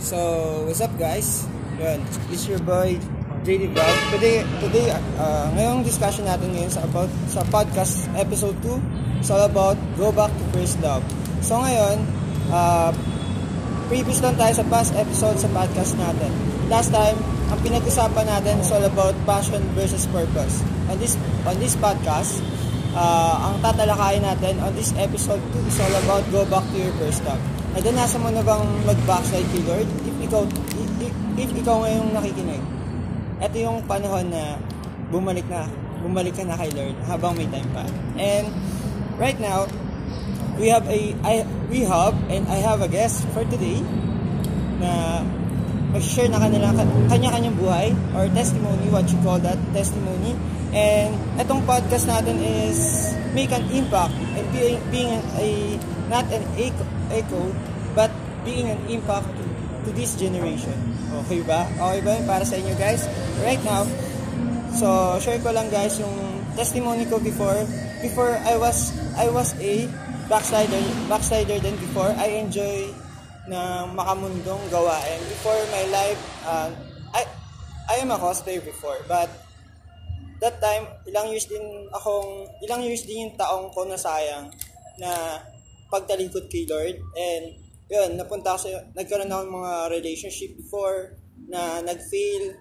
So, 0.00 0.64
what's 0.64 0.80
up 0.80 0.96
guys? 0.96 1.44
Yun, 1.76 2.00
it's 2.32 2.48
your 2.48 2.56
boy 2.64 2.96
JD 3.44 3.76
Vlog. 3.76 3.96
Today, 4.16 4.40
today 4.56 4.96
uh, 5.20 5.52
ngayong 5.52 5.84
discussion 5.84 6.24
natin 6.24 6.56
ngayon 6.56 6.72
sa 6.72 6.88
about 6.88 7.12
sa 7.28 7.44
podcast 7.52 8.08
episode 8.16 8.56
2, 8.64 9.20
it's 9.20 9.28
all 9.28 9.44
about 9.44 9.76
go 10.00 10.08
back 10.08 10.32
to 10.32 10.44
first 10.56 10.80
love. 10.80 11.04
So 11.44 11.60
ngayon, 11.60 12.00
uh, 12.48 12.96
previous 13.92 14.24
lang 14.24 14.40
tayo 14.40 14.56
sa 14.56 14.64
past 14.72 14.96
episode 14.96 15.36
sa 15.36 15.52
podcast 15.52 15.92
natin. 16.00 16.32
Last 16.72 16.96
time, 16.96 17.20
ang 17.52 17.60
pinag-usapan 17.60 18.24
natin 18.24 18.56
is 18.56 18.72
all 18.72 18.84
about 18.88 19.12
passion 19.28 19.60
versus 19.76 20.08
purpose. 20.08 20.64
On 20.88 20.96
this 20.96 21.20
on 21.44 21.60
this 21.60 21.76
podcast, 21.76 22.40
uh, 22.96 23.52
ang 23.52 23.60
tatalakayin 23.60 24.24
natin 24.24 24.64
on 24.64 24.72
this 24.72 24.96
episode 24.96 25.44
2 25.52 25.68
is 25.68 25.76
all 25.76 25.94
about 26.08 26.24
go 26.32 26.48
back 26.48 26.64
to 26.72 26.88
your 26.88 26.96
first 26.96 27.20
love. 27.28 27.59
Nagdanasa 27.70 28.18
mo 28.18 28.34
na 28.34 28.42
bang 28.42 28.66
mag-backslide 28.82 29.46
kay 29.54 29.62
Lord? 29.62 29.88
If 30.02 30.16
ikaw, 30.26 30.42
if, 30.74 31.14
if 31.38 31.50
ikaw 31.54 31.86
ngayong 31.86 32.10
nakikinig, 32.10 32.62
ito 33.40 33.56
yung 33.62 33.78
panahon 33.86 34.26
na 34.26 34.58
bumalik 35.14 35.46
na, 35.46 35.70
bumalik 36.02 36.34
ka 36.34 36.42
na 36.42 36.58
kay 36.58 36.70
Lord 36.74 36.98
habang 37.06 37.38
may 37.38 37.46
time 37.46 37.70
pa. 37.70 37.86
And 38.18 38.50
right 39.22 39.38
now, 39.38 39.70
we 40.58 40.66
have 40.68 40.82
a, 40.90 41.14
I, 41.22 41.46
we 41.70 41.86
have, 41.86 42.18
and 42.26 42.42
I 42.50 42.58
have 42.58 42.82
a 42.82 42.90
guest 42.90 43.22
for 43.30 43.46
today 43.46 43.78
na 44.82 45.22
mag-share 45.94 46.26
na 46.26 46.42
kanila, 46.42 46.74
kanya-kanyang 47.06 47.54
buhay 47.54 47.94
or 48.18 48.26
testimony, 48.34 48.90
what 48.90 49.06
you 49.06 49.18
call 49.22 49.38
that, 49.38 49.58
testimony. 49.70 50.34
And 50.74 51.14
itong 51.38 51.66
podcast 51.70 52.10
natin 52.10 52.34
is 52.42 53.10
make 53.30 53.54
an 53.54 53.62
impact 53.70 54.14
and 54.34 54.46
being, 54.50 54.78
being 54.90 55.10
a, 55.38 55.78
not 56.10 56.26
an 56.34 56.42
echo, 57.12 57.50
but 57.94 58.10
being 58.42 58.70
an 58.70 58.80
impact 58.88 59.28
to, 59.36 59.44
to 59.84 59.90
this 59.92 60.16
generation. 60.16 60.74
Okay 61.26 61.42
ba? 61.42 61.66
Okay 61.68 62.00
ba 62.06 62.14
para 62.24 62.44
sa 62.46 62.56
inyo 62.56 62.74
guys? 62.78 63.04
Right 63.42 63.60
now, 63.66 63.84
so 64.72 65.18
share 65.18 65.38
ko 65.42 65.50
lang 65.50 65.68
guys 65.68 65.98
yung 65.98 66.14
testimony 66.54 67.04
ko 67.06 67.18
before. 67.18 67.66
Before 68.00 68.32
I 68.48 68.56
was 68.56 68.96
I 69.18 69.28
was 69.28 69.52
a 69.60 69.84
backslider, 70.30 70.80
backslider 71.10 71.58
then 71.60 71.76
before 71.76 72.08
I 72.16 72.40
enjoy 72.40 72.88
na 73.50 73.84
makamundong 73.90 74.62
gawain. 74.70 75.20
Before 75.28 75.58
my 75.74 75.84
life, 75.90 76.20
uh, 76.46 76.70
I 77.12 77.26
I 77.90 77.94
am 78.00 78.14
a 78.14 78.18
cosplayer 78.18 78.62
before, 78.62 79.02
but 79.10 79.28
that 80.40 80.56
time, 80.62 80.88
ilang 81.04 81.28
years 81.28 81.44
din 81.44 81.62
akong, 81.92 82.48
ilang 82.64 82.80
years 82.80 83.04
din 83.04 83.28
yung 83.28 83.34
taong 83.36 83.68
ko 83.76 83.84
na 83.84 83.98
sayang 84.00 84.48
na 84.96 85.36
pagtalikod 85.90 86.46
kay 86.46 86.64
Lord. 86.70 86.96
And 87.18 87.44
yun, 87.90 88.14
napunta 88.14 88.54
sa, 88.54 88.70
nagkaroon 88.94 89.28
ako 89.28 89.42
ng 89.42 89.56
mga 89.58 89.74
relationship 89.90 90.54
before 90.54 91.18
na 91.50 91.82
nag-fail 91.82 92.54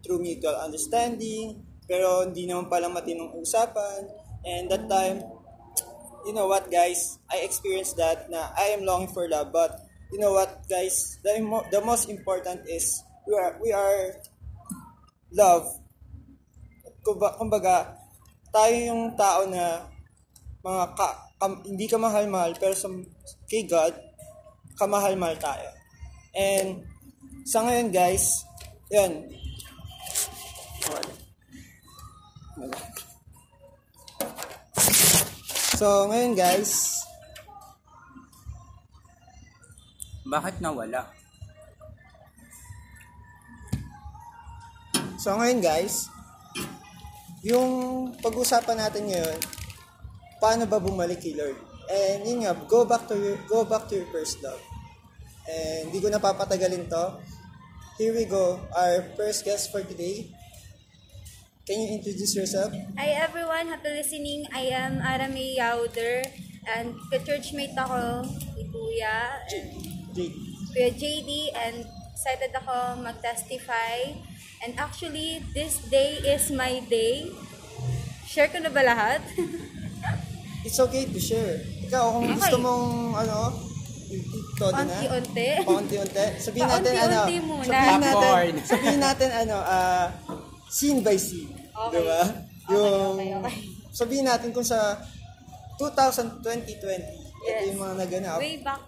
through 0.00 0.22
mutual 0.22 0.54
understanding, 0.62 1.66
pero 1.90 2.22
hindi 2.22 2.46
naman 2.46 2.70
pala 2.70 2.86
matinong 2.86 3.34
usapan. 3.34 4.06
And 4.46 4.70
that 4.70 4.86
time, 4.86 5.26
you 6.24 6.32
know 6.32 6.46
what 6.46 6.70
guys, 6.70 7.18
I 7.26 7.42
experienced 7.42 7.98
that 7.98 8.30
na 8.30 8.54
I 8.54 8.72
am 8.72 8.86
longing 8.86 9.10
for 9.10 9.26
love, 9.26 9.50
but 9.50 9.74
you 10.14 10.22
know 10.22 10.32
what 10.32 10.64
guys, 10.70 11.18
the, 11.26 11.42
the 11.74 11.82
most 11.82 12.08
important 12.08 12.64
is 12.70 13.02
we 13.26 13.34
are, 13.34 13.58
we 13.58 13.74
are 13.74 14.14
love. 15.34 15.66
Kumbaga, 17.02 17.98
tayo 18.54 18.74
yung 18.74 19.18
tao 19.18 19.46
na 19.50 19.88
mga 20.62 20.84
ka, 20.94 21.29
kam, 21.40 21.64
hindi 21.64 21.88
ka 21.88 21.96
mahal-mahal, 21.96 22.52
pero 22.60 22.76
sa, 22.76 22.92
kay 23.48 23.64
God, 23.64 23.96
kamahal-mahal 24.76 25.40
tayo. 25.40 25.68
And, 26.36 26.84
sa 27.48 27.64
ngayon 27.64 27.88
guys, 27.90 28.44
yun. 28.92 29.32
So, 35.80 36.12
ngayon 36.12 36.36
guys, 36.36 37.00
Bakit 40.30 40.62
nawala? 40.62 41.10
So 45.18 45.34
ngayon 45.36 45.58
guys, 45.58 46.06
yung 47.42 47.70
pag-usapan 48.22 48.78
natin 48.78 49.10
ngayon, 49.10 49.38
paano 50.40 50.64
ba 50.64 50.80
bumalik 50.80 51.20
kay 51.20 51.36
Lord? 51.36 51.54
And 51.92 52.24
yun 52.24 52.42
nga, 52.42 52.56
go 52.66 52.88
back 52.88 53.04
to 53.12 53.14
your, 53.14 53.36
go 53.46 53.62
back 53.68 53.86
to 53.92 54.00
your 54.00 54.08
first 54.08 54.40
love. 54.40 54.58
And 55.44 55.92
hindi 55.92 56.00
ko 56.00 56.08
napapatagalin 56.08 56.88
to. 56.88 57.20
Here 58.00 58.16
we 58.16 58.24
go, 58.24 58.56
our 58.72 59.04
first 59.12 59.44
guest 59.44 59.68
for 59.68 59.84
today. 59.84 60.32
Can 61.68 61.84
you 61.84 62.00
introduce 62.00 62.32
yourself? 62.32 62.72
Hi 62.96 63.12
everyone, 63.20 63.68
happy 63.68 63.92
listening. 63.92 64.48
I 64.48 64.72
am 64.72 65.04
Arame 65.04 65.60
Yauder 65.60 66.24
and 66.64 66.96
ka-churchmate 67.12 67.76
ako 67.76 68.24
ni 68.56 68.64
Kuya 68.72 69.44
and 69.52 69.68
Jake. 70.16 70.34
Kuya 70.72 70.88
JD 70.96 71.52
and 71.52 71.84
excited 72.16 72.56
ako 72.56 73.04
mag-testify. 73.04 74.16
And 74.64 74.76
actually, 74.80 75.44
this 75.52 75.80
day 75.92 76.20
is 76.24 76.48
my 76.48 76.80
day. 76.88 77.28
Share 78.24 78.48
ko 78.48 78.60
na 78.64 78.72
ba 78.72 78.80
lahat? 78.80 79.20
It's 80.60 80.76
okay 80.78 81.08
to 81.08 81.16
share. 81.18 81.56
Ikaw, 81.82 82.02
kung 82.12 82.24
Okay. 82.26 82.36
gusto 82.36 82.56
mong, 82.58 82.86
ano, 83.16 83.36
ito 84.06 84.64
din 84.66 84.86
na. 84.86 84.92
Paunti-unti. 84.92 85.48
Paunti-unti. 85.68 86.26
Sabihin 86.36 86.68
natin, 86.68 86.92
ano, 86.94 87.16
muna. 87.40 87.64
sabihin 87.64 88.00
natin, 88.00 88.48
sabihin 88.62 89.00
natin, 89.00 89.28
ano, 89.32 89.56
ah, 89.58 90.06
scene 90.68 91.00
by 91.00 91.16
scene. 91.16 91.48
Okay. 91.70 91.96
Diba? 91.96 92.22
Okay, 92.22 92.70
Yung, 92.70 93.14
okay, 93.16 93.30
okay. 93.34 93.54
sabihin 93.90 94.26
natin 94.28 94.52
kung 94.52 94.62
sa 94.62 95.00
2000, 95.76 96.44
2020, 96.44 96.68
ito 96.68 96.86
Yes. 97.40 97.72
yung 97.72 97.80
mga 97.80 97.94
naganap, 97.96 98.36
Way 98.36 98.60
back. 98.60 98.84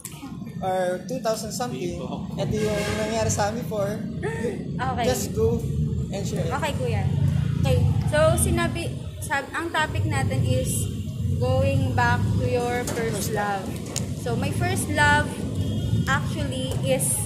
or 0.61 1.01
2000 1.09 1.49
something, 1.51 1.97
ito 2.37 2.55
yung 2.55 2.81
nangyari 3.01 3.27
sa 3.27 3.49
amin 3.49 3.65
before, 3.65 3.97
Okay. 4.77 5.05
just 5.09 5.33
go 5.33 5.57
and 6.13 6.23
share 6.23 6.45
it. 6.45 6.53
Okay, 6.53 6.73
kuya. 6.77 7.03
Okay. 7.59 7.81
So, 8.07 8.19
sinabi, 8.37 8.93
sab, 9.19 9.49
ang 9.51 9.73
topic 9.73 10.05
natin 10.05 10.45
is 10.45 10.69
going 11.43 11.91
back 11.99 12.23
to 12.39 12.47
your 12.47 12.87
first 12.95 13.35
love. 13.35 13.67
So, 14.23 14.39
my 14.39 14.55
first 14.55 14.87
love 14.95 15.27
actually 16.07 16.71
is, 16.87 17.19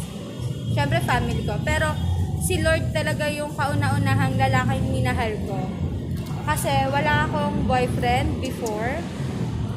syempre, 0.72 1.04
family 1.04 1.44
ko. 1.44 1.60
Pero, 1.60 1.92
si 2.40 2.64
Lord 2.64 2.96
talaga 2.96 3.28
yung 3.28 3.52
kauna-unahang 3.52 4.40
lalaking 4.40 4.88
minahal 4.88 5.36
ko. 5.44 5.60
Kasi, 6.48 6.72
wala 6.88 7.28
akong 7.28 7.68
boyfriend 7.68 8.40
before. 8.40 8.96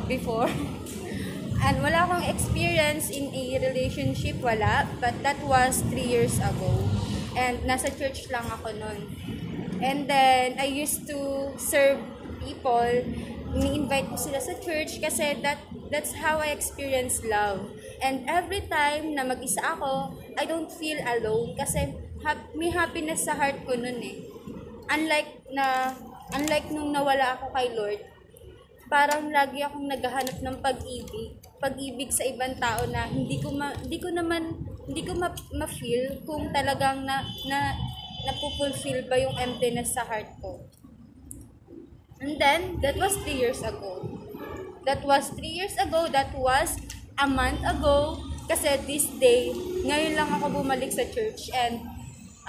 Before. 0.08 0.48
And 1.68 1.84
wala 1.84 2.08
akong 2.08 2.24
experience 2.24 3.12
in 3.12 3.36
a 3.36 3.60
relationship, 3.60 4.40
wala. 4.40 4.88
But 5.04 5.20
that 5.20 5.36
was 5.44 5.84
three 5.92 6.08
years 6.08 6.40
ago. 6.40 6.88
And 7.36 7.60
nasa 7.68 7.92
church 7.92 8.32
lang 8.32 8.48
ako 8.48 8.72
nun. 8.72 9.04
And 9.84 10.08
then, 10.08 10.56
I 10.56 10.72
used 10.72 11.12
to 11.12 11.52
serve 11.60 12.00
people. 12.40 13.04
Ni-invite 13.56 14.08
ko 14.10 14.18
sila 14.18 14.38
sa 14.38 14.54
church 14.62 15.02
kasi 15.02 15.38
that 15.42 15.58
that's 15.90 16.14
how 16.14 16.38
I 16.38 16.54
experience 16.54 17.26
love. 17.26 17.74
And 18.00 18.26
every 18.30 18.66
time 18.70 19.18
na 19.18 19.26
mag-isa 19.26 19.62
ako, 19.64 20.14
I 20.38 20.46
don't 20.46 20.70
feel 20.70 21.02
alone 21.02 21.58
kasi 21.58 21.98
hap- 22.22 22.54
may 22.54 22.70
happiness 22.70 23.26
sa 23.26 23.34
heart 23.34 23.66
ko 23.66 23.74
nun 23.74 24.00
eh. 24.00 24.22
Unlike 24.90 25.50
na 25.54 25.94
unlike 26.34 26.70
nung 26.70 26.94
nawala 26.94 27.38
ako 27.38 27.50
kay 27.58 27.74
Lord, 27.74 28.02
parang 28.90 29.30
lagi 29.30 29.62
akong 29.62 29.86
naghahanap 29.86 30.38
ng 30.42 30.58
pag-ibig, 30.62 31.38
pag-ibig 31.62 32.10
sa 32.10 32.26
ibang 32.26 32.58
tao 32.58 32.86
na 32.90 33.06
hindi 33.10 33.38
ko 33.42 33.54
ma, 33.54 33.74
hindi 33.74 33.98
ko 34.02 34.10
naman 34.10 34.66
hindi 34.90 35.06
ko 35.06 35.14
ma, 35.14 35.30
ma-feel 35.54 36.26
kung 36.26 36.50
talagang 36.50 37.06
na 37.06 37.22
na 37.46 37.78
napupulfill 38.26 39.06
ba 39.06 39.22
yung 39.22 39.38
emptiness 39.38 39.94
sa 39.94 40.06
heart 40.06 40.34
ko. 40.42 40.66
And 42.20 42.36
then, 42.36 42.84
that 42.84 43.00
was 43.00 43.16
three 43.24 43.40
years 43.40 43.64
ago. 43.64 44.04
That 44.86 45.04
was 45.08 45.32
three 45.32 45.56
years 45.56 45.76
ago. 45.80 46.08
That 46.12 46.36
was 46.36 46.76
a 47.16 47.28
month 47.28 47.64
ago. 47.64 48.20
Kasi 48.50 48.76
this 48.84 49.08
day, 49.22 49.56
ngayon 49.88 50.20
lang 50.20 50.28
ako 50.36 50.60
bumalik 50.60 50.92
sa 50.92 51.08
church. 51.08 51.48
And 51.56 51.80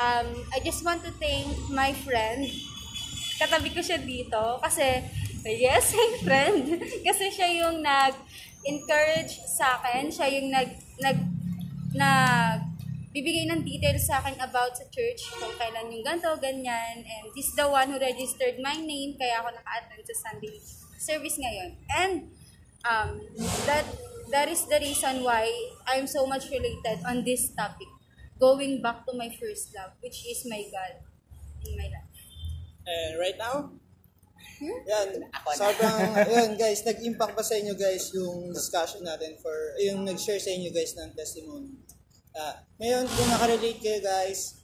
um, 0.00 0.28
I 0.50 0.58
just 0.64 0.82
want 0.82 1.06
to 1.06 1.12
thank 1.22 1.46
my 1.70 1.94
friend. 2.02 2.50
Katabi 3.38 3.70
ko 3.70 3.78
siya 3.78 4.02
dito. 4.02 4.58
Kasi, 4.58 5.06
yes, 5.46 5.94
my 5.98 6.10
friend. 6.26 6.64
kasi 7.06 7.30
siya 7.30 7.48
yung 7.62 7.84
nag-encourage 7.84 9.38
sa 9.46 9.78
akin. 9.78 10.10
Siya 10.10 10.26
yung 10.34 10.50
nag, 10.50 10.70
nag, 10.98 11.18
nag, 11.94 12.69
bibigay 13.10 13.50
ng 13.50 13.62
details 13.66 14.06
sa 14.06 14.22
akin 14.22 14.38
about 14.38 14.74
sa 14.74 14.86
church, 14.88 15.26
kung 15.36 15.54
kailan 15.58 15.90
yung 15.90 16.02
ganito, 16.06 16.30
ganyan. 16.38 17.02
And 17.02 17.24
he's 17.34 17.50
the 17.54 17.66
one 17.66 17.90
who 17.90 17.98
registered 17.98 18.58
my 18.62 18.78
name, 18.78 19.18
kaya 19.18 19.42
ako 19.42 19.50
naka-attend 19.54 20.02
sa 20.14 20.30
Sunday 20.30 20.54
service 21.00 21.36
ngayon. 21.38 21.70
And 21.90 22.14
um, 22.86 23.10
that 23.66 23.84
that 24.30 24.46
is 24.46 24.62
the 24.70 24.78
reason 24.78 25.26
why 25.26 25.50
I'm 25.90 26.06
so 26.06 26.22
much 26.24 26.46
related 26.48 27.02
on 27.02 27.26
this 27.26 27.50
topic. 27.52 27.90
going 28.40 28.80
back 28.80 29.04
to 29.04 29.12
my 29.12 29.28
first 29.36 29.76
love, 29.76 29.92
which 30.00 30.24
is 30.24 30.48
my 30.48 30.64
God 30.72 31.04
in 31.68 31.76
my 31.76 31.92
life. 31.92 32.16
And 32.88 33.20
right 33.20 33.36
now, 33.36 33.76
Hmm? 34.60 34.76
yan, 34.84 35.24
Ako 35.32 35.48
na. 35.52 35.56
sobrang, 35.56 36.00
yun 36.36 36.52
guys, 36.60 36.84
nag-impact 36.84 37.32
ba 37.32 37.40
sa 37.40 37.56
inyo 37.56 37.72
guys 37.80 38.12
yung 38.12 38.52
discussion 38.52 39.00
natin 39.00 39.32
for, 39.40 39.56
yung 39.80 40.04
nag-share 40.04 40.36
sa 40.36 40.52
inyo 40.52 40.68
guys 40.68 40.92
ng 41.00 41.16
testimony. 41.16 41.79
Ah, 42.30 42.62
ngayon, 42.78 43.10
kung 43.10 43.26
nakarelate 43.26 43.82
kayo 43.82 43.98
guys, 43.98 44.62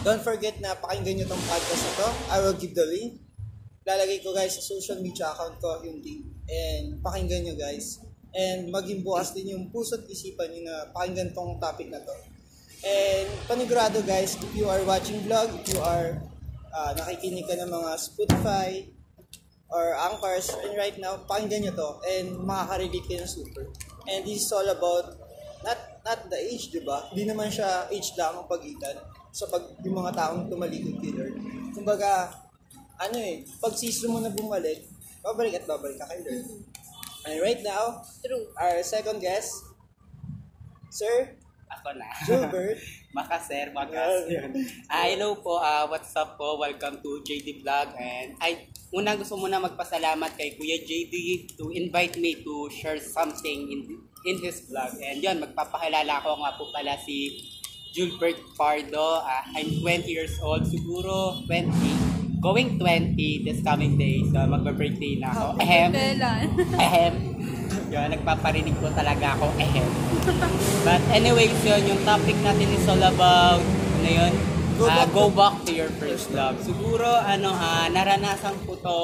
don't 0.00 0.24
forget 0.24 0.56
na 0.64 0.72
pakinggan 0.80 1.20
nyo 1.20 1.26
tong 1.28 1.44
podcast 1.44 1.82
na 1.84 1.92
to. 2.00 2.08
I 2.32 2.36
will 2.40 2.56
give 2.56 2.72
the 2.72 2.88
link. 2.88 3.20
Lalagay 3.84 4.24
ko 4.24 4.32
guys 4.32 4.56
sa 4.56 4.64
social 4.64 4.96
media 5.04 5.28
account 5.28 5.60
ko 5.60 5.84
yung 5.84 6.00
link. 6.00 6.24
And 6.48 7.04
pakinggan 7.04 7.44
nyo 7.44 7.54
guys. 7.60 8.00
And 8.32 8.72
maging 8.72 9.04
bukas 9.04 9.36
din 9.36 9.52
yung 9.52 9.68
puso't 9.68 10.08
isipan 10.08 10.56
nyo 10.56 10.60
na 10.72 10.76
pakinggan 10.96 11.36
tong 11.36 11.60
topic 11.60 11.92
na 11.92 12.00
to. 12.00 12.16
And 12.80 13.28
panigurado 13.44 14.00
guys, 14.00 14.40
if 14.40 14.52
you 14.56 14.64
are 14.64 14.80
watching 14.88 15.20
vlog, 15.28 15.52
if 15.60 15.76
you 15.76 15.84
are 15.84 16.16
ah, 16.72 16.96
nakikinig 16.96 17.44
ka 17.44 17.60
ng 17.60 17.68
mga 17.68 17.90
Spotify 18.00 18.88
or 19.68 19.92
Anchors, 20.00 20.48
and 20.64 20.80
right 20.80 20.96
now, 20.96 21.28
pakinggan 21.28 21.68
nyo 21.68 21.72
to 21.76 21.90
and 22.08 22.40
makaka-relate 22.40 23.04
kayo 23.04 23.20
ng 23.20 23.28
super. 23.28 23.68
And 24.08 24.24
this 24.24 24.48
is 24.48 24.50
all 24.50 24.64
about 24.64 25.20
not 25.60 25.89
not 26.04 26.20
the 26.28 26.38
age, 26.38 26.72
di 26.72 26.80
ba? 26.82 27.08
Hindi 27.12 27.28
naman 27.28 27.48
siya 27.52 27.88
age 27.92 28.16
lang 28.16 28.40
ang 28.40 28.48
pagitan 28.48 28.96
sa 29.30 29.46
pag 29.46 29.62
yung 29.84 29.96
mga 30.00 30.12
taong 30.16 30.48
tumalikod 30.50 30.96
kay 30.98 31.12
Lord. 31.14 31.34
Kumbaga, 31.76 32.32
ano 33.00 33.16
eh, 33.16 33.46
pag 33.60 33.74
season 33.76 34.16
mo 34.16 34.18
na 34.18 34.32
bumalik, 34.32 34.84
babalik 35.22 35.60
at 35.60 35.64
babalik 35.68 35.98
ka 36.00 36.10
kay 36.10 36.20
Lord. 36.24 36.46
And 37.28 37.36
right 37.44 37.60
now, 37.60 38.00
True. 38.24 38.48
our 38.56 38.80
second 38.80 39.20
guest, 39.20 39.60
Sir 40.90 41.36
Ako 41.70 41.94
na. 41.94 42.10
Gilbert. 42.26 42.78
Makaser, 43.16 43.70
makas. 43.70 44.26
Yeah. 44.26 44.50
Ah, 44.90 45.06
hello 45.06 45.38
po, 45.38 45.58
ah, 45.58 45.86
what's 45.86 46.10
up 46.18 46.34
po? 46.34 46.58
Welcome 46.58 46.98
to 47.02 47.22
JD 47.22 47.62
Vlog. 47.62 47.94
And 47.94 48.34
ay, 48.42 48.70
unang 48.90 49.22
gusto 49.22 49.38
muna 49.38 49.62
magpasalamat 49.62 50.34
kay 50.34 50.58
Kuya 50.58 50.82
JD 50.82 51.46
to 51.58 51.70
invite 51.70 52.18
me 52.18 52.42
to 52.42 52.66
share 52.70 52.98
something 52.98 53.70
in 53.70 53.86
in 54.24 54.36
his 54.38 54.66
vlog. 54.66 54.92
And 54.96 55.18
yun, 55.18 55.40
magpapakilala 55.40 56.20
ko 56.20 56.36
nga 56.36 56.50
po 56.54 56.68
pala 56.68 56.96
si 56.98 57.40
Gilbert 57.90 58.38
Pardo. 58.54 59.18
Ah, 59.18 59.42
I'm 59.50 59.80
20 59.80 60.06
years 60.06 60.36
old, 60.40 60.64
siguro 60.64 61.40
20. 61.46 61.72
Going 62.40 62.80
20 62.80 63.16
this 63.44 63.60
coming 63.60 63.96
day. 63.96 64.24
So, 64.24 64.40
magpa-birthday 64.40 65.20
na 65.20 65.28
ako. 65.28 65.46
Ahem. 65.60 65.88
Kailan? 65.92 66.46
Ahem. 66.84 67.14
Yun, 67.90 68.06
nagpaparinig 68.10 68.76
po 68.78 68.88
talaga 68.90 69.36
ako. 69.36 69.52
Ahem. 69.58 69.88
But 70.80 71.02
anyways, 71.10 71.52
yun, 71.60 71.82
yung 71.86 72.00
topic 72.02 72.36
natin 72.40 72.68
is 72.70 72.86
all 72.86 73.02
about, 73.02 73.60
ano 73.98 74.08
yun? 74.08 74.32
Go 74.80 74.88
Ah, 74.88 75.04
back 75.04 75.10
go 75.12 75.28
to- 75.28 75.36
back 75.36 75.54
to 75.60 75.72
your 75.74 75.92
first 76.00 76.32
love. 76.32 76.56
Siguro, 76.60 77.04
ano, 77.12 77.52
ah, 77.52 77.84
naranasan 77.92 78.56
ko 78.64 78.72
to, 78.78 79.00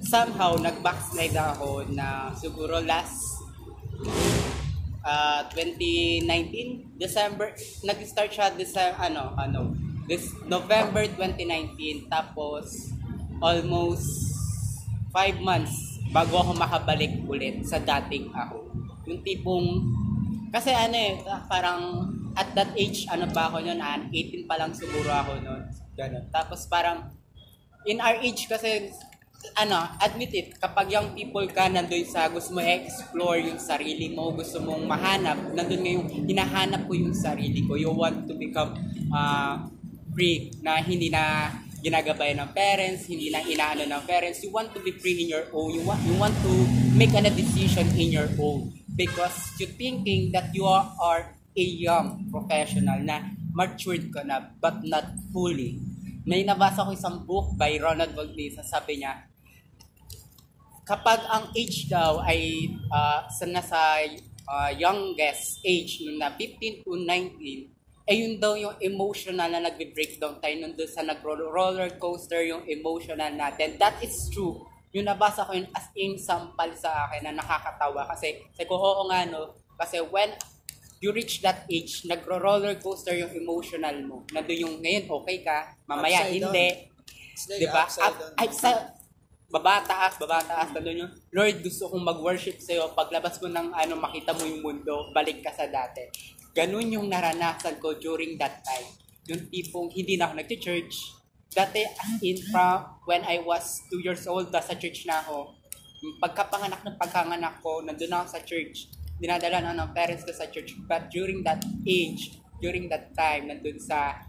somehow, 0.00 0.56
nag-backslide 0.56 1.34
ako 1.34 1.84
na 1.90 2.30
siguro 2.32 2.80
last 2.80 3.25
ah 5.06 5.46
2019, 5.54 6.98
December, 6.98 7.54
nag-start 7.86 8.30
siya 8.34 8.50
December, 8.54 8.98
ano, 8.98 9.32
ano, 9.38 9.60
this 10.10 10.34
November 10.46 11.06
2019, 11.14 12.10
tapos 12.10 12.90
almost 13.38 14.08
five 15.14 15.38
months 15.38 16.00
bago 16.10 16.38
ako 16.42 16.52
makabalik 16.58 17.12
ulit 17.26 17.62
sa 17.66 17.78
dating 17.78 18.30
ako. 18.34 18.66
Yung 19.06 19.22
tipong, 19.22 19.66
kasi 20.50 20.74
ano 20.74 20.96
eh, 20.96 21.22
parang 21.46 22.10
at 22.36 22.52
that 22.52 22.70
age, 22.76 23.08
ano 23.08 23.24
pa 23.32 23.48
ako 23.48 23.64
noon, 23.64 23.80
ah, 23.80 23.96
18 23.96 24.44
pa 24.44 24.60
lang 24.60 24.70
siguro 24.76 25.08
ako 25.08 25.40
noon. 25.40 25.62
Ganun. 25.96 26.28
Tapos 26.28 26.68
parang, 26.68 27.08
in 27.88 27.96
our 27.96 28.20
age 28.20 28.44
kasi, 28.44 28.92
ano, 29.54 29.78
admit 30.02 30.32
it, 30.34 30.48
kapag 30.58 30.90
young 30.90 31.14
people 31.14 31.46
ka, 31.52 31.70
nandun 31.70 32.02
sa 32.08 32.26
gusto 32.26 32.56
mo 32.56 32.60
explore 32.64 33.38
yung 33.38 33.60
sarili 33.60 34.10
mo, 34.10 34.34
gusto 34.34 34.58
mong 34.58 34.82
mahanap, 34.82 35.38
nandun 35.54 35.80
nga 35.84 35.92
yung 35.94 36.08
hinahanap 36.26 36.88
ko 36.88 36.92
yung 36.96 37.14
sarili 37.14 37.62
ko. 37.62 37.78
You 37.78 37.94
want 37.94 38.26
to 38.26 38.34
become 38.34 38.74
uh, 39.14 39.68
free 40.16 40.50
na 40.64 40.82
hindi 40.82 41.12
na 41.12 41.52
ginagabay 41.84 42.34
ng 42.34 42.50
parents, 42.50 43.06
hindi 43.06 43.30
na 43.30 43.44
inaano 43.44 43.86
ng 43.86 44.02
parents. 44.08 44.42
You 44.42 44.50
want 44.50 44.74
to 44.74 44.80
be 44.82 44.90
free 44.96 45.22
in 45.22 45.30
your 45.30 45.46
own. 45.54 45.70
You 45.70 45.86
want, 45.86 46.02
you 46.02 46.18
want 46.18 46.34
to 46.42 46.52
make 46.98 47.14
a 47.14 47.22
decision 47.30 47.86
in 47.94 48.10
your 48.10 48.26
own 48.40 48.74
because 48.96 49.54
you 49.60 49.70
thinking 49.70 50.32
that 50.32 50.50
you 50.50 50.64
are, 50.66 50.88
are 50.98 51.36
a 51.56 51.64
young 51.64 52.26
professional 52.32 52.98
na 53.04 53.30
matured 53.54 54.08
ka 54.10 54.24
na 54.26 54.50
but 54.58 54.82
not 54.82 55.14
fully. 55.30 55.78
May 56.26 56.42
nabasa 56.42 56.82
ko 56.82 56.90
isang 56.90 57.22
book 57.22 57.54
by 57.54 57.78
Ronald 57.78 58.10
Valdez, 58.18 58.58
sabi 58.66 58.98
niya, 58.98 59.25
kapag 60.86 61.18
ang 61.26 61.50
age 61.52 61.90
daw 61.90 62.22
ay 62.22 62.70
ah, 62.94 63.26
sa 63.26 63.44
nasa 63.50 64.06
ah, 64.46 64.70
youngest 64.70 65.60
age 65.66 66.06
nung 66.06 66.22
na 66.22 66.30
15 66.30 66.86
to 66.86 66.94
19 66.94 67.76
eh 68.06 68.14
yun 68.22 68.38
daw 68.38 68.54
yung 68.54 68.78
emotional 68.78 69.50
na 69.50 69.66
nagbe-breakdown 69.66 70.38
tayo 70.38 70.54
nandun 70.62 70.86
sa 70.86 71.02
nag-roller 71.02 71.98
coaster 71.98 72.38
yung 72.46 72.62
emotional 72.70 73.34
natin. 73.34 73.74
That 73.82 73.98
is 73.98 74.30
true. 74.30 74.62
Yung 74.94 75.10
nabasa 75.10 75.42
ko 75.42 75.58
yun 75.58 75.66
as 75.74 75.90
in 75.98 76.14
sampal 76.14 76.70
sa 76.78 77.10
akin 77.10 77.26
na 77.26 77.34
nakakatawa 77.34 78.06
kasi 78.06 78.46
sabi 78.54 78.70
ko, 78.70 78.78
oo 78.78 79.10
nga 79.10 79.26
no, 79.26 79.58
kasi 79.74 79.98
when 79.98 80.30
you 81.02 81.10
reach 81.10 81.42
that 81.42 81.66
age, 81.66 82.06
nagro-roller 82.06 82.78
coaster 82.78 83.18
yung 83.18 83.34
emotional 83.34 83.98
mo. 84.06 84.22
Nandun 84.30 84.54
yung 84.54 84.74
ngayon 84.78 85.10
okay 85.10 85.42
ka, 85.42 85.74
mamaya 85.90 86.30
Upside 86.30 86.34
hindi. 86.38 86.68
It's 87.34 87.44
like 87.50 87.58
Di 87.58 87.66
ba? 87.68 87.82
upside 87.84 88.06
Up, 88.06 88.14
down. 88.38 88.54
sa, 88.54 88.70
baba 89.46 89.82
taas, 89.86 90.18
baba 90.18 90.42
taas, 90.42 90.74
nandun 90.74 91.06
yung, 91.06 91.12
Lord, 91.30 91.62
gusto 91.62 91.86
kong 91.86 92.02
mag-worship 92.02 92.58
sa'yo. 92.58 92.90
Paglabas 92.98 93.38
mo 93.38 93.46
ng 93.46 93.70
ano, 93.70 93.94
makita 93.98 94.34
mo 94.34 94.42
yung 94.42 94.62
mundo, 94.62 95.10
balik 95.14 95.42
ka 95.42 95.54
sa 95.54 95.70
dati. 95.70 96.10
Ganun 96.50 96.88
yung 96.90 97.06
naranasan 97.06 97.78
ko 97.78 97.94
during 98.00 98.34
that 98.40 98.64
time. 98.66 98.88
Yung 99.30 99.46
tipong 99.50 99.92
hindi 99.94 100.18
na 100.18 100.30
ako 100.30 100.34
nag-church. 100.42 100.94
Dati, 101.52 101.80
as 101.86 102.20
in, 102.20 102.36
from 102.50 102.84
when 103.06 103.22
I 103.24 103.40
was 103.40 103.80
2 103.88 104.02
years 104.02 104.26
old, 104.26 104.50
nasa 104.50 104.76
church 104.76 105.06
na 105.06 105.22
ako. 105.22 105.56
Pagkapanganak 106.20 106.84
ng 106.84 106.96
pagkanganak 107.00 107.62
ko, 107.62 107.80
nandun 107.80 108.12
ako 108.12 108.26
sa 108.36 108.40
church. 108.44 108.92
Dinadala 109.16 109.64
na 109.64 109.72
ng 109.72 109.96
parents 109.96 110.26
ko 110.26 110.32
sa 110.36 110.50
church. 110.52 110.76
But 110.84 111.08
during 111.08 111.40
that 111.48 111.64
age, 111.88 112.36
during 112.60 112.92
that 112.92 113.16
time, 113.16 113.48
nandun 113.48 113.80
sa 113.80 114.20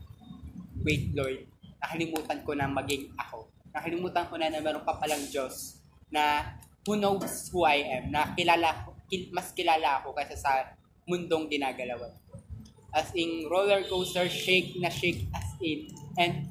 wait 0.88 1.12
Lord, 1.12 1.48
nakalimutan 1.84 2.40
ko 2.48 2.56
na 2.56 2.70
maging 2.72 3.12
ako. 3.20 3.52
Nakalimutan 3.78 4.26
ko 4.26 4.42
na 4.42 4.50
na 4.50 4.58
meron 4.58 4.82
pa 4.82 4.98
palang 4.98 5.22
Diyos 5.30 5.78
na 6.10 6.50
who 6.82 6.98
knows 6.98 7.46
who 7.54 7.62
I 7.62 8.02
am, 8.02 8.10
na 8.10 8.34
kilala 8.34 8.90
mas 9.30 9.54
kilala 9.54 10.02
ako 10.02 10.18
kaysa 10.18 10.34
sa 10.34 10.52
mundong 11.06 11.46
ginagalawan. 11.46 12.10
As 12.90 13.14
in 13.14 13.46
roller 13.46 13.86
coaster, 13.86 14.26
shake 14.26 14.82
na 14.82 14.90
shake 14.90 15.30
as 15.30 15.54
in. 15.62 15.94
And 16.18 16.50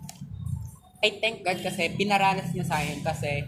I 1.02 1.18
thank 1.18 1.42
God 1.42 1.58
kasi 1.66 1.98
pinaranas 1.98 2.54
niya 2.54 2.62
sa 2.62 2.78
akin 2.78 3.02
kasi 3.02 3.42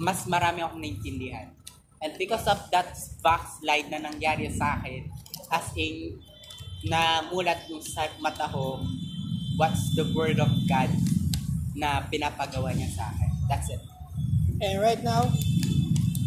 mas 0.00 0.24
marami 0.24 0.64
akong 0.64 0.80
naintindihan. 0.80 1.52
And 2.00 2.16
because 2.16 2.48
of 2.48 2.58
that 2.72 2.96
backslide 3.20 3.92
na 3.92 4.02
nangyari 4.02 4.50
sa 4.50 4.80
akin, 4.80 5.06
as 5.52 5.68
in, 5.76 6.18
na 6.88 7.22
mulat 7.30 7.62
yung 7.70 7.84
sa 7.84 8.10
mata 8.18 8.50
ko, 8.50 8.82
what's 9.54 9.94
the 9.94 10.02
word 10.10 10.42
of 10.42 10.50
God 10.66 10.90
na 11.76 12.04
pinapagawa 12.08 12.72
niya 12.76 12.90
sa 12.92 13.08
akin. 13.08 13.30
That's 13.48 13.68
it. 13.72 13.82
And 14.62 14.78
right 14.78 15.00
now, 15.02 15.26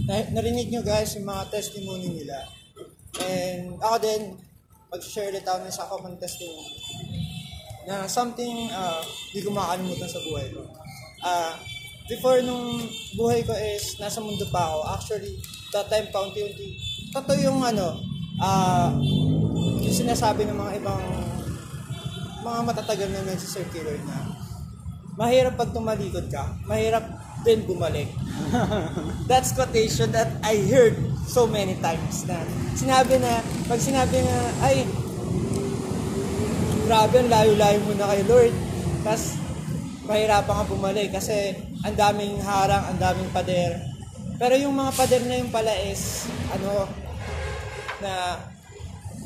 na- 0.06 0.30
narinig 0.34 0.70
nyo 0.70 0.82
guys 0.86 1.16
yung 1.18 1.26
mga 1.30 1.50
testimony 1.50 2.12
nila. 2.12 2.46
And 3.24 3.80
ako 3.80 3.98
din, 4.04 4.22
mag-share 4.92 5.32
ulit 5.32 5.48
ako 5.48 5.72
ko 5.72 5.96
pang 6.04 6.18
testimony 6.20 6.76
na 7.86 8.10
something 8.10 8.70
uh, 8.74 9.02
di 9.30 9.46
ko 9.46 9.54
makakalimutan 9.54 10.10
sa 10.10 10.22
buhay 10.26 10.50
ko. 10.50 10.62
Ah, 11.22 11.54
before 12.10 12.42
nung 12.42 12.82
buhay 13.14 13.46
ko 13.46 13.54
is 13.54 13.98
nasa 14.02 14.22
mundo 14.22 14.46
pa 14.50 14.74
ako. 14.74 14.80
Actually, 14.98 15.34
that 15.70 15.86
time 15.90 16.10
pa 16.10 16.26
unti-unti. 16.26 16.76
Totoo 17.14 17.38
yung 17.38 17.62
ano, 17.62 18.02
ah, 18.42 18.90
yung 19.86 19.96
sinasabi 19.96 20.50
ng 20.50 20.58
mga 20.58 20.82
ibang 20.82 21.06
mga 22.46 22.60
matatagal 22.62 23.10
na 23.10 23.26
nagsisircular 23.26 23.98
na 24.06 24.45
mahirap 25.16 25.56
pag 25.56 25.72
tumalikod 25.72 26.28
ka, 26.28 26.56
mahirap 26.68 27.04
din 27.48 27.64
bumalik. 27.64 28.12
That's 29.30 29.56
quotation 29.56 30.12
that 30.12 30.28
I 30.44 30.60
heard 30.68 30.96
so 31.26 31.48
many 31.48 31.80
times 31.80 32.28
na 32.28 32.44
sinabi 32.76 33.22
na, 33.24 33.40
pag 33.66 33.80
sinabi 33.80 34.20
na, 34.22 34.36
ay, 34.66 34.84
grabe, 36.86 37.16
ang 37.24 37.32
layo-layo 37.32 37.80
mo 37.88 37.94
na 37.96 38.12
kay 38.12 38.24
Lord. 38.28 38.54
Tapos, 39.02 39.40
mahirapan 40.06 40.54
ka 40.54 40.64
bumalik 40.70 41.10
kasi 41.16 41.56
ang 41.82 41.96
daming 41.96 42.38
harang, 42.44 42.84
ang 42.94 43.00
daming 43.00 43.32
pader. 43.32 43.80
Pero 44.36 44.54
yung 44.60 44.76
mga 44.76 44.92
pader 44.94 45.24
na 45.24 45.40
yung 45.40 45.52
pala 45.54 45.74
is, 45.88 46.28
ano, 46.52 46.86
na 48.04 48.12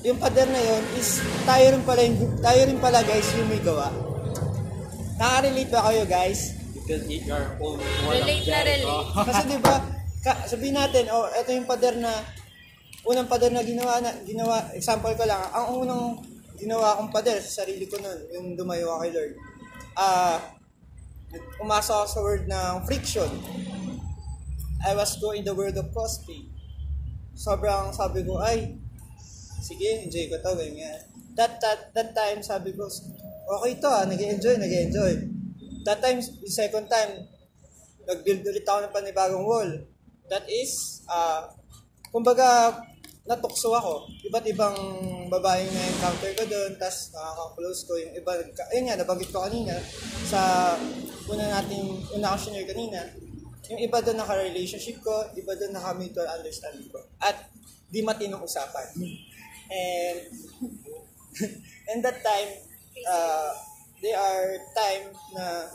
yung 0.05 0.21
pader 0.21 0.47
na 0.47 0.61
yon 0.61 0.83
is 0.95 1.19
tayo 1.43 1.65
rin 1.75 1.83
pala, 1.83 1.99
yung, 2.05 2.39
tayo 2.39 2.61
rin 2.63 2.79
pala 2.79 3.03
guys 3.03 3.27
yung 3.35 3.49
may 3.49 3.59
gawa. 3.59 4.08
Nakaka-relate 5.19 5.71
ba 5.71 5.83
kayo 5.91 6.03
guys? 6.07 6.55
You 6.71 6.81
can 6.87 7.03
eat 7.11 7.27
your 7.27 7.59
own 7.59 7.75
one 8.07 8.15
Relate 8.15 8.47
na 8.47 8.59
relate. 8.63 9.09
Kasi 9.27 9.43
'di 9.51 9.57
ba, 9.59 9.75
ka, 10.23 10.33
sabihin 10.47 10.79
natin, 10.79 11.11
oh, 11.11 11.27
ito 11.27 11.51
yung 11.51 11.67
pader 11.67 11.99
na 11.99 12.11
unang 13.03 13.27
pader 13.27 13.51
na 13.51 13.63
ginawa 13.63 13.99
na 13.99 14.15
ginawa, 14.23 14.71
example 14.71 15.11
ko 15.19 15.27
lang, 15.27 15.43
ang 15.51 15.75
unang 15.75 16.23
ginawa 16.55 16.95
kong 16.99 17.11
pader 17.11 17.39
sa 17.43 17.63
sarili 17.63 17.87
ko 17.87 17.99
noon, 17.99 18.19
yung 18.31 18.47
dumayo 18.55 18.95
ako 18.95 18.99
kay 19.03 19.11
Lord. 19.15 19.33
Ah, 19.99 20.39
umasa 21.59 21.99
ako 21.99 22.07
sa 22.07 22.19
word 22.23 22.43
ng 22.47 22.75
friction. 22.87 23.31
I 24.79 24.95
was 24.95 25.19
going 25.19 25.43
the 25.43 25.55
world 25.55 25.75
of 25.75 25.91
cosplay. 25.91 26.47
Sobrang 27.35 27.91
sabi 27.91 28.23
ko, 28.23 28.39
ay, 28.39 28.75
sige, 29.59 30.03
enjoy 30.03 30.31
ko 30.31 30.39
to, 30.39 30.55
ganyan. 30.55 30.99
That, 31.35 31.59
that, 31.63 31.91
that 31.95 32.11
time, 32.15 32.43
sabi 32.43 32.75
ko, 32.75 32.87
okay 33.49 33.81
to 33.81 33.89
ah, 33.89 34.05
nag-enjoy, 34.05 34.55
nag-enjoy. 34.61 35.13
That 35.81 36.05
time, 36.05 36.21
yung 36.21 36.53
second 36.53 36.85
time, 36.85 37.25
nag-build 38.05 38.45
ulit 38.45 38.65
ako 38.65 38.79
ng 38.85 38.93
panibagong 38.93 39.45
wall. 39.45 39.71
That 40.29 40.45
is, 40.45 41.01
ah, 41.09 41.49
kumbaga, 42.13 42.77
natukso 43.25 43.73
ako. 43.73 44.05
Iba't 44.29 44.45
ibang 44.53 44.77
babaeng 45.33 45.69
na 45.69 45.89
encounter 45.89 46.31
ko 46.37 46.43
doon, 46.45 46.71
tapos 46.77 47.13
nakaka-close 47.13 47.81
ko 47.89 47.93
yung 47.97 48.13
iba. 48.13 48.31
Ayun 48.73 48.85
nga, 48.89 48.97
nabanggit 49.01 49.33
ko 49.33 49.41
kanina, 49.41 49.73
sa 50.29 50.73
una 51.29 51.45
nating, 51.49 52.05
una 52.13 52.33
ko 52.33 52.37
senior 52.37 52.69
kanina, 52.69 53.01
yung 53.69 53.81
iba 53.81 53.97
doon 54.01 54.17
naka-relationship 54.17 55.01
ko, 55.01 55.25
iba 55.37 55.53
doon 55.57 55.73
naka-mutual 55.73 56.25
understanding 56.37 56.89
ko. 56.89 57.01
At 57.21 57.49
di 57.89 58.05
matinong 58.05 58.45
usapan. 58.45 58.93
And, 59.69 60.17
and 61.93 61.99
that 62.05 62.21
time, 62.21 62.68
uh, 63.07 63.51
there 63.99 64.15
are 64.15 64.59
time 64.75 65.11
na 65.35 65.67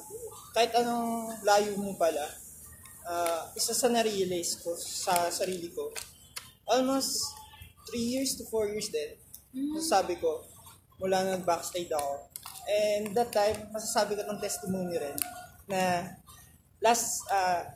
kahit 0.56 0.72
anong 0.76 1.34
layo 1.44 1.76
mo 1.76 1.92
pala, 1.96 2.24
uh, 3.04 3.52
isa 3.56 3.76
sa 3.76 3.92
na-realize 3.92 4.60
ko 4.64 4.72
sa 4.76 5.28
sarili 5.28 5.68
ko, 5.72 5.92
almost 6.68 7.20
3 7.92 8.00
years 8.00 8.36
to 8.40 8.44
4 8.48 8.72
years 8.72 8.88
din, 8.88 9.16
masasabi 9.76 10.16
ko, 10.18 10.44
mula 10.98 11.22
na 11.22 11.36
nag-backslide 11.36 11.92
ako. 11.92 12.32
And 12.64 13.12
that 13.12 13.28
time, 13.28 13.68
masasabi 13.74 14.16
ko 14.16 14.24
ng 14.24 14.40
testimony 14.40 14.96
rin, 14.96 15.16
na 15.68 16.12
last 16.80 17.24
uh, 17.28 17.68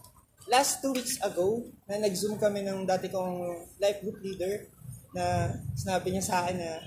last 0.48 0.80
two 0.80 0.96
weeks 0.96 1.20
ago, 1.20 1.60
na 1.84 2.00
nag-zoom 2.00 2.40
kami 2.40 2.64
ng 2.64 2.88
dati 2.88 3.12
kong 3.12 3.68
life 3.76 4.00
group 4.00 4.16
leader, 4.24 4.64
na 5.12 5.52
sinabi 5.76 6.08
niya 6.12 6.24
sa 6.24 6.36
akin 6.44 6.56
na, 6.56 6.80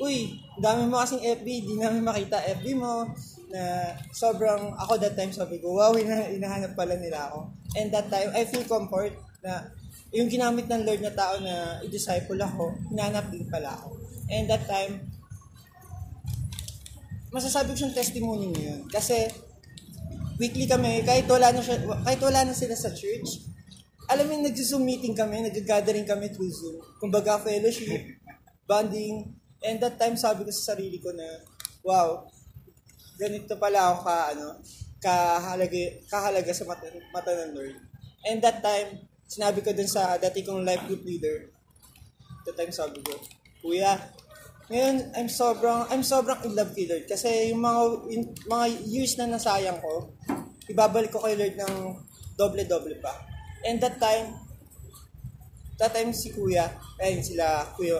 Uy, 0.00 0.40
dami 0.56 0.88
mo 0.88 0.96
kasing 0.96 1.20
FB, 1.20 1.46
di 1.68 1.76
namin 1.76 2.00
makita 2.00 2.40
FB 2.56 2.66
mo, 2.72 3.04
na 3.52 3.92
sobrang, 4.16 4.72
ako 4.80 4.96
that 4.96 5.12
time 5.12 5.28
sabi 5.28 5.60
ko, 5.60 5.76
wow, 5.76 5.92
ina, 5.92 6.32
inahanap 6.32 6.72
pala 6.72 6.96
nila 6.96 7.28
ako. 7.28 7.52
And 7.76 7.92
that 7.92 8.08
time, 8.08 8.32
I 8.32 8.48
feel 8.48 8.64
comfort 8.64 9.12
na 9.44 9.68
yung 10.08 10.32
ginamit 10.32 10.72
ng 10.72 10.88
Lord 10.88 11.04
na 11.04 11.12
tao 11.12 11.36
na 11.44 11.84
i-disciple 11.84 12.40
ako, 12.40 12.80
hinanap 12.88 13.28
din 13.28 13.44
pala 13.52 13.76
ako. 13.76 14.00
And 14.32 14.48
that 14.48 14.64
time, 14.64 15.04
masasabi 17.28 17.76
ko 17.76 17.84
siyang 17.84 17.98
testimony 17.98 18.56
yun. 18.56 18.88
Kasi, 18.88 19.28
weekly 20.40 20.64
kami, 20.64 21.04
kahit 21.04 21.28
wala 21.28 21.52
na, 21.52 21.60
siya, 21.60 21.76
kahit 22.08 22.24
wala 22.24 22.48
na 22.48 22.56
sila 22.56 22.72
sa 22.72 22.88
church, 22.88 23.44
alam 24.08 24.26
mo 24.26 24.32
yung 24.32 24.48
nag-zoom 24.48 24.82
meeting 24.82 25.12
kami, 25.12 25.44
nag-gathering 25.44 26.08
kami 26.08 26.32
through 26.32 26.50
Zoom. 26.50 26.80
Kumbaga, 26.98 27.36
fellowship, 27.38 28.16
bonding, 28.66 29.39
and 29.64 29.76
that 29.80 29.96
time 30.00 30.16
sabi 30.16 30.44
ko 30.44 30.50
sa 30.52 30.74
sarili 30.74 30.96
ko 31.00 31.12
na, 31.12 31.26
wow, 31.84 32.24
ganito 33.20 33.56
pala 33.60 33.92
ako 33.92 33.98
ka, 34.04 34.16
ano, 34.32 34.46
kahalaga, 35.00 35.80
kahalaga 36.08 36.52
sa 36.52 36.64
mata, 36.68 36.88
mata 37.12 37.32
ng 37.32 37.52
Lord. 37.56 37.76
And 38.24 38.40
that 38.44 38.60
time, 38.60 39.08
sinabi 39.24 39.64
ko 39.64 39.72
dun 39.72 39.88
sa 39.88 40.16
dati 40.20 40.44
kong 40.44 40.64
life 40.64 40.84
group 40.88 41.04
leader, 41.04 41.48
that 42.48 42.56
time 42.56 42.72
sabi 42.72 43.00
ko, 43.04 43.16
Kuya, 43.60 43.96
ngayon, 44.70 45.12
I'm 45.18 45.28
sobrang, 45.28 45.88
I'm 45.90 46.04
sobrang 46.06 46.40
in 46.46 46.54
love 46.54 46.72
kay 46.72 46.86
Lord. 46.86 47.04
Kasi 47.04 47.50
yung 47.50 47.60
mga, 47.64 47.80
yung, 48.12 48.24
mga 48.46 48.66
years 48.86 49.18
na 49.18 49.26
nasayang 49.26 49.82
ko, 49.82 50.14
ibabalik 50.70 51.10
ko 51.10 51.20
kay 51.20 51.34
Lord 51.36 51.56
ng 51.58 51.74
doble-doble 52.38 52.96
pa. 53.02 53.12
And 53.66 53.82
that 53.82 54.00
time, 54.00 54.36
that 55.76 55.92
time 55.92 56.14
si 56.14 56.32
Kuya, 56.32 56.70
ayun 57.02 57.20
sila, 57.20 57.66
Kuya, 57.74 57.98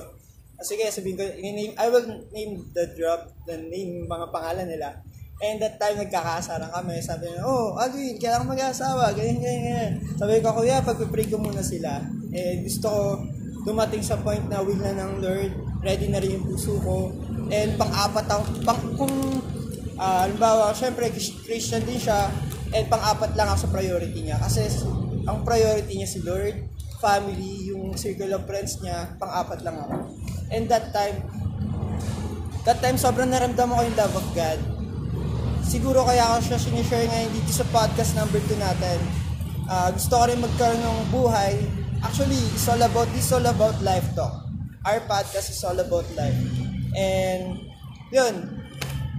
sige, 0.61 0.85
sabihin 0.93 1.17
ko, 1.17 1.25
name, 1.25 1.75
I 1.77 1.87
will 1.89 2.07
name 2.33 2.69
the 2.77 2.93
drop, 2.97 3.33
the 3.49 3.57
name, 3.57 4.05
mga 4.05 4.27
pangalan 4.29 4.69
nila. 4.69 5.01
And 5.41 5.57
that 5.65 5.81
time, 5.81 5.97
nagkakasaran 5.97 6.69
kami. 6.69 7.01
Sabi 7.01 7.33
niya, 7.33 7.49
oh, 7.49 7.73
Alvin, 7.81 8.21
kailangan 8.21 8.53
mag-asawa, 8.53 9.17
ganyan, 9.17 9.41
ganyan, 9.41 9.63
ganyan. 9.65 9.93
Sabi 10.21 10.45
ko, 10.45 10.53
Kuya, 10.53 10.85
pag-pray 10.85 11.33
ko 11.33 11.41
muna 11.41 11.65
sila. 11.65 12.05
Eh, 12.29 12.61
gusto 12.61 12.89
ko 12.93 13.03
dumating 13.65 14.05
sa 14.05 14.21
point 14.21 14.45
na 14.49 14.65
will 14.65 14.77
na 14.81 14.97
ng 14.97 15.21
Lord, 15.21 15.53
ready 15.85 16.09
na 16.09 16.21
rin 16.21 16.37
yung 16.41 16.45
puso 16.45 16.77
ko. 16.81 17.13
And 17.49 17.77
pang-apat 17.81 18.29
ako, 18.29 18.43
pang, 18.69 18.81
kung, 19.01 19.17
ah, 19.97 20.29
halimbawa, 20.29 20.77
syempre, 20.77 21.09
Christian 21.45 21.89
din 21.89 22.01
siya, 22.01 22.29
and 22.77 22.87
pang-apat 22.93 23.33
lang 23.33 23.49
ako 23.49 23.65
sa 23.65 23.73
priority 23.73 24.21
niya. 24.21 24.37
Kasi 24.37 24.69
ang 25.25 25.41
priority 25.41 25.93
niya 25.97 26.09
si 26.09 26.21
Lord, 26.21 26.69
family, 27.01 27.73
yung 27.73 27.97
circle 27.97 28.31
of 28.37 28.45
friends 28.45 28.79
niya, 28.85 29.17
pang-apat 29.17 29.65
lang 29.65 29.81
ako. 29.81 30.15
And 30.53 30.69
that 30.69 30.93
time, 30.93 31.25
that 32.69 32.79
time 32.85 33.01
sobrang 33.01 33.33
naramdaman 33.33 33.73
ko 33.73 33.83
yung 33.83 33.99
love 33.99 34.15
of 34.15 34.29
God. 34.37 34.59
Siguro 35.65 36.05
kaya 36.05 36.29
ako 36.29 36.39
siya 36.45 36.59
sinishare 36.61 37.09
ngayon 37.09 37.31
dito 37.33 37.51
sa 37.57 37.65
podcast 37.73 38.13
number 38.15 38.39
2 38.45 38.61
natin. 38.61 38.99
Ah, 39.71 39.89
gusto 39.95 40.19
ko 40.19 40.25
rin 40.29 40.41
magkaroon 40.43 40.83
ng 40.83 41.01
buhay. 41.15 41.55
Actually, 42.05 42.37
it's 42.53 42.69
all 42.69 42.81
about, 42.81 43.09
this 43.17 43.31
all 43.33 43.45
about 43.45 43.77
life 43.81 44.07
talk. 44.13 44.45
Our 44.85 45.01
podcast 45.07 45.53
is 45.53 45.63
all 45.63 45.79
about 45.79 46.09
life. 46.19 46.37
And, 46.97 47.71
yun, 48.11 48.61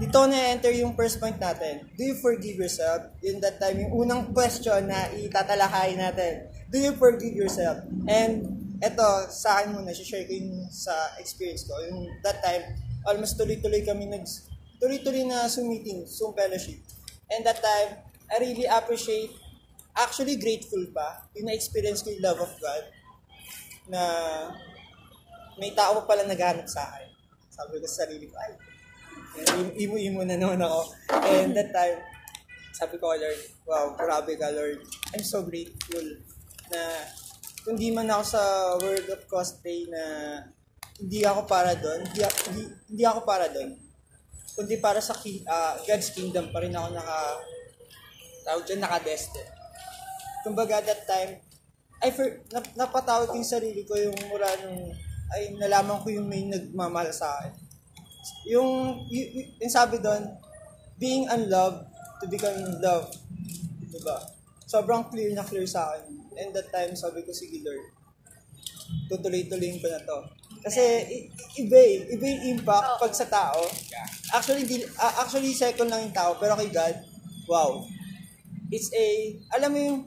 dito 0.02 0.20
na 0.28 0.52
enter 0.52 0.76
yung 0.76 0.98
first 0.98 1.24
point 1.24 1.40
natin. 1.40 1.88
Do 1.96 2.04
you 2.04 2.20
forgive 2.20 2.60
yourself? 2.60 3.16
In 3.24 3.40
that 3.40 3.62
time, 3.62 3.80
yung 3.80 3.94
unang 3.96 4.36
question 4.36 4.92
na 4.92 5.08
itatalakay 5.14 5.96
natin. 5.96 6.51
Do 6.72 6.80
you 6.80 6.96
forgive 6.96 7.36
yourself? 7.36 7.84
And 8.08 8.48
eto, 8.80 9.28
sa 9.28 9.60
akin 9.60 9.76
muna, 9.76 9.92
share 9.92 10.24
ko 10.24 10.32
yung 10.32 10.72
sa 10.72 11.20
experience 11.20 11.68
ko. 11.68 11.76
Yung 11.84 12.08
that 12.24 12.40
time, 12.40 12.64
almost 13.04 13.36
tuloy-tuloy 13.36 13.84
kami 13.84 14.08
nag 14.08 14.24
tuloy-tuloy 14.80 15.28
na 15.28 15.52
Zoom 15.52 15.68
meeting, 15.68 16.08
Zoom 16.08 16.32
fellowship. 16.32 16.80
And 17.28 17.44
that 17.44 17.60
time, 17.60 18.00
I 18.32 18.40
really 18.40 18.66
appreciate, 18.72 19.36
actually 20.00 20.40
grateful 20.40 20.80
pa, 20.96 21.28
yung 21.36 21.52
na-experience 21.52 22.08
ko 22.08 22.16
yung 22.16 22.24
love 22.24 22.40
of 22.40 22.56
God 22.64 22.84
na 23.92 24.02
may 25.60 25.76
tao 25.76 26.00
pa 26.02 26.16
pala 26.16 26.24
naghanap 26.24 26.72
sa 26.72 26.88
akin. 26.88 27.12
Sabi 27.52 27.78
ko 27.78 27.86
sa 27.86 28.08
sarili 28.08 28.32
ko, 28.32 28.36
ay, 28.40 28.56
imo-imo 29.76 30.24
na 30.24 30.40
naman 30.40 30.64
ako. 30.64 30.96
And 31.28 31.52
that 31.52 31.76
time, 31.76 32.00
sabi 32.72 32.96
ko, 32.96 33.12
Lord, 33.12 33.40
wow, 33.68 33.92
grabe 34.00 34.40
ka, 34.40 34.50
Lord. 34.56 34.88
I'm 35.12 35.28
so 35.28 35.44
grateful 35.44 36.31
na 36.72 36.84
kung 37.62 37.78
di 37.78 37.94
man 37.94 38.10
ako 38.10 38.24
sa 38.26 38.42
world 38.82 39.08
of 39.14 39.22
cosplay 39.30 39.86
na 39.86 40.02
hindi 41.02 41.26
ako 41.26 41.46
para 41.46 41.78
doon, 41.78 42.06
hindi, 42.06 42.22
hindi, 42.50 42.64
hindi 42.90 43.04
ako 43.06 43.20
para 43.26 43.50
doon. 43.50 43.74
Kundi 44.52 44.78
para 44.78 45.00
sa 45.00 45.16
ah, 45.48 45.80
God's 45.88 46.12
kingdom 46.12 46.52
pa 46.52 46.62
rin 46.62 46.76
ako 46.76 46.92
naka 46.92 47.18
tawag 48.42 48.64
dyan, 48.66 48.82
naka-destined. 48.82 49.50
Kumbaga 50.42 50.82
that 50.82 51.06
time, 51.06 51.38
I 52.02 52.10
for, 52.10 52.26
nap, 52.50 52.66
napatawag 52.74 53.30
yung 53.38 53.46
sarili 53.46 53.86
ko 53.86 53.94
yung 53.94 54.18
mura 54.26 54.50
nung 54.66 54.90
ay 55.32 55.56
nalaman 55.56 56.02
ko 56.04 56.12
yung 56.12 56.28
may 56.28 56.44
nagmamahal 56.50 57.14
sa 57.14 57.30
akin. 57.40 57.54
Yung, 58.52 59.02
y- 59.08 59.32
y- 59.32 59.50
yung 59.64 59.72
sabi 59.72 60.02
doon, 60.02 60.28
being 61.00 61.30
unloved 61.30 61.88
to 62.20 62.26
become 62.28 62.58
loved. 62.84 63.16
Diba? 63.88 64.18
Sobrang 64.68 65.08
clear 65.08 65.32
na 65.32 65.46
clear 65.46 65.64
sa 65.66 65.94
akin. 65.94 66.21
And 66.42 66.50
that 66.58 66.74
time, 66.74 66.98
sabi 66.98 67.22
ko, 67.22 67.30
sige 67.30 67.62
Lord, 67.62 67.86
tutuloy-tuloyin 69.08 69.78
ko 69.78 69.88
na 69.88 70.02
to. 70.02 70.18
Kasi 70.62 70.82
iba 71.58 71.78
eh. 71.78 72.10
Iba 72.18 72.26
yung 72.26 72.44
impact 72.58 72.98
pag 73.02 73.14
sa 73.14 73.28
tao. 73.30 73.62
Actually, 74.34 74.66
di, 74.66 74.82
ah, 74.98 75.22
actually 75.26 75.54
second 75.54 75.90
lang 75.90 76.10
yung 76.10 76.18
tao, 76.18 76.38
pero 76.42 76.58
kay 76.58 76.70
God, 76.74 76.96
wow. 77.46 77.82
It's 78.72 78.90
a, 78.94 79.06
alam 79.54 79.70
mo 79.74 79.80
yung, 79.80 80.00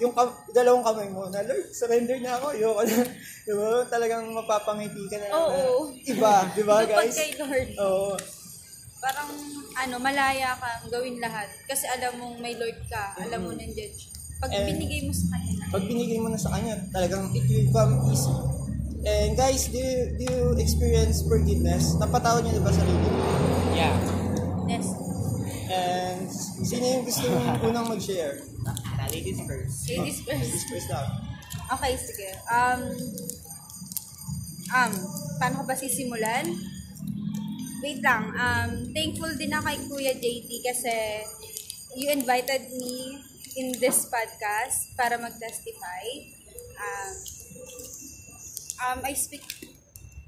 yung 0.00 0.12
kam, 0.12 0.28
dalawang 0.52 0.84
kamay 0.84 1.08
mo 1.10 1.28
na, 1.28 1.42
Lord, 1.42 1.66
surrender 1.74 2.18
na 2.20 2.38
ako. 2.38 2.54
Na. 2.56 3.04
diba? 3.46 3.70
Talagang 3.88 4.24
mapapangiti 4.30 5.02
ka 5.10 5.16
na. 5.18 5.26
lang 5.28 5.32
na 5.32 5.38
Oo. 5.38 5.90
Iba, 5.96 6.32
di 6.54 6.62
ba 6.62 6.74
Kapag 6.84 7.08
guys? 7.08 7.16
kay 7.16 7.32
Lord, 7.40 7.70
Oo. 7.80 8.14
parang 9.00 9.30
ano, 9.80 9.96
malaya 9.96 10.52
kang 10.60 10.92
gawin 10.92 11.16
lahat. 11.18 11.48
Kasi 11.64 11.88
alam 11.88 12.20
mong 12.20 12.36
may 12.38 12.54
Lord 12.58 12.78
ka, 12.90 13.16
alam 13.16 13.48
mo 13.48 13.50
nandiyan 13.54 13.92
siya. 13.96 14.09
Pag 14.40 14.50
And- 14.56 14.68
binigay 14.72 15.00
mo 15.04 15.12
sa 15.12 15.26
kanya 15.36 15.54
Pag 15.70 15.82
binigay 15.86 16.18
mo 16.18 16.28
na 16.32 16.40
sa 16.40 16.50
kanya, 16.56 16.74
talagang 16.90 17.30
it 17.36 17.44
will 17.46 17.68
come 17.70 17.92
easy. 18.10 18.34
And 19.00 19.32
guys, 19.38 19.68
do 19.70 19.78
you, 19.78 20.00
do 20.18 20.22
you 20.28 20.44
experience 20.60 21.22
forgiveness? 21.24 21.96
Napatawad 21.96 22.44
niyo 22.44 22.60
na 22.60 22.62
ba 22.68 22.72
sarili? 22.74 23.08
Yeah. 23.72 23.94
Yes. 24.66 24.86
And 25.70 26.26
sino 26.66 26.84
yung 26.84 27.04
gusto 27.06 27.24
yung 27.24 27.46
unang 27.70 27.86
mag-share? 27.86 28.44
Ladies 29.10 29.40
first. 29.46 29.88
Ladies 29.88 30.18
first. 30.26 30.42
Ladies 30.42 30.64
first 30.68 30.88
lang. 30.90 31.06
Okay, 31.70 31.92
sige. 31.96 32.28
Um, 32.50 32.82
um, 34.74 34.92
paano 35.38 35.54
ko 35.62 35.64
ba 35.70 35.74
sisimulan? 35.78 36.44
Wait 37.80 38.02
lang. 38.04 38.34
Um, 38.36 38.70
thankful 38.92 39.32
din 39.38 39.54
ako 39.54 39.64
kay 39.64 39.78
Kuya 39.86 40.14
JT 40.18 40.50
kasi 40.60 40.94
you 41.96 42.12
invited 42.12 42.68
me 42.74 43.16
in 43.56 43.74
this 43.82 44.06
podcast 44.06 44.94
para 44.94 45.18
mag-testify. 45.18 46.04
Um, 46.78 47.12
um, 48.80 48.98
I 49.04 49.12
speak, 49.14 49.42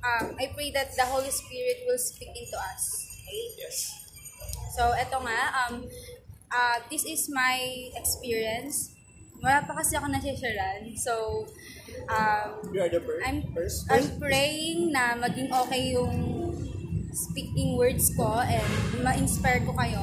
um, 0.02 0.34
I 0.38 0.50
pray 0.54 0.70
that 0.74 0.94
the 0.96 1.06
Holy 1.06 1.30
Spirit 1.30 1.86
will 1.86 2.00
speak 2.00 2.30
into 2.34 2.56
us. 2.58 3.06
Okay? 3.22 3.42
Yes. 3.58 3.76
So, 4.76 4.92
eto 4.96 5.20
nga, 5.22 5.40
um, 5.64 5.84
uh, 6.50 6.76
this 6.90 7.04
is 7.04 7.28
my 7.28 7.58
experience. 7.94 8.92
Wala 9.42 9.66
pa 9.66 9.74
kasi 9.74 9.98
ako 9.98 10.06
nasisharan. 10.08 10.94
So, 10.96 11.44
um, 12.08 12.62
You 12.70 12.80
are 12.86 12.92
the 12.92 13.02
first. 13.02 13.22
I'm, 13.26 13.38
first. 13.52 13.78
I'm 13.90 14.08
praying 14.16 14.94
na 14.94 15.18
maging 15.18 15.50
okay 15.50 15.92
yung 15.92 16.14
speaking 17.12 17.76
words 17.76 18.08
ko 18.16 18.40
and 18.40 18.70
ma-inspire 19.04 19.60
ko 19.66 19.76
kayo. 19.76 20.02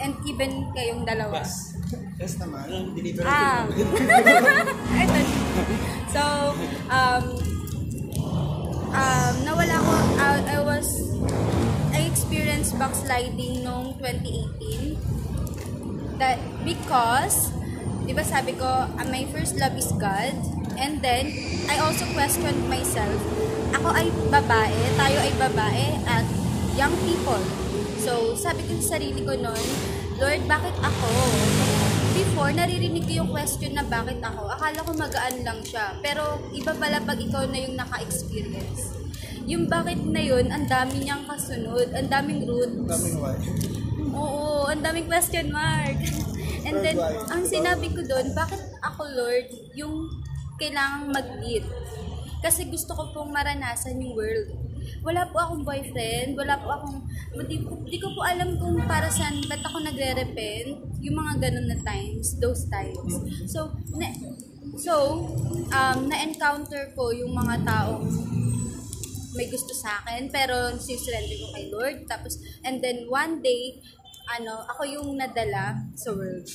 And 0.00 0.16
even 0.24 0.70
kayong 0.72 1.04
dalawa. 1.04 1.44
Yes. 1.44 1.69
Yes 2.20 2.38
naman. 2.38 2.94
Deliver 2.94 3.26
Ah. 3.26 3.66
Ito. 3.66 5.18
so, 6.14 6.22
um, 6.86 7.24
um, 8.94 9.34
nawala 9.42 9.76
ko, 9.80 9.94
I, 10.20 10.28
I 10.54 10.58
was, 10.62 10.88
I 11.90 12.06
experienced 12.06 12.78
backsliding 12.78 13.66
noong 13.66 13.98
2018. 13.98 14.98
That, 16.20 16.38
because, 16.62 17.50
di 18.04 18.12
ba 18.12 18.22
sabi 18.22 18.52
ko, 18.54 18.68
ah, 18.68 19.06
my 19.08 19.24
first 19.32 19.56
love 19.56 19.74
is 19.74 19.90
God. 19.96 20.36
And 20.78 21.00
then, 21.00 21.32
I 21.66 21.80
also 21.82 22.06
questioned 22.12 22.68
myself. 22.68 23.18
Ako 23.80 23.96
ay 23.96 24.12
babae, 24.28 24.80
tayo 24.98 25.18
ay 25.24 25.32
babae 25.40 25.86
at 26.06 26.26
young 26.76 26.92
people. 27.02 27.40
So, 28.00 28.36
sabi 28.36 28.64
ko 28.68 28.76
sa 28.78 28.96
sarili 28.96 29.24
ko 29.24 29.32
noon, 29.36 29.66
Lord, 30.20 30.44
bakit 30.44 30.76
ako? 30.84 31.08
Before, 32.10 32.50
naririnig 32.50 33.06
ko 33.06 33.12
yung 33.22 33.30
question 33.30 33.78
na 33.78 33.86
bakit 33.86 34.18
ako. 34.18 34.50
Akala 34.50 34.82
ko 34.82 34.90
magaan 34.98 35.36
lang 35.46 35.60
siya. 35.62 35.94
Pero, 36.02 36.42
iba 36.50 36.74
pala 36.74 36.98
pag 36.98 37.18
ikaw 37.22 37.46
na 37.46 37.58
yung 37.62 37.78
naka-experience. 37.78 38.98
Yung 39.46 39.70
bakit 39.70 40.02
na 40.02 40.18
yun, 40.18 40.50
ang 40.50 40.66
dami 40.66 41.06
niyang 41.06 41.22
kasunod, 41.26 41.94
ang 41.94 42.10
daming 42.10 42.42
roots. 42.46 42.82
Daming 42.86 43.16
why. 43.18 43.36
Oo, 44.10 44.66
ang 44.66 44.82
daming 44.82 45.06
question 45.06 45.54
mark. 45.54 45.98
And 46.66 46.82
then, 46.82 46.98
ang 47.30 47.46
sinabi 47.46 47.94
ko 47.94 48.02
doon, 48.02 48.34
bakit 48.34 48.60
ako, 48.82 49.06
Lord, 49.10 49.46
yung 49.78 50.10
kailangang 50.58 51.14
mag-lead? 51.14 51.64
Kasi 52.40 52.68
gusto 52.68 52.92
ko 52.96 53.14
pong 53.14 53.30
maranasan 53.32 54.00
yung 54.02 54.16
world. 54.18 54.59
Wala 55.00 55.24
po 55.32 55.36
akong 55.40 55.64
boyfriend, 55.64 56.36
wala 56.36 56.60
po 56.60 56.68
akong, 56.76 56.98
di, 57.48 57.56
di 57.88 57.98
ko 57.98 58.12
po 58.12 58.20
alam 58.24 58.60
kung 58.60 58.76
para 58.84 59.08
saan, 59.08 59.40
ba't 59.48 59.64
ako 59.64 59.80
nagre-repent, 59.80 60.76
yung 61.00 61.16
mga 61.16 61.32
ganun 61.48 61.66
na 61.72 61.78
times, 61.80 62.36
those 62.36 62.68
times. 62.68 63.12
So, 63.48 63.72
na, 63.96 64.12
so, 64.76 65.24
um, 65.72 65.98
na-encounter 66.08 66.92
ko 66.92 67.10
yung 67.16 67.32
mga 67.32 67.64
taong 67.64 68.06
may 69.34 69.46
gusto 69.46 69.72
sa 69.72 70.02
akin, 70.02 70.28
pero 70.28 70.74
sisurrender 70.76 71.38
ko 71.38 71.46
kay 71.54 71.66
Lord. 71.70 71.96
Tapos, 72.10 72.36
and 72.66 72.82
then 72.82 73.06
one 73.06 73.38
day, 73.40 73.78
ano, 74.30 74.66
ako 74.68 74.82
yung 74.86 75.08
nadala 75.16 75.90
sa 75.94 76.10
world. 76.12 76.46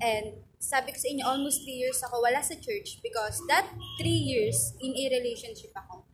And 0.00 0.42
sabi 0.62 0.94
ko 0.94 0.98
sa 0.98 1.08
inyo, 1.10 1.24
almost 1.26 1.66
3 1.66 1.74
years 1.74 1.98
ako 2.06 2.22
wala 2.22 2.38
sa 2.38 2.54
church 2.54 3.02
because 3.02 3.42
that 3.50 3.66
3 3.98 4.06
years 4.06 4.74
in 4.78 4.94
a 4.94 5.04
relationship 5.10 5.74
ako. 5.74 6.06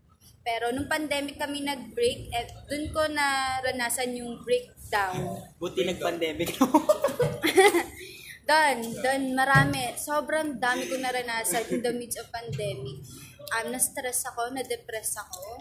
Pero 0.48 0.72
nung 0.72 0.88
pandemic 0.88 1.36
kami 1.36 1.60
nag-break, 1.60 2.32
at 2.32 2.48
dun 2.64 2.88
ko 2.88 3.04
naranasan 3.04 4.16
yung 4.16 4.40
breakdown. 4.40 5.44
Buti 5.60 5.84
nag-pandemic. 5.84 6.56
Doon, 8.48 8.80
doon 9.04 9.36
marami. 9.36 9.92
Sobrang 10.00 10.56
dami 10.56 10.88
ko 10.88 10.96
naranasan 10.96 11.68
in 11.68 11.84
the 11.84 11.92
midst 11.92 12.16
of 12.16 12.32
pandemic. 12.32 13.04
Um, 13.52 13.76
na-stress 13.76 14.24
ako, 14.24 14.48
na-depress 14.56 15.20
ako. 15.20 15.60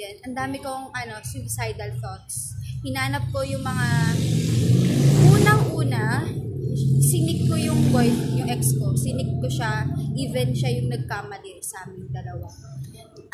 Yan, 0.00 0.24
ang 0.24 0.32
dami 0.32 0.64
kong 0.64 0.96
ano, 0.96 1.20
suicidal 1.20 1.92
thoughts. 2.00 2.56
Hinanap 2.80 3.28
ko 3.36 3.44
yung 3.44 3.60
mga 3.60 3.88
unang-una, 5.28 6.24
sinik 7.04 7.52
ko 7.52 7.60
yung 7.60 7.92
boy, 7.92 8.08
yung 8.32 8.48
ex 8.48 8.80
ko. 8.80 8.96
Sinik 8.96 9.36
ko 9.36 9.52
siya, 9.52 9.84
even 10.16 10.56
siya 10.56 10.72
yung 10.72 10.88
nagkamali 10.88 11.60
sa 11.60 11.84
aming 11.84 12.08
dalawa. 12.08 12.48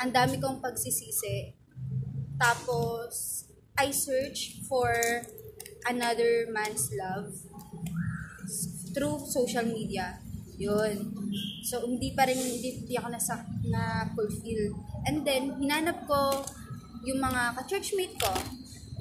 Ang 0.02 0.10
dami 0.10 0.42
kong 0.42 0.58
pagsisisi. 0.58 1.54
Tapos, 2.34 3.46
I 3.78 3.94
search 3.94 4.66
for 4.66 4.90
another 5.86 6.50
man's 6.50 6.90
love 6.90 7.30
through 8.90 9.22
social 9.30 9.62
media. 9.62 10.18
Yun. 10.58 11.14
So, 11.62 11.86
hindi 11.86 12.18
pa 12.18 12.26
rin, 12.26 12.34
hindi, 12.34 12.82
hindi 12.82 12.94
ako 12.98 13.08
nasa, 13.14 13.46
na 13.70 14.10
fulfill. 14.10 14.74
And 15.06 15.22
then, 15.22 15.54
hinanap 15.62 16.02
ko 16.10 16.42
yung 17.06 17.22
mga 17.22 17.62
ka-churchmate 17.62 18.18
ko. 18.18 18.34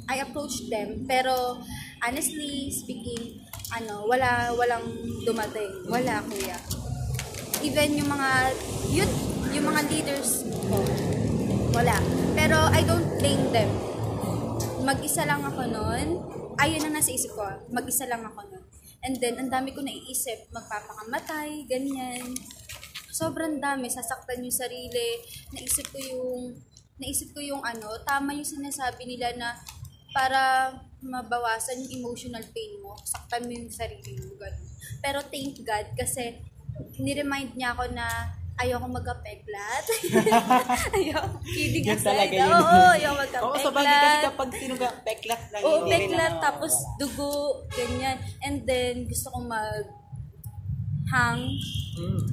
I 0.06 0.22
approached 0.22 0.70
them. 0.70 1.10
Pero, 1.10 1.66
honestly 2.06 2.70
speaking, 2.70 3.42
ano, 3.74 4.06
wala, 4.06 4.54
walang 4.54 4.86
dumating. 5.26 5.86
Wala, 5.90 6.22
kuya. 6.30 6.81
Even 7.62 7.94
yung 7.94 8.10
mga 8.10 8.30
youth, 8.90 9.16
yung 9.54 9.66
mga 9.70 9.82
leaders 9.86 10.42
ko, 10.66 10.82
wala. 11.78 11.98
Pero, 12.34 12.58
I 12.74 12.82
don't 12.82 13.06
blame 13.22 13.54
them. 13.54 13.70
Mag-isa 14.82 15.30
lang 15.30 15.46
ako 15.46 15.70
noon. 15.70 16.08
Ayun 16.58 16.90
ang 16.90 16.94
nasa 16.98 17.14
isip 17.14 17.38
ko. 17.38 17.46
Mag-isa 17.70 18.10
lang 18.10 18.26
ako 18.26 18.50
noon. 18.50 18.66
And 19.06 19.18
then, 19.22 19.38
ang 19.38 19.50
dami 19.54 19.74
ko 19.78 19.86
naiisip, 19.86 20.50
magpapakamatay, 20.50 21.70
ganyan. 21.70 22.34
Sobrang 23.14 23.62
dami, 23.62 23.90
sasaktan 23.90 24.42
yung 24.42 24.54
sarili. 24.54 25.22
Naisip 25.54 25.90
ko 25.94 25.98
yung, 26.02 26.58
naisip 26.98 27.34
ko 27.34 27.46
yung 27.46 27.62
ano, 27.62 27.94
tama 28.06 28.34
yung 28.34 28.46
sinasabi 28.46 29.06
nila 29.06 29.38
na 29.38 29.58
para 30.12 30.74
mabawasan 31.02 31.82
yung 31.88 32.06
emotional 32.06 32.46
pain 32.54 32.78
mo, 32.84 32.94
saktan 33.02 33.48
mo 33.48 33.52
yung 33.54 33.72
sarili 33.74 34.22
mo. 34.22 34.38
Pero 35.02 35.24
thank 35.30 35.58
God, 35.66 35.98
kasi 35.98 36.38
niremind 36.98 37.54
niya 37.54 37.72
ako 37.72 37.88
na 37.92 38.06
ayoko 38.54 38.86
magka-peklat. 38.86 39.84
ayoko, 40.96 41.28
kidding 41.44 41.84
Yun 41.84 41.96
aside. 41.96 42.06
talaga 42.06 42.36
yun. 42.36 42.52
Oo, 42.52 42.88
ayoko 42.94 43.22
Oo, 43.42 43.56
sa 43.56 43.70
bagay 43.70 43.90
kasi 43.90 44.06
magka-peklat. 44.06 44.24
kapag 44.24 44.50
sino 44.54 44.74
ka, 44.76 44.88
peklat 45.02 45.42
lang. 45.50 45.62
Oo, 45.62 45.78
peklat, 45.86 46.34
tapos 46.40 46.72
dugo, 46.96 47.32
ganyan. 47.70 48.16
And 48.40 48.64
then, 48.64 49.06
gusto 49.06 49.30
kong 49.30 49.46
mag 49.46 49.86
hang, 51.08 51.42
Mm. 51.92 52.24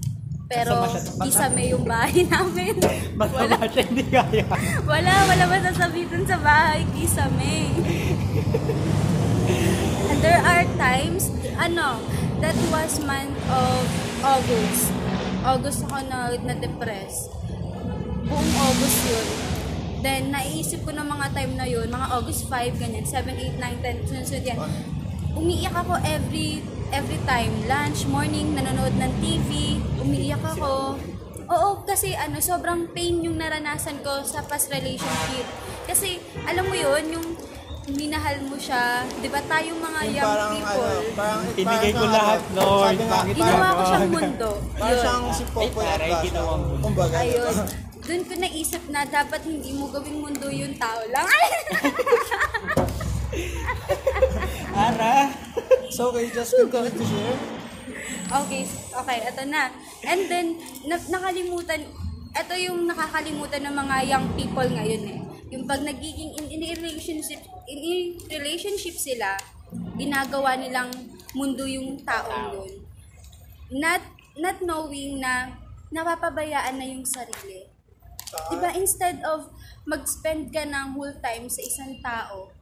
pero 0.47 0.87
kisame 1.19 1.67
yung 1.69 1.83
bahay 1.83 2.23
namin. 2.29 2.77
Masama 3.13 3.67
siya, 3.67 3.83
hindi 3.85 4.05
kaya. 4.07 4.45
wala, 4.85 5.11
wala 5.27 5.43
masasabi 5.47 6.07
dun 6.07 6.23
sa 6.23 6.39
bahay, 6.39 6.85
kisame. 6.93 7.69
And 10.09 10.19
there 10.21 10.39
are 10.39 10.63
times, 10.77 11.29
ano, 11.59 11.99
that 12.39 12.55
was 12.71 13.01
month 13.01 13.35
of 13.51 13.83
August. 14.23 14.91
August 15.47 15.81
ako 15.87 15.99
na, 16.11 16.35
na-depress. 16.43 17.31
Buong 18.27 18.53
August 18.59 18.99
yun. 19.07 19.29
Then, 19.99 20.31
naiisip 20.31 20.87
ko 20.87 20.95
ng 20.95 21.07
mga 21.07 21.27
time 21.35 21.53
na 21.59 21.67
yun, 21.67 21.91
mga 21.91 22.07
August 22.15 22.47
5, 22.51 22.79
ganyan, 22.79 23.07
7, 23.07 23.35
8, 23.35 23.59
9, 23.59 23.83
10, 23.83 24.09
sunod-sunod 24.11 24.45
yan. 24.47 24.59
Umiiyak 25.39 25.75
ako 25.75 25.99
every 26.03 26.63
every 26.91 27.21
time. 27.29 27.53
Lunch, 27.69 28.07
morning, 28.09 28.57
nanonood 28.57 28.95
ng 28.97 29.13
TV, 29.23 29.79
umiiyak 30.03 30.43
ako. 30.43 30.99
Oo, 31.49 31.69
kasi 31.87 32.13
ano, 32.13 32.39
sobrang 32.43 32.91
pain 32.93 33.25
yung 33.25 33.41
naranasan 33.41 34.03
ko 34.05 34.23
sa 34.27 34.45
past 34.45 34.69
relationship. 34.69 35.47
Kasi, 35.89 36.21
alam 36.45 36.69
mo 36.69 36.77
yun, 36.77 37.05
yung 37.17 37.27
minahal 37.91 38.37
mo 38.43 38.57
siya, 38.57 38.83
di 39.15 39.29
ba 39.29 39.41
tayong 39.41 39.79
mga 39.79 40.01
Yung 40.03 40.15
young 40.15 40.29
parang 40.29 40.53
people, 40.53 40.85
ano, 40.85 41.11
parang 41.15 41.41
Ibigay 41.53 41.91
ko 41.91 41.99
parang 41.99 42.13
lahat, 42.13 42.41
ano, 42.43 42.57
Lord. 42.59 42.85
Sabi 42.85 42.97
nga, 42.99 43.19
Bakit 43.19 43.35
ginawa 43.35 43.67
ko 43.69 43.83
siyang 43.83 44.09
mundo. 44.09 44.51
parang 44.73 44.89
Yun. 44.89 45.01
siyang 45.01 45.25
si 45.31 45.45
Popoy 45.47 45.65
Ay, 45.65 45.89
at 45.89 45.99
taray, 45.99 46.13
ginawa 46.25 46.53
mo. 46.55 46.73
Kumbaga. 46.79 47.17
Ayun. 47.19 47.55
Doon 47.99 48.23
ko 48.25 48.33
naisip 48.35 48.83
na 48.89 49.01
dapat 49.05 49.41
hindi 49.43 49.71
mo 49.71 49.85
gawing 49.87 50.19
mundo 50.19 50.49
yung 50.49 50.75
tao 50.75 51.01
lang. 51.07 51.29
Ara. 54.75 55.29
So, 55.89 56.09
okay, 56.09 56.29
just 56.31 56.55
continue 56.55 56.89
to 56.91 57.05
share. 57.05 57.39
okay, 58.31 58.63
okay, 58.95 59.19
eto 59.25 59.43
na. 59.45 59.73
And 60.03 60.21
then, 60.27 60.47
na- 60.85 61.09
nakalimutan, 61.11 61.85
ito 62.31 62.55
yung 62.57 62.87
nakakalimutan 62.87 63.65
ng 63.65 63.75
mga 63.75 63.97
young 64.07 64.27
people 64.33 64.69
ngayon 64.69 65.05
eh. 65.07 65.19
Yung 65.49 65.65
pag 65.65 65.81
nagiging 65.81 66.37
in, 66.37 66.47
in 66.53 66.61
relationship 66.77 67.41
in 67.69 67.79
a 68.29 68.37
relationship 68.37 68.97
sila, 68.97 69.37
ginagawa 69.97 70.57
nilang 70.57 70.93
mundo 71.33 71.65
yung 71.65 72.01
taong 72.05 72.57
yun. 72.57 72.73
Not 73.73 74.03
not 74.39 74.61
knowing 74.65 75.21
na 75.21 75.57
napapabayaan 75.93 76.77
na 76.77 76.87
yung 76.89 77.05
sarili. 77.05 77.69
Diba, 78.53 78.77
instead 78.77 79.25
of 79.25 79.49
mag-spend 79.89 80.53
ka 80.53 80.69
ng 80.69 80.93
whole 80.93 81.17
time 81.25 81.49
sa 81.49 81.65
isang 81.65 81.97
tao, 82.05 82.53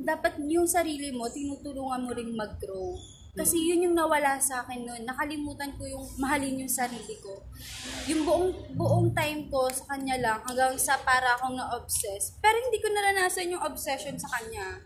dapat 0.00 0.40
yung 0.48 0.64
sarili 0.64 1.12
mo, 1.12 1.28
tinutulungan 1.28 2.04
mo 2.04 2.10
ring 2.16 2.32
mag-grow. 2.32 2.96
Kasi 3.36 3.68
yun 3.68 3.84
yung 3.84 3.96
nawala 3.96 4.40
sa 4.40 4.64
akin 4.64 4.88
noon. 4.88 5.04
Nakalimutan 5.04 5.76
ko 5.76 5.84
yung 5.84 6.04
mahalin 6.16 6.64
yung 6.64 6.72
sarili 6.72 7.20
ko. 7.20 7.44
Yung 8.08 8.24
buong 8.24 8.48
buong 8.72 9.08
time 9.12 9.52
ko 9.52 9.68
sa 9.68 9.92
kanya 9.92 10.16
lang 10.16 10.40
hanggang 10.40 10.72
sa 10.80 10.96
para 11.04 11.36
akong 11.36 11.52
na-obsess. 11.52 12.40
Pero 12.40 12.56
hindi 12.56 12.80
ko 12.80 12.88
naranasan 12.88 13.52
yung 13.52 13.60
obsession 13.60 14.16
sa 14.16 14.32
kanya. 14.40 14.80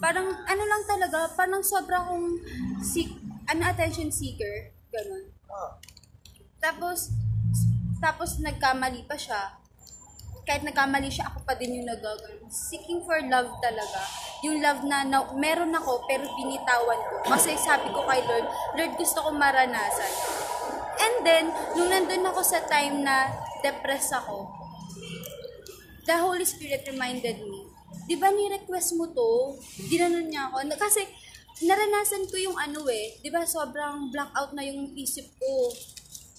Parang 0.00 0.24
ano 0.24 0.62
lang 0.64 0.82
talaga, 0.88 1.28
parang 1.36 1.60
sobra 1.60 2.00
akong 2.00 2.40
seek, 2.80 3.10
ano, 3.52 3.60
attention 3.68 4.08
seeker. 4.08 4.72
Ganon. 4.88 5.28
Ah, 5.52 5.76
Tapos, 6.64 7.12
tapos 8.00 8.40
nagkamali 8.40 9.04
pa 9.04 9.16
siya. 9.20 9.63
Kahit 10.44 10.60
nagkamali 10.60 11.08
siya, 11.08 11.32
ako 11.32 11.48
pa 11.48 11.56
din 11.56 11.80
yung 11.80 11.88
nagagano. 11.88 12.44
Seeking 12.52 13.00
for 13.08 13.16
love 13.32 13.48
talaga. 13.64 14.00
Yung 14.44 14.60
love 14.60 14.84
na, 14.84 15.00
na 15.08 15.24
meron 15.32 15.72
ako, 15.72 16.04
pero 16.04 16.28
binitawan 16.36 17.00
ko. 17.00 17.14
Kasi 17.32 17.56
sabi 17.56 17.88
ko 17.88 18.04
kay 18.04 18.20
Lord, 18.28 18.46
Lord, 18.76 18.92
gusto 19.00 19.24
ko 19.24 19.32
maranasan. 19.32 20.12
And 21.00 21.16
then, 21.24 21.44
nung 21.72 21.88
nandun 21.88 22.28
ako 22.28 22.44
sa 22.44 22.60
time 22.68 23.00
na 23.00 23.32
depressed 23.64 24.12
ako, 24.12 24.52
the 26.04 26.16
Holy 26.20 26.44
Spirit 26.44 26.84
reminded 26.92 27.40
me, 27.40 27.64
di 28.04 28.20
ba 28.20 28.28
ni-request 28.28 29.00
mo 29.00 29.08
to? 29.16 29.56
Ginanon 29.88 30.28
niya 30.28 30.52
ako. 30.52 30.60
Kasi, 30.76 31.08
naranasan 31.64 32.28
ko 32.28 32.36
yung 32.36 32.58
ano 32.60 32.84
eh, 32.92 33.16
di 33.24 33.32
ba 33.32 33.48
sobrang 33.48 34.12
blackout 34.12 34.52
na 34.52 34.60
yung 34.60 34.92
isip 34.92 35.24
ko. 35.40 35.72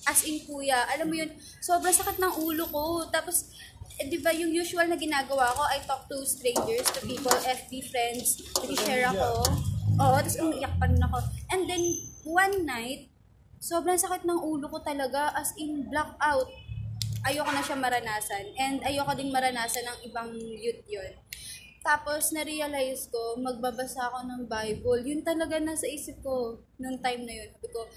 As 0.06 0.22
in, 0.30 0.46
kuya, 0.46 0.86
alam 0.86 1.10
mo 1.10 1.18
yun, 1.18 1.34
sobrang 1.58 1.90
sakit 1.90 2.22
ng 2.22 2.34
ulo 2.46 2.70
ko. 2.70 3.10
Tapos, 3.10 3.50
eh, 3.96 4.06
di 4.12 4.20
ba 4.20 4.32
yung 4.36 4.52
usual 4.52 4.92
na 4.92 5.00
ginagawa 5.00 5.56
ko, 5.56 5.64
I 5.72 5.80
talk 5.88 6.12
to 6.12 6.20
strangers, 6.28 6.84
to 6.92 7.00
people, 7.08 7.32
FB 7.32 7.72
friends, 7.88 8.44
share 8.84 9.08
ako. 9.08 9.48
Oo, 9.96 10.18
tapos 10.20 10.36
umiiyak 10.44 10.76
pa 10.76 10.92
rin 10.92 11.00
ako. 11.00 11.18
And 11.56 11.64
then, 11.64 11.84
one 12.28 12.68
night, 12.68 13.08
sobrang 13.64 13.96
sakit 13.96 14.28
ng 14.28 14.36
ulo 14.44 14.68
ko 14.68 14.84
talaga, 14.84 15.32
as 15.32 15.56
in 15.56 15.88
blackout. 15.88 16.52
Ayoko 17.24 17.50
na 17.56 17.64
siya 17.64 17.80
maranasan. 17.80 18.46
And 18.60 18.84
ayoko 18.84 19.16
din 19.16 19.32
maranasan 19.32 19.88
ng 19.88 20.00
ibang 20.12 20.36
youth 20.36 20.84
yun. 20.92 21.16
Tapos, 21.80 22.36
na-realize 22.36 23.08
ko, 23.08 23.40
magbabasa 23.40 24.12
ako 24.12 24.28
ng 24.28 24.42
Bible. 24.52 25.02
Yun 25.08 25.22
talaga 25.24 25.56
nasa 25.62 25.88
isip 25.88 26.20
ko 26.20 26.60
nung 26.82 27.00
time 27.00 27.24
na 27.24 27.34
yun. 27.34 27.50
Sabi 27.56 27.70
ko, 27.72 27.88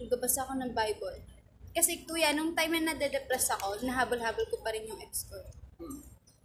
magbabasa 0.00 0.48
ako 0.48 0.52
ng 0.56 0.72
Bible. 0.72 1.37
Kasi 1.72 2.02
kuya, 2.04 2.34
nung 2.34 2.56
time 2.56 2.80
na 2.82 2.94
nade-depress 2.94 3.54
ako, 3.58 3.82
nahabol-habol 3.84 4.44
ko 4.50 4.56
pa 4.64 4.72
rin 4.74 4.88
yung 4.88 4.98
ex 4.98 5.28
ko. 5.28 5.36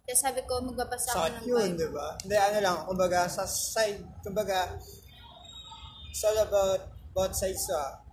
Kaya 0.04 0.16
sabi 0.20 0.40
ko, 0.44 0.60
magbabasa 0.60 1.16
ako 1.16 1.26
ng 1.32 1.46
yun, 1.48 1.68
Bible. 1.72 1.80
di 1.80 1.88
ba? 1.96 2.08
Hindi, 2.20 2.36
ano 2.36 2.58
lang, 2.60 2.76
kumbaga, 2.84 3.24
sa 3.24 3.48
side, 3.48 4.04
kumbaga, 4.20 4.76
it's 6.12 6.20
all 6.28 6.36
about 6.44 6.92
both 7.16 7.32
sides 7.32 7.64
sa, 7.64 8.04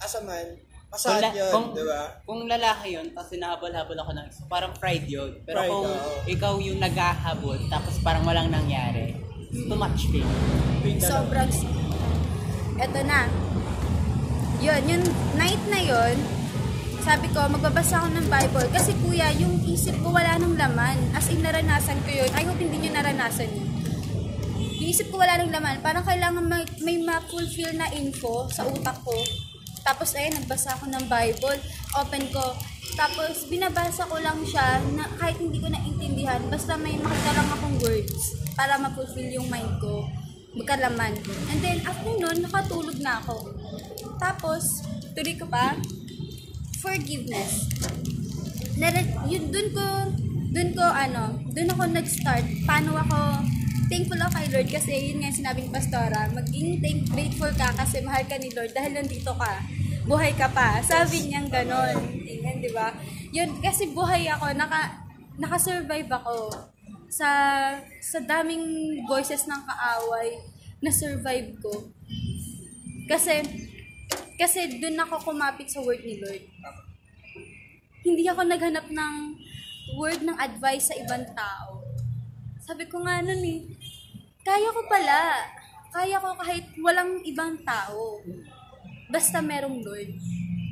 as 0.00 0.16
a 0.16 0.24
man, 0.24 0.56
masakit 0.88 1.20
la- 1.20 1.36
yun, 1.36 1.52
kung, 1.52 1.66
di 1.76 1.84
ba? 1.84 2.02
kung 2.24 2.40
lalaki 2.48 2.96
yun, 2.96 3.06
tapos 3.12 3.30
hinahabol-habol 3.36 3.98
ako 4.00 4.10
ng 4.16 4.24
isa, 4.24 4.42
parang 4.48 4.72
pride 4.80 5.04
yun. 5.04 5.36
Pero 5.44 5.56
Pride, 5.60 5.68
kung 5.68 5.88
oo. 5.92 6.12
ikaw 6.24 6.54
yung 6.64 6.80
naghahabol, 6.80 7.60
tapos 7.68 7.94
parang 8.00 8.24
walang 8.24 8.48
nangyari, 8.48 9.12
it's 9.52 9.68
too 9.68 9.76
much 9.76 10.08
pain. 10.08 10.24
Sobrang... 10.96 11.52
Eto 12.80 13.00
na. 13.04 13.28
Yun, 14.64 14.82
yung 14.88 15.04
night 15.36 15.60
na 15.68 15.80
yun, 15.84 16.16
sabi 17.04 17.26
ko, 17.30 17.46
magbabasa 17.46 18.02
ako 18.02 18.08
ng 18.14 18.26
Bible. 18.26 18.68
Kasi 18.74 18.90
kuya, 19.02 19.30
yung 19.38 19.62
isip 19.64 19.94
ko 20.02 20.10
wala 20.10 20.38
nang 20.38 20.54
laman. 20.58 20.98
As 21.14 21.30
in, 21.30 21.42
naranasan 21.42 21.98
ko 22.02 22.10
yun. 22.10 22.30
I 22.34 22.42
hope 22.42 22.58
hindi 22.58 22.78
nyo 22.82 22.90
naranasan 22.98 23.48
yun. 23.50 23.68
Yung 24.78 24.90
isip 24.90 25.10
ko 25.10 25.22
wala 25.22 25.38
nang 25.38 25.52
laman. 25.54 25.78
Parang 25.82 26.02
kailangan 26.02 26.42
may, 26.42 26.64
may 26.82 26.96
ma-fulfill 27.02 27.74
na 27.78 27.90
info 27.94 28.50
sa 28.50 28.66
utak 28.66 28.98
ko. 29.06 29.14
Tapos 29.86 30.12
ayun, 30.18 30.36
nagbasa 30.36 30.74
ako 30.76 30.84
ng 30.90 31.04
Bible. 31.06 31.58
Open 31.96 32.24
ko. 32.34 32.44
Tapos 32.98 33.46
binabasa 33.46 34.04
ko 34.10 34.18
lang 34.18 34.42
siya 34.42 34.82
na 34.98 35.06
kahit 35.16 35.38
hindi 35.38 35.62
ko 35.62 35.70
naintindihan. 35.70 36.42
Basta 36.50 36.74
may 36.74 36.98
makita 36.98 37.30
lang 37.36 37.48
akong 37.52 37.76
words 37.80 38.36
para 38.58 38.74
ma-fulfill 38.76 39.28
yung 39.32 39.46
mind 39.46 39.70
ko. 39.78 40.04
Magkalaman. 40.58 41.14
And 41.52 41.58
then 41.62 41.78
after 41.86 42.12
nun, 42.18 42.42
nakatulog 42.42 42.98
na 42.98 43.22
ako. 43.22 43.54
Tapos, 44.18 44.82
tuloy 45.14 45.38
ko 45.38 45.46
pa, 45.46 45.78
forgiveness. 46.78 47.66
Nare- 48.78 49.10
yun, 49.26 49.50
dun 49.50 49.68
ko, 49.74 49.86
dun 50.54 50.70
ko, 50.74 50.86
ano, 50.86 51.38
dun 51.50 51.68
ako 51.74 51.82
nag-start. 51.90 52.46
Paano 52.62 52.94
ako, 52.94 53.42
thankful 53.90 54.20
ako 54.20 54.32
kay 54.38 54.48
Lord 54.54 54.68
kasi 54.70 54.92
yun 55.12 55.18
nga 55.20 55.34
sinabi 55.34 55.66
ni 55.66 55.70
Pastora, 55.74 56.30
maging 56.30 56.78
thank, 56.78 57.10
grateful 57.10 57.50
ka 57.58 57.74
kasi 57.74 57.98
mahal 58.04 58.22
ka 58.26 58.38
ni 58.38 58.54
Lord 58.54 58.70
dahil 58.70 58.94
nandito 58.94 59.34
ka. 59.34 59.52
Buhay 60.08 60.32
ka 60.38 60.48
pa. 60.48 60.80
Sabi 60.80 61.28
niyang 61.28 61.52
ganon. 61.52 61.96
Tingnan, 62.24 62.64
di 62.64 62.70
ba? 62.72 62.94
Yun, 63.34 63.60
kasi 63.60 63.92
buhay 63.92 64.24
ako, 64.30 64.56
naka, 64.56 65.04
naka-survive 65.36 66.08
ako 66.08 66.48
sa 67.08 67.28
sa 68.04 68.18
daming 68.20 69.00
voices 69.08 69.48
ng 69.48 69.62
kaaway 69.64 70.36
na 70.84 70.92
survive 70.92 71.56
ko. 71.58 71.88
Kasi 73.08 73.40
kasi 74.38 74.78
doon 74.78 74.94
ako 75.02 75.34
kumapit 75.34 75.66
sa 75.66 75.82
word 75.82 76.06
ni 76.06 76.22
Lord. 76.22 76.46
Hindi 78.06 78.24
ako 78.30 78.46
naghanap 78.46 78.86
ng 78.86 79.14
word 79.98 80.22
ng 80.22 80.38
advice 80.38 80.94
sa 80.94 80.96
ibang 80.96 81.26
tao. 81.34 81.82
Sabi 82.62 82.86
ko 82.86 83.02
nga 83.02 83.18
nun 83.18 83.42
eh, 83.42 83.66
kaya 84.46 84.70
ko 84.70 84.80
pala. 84.86 85.42
Kaya 85.90 86.22
ko 86.22 86.38
kahit 86.38 86.70
walang 86.78 87.18
ibang 87.26 87.58
tao. 87.66 88.22
Basta 89.10 89.42
merong 89.42 89.82
Lord. 89.82 90.14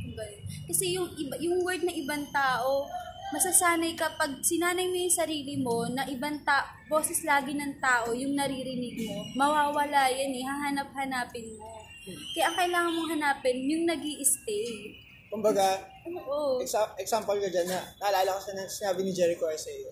Diba? 0.07 0.25
Kasi 0.71 0.95
yung, 0.95 1.11
iba, 1.19 1.35
yung 1.43 1.67
word 1.67 1.83
ng 1.83 1.97
ibang 2.07 2.23
tao, 2.31 2.87
masasanay 3.35 3.99
ka 3.99 4.15
pag 4.15 4.39
sinanay 4.39 4.87
mo 4.87 4.95
yung 4.95 5.11
sarili 5.11 5.59
mo 5.59 5.91
na 5.91 6.07
ibang 6.07 6.39
ta 6.47 6.63
boses 6.87 7.27
lagi 7.27 7.59
ng 7.59 7.83
tao 7.83 8.15
yung 8.15 8.39
naririnig 8.39 9.03
mo, 9.03 9.27
mawawala 9.35 10.07
yan 10.15 10.31
eh, 10.31 10.47
hahanap-hanapin 10.47 11.59
mo. 11.59 11.76
Kaya 12.07 12.45
ang 12.47 12.57
kailangan 12.57 12.91
mong 12.93 13.11
hanapin, 13.13 13.57
yung 13.63 13.85
nag 13.85 14.03
stay 14.23 14.95
Kumbaga, 15.27 15.83
Oo. 16.07 16.63
exa- 16.63 16.95
example 16.97 17.35
ko 17.35 17.47
dyan 17.47 17.67
na, 17.67 17.83
naalala 17.99 18.31
ko 18.33 18.41
sa 18.41 18.53
na- 18.55 18.71
sinabi 18.71 19.03
ni 19.03 19.11
Jericho 19.11 19.51
sa 19.51 19.69
iyo. 19.69 19.91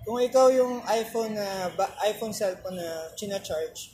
Kung 0.00 0.16
ikaw 0.16 0.48
yung 0.48 0.80
iPhone 0.82 1.36
na, 1.36 1.46
ba, 1.70 1.92
iPhone 2.02 2.32
cellphone 2.32 2.74
na 2.74 2.88
china-charge, 3.12 3.92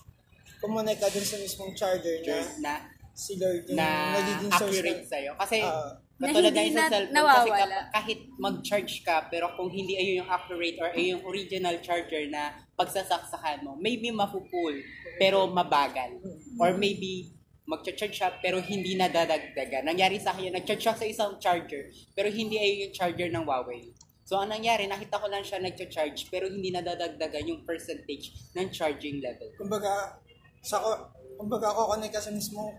kumunay 0.56 0.94
ka 0.94 1.10
dun 1.10 1.26
sa 1.26 1.36
mismong 1.36 1.74
charger 1.74 2.22
na 2.22 2.38
Na, 2.62 2.74
si 3.12 3.34
Lord 3.34 3.66
yung 3.66 3.74
na 3.74 4.14
nagiging 4.14 4.52
source 4.52 4.62
accurate 4.70 5.02
ng- 5.02 5.10
sa'yo. 5.10 5.32
Kasi, 5.36 5.58
Oo. 5.60 5.88
Na 6.16 6.32
katulad 6.32 6.48
hindi 6.48 6.62
nga 6.64 6.72
sa 6.72 6.80
na- 6.80 6.88
cellphone, 6.88 7.12
kasi 7.12 7.18
nawawala. 7.44 7.66
kap- 7.76 7.90
kahit 7.92 8.18
mag-charge 8.38 8.94
ka, 9.02 9.16
pero 9.28 9.46
kung 9.52 9.68
hindi 9.68 9.94
ayun 9.94 10.24
yung 10.24 10.30
accurate 10.30 10.78
or 10.78 10.88
ayun 10.88 11.08
yung 11.12 11.24
original 11.26 11.76
charger 11.82 12.24
na 12.30 12.42
pagsasaksakan 12.72 13.60
mo, 13.60 13.76
maybe 13.76 14.08
mapupull, 14.08 14.72
pero 15.18 15.44
mabagal. 15.44 16.16
Or 16.56 16.72
maybe, 16.72 17.35
magcha-charge 17.66 18.14
siya, 18.14 18.30
pero 18.38 18.62
hindi 18.62 18.94
nadadagdagan. 18.94 19.86
Nangyari 19.86 20.22
sa 20.22 20.32
akin, 20.32 20.50
yun, 20.50 20.54
nag-charge 20.54 20.82
siya 20.82 20.94
sa 20.94 21.06
isang 21.06 21.32
charger, 21.42 21.90
pero 22.14 22.30
hindi 22.30 22.56
ayun 22.56 22.88
yung 22.88 22.94
charger 22.94 23.28
ng 23.34 23.42
Huawei. 23.42 23.90
So, 24.26 24.38
ang 24.38 24.50
nangyari, 24.50 24.90
nakita 24.90 25.22
ko 25.22 25.26
lang 25.30 25.42
siya 25.42 25.62
nagcha-charge, 25.62 26.30
pero 26.30 26.50
hindi 26.50 26.74
nadadagdagan 26.74 27.46
yung 27.46 27.62
percentage 27.62 28.34
ng 28.58 28.70
charging 28.74 29.22
level. 29.22 29.50
Kumbaga, 29.54 30.18
sa 30.62 30.82
ko, 30.82 31.14
kumbaga 31.38 31.70
ako 31.70 31.94
connect 31.94 32.14
ka 32.14 32.22
sa 32.22 32.34
mismo 32.34 32.74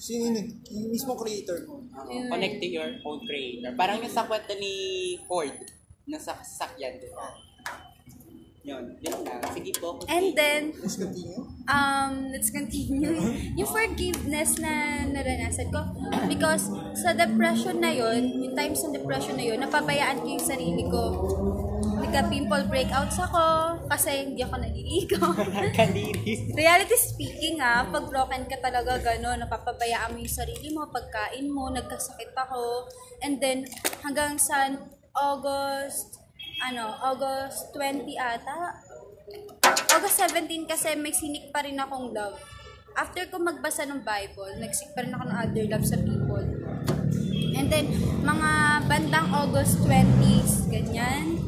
sino 0.00 0.32
yun? 0.32 0.48
yung 0.72 0.88
mismo 0.88 1.12
creator 1.12 1.60
mo. 1.68 1.84
Oo, 1.84 2.08
Yun. 2.08 2.32
connect 2.32 2.56
to 2.56 2.68
your 2.72 2.88
own 3.04 3.20
creator. 3.28 3.76
Parang 3.76 4.00
yung 4.00 4.08
sa 4.08 4.24
kwento 4.24 4.56
ni 4.56 4.72
Ford, 5.28 5.52
na 6.08 6.16
sa 6.16 6.40
sasakyan, 6.40 6.96
di 6.96 7.12
ba? 7.12 7.28
Yun, 8.60 8.92
yun 9.00 9.16
lang. 9.24 9.40
Sige 9.56 9.72
po. 9.80 9.96
And 10.04 10.36
then, 10.36 10.76
Let's 10.76 11.00
continue. 11.00 11.48
um, 11.64 12.12
let's 12.28 12.52
continue. 12.52 13.16
yung 13.58 13.70
forgiveness 13.72 14.60
na 14.60 15.00
naranasan 15.08 15.72
ko. 15.72 15.80
Because 16.28 16.68
sa 16.92 17.16
depression 17.16 17.80
na 17.80 17.88
yon 17.88 18.20
yung 18.44 18.52
times 18.52 18.84
ng 18.84 18.92
depression 18.92 19.40
na 19.40 19.44
yon 19.48 19.64
napabayaan 19.64 20.20
ko 20.20 20.26
yung 20.28 20.44
sarili 20.44 20.84
ko. 20.92 21.02
nagka-pimple 22.00 22.64
breakouts 22.66 23.16
ako 23.20 23.76
kasi 23.86 24.28
hindi 24.28 24.42
ako 24.42 24.56
naliligo. 24.58 25.20
Kaliris. 25.78 26.52
Reality 26.52 26.96
speaking 26.96 27.60
ha, 27.60 27.86
pag 27.86 28.08
broken 28.08 28.48
ka 28.48 28.58
talaga 28.58 28.98
gano'n, 28.98 29.44
napapabayaan 29.44 30.16
mo 30.16 30.18
yung 30.18 30.32
sarili 30.32 30.72
mo, 30.72 30.88
pagkain 30.90 31.46
mo, 31.46 31.68
nagkasakit 31.70 32.32
ako. 32.34 32.88
And 33.20 33.38
then, 33.38 33.68
hanggang 34.00 34.40
sa 34.40 34.74
August, 35.12 36.19
ano, 36.60 36.92
August 37.00 37.72
20 37.72 38.04
ata, 38.20 38.76
August 39.96 40.16
17 40.28 40.68
kasi 40.68 40.92
may 41.00 41.12
sinik 41.16 41.48
pa 41.48 41.64
rin 41.64 41.80
akong 41.80 42.12
love. 42.12 42.36
After 42.94 43.22
ko 43.30 43.40
magbasa 43.40 43.86
ng 43.86 44.02
Bible, 44.04 44.60
nagsik 44.60 44.92
pa 44.92 45.06
rin 45.06 45.14
ako 45.14 45.24
ng 45.30 45.36
other 45.40 45.64
love 45.70 45.86
sa 45.86 45.96
people. 45.96 46.46
And 47.54 47.66
then, 47.70 47.86
mga 48.20 48.50
bandang 48.90 49.30
August 49.30 49.80
20s, 49.86 50.68
ganyan, 50.68 51.38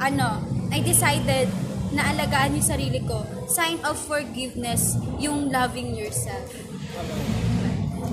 ano, 0.00 0.40
I 0.72 0.80
decided 0.80 1.52
na 1.92 2.10
alagaan 2.16 2.56
yung 2.56 2.64
sarili 2.64 3.04
ko. 3.04 3.22
Sign 3.44 3.76
of 3.84 4.00
forgiveness, 4.00 4.96
yung 5.20 5.52
loving 5.52 5.92
yourself. 5.92 6.48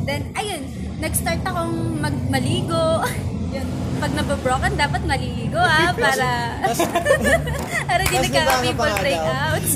Then, 0.03 0.35
ayun, 0.35 0.67
nag-start 0.99 1.39
akong 1.47 2.03
magmaligo. 2.03 2.99
yun, 3.49 3.67
pag 3.97 4.11
nababroken, 4.13 4.73
dapat 4.75 5.01
maliligo 5.03 5.59
ah, 5.59 5.91
para... 6.03 6.27
para 7.89 8.03
di 8.05 8.29
daw? 8.29 8.61
breakouts. 9.01 9.71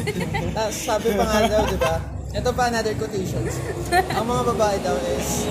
Tapos 0.54 0.76
sabi 0.78 1.08
pa 1.14 1.24
nga 1.26 1.40
daw, 1.50 1.62
di 1.66 1.78
ba? 1.78 1.96
Ito 2.34 2.50
pa 2.50 2.64
another 2.66 2.94
quotations. 2.98 3.54
Ang 3.94 4.26
mga 4.26 4.44
babae 4.54 4.78
daw 4.82 4.96
is, 5.14 5.46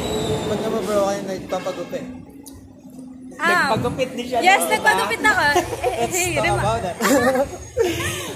pag 0.46 0.58
nababroken, 0.60 1.22
nagpapagupit. 1.30 2.04
ah, 3.38 3.70
Nagpagupit 3.70 4.10
din 4.14 4.26
siya. 4.26 4.38
yes, 4.42 4.66
no? 4.66 4.70
nagpagupit 4.70 5.22
ako. 5.22 5.42
Eh, 5.42 5.94
Let's 6.02 6.14
hey, 6.14 6.34
talk 6.34 6.58
about 6.58 6.80
that. 6.82 6.96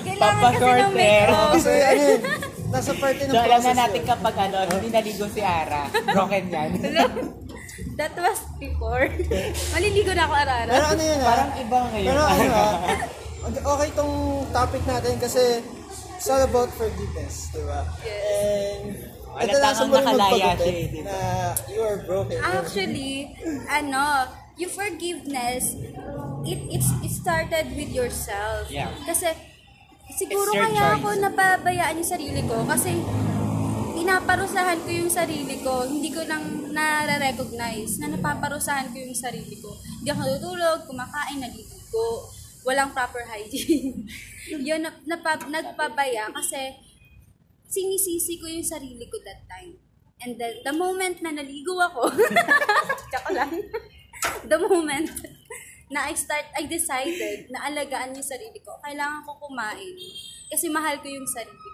Kailangan 0.06 0.52
kasi 0.54 0.70
ng 0.78 0.94
makeup. 0.94 1.50
Kasi 1.58 1.72
ano 1.74 2.02
yun, 2.06 2.20
nasa 2.66 2.92
parte 2.94 3.22
ng 3.22 3.32
So, 3.34 3.38
alam 3.38 3.42
na 3.42 3.46
process 3.50 3.76
natin 3.76 4.02
kapag 4.06 4.34
ano, 4.38 4.56
hindi 4.70 4.88
naligo 4.90 5.26
si 5.26 5.40
Ara. 5.42 5.82
Broken 5.90 6.44
yan. 6.46 6.70
That 8.00 8.16
was 8.16 8.40
before. 8.56 9.04
Maliligo 9.76 10.12
na 10.16 10.24
ako 10.24 10.34
arara. 10.34 10.70
Pero 10.72 10.86
ano 10.96 11.02
yun 11.02 11.18
ah? 11.20 11.26
Parang 11.28 11.50
iba 11.60 11.78
ngayon. 11.92 12.08
Pero 12.08 12.22
ano 12.24 12.44
ah, 12.56 12.74
okay 13.76 13.88
tong 13.92 14.14
topic 14.50 14.82
natin 14.88 15.14
kasi 15.20 15.60
it's 16.16 16.28
all 16.32 16.42
about 16.42 16.72
forgiveness, 16.74 17.52
di 17.52 17.62
ba? 17.62 17.84
Yes. 18.02 18.24
And 18.24 18.86
Wala 19.36 19.44
ito 19.44 19.56
na 19.60 19.68
tangang 19.68 19.76
sa 19.76 20.00
nakalaya 20.00 20.50
siya 20.56 20.72
eh, 20.72 20.86
di 20.88 21.00
ba? 21.04 21.12
na 21.12 21.16
you 21.68 21.80
are 21.84 21.98
broken. 22.08 22.36
Actually, 22.40 23.36
ano, 23.68 24.04
yung 24.56 24.72
forgiveness, 24.72 25.76
it, 26.48 26.60
it's, 26.72 26.88
it 27.04 27.12
started 27.12 27.76
with 27.76 27.92
yourself. 27.92 28.72
Yeah. 28.72 28.88
Kasi, 29.04 29.28
siguro 30.16 30.56
kaya 30.56 30.96
choice. 30.96 30.96
ako 31.04 31.08
napabayaan 31.20 32.00
yung 32.00 32.08
sarili 32.08 32.40
ko 32.48 32.64
kasi 32.64 32.96
pinaparusahan 33.92 34.78
ko 34.80 34.88
yung 34.88 35.12
sarili 35.12 35.60
ko, 35.60 35.84
hindi 35.84 36.08
ko 36.08 36.24
lang 36.24 36.65
nare-recognize 36.76 37.96
na 38.04 38.12
napaparusahan 38.12 38.92
ko 38.92 39.00
yung 39.00 39.16
sarili 39.16 39.56
ko. 39.56 39.72
Hindi 39.80 40.12
ako 40.12 40.20
natutulog, 40.20 40.78
kumakain, 40.84 41.40
naliligo, 41.40 42.28
walang 42.68 42.92
proper 42.92 43.24
hygiene. 43.24 44.04
yun, 44.68 44.84
nap, 44.84 45.00
napa- 45.08 45.48
nagpabaya 45.48 46.28
kasi 46.36 46.76
sinisisi 47.64 48.36
ko 48.36 48.44
yung 48.44 48.66
sarili 48.66 49.08
ko 49.08 49.16
that 49.24 49.48
time. 49.48 49.80
And 50.20 50.36
then, 50.36 50.64
the 50.64 50.72
moment 50.72 51.20
na 51.24 51.32
naligo 51.32 51.76
ako, 51.76 52.08
tsaka 53.12 53.30
lang, 53.36 53.52
the 54.48 54.58
moment 54.60 55.12
na 55.92 56.10
I 56.10 56.14
start, 56.18 56.50
I 56.56 56.66
decided 56.66 57.52
na 57.52 57.68
alagaan 57.68 58.16
yung 58.16 58.26
sarili 58.26 58.58
ko, 58.64 58.74
kailangan 58.82 59.22
ko 59.22 59.38
kumain. 59.38 59.94
Kasi 60.50 60.66
mahal 60.70 60.98
ko 60.98 61.06
yung 61.06 61.28
sarili. 61.28 61.65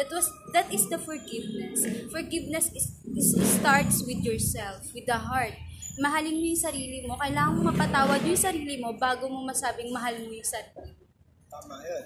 That 0.00 0.08
was, 0.16 0.32
that 0.56 0.72
is 0.72 0.88
the 0.88 0.96
forgiveness. 0.96 1.84
Forgiveness 2.08 2.72
is, 2.72 2.88
is 3.04 3.36
starts 3.60 4.00
with 4.08 4.24
yourself, 4.24 4.88
with 4.96 5.04
the 5.04 5.20
heart. 5.20 5.52
Mahalin 6.00 6.40
mo 6.40 6.44
yung 6.48 6.56
sarili 6.56 7.04
mo. 7.04 7.20
Kailangan 7.20 7.52
mo 7.60 7.68
mapatawad 7.68 8.24
yung 8.24 8.40
sarili 8.40 8.80
mo 8.80 8.96
bago 8.96 9.28
mo 9.28 9.44
masabing 9.44 9.92
mahal 9.92 10.16
mo 10.24 10.32
yung 10.32 10.48
sarili 10.48 10.88
mo. 10.96 11.04
Tama 11.52 11.84
yun. 11.84 12.04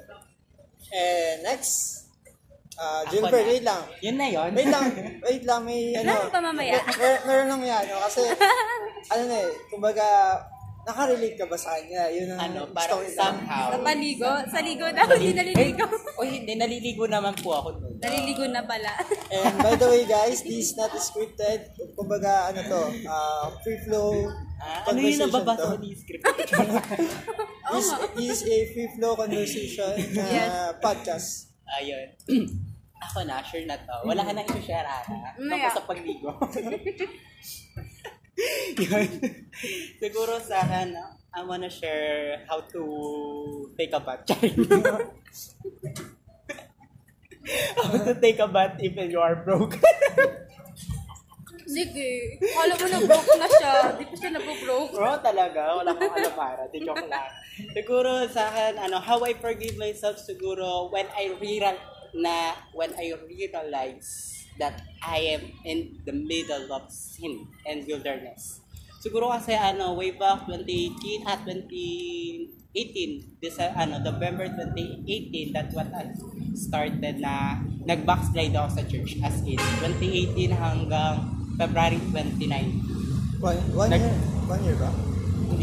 And 0.90 1.46
next, 1.46 2.04
uh, 2.74 3.07
na. 3.07 3.30
wait 3.30 3.62
lang. 3.62 3.83
Yun 4.02 4.16
na 4.18 4.26
yun. 4.26 4.50
Wait 4.50 4.70
lang, 4.74 4.85
wait 5.22 5.44
lang, 5.46 5.61
may 5.62 5.94
ano. 5.94 6.11
Wala 6.18 6.35
pa 6.35 6.40
mamaya. 6.42 6.74
Mer- 6.98 7.22
meron 7.30 7.46
lang 7.46 7.62
yan, 7.62 7.85
no? 7.94 8.02
kasi, 8.11 8.26
ano 9.14 9.22
na 9.30 9.37
eh, 9.38 9.50
kumbaga, 9.70 10.07
nakarelate 10.85 11.37
ka 11.37 11.47
ba 11.49 11.57
sa 11.57 11.75
kanya? 11.75 12.07
Yun 12.12 12.29
ang 12.31 12.40
ano, 12.40 12.61
parang 12.70 13.01
ito. 13.01 13.16
somehow. 13.16 13.73
Sa 13.73 13.79
paligo? 13.81 14.31
Sa 14.53 14.61
ligo 14.61 14.87
na, 14.88 15.03
hindi 15.09 15.33
naliligo. 15.33 15.85
Oy, 16.20 16.29
hindi, 16.40 16.53
naliligo 16.55 17.05
naman 17.09 17.33
po 17.40 17.57
ako 17.57 17.68
nun. 17.81 17.97
Naliligo 17.99 18.44
na 18.47 18.62
pala. 18.62 18.92
And 19.35 19.57
by 19.59 19.75
the 19.75 19.88
way 19.88 20.05
guys, 20.05 20.44
this 20.44 20.70
is 20.70 20.77
not 20.77 20.92
scripted. 20.97 21.73
Kumbaga, 21.97 22.53
ano 22.53 22.61
to, 22.62 22.83
uh, 23.09 23.49
free 23.64 23.81
flow 23.83 24.29
Ah, 24.64 24.81
ano 24.88 24.97
yung 24.97 25.12
conversation 25.12 25.29
nababasa 25.29 25.64
ko 25.66 25.77
ni 25.77 25.90
script? 25.92 26.25
This 27.75 27.88
is 28.16 28.40
a 28.49 28.59
free 28.73 28.90
flow 28.97 29.12
conversation 29.12 29.92
na 30.14 30.25
Yes. 30.25 30.49
podcast. 30.81 31.29
Ayun. 31.68 32.07
ako 33.05 33.29
na, 33.29 33.44
sure 33.44 33.66
na 33.68 33.77
to. 33.77 33.97
Wala 34.09 34.25
ka 34.25 34.33
nang 34.33 34.49
i-share, 34.49 34.87
Ara. 34.87 35.05
Maya. 35.37 35.68
Tapos 35.68 35.77
sa 35.77 35.85
pagligo. 35.85 36.31
Yun. 38.79 39.09
Siguro 40.03 40.42
sa 40.42 40.62
akin, 40.66 40.99
I 41.35 41.42
wanna 41.42 41.70
share 41.70 42.42
how 42.51 42.62
to 42.75 42.83
take 43.79 43.94
a 43.94 44.01
bath. 44.01 44.27
how 47.77 47.99
to 47.99 48.14
take 48.18 48.38
a 48.38 48.49
bath 48.49 48.77
if 48.79 48.97
you 48.97 49.20
are 49.20 49.37
broke. 49.37 49.79
Sige. 51.64 52.38
Kala 52.38 52.77
mo 52.77 52.87
na 52.87 52.99
broke 53.03 53.35
na 53.40 53.49
siya. 53.49 53.73
Di 53.99 54.05
pa 54.07 54.14
siya 54.14 54.31
nabobroke. 54.37 54.94
Bro, 54.94 55.18
talaga, 55.25 55.62
wala 55.81 55.90
kang 55.97 56.12
alam 56.12 56.35
para. 56.37 56.62
Di 56.70 56.79
joke 56.85 57.09
lang. 57.09 57.31
Siguro 57.73 58.29
sa 58.31 58.53
akin, 58.53 58.79
ano, 58.79 59.01
how 59.01 59.18
I 59.25 59.35
forgive 59.35 59.75
myself 59.81 60.20
siguro 60.20 60.92
when 60.92 61.09
I 61.16 61.35
real 61.40 61.75
na 62.14 62.55
when 62.70 62.94
I 62.94 63.11
realize 63.27 64.34
that 64.59 64.83
I 65.03 65.38
am 65.38 65.43
in 65.64 66.01
the 66.07 66.12
middle 66.12 66.73
of 66.73 66.90
sin 66.90 67.49
and 67.67 67.85
wilderness. 67.87 68.61
Siguro 69.05 69.29
kasi 69.29 69.53
ano, 69.53 69.93
way 69.93 70.17
back 70.17 70.49
2018 70.49 71.29
at 71.29 71.45
2018, 71.45 73.37
this 73.45 73.61
uh, 73.61 73.69
ano, 73.77 74.01
November 74.01 74.49
2018, 74.49 75.53
that 75.53 75.69
what 75.77 75.93
I 75.93 76.09
started 76.57 77.21
na 77.21 77.61
nag-backslide 77.85 78.57
ako 78.57 78.69
sa 78.81 78.83
church 78.88 79.21
as 79.21 79.45
in 79.45 79.61
2018 79.85 80.57
hanggang 80.57 81.21
February 81.61 82.01
29. 82.11 82.49
One, 83.45 83.61
one 83.77 83.90
Nag- 83.93 84.01
year? 84.01 84.17
One 84.49 84.62
year 84.64 84.77
ba? 84.81 85.13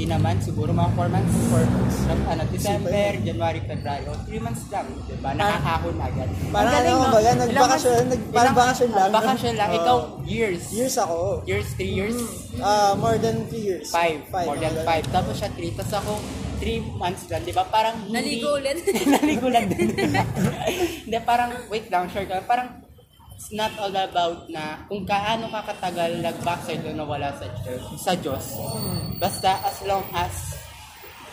Hindi 0.02 0.18
naman, 0.18 0.42
siguro 0.42 0.74
mga 0.74 0.98
4 0.98 1.14
months. 1.14 1.34
Four 1.46 1.62
months. 1.78 1.98
Nag, 2.10 2.22
ano, 2.26 2.42
December. 2.50 3.12
January, 3.22 3.62
February. 3.70 4.04
O 4.10 4.18
3 4.18 4.34
months 4.42 4.66
lang. 4.74 4.90
Diba? 5.06 5.30
Nakakahon 5.38 5.98
agad. 6.02 6.30
Parang 6.50 6.74
ano, 6.74 6.90
no? 6.90 7.14
baga, 7.14 7.32
nagbakasyon, 7.38 8.02
nag- 8.10 8.30
parang 8.34 8.56
bakasyon 8.58 8.90
lang. 8.98 9.10
Bakasyon 9.14 9.54
lang. 9.62 9.70
Ikaw, 9.78 9.98
years. 10.26 10.74
Years 10.74 10.98
ako. 10.98 11.46
Years, 11.46 11.70
3 11.78 11.86
years? 11.86 12.18
Ah, 12.58 12.98
more 12.98 13.22
than 13.22 13.46
3 13.46 13.62
years. 13.62 13.94
5. 13.94 14.34
Five, 14.34 14.48
More 14.50 14.58
than 14.58 14.74
mga 14.74 15.06
5. 15.06 15.14
Tapos 15.14 15.34
siya 15.38 15.50
3. 15.54 15.78
Tapos 15.78 15.94
ako, 15.94 16.12
3 16.66 16.82
months 16.98 17.24
lang. 17.30 17.42
Di 17.46 17.54
ba? 17.54 17.64
Parang 17.70 17.96
hindi... 18.02 18.42
Naligo 18.42 18.58
ulit. 18.58 18.82
Naligo 19.22 19.48
lang 19.54 19.70
din. 19.70 19.86
Hindi, 21.06 21.18
parang, 21.22 21.54
wait 21.70 21.94
lang, 21.94 22.10
sure 22.10 22.26
ka. 22.26 22.42
Parang, 22.50 22.90
it's 23.42 23.50
not 23.58 23.74
all 23.82 23.90
about 23.90 24.46
na 24.54 24.86
kung 24.86 25.02
kaano 25.02 25.50
ka 25.50 25.66
katagal 25.74 26.22
nag-backside 26.22 26.86
o 26.86 26.94
nawala 26.94 27.34
sa 27.34 27.50
Diyos, 27.50 27.82
sa 27.98 28.14
Diyos. 28.14 28.54
Basta 29.18 29.58
as 29.66 29.82
long 29.90 30.06
as 30.14 30.62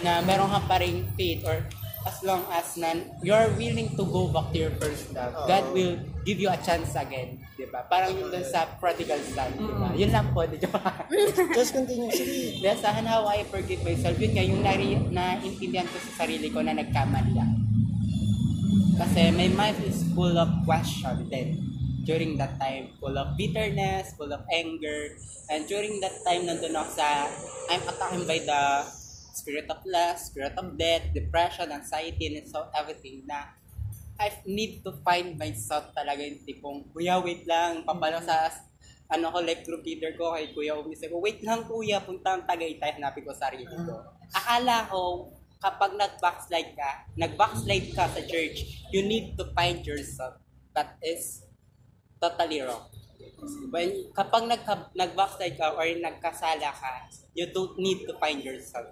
na 0.01 0.25
meron 0.25 0.49
ka 0.49 0.65
pa 0.65 0.81
rin 0.81 1.05
faith 1.21 1.45
or 1.45 1.61
as 2.09 2.17
long 2.25 2.41
as 2.49 2.81
na 2.81 2.97
you're 3.21 3.53
willing 3.61 3.93
to 3.93 4.09
go 4.09 4.25
back 4.33 4.49
to 4.57 4.57
your 4.57 4.73
first 4.81 5.13
love, 5.13 5.37
God 5.45 5.69
Oo. 5.69 5.75
will 5.77 5.95
give 6.25 6.41
you 6.41 6.49
a 6.49 6.57
chance 6.65 6.97
again. 6.97 7.45
Di 7.61 7.69
ba? 7.69 7.85
Parang 7.85 8.17
yung 8.17 8.33
dun 8.33 8.41
sa 8.41 8.65
prodigal 8.81 9.21
son. 9.29 9.53
Di 9.61 9.69
ba? 9.77 9.93
Yun 9.93 10.09
lang 10.09 10.33
po. 10.33 10.49
Di 10.49 10.65
ba? 10.65 11.05
Just 11.61 11.77
continue. 11.77 12.09
Sige. 12.09 12.57
Sa 12.81 12.89
akin, 12.89 13.05
how 13.05 13.29
I 13.29 13.45
forgive 13.53 13.85
myself, 13.85 14.17
yun 14.17 14.33
nga, 14.33 14.47
yung 14.47 14.65
nari, 14.65 14.97
naintindihan 15.13 15.85
ko 15.85 16.01
sa 16.01 16.25
sarili 16.25 16.49
ko 16.49 16.65
na 16.65 16.73
nagkamali 16.73 17.37
ako. 17.37 17.57
Kasi 18.97 19.29
my 19.37 19.51
mind 19.53 19.77
is 19.85 20.09
full 20.17 20.33
of 20.41 20.49
question 20.65 21.29
then. 21.29 21.78
During 22.09 22.41
that 22.41 22.57
time, 22.57 22.97
full 22.97 23.13
of 23.21 23.37
bitterness, 23.37 24.17
full 24.17 24.33
of 24.33 24.41
anger. 24.49 25.13
And 25.53 25.69
during 25.69 26.01
that 26.01 26.25
time, 26.25 26.49
nandun 26.49 26.73
ako 26.73 26.97
sa, 26.97 27.29
I'm 27.69 27.85
attacked 27.85 28.25
by 28.25 28.41
the 28.49 28.89
spirit 29.37 29.69
of 29.69 29.85
lust, 29.85 30.33
spirit 30.33 30.57
of 30.57 30.81
death, 30.81 31.13
depression, 31.13 31.69
anxiety, 31.69 32.33
and 32.33 32.49
so 32.49 32.65
everything 32.73 33.29
na 33.29 33.53
I 34.19 34.35
need 34.49 34.83
to 34.83 34.97
find 35.07 35.39
myself 35.39 35.95
talaga 35.95 36.25
yung 36.25 36.43
tipong, 36.43 36.91
kuya, 36.91 37.23
wait 37.23 37.47
lang, 37.47 37.87
papalo 37.87 38.19
sa 38.19 38.51
ano 39.09 39.31
ko, 39.33 39.39
like 39.41 39.65
group 39.65 39.87
leader 39.87 40.13
ko 40.19 40.37
kay 40.37 40.53
Kuya 40.53 40.77
Umis. 40.77 41.01
Ko, 41.01 41.23
wait 41.23 41.41
lang 41.41 41.65
kuya, 41.65 42.03
punta 42.05 42.37
ang 42.37 42.45
Tagaytay, 42.45 43.01
hanapin 43.01 43.25
ko 43.25 43.33
sarili 43.33 43.65
ko. 43.65 44.05
Akala 44.37 44.85
ko, 44.91 45.33
kapag 45.63 45.97
nag-backslide 45.97 46.77
ka, 46.77 47.09
nag-backslide 47.17 47.89
ka 47.97 48.05
sa 48.11 48.21
church, 48.27 48.85
you 48.93 49.07
need 49.07 49.33
to 49.39 49.49
find 49.57 49.81
yourself. 49.87 50.37
That 50.77 51.01
is 51.01 51.48
totally 52.21 52.61
wrong. 52.63 52.85
When, 53.71 54.11
kapag 54.13 54.51
nag, 54.51 54.63
nag-backslide 54.95 55.57
ka 55.57 55.75
or 55.75 55.87
nagkasala 55.87 56.69
ka, 56.71 56.93
you 57.35 57.47
don't 57.51 57.79
need 57.79 58.03
to 58.07 58.15
find 58.19 58.43
yourself. 58.43 58.91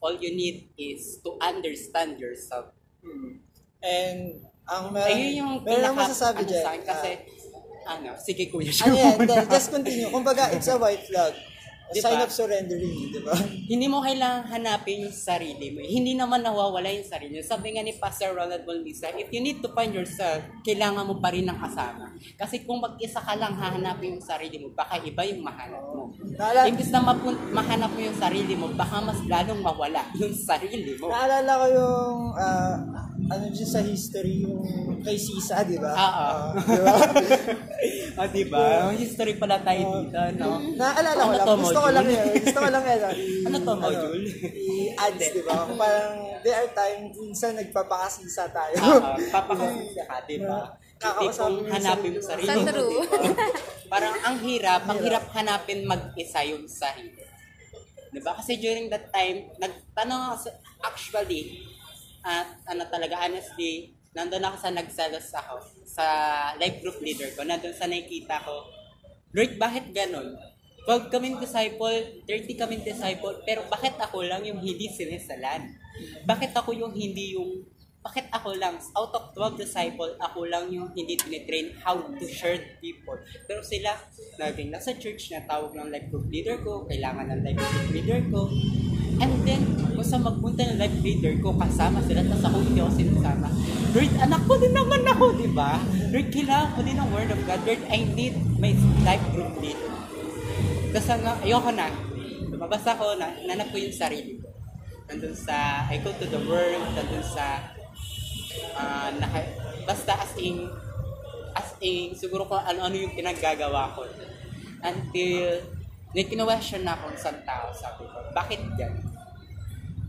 All 0.00 0.16
you 0.16 0.32
need 0.32 0.68
is 0.76 1.20
to 1.24 1.36
understand 1.40 2.20
yourself. 2.20 2.72
And 3.80 4.44
ang 4.64 4.92
meron, 4.92 5.08
Ayun 5.08 5.32
yung 5.34 5.52
meron 5.64 5.92
pinaka, 5.92 6.00
masasabi 6.04 6.40
ano 6.44 6.48
dyan. 6.48 6.64
sa 6.64 6.70
akin, 6.70 6.82
kasi, 6.84 7.10
ah, 7.84 7.96
ano, 7.96 8.10
sige 8.20 8.44
kuya, 8.48 8.70
ano 8.70 8.94
yan, 8.94 9.14
muna. 9.18 9.28
then, 9.28 9.46
just 9.48 9.68
continue. 9.72 10.08
Kumbaga, 10.08 10.52
it's 10.52 10.68
a 10.68 10.76
white 10.76 11.04
flag. 11.04 11.32
A 11.90 11.92
Di 11.92 11.98
sign 11.98 12.22
of 12.22 12.30
surrendering, 12.30 13.10
di 13.10 13.18
ba? 13.18 13.34
hindi 13.74 13.90
mo 13.90 13.98
kailangan 13.98 14.46
hanapin 14.46 15.10
yung 15.10 15.16
sarili 15.16 15.74
mo. 15.74 15.82
Hindi 15.82 16.14
naman 16.14 16.46
nawawala 16.46 16.86
yung 16.86 17.02
sarili 17.02 17.42
mo. 17.42 17.42
Sabi 17.42 17.74
nga 17.74 17.82
ni 17.82 17.98
Pastor 17.98 18.30
Ronald 18.30 18.62
Bonlisa, 18.62 19.10
if 19.18 19.26
you 19.34 19.42
need 19.42 19.58
to 19.58 19.66
find 19.74 19.90
yourself, 19.90 20.38
kailangan 20.62 21.02
mo 21.02 21.18
pa 21.18 21.34
rin 21.34 21.50
ng 21.50 21.58
kasama. 21.58 22.14
Kasi 22.38 22.62
kung 22.62 22.78
mag-isa 22.78 23.18
ka 23.18 23.34
lang 23.34 23.58
hahanapin 23.58 24.14
yung 24.14 24.22
sarili 24.22 24.62
mo, 24.62 24.70
baka 24.70 25.02
iba 25.02 25.26
yung 25.26 25.42
mahanap 25.42 25.82
mo. 25.82 26.14
Naala- 26.38 26.70
Imbis 26.70 26.94
na 26.94 27.02
mapun- 27.02 27.42
mahanap 27.50 27.90
mo 27.90 28.00
yung 28.06 28.18
sarili 28.22 28.54
mo, 28.54 28.70
baka 28.70 29.02
mas 29.02 29.18
lalong 29.26 29.58
mawala 29.58 30.06
yung 30.14 30.30
sarili 30.30 30.94
mo. 30.94 31.10
Naalala 31.10 31.52
ko 31.58 31.66
yung, 31.74 32.18
ah, 32.38 32.78
ano 33.28 33.44
dyan 33.52 33.68
sa 33.68 33.82
history, 33.84 34.46
yung 34.46 34.64
kay 35.04 35.18
Sisa, 35.20 35.66
di 35.66 35.76
ba? 35.76 35.92
Oo. 35.92 36.28
Ah, 36.56 36.56
di 36.56 36.78
ba? 36.80 36.94
ah, 38.20 38.28
diba? 38.30 38.64
Ang 38.88 38.96
history 38.96 39.34
pala 39.36 39.60
tayo 39.60 40.00
dito, 40.00 40.16
no? 40.38 40.62
Naalala 40.78 41.20
ko 41.20 41.28
Ano 41.28 41.36
lang, 41.36 41.46
to, 41.46 41.54
gusto 41.60 41.80
ko 41.80 41.88
lang 41.90 42.06
yun. 42.06 42.26
Gusto 42.40 42.58
ko 42.58 42.68
lang 42.70 42.84
yun. 42.84 43.00
ah, 43.02 43.14
Ano 43.46 43.56
to, 43.60 43.72
module? 43.76 44.22
I-ads, 44.54 45.26
di 45.36 45.42
ba? 45.44 45.56
Parang, 45.74 46.14
there 46.40 46.56
are 46.56 46.70
times, 46.72 47.12
minsan 47.18 47.52
nagpapakasisa 47.58 48.44
tayo. 48.48 48.74
Oo, 48.78 49.10
papakasisa 49.28 50.02
ka, 50.06 50.16
Tipong 51.00 51.32
mo 51.32 51.64
yung 51.64 51.72
hanapin 51.72 52.12
mo 52.12 52.20
sarili 52.20 52.44
mo. 52.44 52.60
mo, 52.60 52.68
True. 52.68 53.00
Parang 53.88 54.14
ang 54.20 54.36
hirap, 54.44 54.84
ang 54.84 55.00
hirap 55.00 55.24
hanapin 55.32 55.88
mag-isa 55.88 56.44
yung 56.44 56.68
sarili. 56.68 57.24
Diba? 58.12 58.36
Kasi 58.36 58.60
during 58.60 58.92
that 58.92 59.08
time, 59.08 59.48
nagtanong 59.56 60.20
ako 60.28 60.36
sa, 60.44 60.50
actually, 60.84 61.62
at 62.20 62.60
ano 62.68 62.84
talaga, 62.88 63.16
honestly, 63.24 63.96
nandun 64.12 64.42
ako 64.42 64.56
sa 64.58 64.70
nagsalos 64.74 65.28
ako 65.32 65.54
sa 65.86 66.06
life 66.58 66.82
group 66.82 66.98
leader 67.00 67.30
ko, 67.32 67.46
nandun 67.46 67.74
sa 67.74 67.86
nakikita 67.86 68.42
ko, 68.42 68.66
Lord, 69.30 69.54
bakit 69.62 69.94
ganon? 69.94 70.34
12 70.88 71.12
kaming 71.12 71.38
disciple, 71.38 72.02
30 72.26 72.58
kaming 72.58 72.82
disciple, 72.82 73.36
pero 73.46 73.62
bakit 73.70 73.94
ako 74.00 74.26
lang 74.26 74.42
yung 74.42 74.58
hindi 74.58 74.90
sinisalan? 74.90 75.70
Bakit 76.26 76.56
ako 76.56 76.74
yung 76.74 76.90
hindi 76.90 77.36
yung, 77.36 77.62
bakit 78.00 78.26
ako 78.32 78.56
lang, 78.56 78.80
out 78.96 79.12
of 79.12 79.30
12 79.36 79.60
disciple, 79.60 80.10
ako 80.18 80.48
lang 80.48 80.72
yung 80.72 80.90
hindi 80.96 81.14
tinitrain 81.20 81.76
how 81.84 82.00
to 82.00 82.24
share 82.26 82.58
people. 82.80 83.14
Pero 83.46 83.60
sila, 83.60 83.92
naging 84.40 84.72
nasa 84.72 84.96
church 84.96 85.30
na 85.30 85.44
tawag 85.46 85.76
ng 85.76 85.92
life 85.92 86.08
group 86.10 86.26
leader 86.26 86.58
ko, 86.64 86.88
kailangan 86.88 87.28
ng 87.28 87.40
life 87.44 87.60
group 87.60 87.90
leader 87.94 88.20
ko. 88.32 88.48
And 89.20 89.32
then, 89.44 89.62
kung 90.00 90.08
sa 90.08 90.16
magpunta 90.16 90.64
ng 90.64 90.80
life 90.80 90.96
leader 91.04 91.36
ko, 91.44 91.52
kasama 91.60 92.00
sila, 92.08 92.24
tapos 92.24 92.48
ako 92.48 92.56
hindi 92.64 92.80
ako 92.80 92.92
sinasama. 92.96 93.52
Lord, 93.92 94.12
anak 94.16 94.42
ko 94.48 94.56
din 94.56 94.72
naman 94.72 95.04
ako, 95.04 95.24
di 95.36 95.48
ba? 95.52 95.76
Lord, 96.08 96.32
kailangan 96.32 96.72
ko 96.72 96.80
din 96.80 96.96
ng 96.96 97.08
word 97.12 97.28
of 97.28 97.40
God. 97.44 97.60
Lord, 97.68 97.84
I 97.92 98.08
need 98.16 98.32
my 98.56 98.72
life 99.04 99.20
group 99.36 99.52
leader. 99.60 99.92
Tapos 100.96 101.04
nga, 101.04 101.36
ayoko 101.44 101.70
na. 101.76 101.92
Lumabas 102.48 102.80
ako, 102.88 103.20
na, 103.20 103.28
nanap 103.44 103.68
ko 103.68 103.76
yung 103.76 103.92
sarili 103.92 104.40
ko. 104.40 104.48
Nandun 105.12 105.36
sa, 105.36 105.84
I 105.92 106.00
go 106.00 106.16
to 106.16 106.24
the 106.32 106.40
world, 106.48 106.80
nandun 106.96 107.20
sa, 107.20 107.60
ah, 108.80 109.12
naka, 109.20 109.52
basta 109.84 110.16
as 110.16 110.32
in, 110.40 110.64
as 111.52 111.76
in, 111.84 112.16
siguro 112.16 112.48
kung 112.48 112.64
ano-ano 112.64 112.96
yung 112.96 113.12
pinaggagawa 113.12 113.92
ko. 113.92 114.08
Until, 114.80 115.60
may 116.16 116.24
kinwestiyon 116.24 116.88
na 116.88 116.96
akong 116.96 117.12
isang 117.12 117.36
tao, 117.44 117.68
sabi 117.76 118.08
ko, 118.08 118.16
bakit 118.32 118.64
yan? 118.80 119.09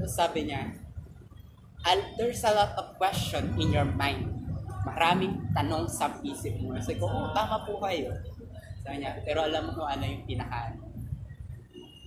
Tapos 0.02 0.18
sabi 0.18 0.50
niya, 0.50 0.66
"Al- 1.86 2.18
there's 2.18 2.42
a 2.42 2.54
lot 2.58 2.74
of 2.74 2.98
question 2.98 3.54
in 3.62 3.70
your 3.70 3.86
mind. 3.86 4.34
Maraming 4.82 5.54
tanong 5.54 5.86
sa 5.86 6.10
isip 6.26 6.58
mo. 6.58 6.74
Sabi 6.82 6.98
ko, 6.98 7.06
oh, 7.06 7.30
tama 7.38 7.62
po 7.70 7.78
kayo. 7.78 8.10
Sabi 8.82 9.06
niya, 9.06 9.14
pero 9.22 9.46
alam 9.46 9.70
mo 9.70 9.86
ano 9.86 10.02
yung 10.02 10.26
pinaka 10.26 10.74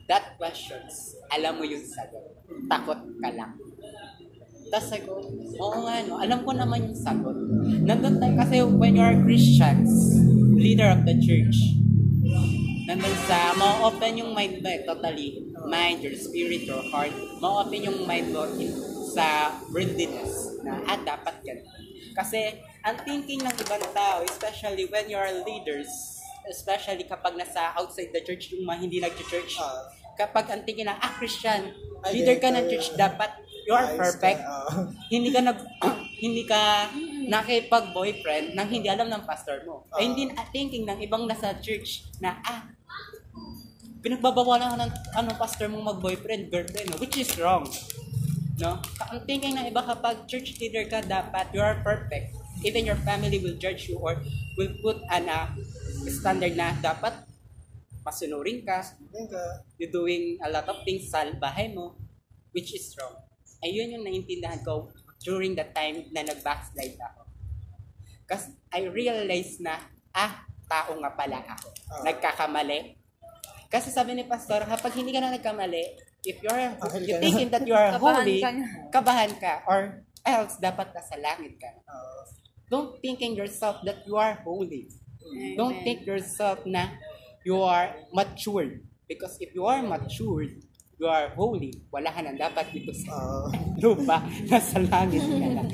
That 0.05 0.37
questions, 0.37 1.17
alam 1.33 1.57
mo 1.57 1.65
yung 1.65 1.81
sagot. 1.81 2.21
Takot 2.69 3.01
ka 3.25 3.31
lang. 3.33 3.57
Tapos 4.69 4.87
sabi 4.93 5.07
ko, 5.09 5.17
oo 5.63 5.77
nga 5.89 6.05
no, 6.05 6.21
alam 6.21 6.45
ko 6.45 6.51
naman 6.53 6.93
yung 6.93 6.99
sagot. 6.99 7.33
Nandun 7.89 8.21
tayo 8.21 8.35
kasi 8.37 8.61
when 8.61 9.01
you 9.01 9.05
are 9.07 9.17
Christians, 9.25 9.89
leader 10.53 10.93
of 10.93 11.09
the 11.09 11.17
church, 11.25 11.57
nandun 12.85 13.17
sa, 13.25 13.57
ma-open 13.57 14.21
yung 14.21 14.37
mind 14.37 14.61
mo 14.61 14.69
eh, 14.69 14.85
totally. 14.85 15.41
Mind, 15.65 16.05
your 16.05 16.13
spirit, 16.15 16.69
your 16.69 16.83
heart. 16.93 17.13
Ma-open 17.41 17.81
yung 17.83 18.05
mind 18.05 18.31
mo 18.31 18.45
in, 18.57 18.73
sa 19.15 19.55
worldliness 19.71 20.59
na, 20.61 20.83
ah, 20.85 20.99
dapat 20.99 21.41
ganito. 21.41 21.71
Kasi, 22.15 22.61
ang 22.83 23.01
thinking 23.03 23.43
ng 23.43 23.55
ibang 23.59 23.83
tao, 23.91 24.23
especially 24.23 24.87
when 24.87 25.09
you 25.09 25.17
are 25.17 25.31
leaders, 25.43 25.89
especially 26.45 27.03
kapag 27.05 27.35
nasa 27.35 27.73
outside 27.75 28.13
the 28.13 28.21
church, 28.21 28.53
yung 28.53 28.69
mga 28.69 28.79
hindi 28.81 28.99
nag-church, 29.01 29.57
Ah. 29.57 29.89
kapag 30.15 30.47
ang 30.53 30.63
tingin 30.63 30.87
na, 30.87 30.95
ah, 30.95 31.13
Christian, 31.17 31.73
leader 32.13 32.37
ka 32.37 32.53
ng 32.53 32.69
church, 32.69 32.93
dapat 32.95 33.33
you 33.65 33.73
are 33.73 33.89
ka, 33.89 33.97
perfect. 33.97 34.41
ah. 34.45 34.69
hindi 35.13 35.33
ka 35.33 35.41
nag 35.41 35.59
hindi 36.25 36.45
ka 36.45 36.93
nakipag-boyfriend 37.27 38.53
nang 38.53 38.69
hindi 38.69 38.87
alam 38.93 39.09
ng 39.09 39.25
pastor 39.25 39.65
mo. 39.65 39.89
Ah. 39.89 39.99
Ay 39.99 40.13
hindi 40.13 40.29
na 40.29 40.45
thinking 40.53 40.85
ng 40.85 41.01
ibang 41.01 41.25
nasa 41.25 41.57
church 41.59 42.05
na 42.21 42.37
ah 42.45 42.69
pinagbabawalan 44.05 44.69
ka 44.69 44.77
ng 44.85 44.93
ano 45.17 45.31
pastor 45.41 45.73
mong 45.73 45.97
mag-boyfriend, 45.97 46.53
girlfriend, 46.53 46.93
no? 46.93 47.01
which 47.01 47.17
is 47.17 47.33
wrong. 47.41 47.65
No? 48.61 48.77
Ang 49.09 49.25
thinking 49.25 49.57
ng 49.57 49.67
iba 49.73 49.81
kapag 49.81 50.29
church 50.29 50.61
leader 50.61 50.85
ka, 50.87 51.01
dapat 51.01 51.49
you 51.57 51.65
are 51.65 51.81
perfect. 51.81 52.37
Even 52.61 52.85
your 52.85 53.01
family 53.03 53.41
will 53.41 53.57
judge 53.57 53.89
you 53.89 53.97
or 53.97 54.21
will 54.61 54.71
put 54.85 55.01
an 55.09 55.27
uh, 55.27 55.49
standard 56.13 56.53
na 56.53 56.77
dapat 56.85 57.25
masunurin 58.05 58.61
ka, 58.61 58.85
you're 59.81 59.91
doing 59.91 60.37
a 60.45 60.49
lot 60.53 60.69
of 60.69 60.85
things 60.85 61.09
sa 61.09 61.25
bahay 61.41 61.73
mo, 61.73 61.97
which 62.53 62.77
is 62.77 62.93
wrong. 63.01 63.17
Ayun 63.65 63.97
yung 63.97 64.05
naintindihan 64.05 64.61
ko 64.61 64.93
during 65.25 65.57
the 65.57 65.65
time 65.73 66.05
na 66.13 66.21
nag-backslide 66.21 67.01
ako. 67.01 67.25
Kasi 68.29 68.53
I 68.69 68.93
realized 68.93 69.65
na, 69.65 69.81
ah, 70.13 70.45
tao 70.69 70.93
nga 71.01 71.17
pala 71.17 71.41
ako. 71.41 71.69
Ah. 71.89 72.05
Nagkakamali. 72.05 73.04
Kasi 73.69 73.89
sabi 73.91 74.15
ni 74.15 74.25
Pastor, 74.25 74.63
kapag 74.63 74.93
hindi 74.95 75.11
ka 75.11 75.21
na 75.21 75.35
nagkamali, 75.35 75.85
if 76.23 76.39
you're, 76.41 76.55
Ahal 76.79 77.03
you 77.03 77.15
ka 77.15 77.19
na. 77.19 77.23
thinking 77.23 77.49
that 77.51 77.65
you 77.65 77.75
are 77.75 77.91
Kabahan 77.93 78.25
holy, 78.25 78.39
kabahan 78.91 79.33
ka, 79.37 79.55
or 79.67 79.81
else 80.25 80.57
dapat 80.59 80.91
nasa 80.91 81.17
langit 81.19 81.59
ka. 81.59 81.71
Ah. 81.85 82.25
Don't 82.67 82.97
thinking 82.99 83.37
yourself 83.37 83.85
that 83.85 84.03
you 84.09 84.17
are 84.17 84.41
holy. 84.41 84.89
Don't 85.55 85.77
Amen. 85.77 85.85
think 85.85 85.99
yourself 86.05 86.65
na 86.65 86.97
you 87.45 87.61
are 87.61 87.93
matured. 88.11 88.81
Because 89.05 89.37
if 89.39 89.53
you 89.53 89.69
are 89.69 89.85
matured, 89.85 90.65
you 90.97 91.05
are 91.05 91.29
holy. 91.37 91.77
Wala 91.93 92.09
ka 92.09 92.25
na 92.25 92.33
dapat 92.33 92.73
dito 92.73 92.89
sa 92.95 93.13
Ah. 93.13 93.49
lupa. 93.85 94.25
Nasa 94.49 94.81
langit 94.81 95.21
ka 95.23 95.49
na. 95.51 95.65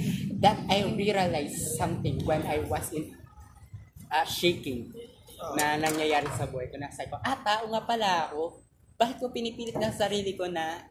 That 0.40 0.58
I 0.66 0.82
realized 0.90 1.78
something 1.78 2.24
when 2.26 2.42
I 2.42 2.64
was 2.66 2.90
in 2.90 3.14
uh, 4.10 4.26
shaking 4.26 4.90
na 5.56 5.80
nangyayari 5.80 6.28
sa 6.36 6.48
buhay 6.48 6.68
ko. 6.68 6.76
Nasa 6.76 7.08
ko, 7.08 7.16
ah, 7.20 7.38
tao 7.40 7.68
nga 7.70 7.82
pala 7.84 8.28
ako. 8.28 8.64
Bakit 9.00 9.16
ko 9.20 9.32
pinipilit 9.32 9.76
ng 9.76 9.94
sarili 9.96 10.36
ko 10.36 10.44
na 10.48 10.84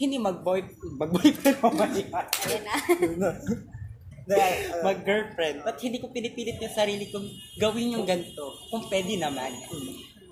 hindi 0.00 0.16
mag-boy, 0.16 0.64
mag-boyfriend 0.96 1.60
o 1.60 1.68
mali 1.76 2.08
Ayan 2.08 2.62
na. 2.64 2.74
Na. 3.20 4.36
Ah, 4.36 4.56
mag-girlfriend. 4.86 5.66
Ba't 5.66 5.76
hindi 5.82 5.98
ko 6.00 6.08
pinipilit 6.14 6.56
yung 6.56 6.72
sarili 6.72 7.10
kong 7.10 7.28
gawin 7.60 7.98
yung 7.98 8.06
ganito? 8.08 8.56
Kung 8.72 8.86
pwede 8.88 9.18
naman. 9.20 9.52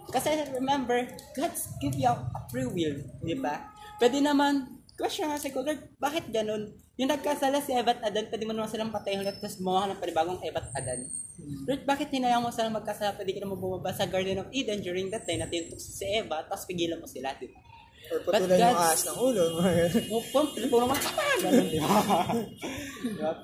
Kasi 0.09 0.41
remember, 0.57 1.05
God's 1.37 1.69
give 1.85 1.99
you 1.99 2.09
a 2.09 2.41
free 2.49 2.65
will, 2.65 2.97
di 3.21 3.37
ba? 3.37 3.69
Pwede 4.01 4.25
naman, 4.25 4.78
question 4.99 5.31
nga 5.31 5.39
sa 5.39 5.55
ko, 5.55 5.63
Lord, 5.63 5.95
bakit 6.03 6.27
ganun? 6.35 6.75
Yung 6.99 7.07
nagkasala 7.07 7.63
si 7.63 7.71
Eva 7.71 7.95
at 7.95 8.11
Adan, 8.11 8.27
pwede 8.27 8.45
mo 8.45 8.51
naman 8.51 8.67
silang 8.67 8.91
patayin 8.91 9.23
ulit, 9.23 9.39
tapos 9.39 9.63
gumawa 9.63 9.87
ka 9.87 9.95
ng 9.95 10.03
panibagong 10.03 10.43
Eva 10.43 10.59
at 10.59 10.75
Adan. 10.83 11.07
Lord, 11.39 11.87
bakit 11.87 12.11
hinayang 12.11 12.43
mo 12.43 12.51
sila 12.51 12.75
magkasala? 12.75 13.15
Pwede 13.15 13.39
ka 13.39 13.47
naman 13.47 13.63
bumaba 13.63 13.95
sa 13.95 14.11
Garden 14.11 14.43
of 14.43 14.51
Eden 14.51 14.83
during 14.83 15.07
that 15.15 15.23
time 15.23 15.39
na 15.39 15.47
tinutok 15.47 15.79
si 15.79 16.03
Eva, 16.03 16.43
tapos 16.51 16.67
pigilan 16.67 16.99
mo 16.99 17.07
sila, 17.07 17.31
di 17.39 17.47
ba? 17.47 17.63
or 18.09 18.19
patulan 18.25 18.73
yung 18.73 18.79
ahas 18.79 19.03
ng 19.05 19.19
ulo. 19.21 19.43
mga 19.61 19.71
ganun. 19.77 20.05
Mo 20.09 20.19
pum, 20.33 20.47
pum 20.49 20.81
naman 20.81 20.97
ka 20.97 21.11
Ganun, 21.45 21.67
di 21.75 21.79
ba? 21.79 21.95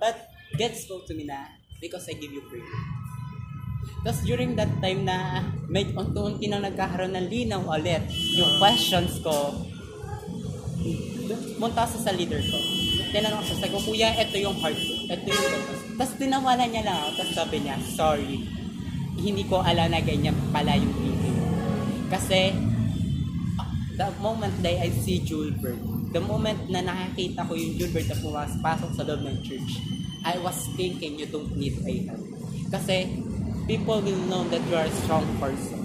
But 0.00 0.16
God 0.56 0.72
spoke 0.74 1.04
to 1.10 1.14
me 1.14 1.28
na, 1.28 1.46
because 1.78 2.08
I 2.08 2.16
give 2.16 2.32
you 2.32 2.42
free. 2.48 2.64
Tapos 4.04 4.20
during 4.24 4.52
that 4.56 4.68
time 4.84 5.08
na 5.08 5.48
may 5.68 5.88
unti-unti 5.88 6.48
nang 6.48 6.64
nagkakaroon 6.64 7.16
ng 7.16 7.26
linaw 7.28 7.64
ulit 7.64 8.04
yung 8.36 8.60
questions 8.60 9.20
ko, 9.24 9.64
munta 11.58 11.84
sa 11.86 11.98
sa 11.98 12.12
leader 12.12 12.40
ko. 12.40 12.58
tinanong 13.14 13.46
siya, 13.46 13.62
sabi 13.62 13.72
ko, 13.78 13.80
kuya, 13.86 14.10
ito 14.18 14.36
yung 14.42 14.58
heart 14.58 14.74
ko. 14.74 14.94
Ito 15.06 15.22
yung 15.22 15.42
ganito. 15.46 15.72
Tapos 15.94 16.14
tinawala 16.18 16.64
niya 16.66 16.82
lang 16.82 16.96
ako. 16.98 17.10
Tapos 17.22 17.34
sabi 17.38 17.56
niya, 17.62 17.76
sorry. 17.94 18.42
Hindi 19.14 19.46
ko 19.46 19.62
alam 19.62 19.94
na 19.94 20.02
ganyan 20.02 20.34
pala 20.50 20.74
yung 20.74 20.90
feeling. 20.98 21.38
Kasi, 22.10 22.50
the 23.94 24.08
moment 24.18 24.54
that 24.66 24.82
I 24.82 24.90
see 24.90 25.22
Julbert, 25.22 25.78
the 26.10 26.18
moment 26.18 26.58
na 26.66 26.82
nakakita 26.82 27.46
ko 27.46 27.54
yung 27.54 27.78
Julbert 27.78 28.10
na 28.10 28.18
pumapasok 28.18 28.90
sa 28.98 29.02
loob 29.06 29.22
ng 29.22 29.38
church, 29.46 29.78
I 30.26 30.34
was 30.42 30.58
thinking 30.74 31.14
you 31.14 31.30
don't 31.30 31.54
need 31.54 31.78
a 31.86 31.94
help. 32.10 32.26
Kasi, 32.74 33.22
people 33.70 34.02
will 34.02 34.22
know 34.26 34.42
that 34.50 34.62
you 34.66 34.74
are 34.74 34.90
a 34.90 34.94
strong 35.06 35.26
person. 35.38 35.78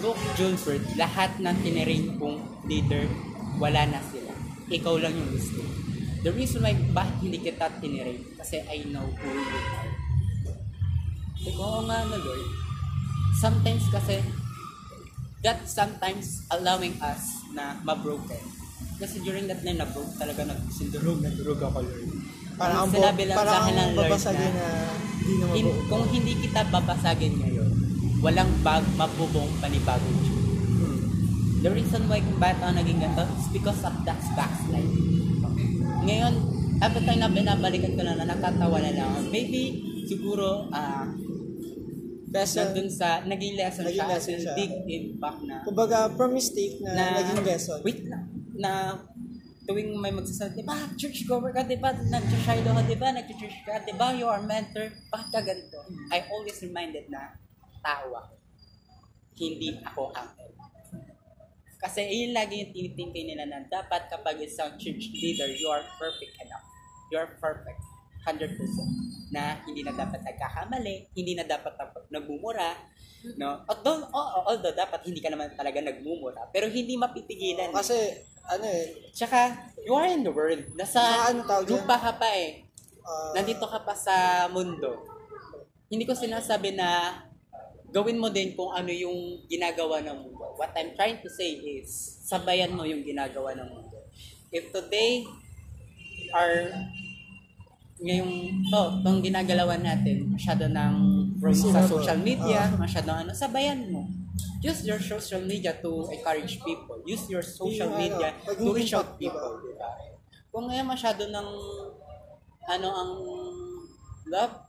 Look, 0.00 0.16
Julbert, 0.40 0.84
lahat 0.96 1.36
ng 1.36 1.56
tiniring 1.60 2.16
kong 2.16 2.40
leader, 2.64 3.04
wala 3.60 3.84
na 3.88 4.00
sila. 4.08 4.15
Ikaw 4.66 4.94
lang 4.98 5.14
yung 5.14 5.30
gusto. 5.30 5.62
The 6.26 6.34
reason 6.34 6.66
why 6.66 6.74
bakit 6.90 7.22
hindi 7.22 7.38
kita 7.38 7.70
tiniring, 7.78 8.34
kasi 8.34 8.58
I 8.66 8.82
know 8.90 9.06
who 9.06 9.28
you 9.30 9.58
are. 9.62 9.92
Ko, 11.46 11.62
oo 11.62 11.80
nga 11.86 12.02
na 12.02 12.18
Lord. 12.18 12.46
Sometimes 13.38 13.86
kasi, 13.94 14.18
God 15.46 15.62
sometimes 15.70 16.42
allowing 16.50 16.98
us 16.98 17.46
na 17.54 17.78
mabroken. 17.86 18.42
Kasi 18.98 19.22
during 19.22 19.46
that 19.46 19.62
time, 19.62 19.78
nabroke 19.78 20.10
talaga, 20.18 20.42
nagsindurog, 20.50 21.22
nadurog 21.22 21.60
ako, 21.62 21.86
Lord. 21.86 22.08
Parang 22.56 22.88
ang 22.88 22.90
sinabi 22.90 23.22
lang 23.28 23.36
sa 23.36 23.56
akin 23.62 23.74
ng 23.76 23.90
Lord 23.92 24.08
babasagin 24.08 24.52
na 24.56 24.68
hindi 25.20 25.34
na 25.36 25.44
mabuo. 25.52 25.72
kung 25.92 26.04
hindi 26.08 26.32
kita 26.40 26.60
babasagin 26.72 27.34
ngayon, 27.36 27.70
walang 28.24 28.50
bag, 28.64 28.84
mabubong 28.96 29.52
panibagong 29.60 30.18
Diyo. 30.24 30.35
The 31.64 31.70
reason 31.72 32.06
why 32.06 32.20
kung 32.20 32.36
bakit 32.36 32.60
ako 32.62 32.72
naging 32.76 33.00
ganito 33.00 33.24
is 33.36 33.48
because 33.50 33.80
of 33.82 33.94
that 34.04 34.20
backslide. 34.36 34.92
Ngayon, 36.06 36.34
every 36.78 37.02
time 37.02 37.20
na 37.20 37.32
binabalikan 37.32 37.96
ko 37.96 38.02
na 38.04 38.14
na 38.14 38.28
nakatawa 38.28 38.78
na 38.78 38.92
lang. 38.92 39.26
Maybe, 39.32 39.80
siguro, 40.06 40.68
ah, 40.70 41.08
Lesson, 42.26 42.68
nandun 42.68 42.90
sa, 42.92 43.24
naging 43.24 43.56
lesson 43.56 43.88
Naging 43.88 43.96
siya, 43.96 44.12
lesson 44.12 44.20
as 44.20 44.28
in 44.28 44.40
siya. 44.44 44.56
big 44.58 44.72
impact 44.92 45.40
na, 45.48 45.56
kumbaga, 45.64 46.12
from 46.20 46.36
mistake 46.36 46.76
na, 46.84 46.92
na, 46.92 47.04
naging 47.22 47.40
lesson. 47.48 47.78
wait 47.80 48.02
lang, 48.04 48.28
na 48.60 48.72
tuwing 49.64 49.96
may 49.96 50.12
magsasabi, 50.12 50.60
di 50.60 50.64
ba, 50.66 50.76
church 51.00 51.24
goer 51.24 51.54
ka, 51.54 51.64
di 51.64 51.80
ba, 51.80 51.96
nag-Shiloh 51.96 52.76
ka, 52.76 52.82
di 52.84 52.96
ba, 52.98 53.08
nag-church 53.14 53.56
ka, 53.64 53.80
di 53.88 53.94
ba, 53.96 54.12
you 54.12 54.28
are 54.28 54.42
mentor, 54.44 54.90
bakit 55.08 55.28
ka 55.32 55.40
ganito? 55.48 55.80
I 56.12 56.28
always 56.28 56.60
reminded 56.60 57.08
na, 57.08 57.40
tao 57.80 58.10
ako. 58.12 58.34
Hindi 59.38 59.80
ako 59.80 60.12
uncle. 60.12 60.50
Kasi 61.76 62.00
yun 62.02 62.32
lagi 62.32 62.64
yung 62.64 62.72
tinitingin 62.72 63.36
nila 63.36 63.44
na 63.46 63.58
dapat 63.68 64.08
kapag 64.08 64.40
isang 64.40 64.74
church 64.76 65.12
leader, 65.12 65.46
you 65.46 65.68
are 65.68 65.84
perfect 66.00 66.34
enough. 66.40 66.64
You 67.12 67.20
are 67.20 67.30
perfect. 67.36 67.80
100%. 68.26 68.58
Na 69.30 69.60
hindi 69.62 69.86
na 69.86 69.94
dapat 69.94 70.18
nagkakamali, 70.18 71.14
hindi 71.14 71.32
na 71.36 71.46
dapat 71.46 71.76
nagmumura, 72.10 72.74
no? 73.38 73.62
Although, 73.70 74.02
oo, 74.02 74.38
although 74.46 74.74
dapat 74.74 75.06
hindi 75.06 75.22
ka 75.22 75.30
naman 75.30 75.54
talaga 75.54 75.78
nagmumura, 75.78 76.50
pero 76.50 76.66
hindi 76.66 76.98
mapipigilan. 76.98 77.70
eh. 77.70 77.76
Kasi, 77.76 77.98
ano 78.46 78.64
eh, 78.66 79.10
Tsaka, 79.14 79.70
you 79.82 79.94
are 79.94 80.10
in 80.10 80.26
the 80.26 80.30
world. 80.30 80.62
Nasa 80.74 80.98
Sa 80.98 81.30
ano 81.30 81.42
lupa 81.62 81.96
ka 81.98 82.12
pa 82.18 82.28
eh. 82.34 82.66
ah, 83.06 83.30
Nandito 83.34 83.66
ka 83.66 83.82
pa 83.82 83.94
sa 83.94 84.46
mundo. 84.50 85.06
Hindi 85.86 86.02
ko 86.02 86.14
sinasabi 86.14 86.74
na 86.74 87.22
gawin 87.96 88.20
mo 88.20 88.28
din 88.28 88.52
kung 88.52 88.76
ano 88.76 88.92
yung 88.92 89.40
ginagawa 89.48 90.04
ng 90.04 90.28
mundo. 90.28 90.52
What 90.60 90.76
I'm 90.76 90.92
trying 90.92 91.24
to 91.24 91.32
say 91.32 91.56
is, 91.56 91.88
sabayan 92.28 92.76
mo 92.76 92.84
yung 92.84 93.00
ginagawa 93.00 93.56
ng 93.56 93.68
mundo. 93.72 94.04
If 94.52 94.68
today 94.68 95.24
are 96.36 96.68
ngayong 97.96 98.68
to, 98.68 98.82
itong 99.00 99.24
ginagalawan 99.24 99.80
natin, 99.80 100.28
masyado 100.28 100.68
ng 100.68 100.94
from 101.40 101.56
sa 101.56 101.88
social 101.88 102.20
media, 102.20 102.68
Ah. 102.68 102.76
masyado 102.76 103.16
ano, 103.16 103.32
sabayan 103.32 103.88
mo. 103.88 104.04
Use 104.60 104.84
your 104.84 105.00
social 105.00 105.40
media 105.40 105.72
to 105.80 106.04
encourage 106.12 106.60
people. 106.60 107.00
Use 107.08 107.24
your 107.32 107.40
social 107.40 107.88
media 107.96 108.36
to 108.44 108.68
reach 108.76 108.92
out 108.92 109.16
diba? 109.16 109.32
people. 109.32 109.52
Diba? 109.64 109.88
Kung 110.52 110.68
ngayon 110.68 110.84
masyado 110.84 111.24
ng 111.32 111.48
ano 112.68 112.88
ang 112.92 113.12
love, 114.28 114.65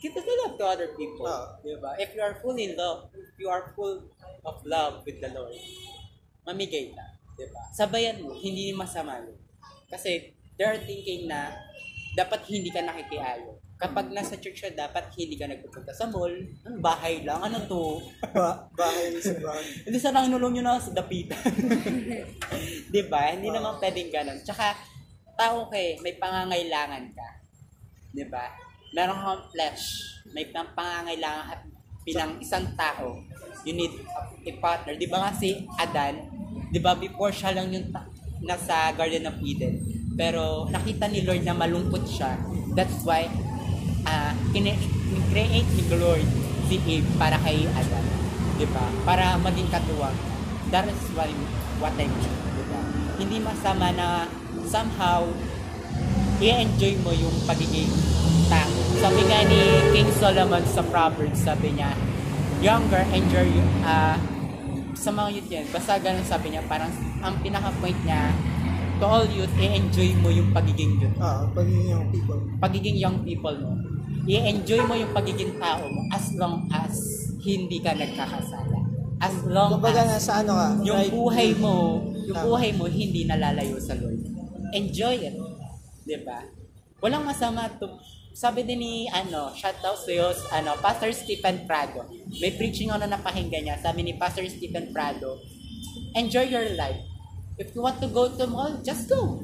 kita 0.00 0.18
to 0.20 0.32
love 0.44 0.54
to 0.60 0.64
other 0.64 0.90
people. 0.94 1.26
Ah. 1.26 1.56
Diba? 1.64 1.96
If 1.96 2.12
you 2.12 2.22
are 2.22 2.36
full 2.40 2.56
in 2.56 2.76
love, 2.76 3.10
if 3.16 3.36
you 3.40 3.48
are 3.48 3.72
full 3.72 4.04
of 4.44 4.56
love 4.64 5.02
with 5.04 5.18
the 5.20 5.30
Lord, 5.32 5.56
mamigay 6.44 6.92
ka. 6.92 7.06
Diba? 7.36 7.62
Sabayan 7.72 8.24
mo, 8.24 8.32
hindi 8.36 8.72
masama 8.72 9.20
yun. 9.20 9.36
Kasi 9.88 10.36
they 10.56 10.66
are 10.66 10.80
thinking 10.80 11.28
na 11.28 11.52
dapat 12.16 12.48
hindi 12.48 12.72
ka 12.72 12.80
nakikiayo. 12.80 13.60
Kapag 13.76 14.08
nasa 14.08 14.40
church 14.40 14.64
ka, 14.64 14.72
dapat 14.72 15.12
hindi 15.20 15.36
ka 15.36 15.44
nagpupunta 15.52 15.92
sa 15.92 16.08
mall. 16.08 16.32
Ano, 16.64 16.80
bahay 16.80 17.20
lang. 17.28 17.44
Ano 17.44 17.60
to? 17.68 18.00
ba, 18.32 18.64
bahay 18.72 19.12
sa 19.20 19.36
bahay. 19.36 19.68
Hindi 19.84 20.00
sa 20.00 20.16
nangulong 20.16 20.56
nyo 20.56 20.62
na 20.64 20.80
sa 20.80 20.96
dapitan. 20.96 21.44
di 22.94 23.02
ba? 23.04 23.36
Hindi 23.36 23.52
naman 23.52 23.76
pwedeng 23.76 24.08
ganun. 24.08 24.40
Tsaka, 24.40 24.72
tao 25.36 25.68
ka 25.68 25.76
eh, 25.76 26.00
may 26.00 26.16
pangangailangan 26.16 27.04
ka. 27.12 27.28
Di 28.16 28.24
ba? 28.32 28.48
Meron 28.96 29.20
kang 29.20 29.44
flesh. 29.52 29.82
May 30.32 30.48
pang- 30.48 30.72
pangangailangan 30.72 31.52
at 31.52 31.60
bilang 32.00 32.40
isang 32.40 32.64
tao, 32.72 33.20
you 33.60 33.76
need 33.76 33.92
a 34.48 34.52
partner. 34.56 34.96
Di 34.96 35.04
ba 35.04 35.20
nga 35.20 35.30
si 35.36 35.68
Adan, 35.76 36.24
di 36.72 36.80
ba 36.80 36.96
before 36.96 37.28
siya 37.28 37.52
lang 37.52 37.68
yung 37.68 37.92
ta- 37.92 38.08
nasa 38.40 38.96
Garden 38.96 39.28
of 39.28 39.36
Eden. 39.44 39.84
Pero 40.16 40.64
nakita 40.72 41.12
ni 41.12 41.20
Lord 41.28 41.44
na 41.44 41.52
malungkot 41.52 42.08
siya. 42.08 42.40
That's 42.72 43.04
why 43.04 43.28
ah 44.08 44.32
kine- 44.56 44.80
create 45.28 45.68
ni 45.68 45.84
Lord 45.92 46.24
si 46.64 46.80
Eve 46.80 47.04
para 47.20 47.36
kay 47.36 47.68
Adam. 47.68 48.04
Di 48.56 48.64
ba? 48.72 48.88
Para 49.04 49.36
maging 49.36 49.68
katuwang. 49.68 50.16
That 50.72 50.88
is 50.88 50.98
why, 51.12 51.28
what 51.78 51.92
I 52.00 52.08
mean. 52.08 52.32
Di? 52.56 52.80
Hindi 53.20 53.38
masama 53.44 53.92
na 53.92 54.24
somehow 54.66 55.28
i-enjoy 56.38 56.94
mo 57.00 57.10
yung 57.10 57.32
pagiging 57.44 57.88
tao. 58.46 58.70
Sabi 58.96 59.20
nga 59.24 59.40
ni 59.44 59.60
King 59.90 60.10
Solomon 60.12 60.64
sa 60.68 60.84
Proverbs, 60.84 61.40
sabi 61.40 61.72
niya, 61.72 61.92
younger, 62.60 63.02
enjoy 63.10 63.46
yung, 63.46 63.70
ah, 63.82 64.16
sa 64.96 65.12
mga 65.12 65.28
youth 65.32 65.50
yan, 65.50 65.66
basta 65.70 65.96
ganun 65.96 66.24
sabi 66.24 66.52
niya, 66.52 66.62
parang 66.64 66.92
ang 67.20 67.36
pinaka-point 67.40 67.96
niya, 68.04 68.32
to 68.96 69.04
all 69.04 69.28
youth, 69.28 69.52
i-enjoy 69.56 70.12
mo 70.20 70.28
yung 70.28 70.52
pagiging 70.52 70.96
youth 70.96 71.16
Ah, 71.20 71.44
pagiging 71.52 71.92
yung 71.92 72.08
people. 72.08 72.40
pagiging 72.58 72.96
young 72.96 73.18
people 73.22 73.56
mo, 73.56 73.72
i-enjoy 74.24 74.80
mo 74.84 74.96
yung 74.96 75.12
pagiging 75.12 75.52
tao 75.56 75.84
mo 75.84 76.00
as 76.10 76.32
long 76.34 76.64
as 76.68 76.92
hindi 77.40 77.78
ka 77.78 77.92
nagkakasala. 77.92 78.76
As 79.16 79.32
long 79.48 79.80
Kumbaga 79.80 80.04
as 80.04 80.20
nasa 80.20 80.44
ano 80.44 80.52
ka, 80.52 80.66
yung 80.84 81.00
right 81.00 81.12
buhay 81.12 81.48
mo, 81.56 82.04
yung 82.28 82.36
buhay 82.44 82.70
mo 82.76 82.84
hindi 82.84 83.24
nalalayo 83.24 83.80
sa 83.80 83.96
Lord. 83.96 84.20
Enjoy 84.76 85.16
it. 85.16 85.32
'Di 86.06 86.22
ba? 86.22 86.46
Walang 87.02 87.26
masama 87.26 87.66
to. 87.82 87.98
Sabi 88.30 88.62
din 88.62 88.78
ni 88.78 88.94
ano, 89.10 89.50
shout 89.58 89.80
out 89.82 89.98
to 90.06 90.12
you, 90.12 90.28
ano, 90.54 90.78
Pastor 90.78 91.10
Stephen 91.10 91.66
Prado. 91.66 92.06
May 92.38 92.54
preaching 92.54 92.94
ano 92.94 93.08
na 93.08 93.18
pakinggan 93.18 93.66
niya. 93.66 93.76
Sabi 93.82 94.06
ni 94.06 94.14
Pastor 94.14 94.46
Stephen 94.46 94.94
Prado, 94.94 95.40
enjoy 96.14 96.46
your 96.46 96.68
life. 96.78 97.00
If 97.56 97.72
you 97.72 97.80
want 97.80 97.98
to 98.04 98.08
go 98.12 98.28
to 98.28 98.44
mall, 98.46 98.76
just 98.84 99.08
go. 99.08 99.40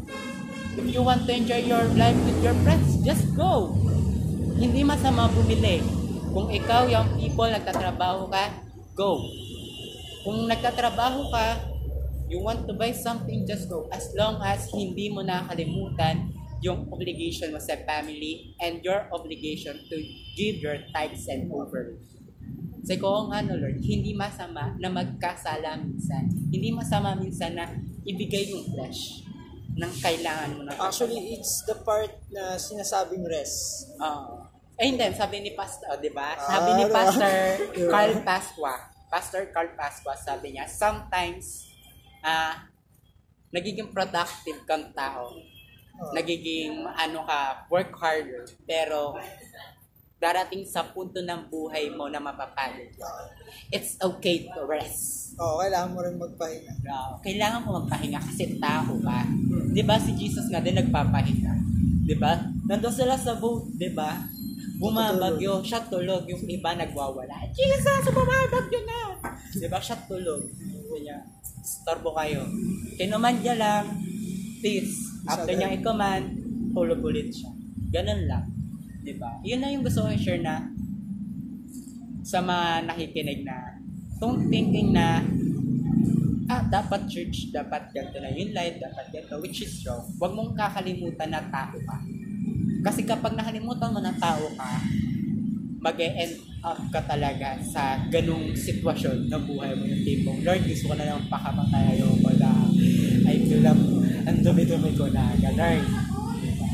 If 0.77 0.85
you 0.89 1.01
want 1.01 1.25
to 1.25 1.33
enjoy 1.33 1.65
your 1.65 1.85
life 1.97 2.17
with 2.25 2.41
your 2.45 2.57
friends, 2.65 3.01
just 3.01 3.33
go. 3.33 3.73
Hindi 4.61 4.85
masama 4.85 5.33
bumili. 5.33 5.81
Kung 6.33 6.53
ikaw, 6.53 6.89
yung 6.89 7.17
people, 7.17 7.49
nagtatrabaho 7.49 8.29
ka, 8.29 8.53
go. 8.93 9.21
Kung 10.25 10.45
nagtatrabaho 10.49 11.33
ka, 11.33 11.61
you 12.29 12.41
want 12.41 12.65
to 12.69 12.77
buy 12.77 12.93
something, 12.93 13.45
just 13.49 13.69
go. 13.69 13.89
As 13.93 14.13
long 14.17 14.41
as 14.45 14.69
hindi 14.73 15.13
mo 15.13 15.25
nakalimutan 15.25 16.32
yung 16.63 16.87
obligation 16.95 17.51
mo 17.51 17.59
sa 17.59 17.75
family 17.83 18.55
and 18.63 18.81
your 18.87 19.11
obligation 19.11 19.75
to 19.91 19.97
give 20.39 20.63
your 20.63 20.79
tithes 20.95 21.27
and 21.27 21.51
offering. 21.51 21.99
Kasi 22.83 22.99
kung 22.99 23.31
ano, 23.31 23.55
Lord, 23.59 23.79
hindi 23.83 24.11
masama 24.15 24.75
na 24.79 24.91
magkasala 24.91 25.79
minsan. 25.79 26.27
Hindi 26.51 26.75
masama 26.75 27.15
minsan 27.15 27.55
na 27.55 27.71
ibigay 28.03 28.51
yung 28.51 28.67
flesh 28.75 29.23
ng 29.79 29.93
kailangan 30.03 30.51
mo 30.59 30.63
na 30.67 30.75
Actually, 30.79 31.39
it's 31.39 31.63
the 31.67 31.79
part 31.87 32.11
na 32.35 32.59
sinasabing 32.59 33.23
rest. 33.27 33.87
Oo. 34.03 34.51
eh 34.75 34.89
hindi, 34.91 35.05
sabi 35.15 35.47
ni 35.47 35.55
Pastor, 35.55 35.95
oh, 35.95 35.99
di 36.01 36.11
ba? 36.11 36.35
Ah, 36.35 36.59
Sabi 36.59 36.71
ni 36.75 36.85
diba? 36.91 36.97
Pastor 36.97 37.35
Diba? 37.77 37.91
Carl 37.93 38.15
Pasqua, 38.27 38.75
Pastor 39.07 39.43
Carl 39.55 39.71
Pasqua, 39.79 40.15
sabi 40.19 40.57
niya, 40.59 40.67
sometimes, 40.67 41.71
ah, 42.27 42.67
nagiging 43.55 43.95
productive 43.95 44.59
kang 44.67 44.91
tao. 44.91 45.31
Oh. 46.01 46.12
Nagiging, 46.16 46.86
ano 46.88 47.24
ka, 47.28 47.68
work 47.68 47.93
harder. 47.97 48.49
Pero, 48.64 49.16
darating 50.22 50.62
sa 50.62 50.86
punto 50.86 51.18
ng 51.18 51.51
buhay 51.51 51.90
mo 51.90 52.07
na 52.07 52.22
mapapagod. 52.22 52.95
It's 53.74 53.99
okay 53.99 54.47
to 54.55 54.62
rest. 54.70 55.34
Oo, 55.34 55.59
kailangan 55.59 55.90
mo 55.90 55.99
rin 56.07 56.14
magpahinga. 56.14 56.72
No, 56.86 57.18
kailangan 57.18 57.66
mo 57.66 57.82
magpahinga 57.82 58.22
kasi 58.22 58.55
tao 58.62 58.95
ka. 59.03 59.26
'di 59.74 59.82
ba 59.82 59.99
si 59.99 60.14
Jesus 60.14 60.47
nga 60.47 60.62
din 60.62 60.78
nagpapahinga. 60.78 61.53
'Di 62.07 62.14
ba? 62.22 62.38
Nandun 62.70 62.95
sila 62.95 63.18
sa 63.18 63.34
boat, 63.34 63.66
'di 63.74 63.90
ba? 63.99 64.14
Bumabagyo, 64.78 65.62
siya 65.66 65.82
tulog, 65.90 66.26
yung 66.30 66.43
iba 66.47 66.74
nagwawala. 66.74 67.51
Jesus, 67.51 68.07
bumabagyo 68.14 68.80
na! 68.86 69.18
'Di 69.59 69.66
ba? 69.66 69.82
Siya 69.82 69.99
tulog. 70.07 70.47
Kanya, 70.93 71.18
storbo 71.66 72.14
kayo. 72.14 72.47
Kinumandya 72.95 73.59
lang, 73.59 73.90
peace. 74.62 75.12
After 75.27 75.55
Sabi. 75.55 75.59
niya 75.59 75.75
i-command, 75.79 76.25
tulog 76.75 77.01
ulit 77.03 77.31
siya. 77.31 77.51
Ganun 77.93 78.27
lang. 78.27 78.45
'Di 79.03 79.14
ba? 79.18 79.39
Yun 79.43 79.61
na 79.62 79.70
yung 79.70 79.85
gusto 79.87 80.07
ko 80.07 80.09
i-share 80.11 80.43
na 80.43 80.66
sa 82.23 82.39
mga 82.39 82.87
nakikinig 82.87 83.43
na 83.43 83.79
don't 84.23 84.47
thinking 84.47 84.95
na 84.95 85.18
ah, 86.47 86.62
dapat 86.70 87.11
church, 87.11 87.51
dapat 87.51 87.91
ganito 87.91 88.23
na 88.23 88.31
yung 88.31 88.55
life, 88.55 88.79
dapat 88.79 89.07
ganito, 89.11 89.43
which 89.43 89.66
is 89.66 89.83
wrong. 89.83 90.07
Huwag 90.23 90.33
mong 90.37 90.53
kakalimutan 90.55 91.31
na 91.35 91.43
tao 91.51 91.75
ka. 91.75 91.99
Kasi 92.83 93.07
kapag 93.07 93.35
nakalimutan 93.35 93.91
mo 93.91 93.99
na 93.99 94.14
tao 94.14 94.47
ka, 94.55 94.70
mag 95.83 95.99
end 95.99 96.39
up 96.62 96.79
ka 96.95 97.03
talaga 97.03 97.59
sa 97.66 97.99
ganung 98.07 98.55
sitwasyon 98.55 99.27
ng 99.27 99.43
buhay 99.51 99.75
mo 99.75 99.83
yung 99.83 100.03
tipong, 100.07 100.39
Lord, 100.47 100.62
gusto 100.62 100.91
ko 100.91 100.95
na 100.95 101.11
lang 101.11 101.27
pakamatay 101.27 101.99
ayoko 101.99 102.31
na. 102.39 102.51
I 103.27 103.35
feel 103.43 103.62
lang, 103.66 103.79
ang 104.27 104.39
dumi-dumi 104.43 104.95
ko 104.95 105.11
na. 105.11 105.35
Ganun. 105.39 105.83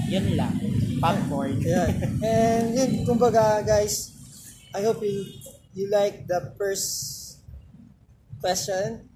Yun 0.09 0.26
lang. 0.36 0.55
Popcorn. 0.99 1.61
Ayan. 1.62 1.92
And 2.24 2.66
yun, 2.74 2.90
kumbaga 3.05 3.61
guys, 3.62 4.12
I 4.74 4.84
hope 4.84 5.05
you, 5.05 5.24
you 5.72 5.88
like 5.88 6.24
the 6.28 6.53
first 6.57 7.40
question 8.40 9.09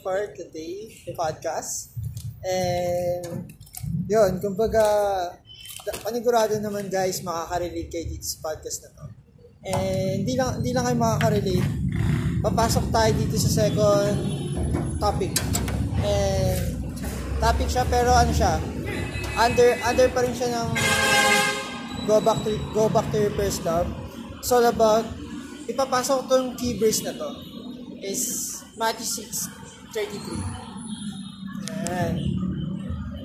for 0.00 0.30
today 0.36 0.94
podcast. 1.16 1.92
And 2.44 3.50
yun, 4.06 4.38
kumbaga, 4.38 4.84
panigurado 6.04 6.54
naman 6.60 6.92
guys, 6.92 7.24
makaka-relate 7.24 7.90
kayo 7.90 8.06
dito 8.06 8.26
sa 8.28 8.38
podcast 8.52 8.78
na 8.84 8.90
to. 8.94 9.04
And 9.68 10.24
hindi 10.24 10.34
lang, 10.38 10.62
hindi 10.62 10.70
lang 10.70 10.84
kayo 10.86 10.96
makaka-relate. 10.96 11.68
Papasok 12.38 12.84
tayo 12.94 13.10
dito 13.18 13.36
sa 13.42 13.50
second 13.50 14.16
topic. 15.02 15.34
And 15.98 16.77
topic 17.38 17.70
siya 17.70 17.86
pero 17.86 18.10
ano 18.12 18.34
siya, 18.34 18.58
under 19.38 19.78
under 19.86 20.06
pa 20.10 20.20
rin 20.26 20.34
siya 20.34 20.50
ng 20.52 20.68
go 22.04 22.18
back 22.18 22.42
to 22.42 22.50
go 22.74 22.90
back 22.90 23.06
to 23.14 23.18
your 23.18 23.34
first 23.38 23.62
love. 23.62 23.86
It's 24.38 24.50
all 24.50 24.66
about 24.66 25.06
ipapasok 25.70 26.30
tong 26.30 26.54
key 26.58 26.78
verse 26.78 27.02
na 27.06 27.14
to 27.14 27.30
is 28.02 28.62
Matthew 28.78 29.26
6:33. 29.94 30.38
Yan. 31.90 32.14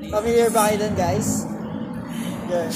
Familiar 0.09 0.49
ba 0.51 0.70
kayo 0.70 0.84
dun, 0.84 0.93
guys? 0.97 1.45
Yan. 2.51 2.70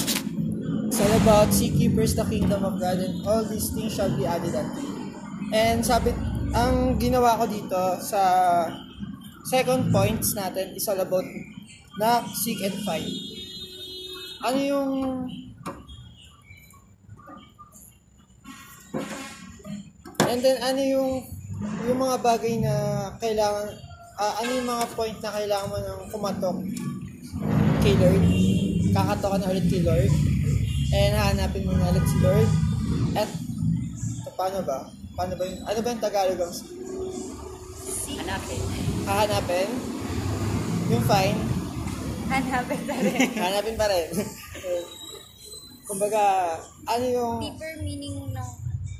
It's 0.88 1.04
about 1.04 1.52
seek 1.52 1.76
ye 1.76 1.92
first 1.92 2.16
the 2.16 2.24
kingdom 2.24 2.64
of 2.64 2.80
God 2.80 2.96
and 2.96 3.20
all 3.28 3.44
these 3.44 3.68
things 3.76 3.92
shall 3.92 4.08
be 4.08 4.24
added 4.24 4.56
unto 4.56 4.80
you. 4.80 5.12
And 5.52 5.84
sabi, 5.84 6.16
ang 6.56 6.96
ginawa 6.96 7.36
ko 7.36 7.44
dito 7.44 8.00
sa 8.00 8.20
second 9.48 9.88
points 9.88 10.36
natin 10.36 10.76
is 10.76 10.84
all 10.92 11.00
about 11.00 11.24
na 11.96 12.20
seek 12.36 12.60
and 12.60 12.76
find. 12.84 13.08
Ano 14.44 14.58
yung 14.60 14.92
And 20.28 20.44
then 20.44 20.60
ano 20.60 20.80
yung 20.84 21.24
yung 21.88 21.98
mga 21.98 22.20
bagay 22.20 22.60
na 22.60 22.74
kailangan 23.16 23.72
ah, 24.20 24.36
ano 24.44 24.50
yung 24.52 24.68
mga 24.68 24.84
point 24.92 25.18
na 25.24 25.32
kailangan 25.32 25.68
mo 25.72 25.76
nang 25.80 26.02
kumatok 26.12 26.58
kay 27.80 27.96
Lord. 27.96 28.24
Kakatok 28.92 29.30
ka 29.32 29.36
na 29.40 29.50
ulit 29.50 29.66
kay 29.72 29.80
Lord. 29.80 30.12
And 30.92 31.16
hahanapin 31.16 31.64
mo 31.64 31.72
na 31.72 31.88
ulit 31.96 32.04
si 32.04 32.16
Lord. 32.20 32.50
At 33.16 33.28
paano 34.36 34.60
ba? 34.62 34.92
Paano 35.16 35.34
ba 35.34 35.44
yung, 35.48 35.64
ano 35.64 35.78
ba 35.80 35.88
yung 35.90 36.04
Tagalog 36.04 36.40
ang 36.44 36.54
Hanapin. 38.08 38.97
Hahanapin? 39.08 39.68
Yung 40.92 41.04
fine, 41.08 41.48
Hanapin 42.28 42.80
na 42.84 42.96
rin. 43.00 43.28
Hanapin 43.44 43.76
pa 43.80 43.86
rin. 43.88 44.08
Kumbaga, 45.88 46.22
ano 46.84 47.04
yung 47.08 47.40
Deeper 47.40 47.80
meaning 47.80 48.28
ng 48.28 48.50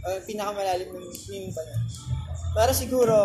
uh, 0.09 0.19
pinakamalalim 0.25 0.89
ng 0.89 1.05
meaning 1.29 1.53
pa 1.53 1.61
niya. 1.61 1.79
Pero 2.57 2.73
siguro, 2.73 3.17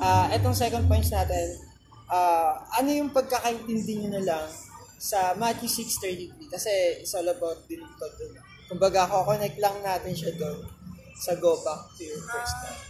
ah 0.00 0.32
etong 0.32 0.56
second 0.56 0.88
points 0.88 1.12
natin, 1.12 1.60
ah 2.08 2.64
ano 2.80 2.88
yung 2.88 3.12
pagkakaintindi 3.12 4.00
nyo 4.00 4.10
na 4.16 4.24
lang 4.24 4.44
sa 4.96 5.36
Matthew 5.36 5.68
6.33 5.68 6.48
kasi 6.48 6.72
it's 7.04 7.12
all 7.12 7.28
about 7.28 7.60
din 7.68 7.84
ito 7.84 8.06
dun. 8.16 8.32
Kumbaga, 8.72 9.04
connect 9.04 9.60
lang 9.60 9.76
natin 9.84 10.16
siya 10.16 10.32
doon 10.40 10.64
sa 11.20 11.36
go 11.36 11.60
back 11.60 11.92
to 12.00 12.08
your 12.08 12.20
first 12.24 12.56
love. 12.64 12.80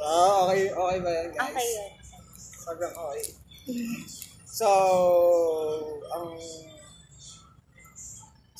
Wow, 0.00 0.48
okay, 0.48 0.68
okay 0.68 0.98
ba 1.00 1.10
yan 1.12 1.28
guys? 1.32 1.48
Okay 1.52 1.68
yun. 1.72 1.99
Sobrang 2.60 2.92
okay. 2.92 3.26
So, 4.44 4.68
ang... 6.12 6.36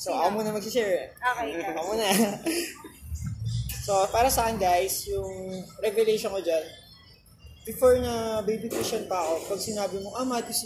So, 0.01 0.09
ako 0.17 0.41
muna 0.41 0.49
mag-share. 0.57 1.13
Okay, 1.13 1.61
guys. 1.61 1.77
Ako 1.77 1.81
muna. 1.93 2.05
so, 3.85 3.93
para 4.09 4.33
sa 4.33 4.49
akin 4.49 4.57
guys, 4.57 5.05
yung 5.05 5.61
revelation 5.77 6.33
ko 6.33 6.41
dyan, 6.41 6.65
before 7.69 8.01
na 8.01 8.41
baby 8.41 8.65
Christian 8.65 9.05
pa 9.05 9.21
ako, 9.21 9.53
pag 9.53 9.61
sinabi 9.61 10.01
mo, 10.01 10.17
ah, 10.17 10.25
Matthew 10.25 10.57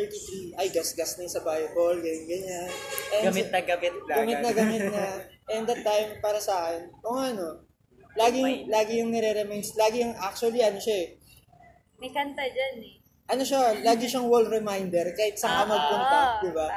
6.33, 0.00 0.56
ay, 0.56 0.72
gas-gas 0.72 1.20
na 1.20 1.28
yung 1.28 1.34
sa 1.36 1.44
Bible, 1.44 2.00
ganyan, 2.00 2.24
ganyan. 2.24 2.68
And 3.12 3.24
Gamit 3.28 3.48
na 3.52 3.60
gamit 3.60 3.94
na. 4.08 4.14
gamit 4.16 4.38
na 4.40 4.50
gamit 4.56 4.84
na. 4.96 5.06
And 5.52 5.68
that 5.68 5.84
time, 5.84 6.08
para 6.24 6.40
sa 6.40 6.72
akin, 6.72 6.88
kung 7.04 7.20
ano, 7.20 7.68
laging, 8.16 8.72
lagi 8.72 9.04
yung 9.04 9.12
nire-reminds, 9.12 9.76
lagi 9.76 10.00
yung, 10.08 10.16
actually, 10.16 10.64
ano 10.64 10.80
siya 10.80 10.96
eh, 11.04 11.08
May 12.04 12.12
kanta 12.12 12.44
dyan 12.44 12.84
eh. 12.84 13.00
ano 13.32 13.40
siya, 13.40 13.80
lagi 13.80 14.04
siyang 14.04 14.28
wall 14.28 14.44
reminder 14.44 15.08
kahit 15.16 15.40
saan 15.40 15.64
ka 15.64 15.64
Ah, 15.64 15.70
magpunta, 15.72 16.18
oo, 16.20 16.40
di 16.44 16.50
ba? 16.52 16.68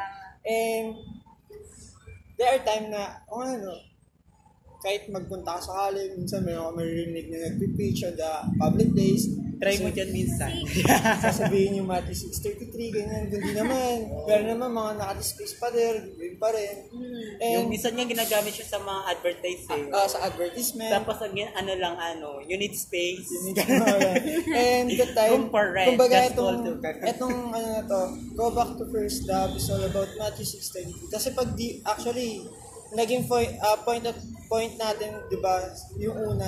And 0.47 0.87
there 2.39 2.55
are 2.55 2.63
time 2.63 2.87
na, 2.87 3.27
o 3.27 3.43
ano, 3.43 3.75
kahit 4.79 5.11
magpunta 5.11 5.59
ka 5.59 5.67
sa 5.67 5.91
college, 5.91 6.15
minsan 6.15 6.47
may 6.47 6.55
mga 6.55 6.71
maririnig 6.71 7.27
na 7.27 7.51
nag-preach 7.51 8.07
on 8.07 8.15
the 8.15 8.31
public 8.55 8.95
days. 8.95 9.27
Try 9.57 9.75
mo 9.79 9.89
dyan 9.89 10.09
minsan. 10.09 10.53
Sasabihin 11.25 11.81
yung 11.81 11.89
Matthew 11.89 12.29
6.33, 12.29 12.93
ganyan, 12.93 13.23
hindi 13.27 13.51
naman. 13.51 13.95
Pero 14.23 14.41
naman, 14.45 14.69
mga 14.69 14.91
naka-displace 14.97 15.57
pa 15.57 15.67
rin, 15.69 16.13
yun 16.13 16.37
pa 16.37 16.49
rin. 16.49 16.75
And, 17.37 17.53
yung 17.53 17.67
minsan 17.67 17.93
nga 17.93 18.05
ginagamit 18.05 18.53
siya 18.53 18.67
sa 18.67 18.79
mga 18.79 19.01
advertising. 19.11 19.83
ah, 19.89 20.05
sa 20.05 20.19
advertisement, 20.23 20.93
Tapos 20.93 21.17
ang 21.19 21.33
gin- 21.33 21.53
ano 21.53 21.73
lang 21.73 21.95
ano, 21.95 22.39
you 22.41 22.55
need 22.55 22.73
space. 22.73 23.25
And 24.53 24.87
the 24.89 25.07
time, 25.11 25.31
Room 25.31 25.47
for 25.49 25.65
rent, 25.71 25.89
kumbaga 25.91 26.17
just 26.23 26.33
itong, 26.33 26.57
to- 26.63 26.79
itong 27.11 27.37
ano 27.49 27.67
na 27.67 27.83
to, 27.83 28.01
go 28.33 28.49
back 28.49 28.71
to 28.73 28.85
first 28.87 29.25
love 29.25 29.53
is 29.53 29.67
all 29.67 29.81
about 29.81 30.09
Matthew 30.15 30.45
6.33. 30.45 31.09
Kasi 31.09 31.27
pag 31.31 31.49
di, 31.53 31.81
actually, 31.83 32.45
naging 32.93 33.25
point, 33.25 33.51
ah, 33.59 33.77
point 33.79 34.05
of, 34.05 34.15
point 34.45 34.73
natin, 34.75 35.17
di 35.27 35.37
ba, 35.37 35.59
yung 35.97 36.15
una, 36.15 36.47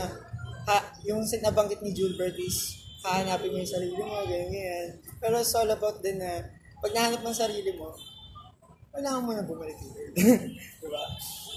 ha, 0.64 0.78
yung 1.04 1.20
sin- 1.22 1.42
nabanggit 1.42 1.82
ni 1.82 1.92
Julbert 1.92 2.38
is, 2.38 2.79
hahanapin 3.04 3.52
mo 3.52 3.58
yung 3.64 3.74
sarili 3.74 3.96
mo, 3.96 4.24
ganyan, 4.28 4.50
ganyan. 4.52 4.88
Pero 5.20 5.40
it's 5.40 5.56
all 5.56 5.70
about 5.72 6.04
din 6.04 6.20
na, 6.20 6.44
pag 6.80 6.96
nahanap 6.96 7.22
mo 7.24 7.32
sarili 7.32 7.72
mo, 7.76 7.92
kailangan 8.90 9.24
mo 9.24 9.32
na 9.32 9.46
bumalik 9.46 9.78
kay 9.80 9.90
Lord. 9.92 10.14
di 10.84 10.88
ba? 10.88 11.04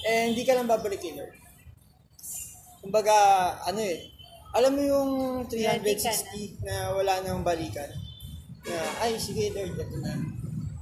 And 0.06 0.24
hindi 0.34 0.42
ka 0.46 0.54
lang 0.58 0.70
babalik 0.70 1.02
Lord. 1.02 1.34
Kumbaga, 2.82 3.16
ano 3.66 3.78
eh, 3.82 4.10
alam 4.52 4.74
mo 4.74 4.82
yung 4.82 5.10
360 5.48 6.66
na 6.66 6.92
wala 6.92 7.22
nang 7.22 7.46
balikan? 7.46 7.88
Na, 8.66 8.76
ay, 9.02 9.18
sige 9.18 9.50
Lord, 9.54 9.74
ito 9.74 9.96
na. 10.02 10.12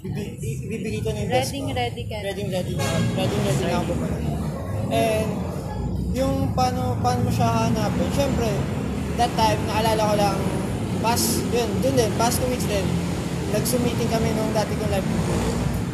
Ibibigay 0.00 1.00
ko 1.04 1.12
na 1.12 1.20
yung 1.24 1.32
best 1.32 1.52
Ready, 1.52 1.61
ko. 1.61 1.76
ready 1.76 2.04
ka. 2.08 2.16
Ready, 2.24 2.44
ready 2.48 2.72
na. 2.76 2.86
Ready, 3.16 3.36
ready 3.44 3.64
na 3.64 3.74
ako 3.76 3.84
bumalik. 3.92 4.24
And, 4.90 5.30
yung 6.11 6.34
paano, 6.56 6.98
paano 6.98 7.28
mo 7.28 7.30
siya 7.30 7.68
hanapin, 7.68 8.08
syempre, 8.16 8.48
that 9.20 9.32
time, 9.36 9.60
naalala 9.68 10.00
ko 10.00 10.14
lang, 10.16 10.38
past, 11.04 11.44
yun, 11.52 11.68
dun 11.84 11.92
din, 11.92 12.08
past 12.16 12.40
two 12.40 12.48
weeks 12.48 12.64
din, 12.64 12.88
nag-meeting 13.52 14.08
kami 14.08 14.32
nung 14.32 14.48
dati 14.56 14.72
kong 14.80 14.88
live 14.88 15.10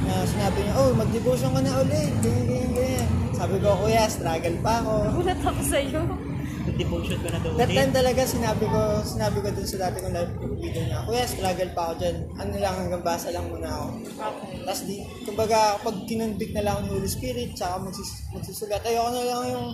na 0.06 0.22
sinabi 0.22 0.62
niya, 0.62 0.74
oh, 0.78 0.94
mag-devotion 0.94 1.50
ka 1.50 1.58
na 1.58 1.82
ulit, 1.82 2.14
ganyan, 2.22 2.46
ganyan, 2.46 2.70
ganyan. 2.70 3.08
Sabi 3.34 3.58
ko, 3.58 3.74
kuya, 3.82 4.06
struggle 4.06 4.56
pa 4.62 4.78
ako. 4.78 4.92
Gulat 5.18 5.40
ako 5.42 5.60
sa'yo. 5.66 6.00
Devotion 6.76 7.18
ko 7.18 7.26
na 7.32 7.38
daw 7.42 7.50
That 7.58 7.72
time 7.74 7.90
talaga 7.90 8.20
sinabi 8.22 8.64
ko, 8.68 8.80
sinabi 9.02 9.38
ko 9.42 9.48
dun 9.50 9.66
sa 9.66 9.78
dati 9.90 9.96
kong 10.06 10.14
live 10.14 10.32
video 10.62 10.82
niya, 10.86 10.98
kuya, 11.02 11.24
struggle 11.26 11.70
pa 11.74 11.82
ako 11.90 11.94
dyan. 11.98 12.16
Ano 12.38 12.52
lang, 12.62 12.74
hanggang 12.78 13.02
basa 13.02 13.34
lang 13.34 13.50
muna 13.50 13.66
ako. 13.66 13.86
Okay. 14.06 14.54
Tapos 14.62 14.82
di, 14.86 14.96
kumbaga, 15.26 15.82
pag 15.82 15.96
kinonvict 16.06 16.54
na 16.54 16.62
lang 16.62 16.72
ako 16.78 16.80
ng 16.86 16.92
Holy 16.94 17.10
Spirit, 17.10 17.50
tsaka 17.58 17.74
magsis, 17.82 18.22
magsusulat, 18.30 18.86
ayoko 18.86 19.10
na 19.10 19.22
lang 19.26 19.42
yung, 19.50 19.66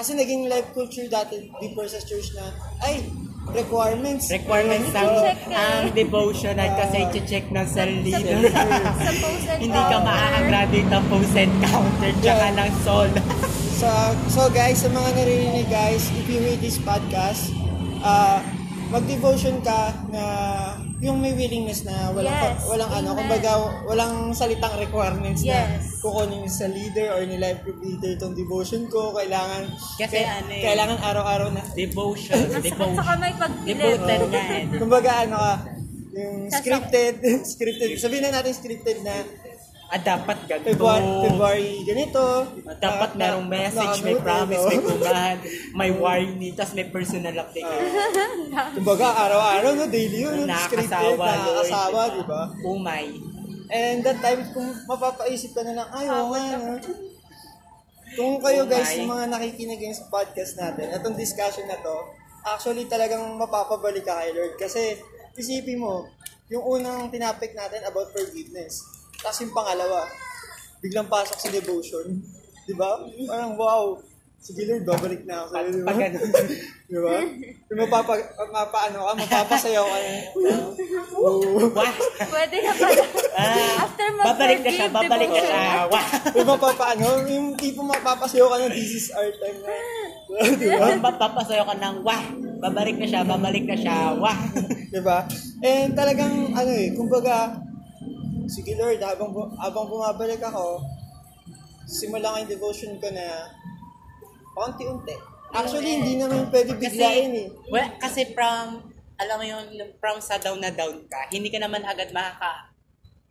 kasi 0.00 0.16
naging 0.16 0.48
life 0.48 0.72
culture 0.72 1.04
dati 1.06 1.52
before 1.60 1.84
sa 1.84 2.00
church 2.00 2.32
na, 2.32 2.48
ay, 2.80 3.04
requirements. 3.52 4.30
Requirements 4.30 4.88
ng 4.88 5.10
Check 5.20 5.40
ang 5.50 5.90
devotional 5.92 6.70
kasi 6.72 6.98
check 7.26 7.44
ng 7.50 7.66
cell 7.66 7.92
leader. 8.00 8.48
sa, 8.48 8.62
sa 8.96 9.12
post 9.18 9.44
and 9.46 9.60
Hindi 9.64 9.76
ka 9.76 9.90
counter. 9.90 10.06
maa-graduate 10.06 10.88
ng 10.88 11.04
post 11.04 11.34
and 11.34 11.52
counter 11.60 12.10
tsaka 12.16 12.46
Yeah. 12.46 12.56
ng 12.56 12.70
sol. 12.80 13.10
So, 13.76 13.88
so 14.28 14.40
guys, 14.48 14.80
sa 14.80 14.88
mga 14.88 15.08
naririnig 15.14 15.68
guys, 15.68 16.08
if 16.14 16.24
you 16.24 16.40
read 16.40 16.60
this 16.60 16.76
podcast, 16.78 17.52
uh, 18.00 18.40
mag-devotion 18.88 19.60
ka 19.60 19.92
na 20.08 20.24
yung 21.00 21.16
may 21.16 21.32
willingness 21.32 21.82
na 21.82 22.08
walang 22.10 22.28
Yes, 22.30 22.60
walang 22.62 22.90
ano, 22.90 23.08
amen. 23.10 23.18
kumbaga 23.18 23.50
walang 23.82 24.14
salitang 24.30 24.76
requirements 24.76 25.40
na 25.42 25.56
Yes. 25.72 25.96
kukunin 25.98 26.44
sa 26.46 26.66
leader 26.66 27.08
or 27.10 27.24
ni 27.24 27.36
life 27.36 27.60
group 27.62 27.80
leader 27.80 28.14
itong 28.14 28.32
devotion 28.32 28.84
ko, 28.86 29.10
kailangan 29.10 29.64
Kasi 29.96 30.12
kay- 30.14 30.28
ano 30.28 30.50
eh. 30.50 30.60
kailangan 30.62 30.98
araw-araw 31.00 31.48
na 31.50 31.62
Devotion. 31.70 32.36
At, 32.36 32.52
at 32.52 32.62
Devotion. 32.62 32.94
saka 32.94 33.12
may 33.16 33.32
pagpilit. 33.32 33.74
Devoted 33.74 34.20
nga 34.28 34.42
eh. 34.50 34.64
kumbaga 34.70 35.10
ano 35.18 35.36
ka 35.36 35.54
yung 36.10 36.36
scripted 36.50 37.14
scripted 37.54 37.88
sabihin 37.96 38.22
na 38.22 38.36
natin 38.36 38.52
scripted 38.52 38.98
na 39.00 39.14
Ah, 39.90 39.98
dapat 39.98 40.38
ganito. 40.46 40.70
February, 40.70 41.10
February 41.26 41.70
ganito 41.82 42.22
Dapat 42.78 43.10
na- 43.10 43.20
merong 43.20 43.42
na- 43.42 43.52
message, 43.52 43.96
may 44.00 44.14
naka-note, 44.14 44.22
promise, 44.22 44.62
may 44.64 44.78
kumahan, 44.86 45.36
may 45.74 45.90
warning, 45.92 46.52
tapos 46.54 46.72
may 46.72 46.86
personal 46.86 47.34
update. 47.36 47.66
Kumbaga, 48.70 49.06
araw-araw, 49.20 49.70
no, 49.74 49.84
daily 49.88 50.22
yun, 50.22 50.46
Nakakasawa, 50.46 51.10
Lord. 51.10 51.18
nakakasawa, 51.18 52.00
di 52.08 52.22
ba? 52.22 52.42
Umay. 52.62 53.06
And 53.66 54.02
that 54.02 54.18
time, 54.20 54.46
kung 54.50 54.70
mapapaisip 54.84 55.50
ka 55.50 55.62
na 55.62 55.74
lang, 55.76 55.88
ay, 55.90 56.06
oo 56.06 56.26
nga, 56.28 56.42
no? 56.56 56.74
Kung 58.10 58.38
kayo 58.38 58.66
guys, 58.66 58.86
Okay. 58.88 58.98
yung 59.00 59.10
mga 59.10 59.26
nakikinig 59.28 59.78
ngayon 59.80 59.94
sa 59.96 60.06
podcast 60.06 60.54
natin, 60.54 60.86
itong 60.92 61.14
discussion 61.14 61.66
na 61.66 61.78
to, 61.78 61.94
actually 62.44 62.86
talagang 62.86 63.22
mapapabalik 63.34 64.02
ka 64.02 64.18
kay 64.18 64.30
Lord. 64.30 64.54
Kasi, 64.54 64.98
isipin 65.34 65.78
mo, 65.78 66.06
yung 66.46 66.62
unang 66.78 67.10
tinapik 67.10 67.54
natin 67.54 67.82
about 67.84 68.10
forgiveness. 68.10 68.99
Tapos 69.20 69.38
yung 69.44 69.52
pangalawa, 69.52 70.08
biglang 70.80 71.08
pasok 71.08 71.36
sa 71.36 71.52
devotion. 71.52 72.06
Di 72.64 72.72
ba? 72.72 73.04
Parang, 73.28 73.52
wow, 73.60 74.00
sige 74.40 74.64
Lord, 74.64 74.88
babalik 74.88 75.22
na 75.28 75.44
ako 75.44 75.46
sa'yo, 75.52 75.68
di 75.68 75.80
ba? 75.84 75.88
Pag 75.92 75.98
ganun. 76.00 76.30
Di 76.90 76.98
ba? 76.98 77.22
Yung 77.70 77.78
mapapa, 77.86 78.18
mapaano 78.50 78.98
ka, 79.06 79.12
mapapasayaw 79.22 79.86
ka. 79.86 79.98
Wah! 81.70 81.92
Pwede 82.18 82.56
na 82.66 82.72
pala. 82.74 83.04
Ah, 83.30 83.86
After 83.86 84.08
babalik 84.10 84.60
na 84.66 84.70
siya, 84.74 84.88
babalik 84.90 85.30
na 85.30 85.42
siya. 85.46 85.62
Wah! 85.86 86.06
Yung 86.34 86.48
mapapaano, 86.50 87.06
yung 87.30 87.46
tipo 87.54 87.86
mapapasayaw 87.86 88.50
ka 88.50 88.56
na, 88.58 88.74
this 88.74 88.90
is 88.90 89.06
our 89.14 89.30
time 89.38 89.58
na. 89.62 89.70
Di 90.58 90.66
ba? 90.98 91.14
Papasayo 91.14 91.62
ka 91.62 91.74
ng 91.78 91.96
wah! 92.02 92.22
Babalik 92.58 92.96
na 92.98 93.06
siya, 93.06 93.22
babalik 93.22 93.64
na 93.70 93.76
siya. 93.78 93.96
Wah! 94.18 94.38
Di 94.90 95.00
ba? 95.04 95.30
And 95.62 95.94
talagang, 95.94 96.56
ano 96.58 96.70
eh, 96.74 96.90
kumbaga, 96.98 97.54
sige 98.50 98.74
Lord, 98.74 98.98
habang, 98.98 99.30
habang 99.56 99.86
bumabalik 99.86 100.42
ako, 100.42 100.82
simula 101.86 102.42
yung 102.42 102.50
devotion 102.50 102.98
ko 102.98 103.06
na 103.14 103.46
paunti-unti. 104.58 105.16
Actually, 105.50 105.98
hindi 105.98 106.14
naman 106.18 106.46
pwede 106.50 106.78
biglain 106.78 107.30
eh. 107.34 107.48
well, 107.70 107.90
kasi 107.98 108.30
from, 108.34 108.86
alam 109.18 109.36
mo 109.38 109.46
yun, 109.46 109.66
from 109.98 110.22
sa 110.22 110.38
down 110.38 110.62
na 110.62 110.70
down 110.70 111.02
ka, 111.10 111.26
hindi 111.30 111.50
ka 111.50 111.58
naman 111.58 111.82
agad 111.82 112.14
makaka 112.14 112.70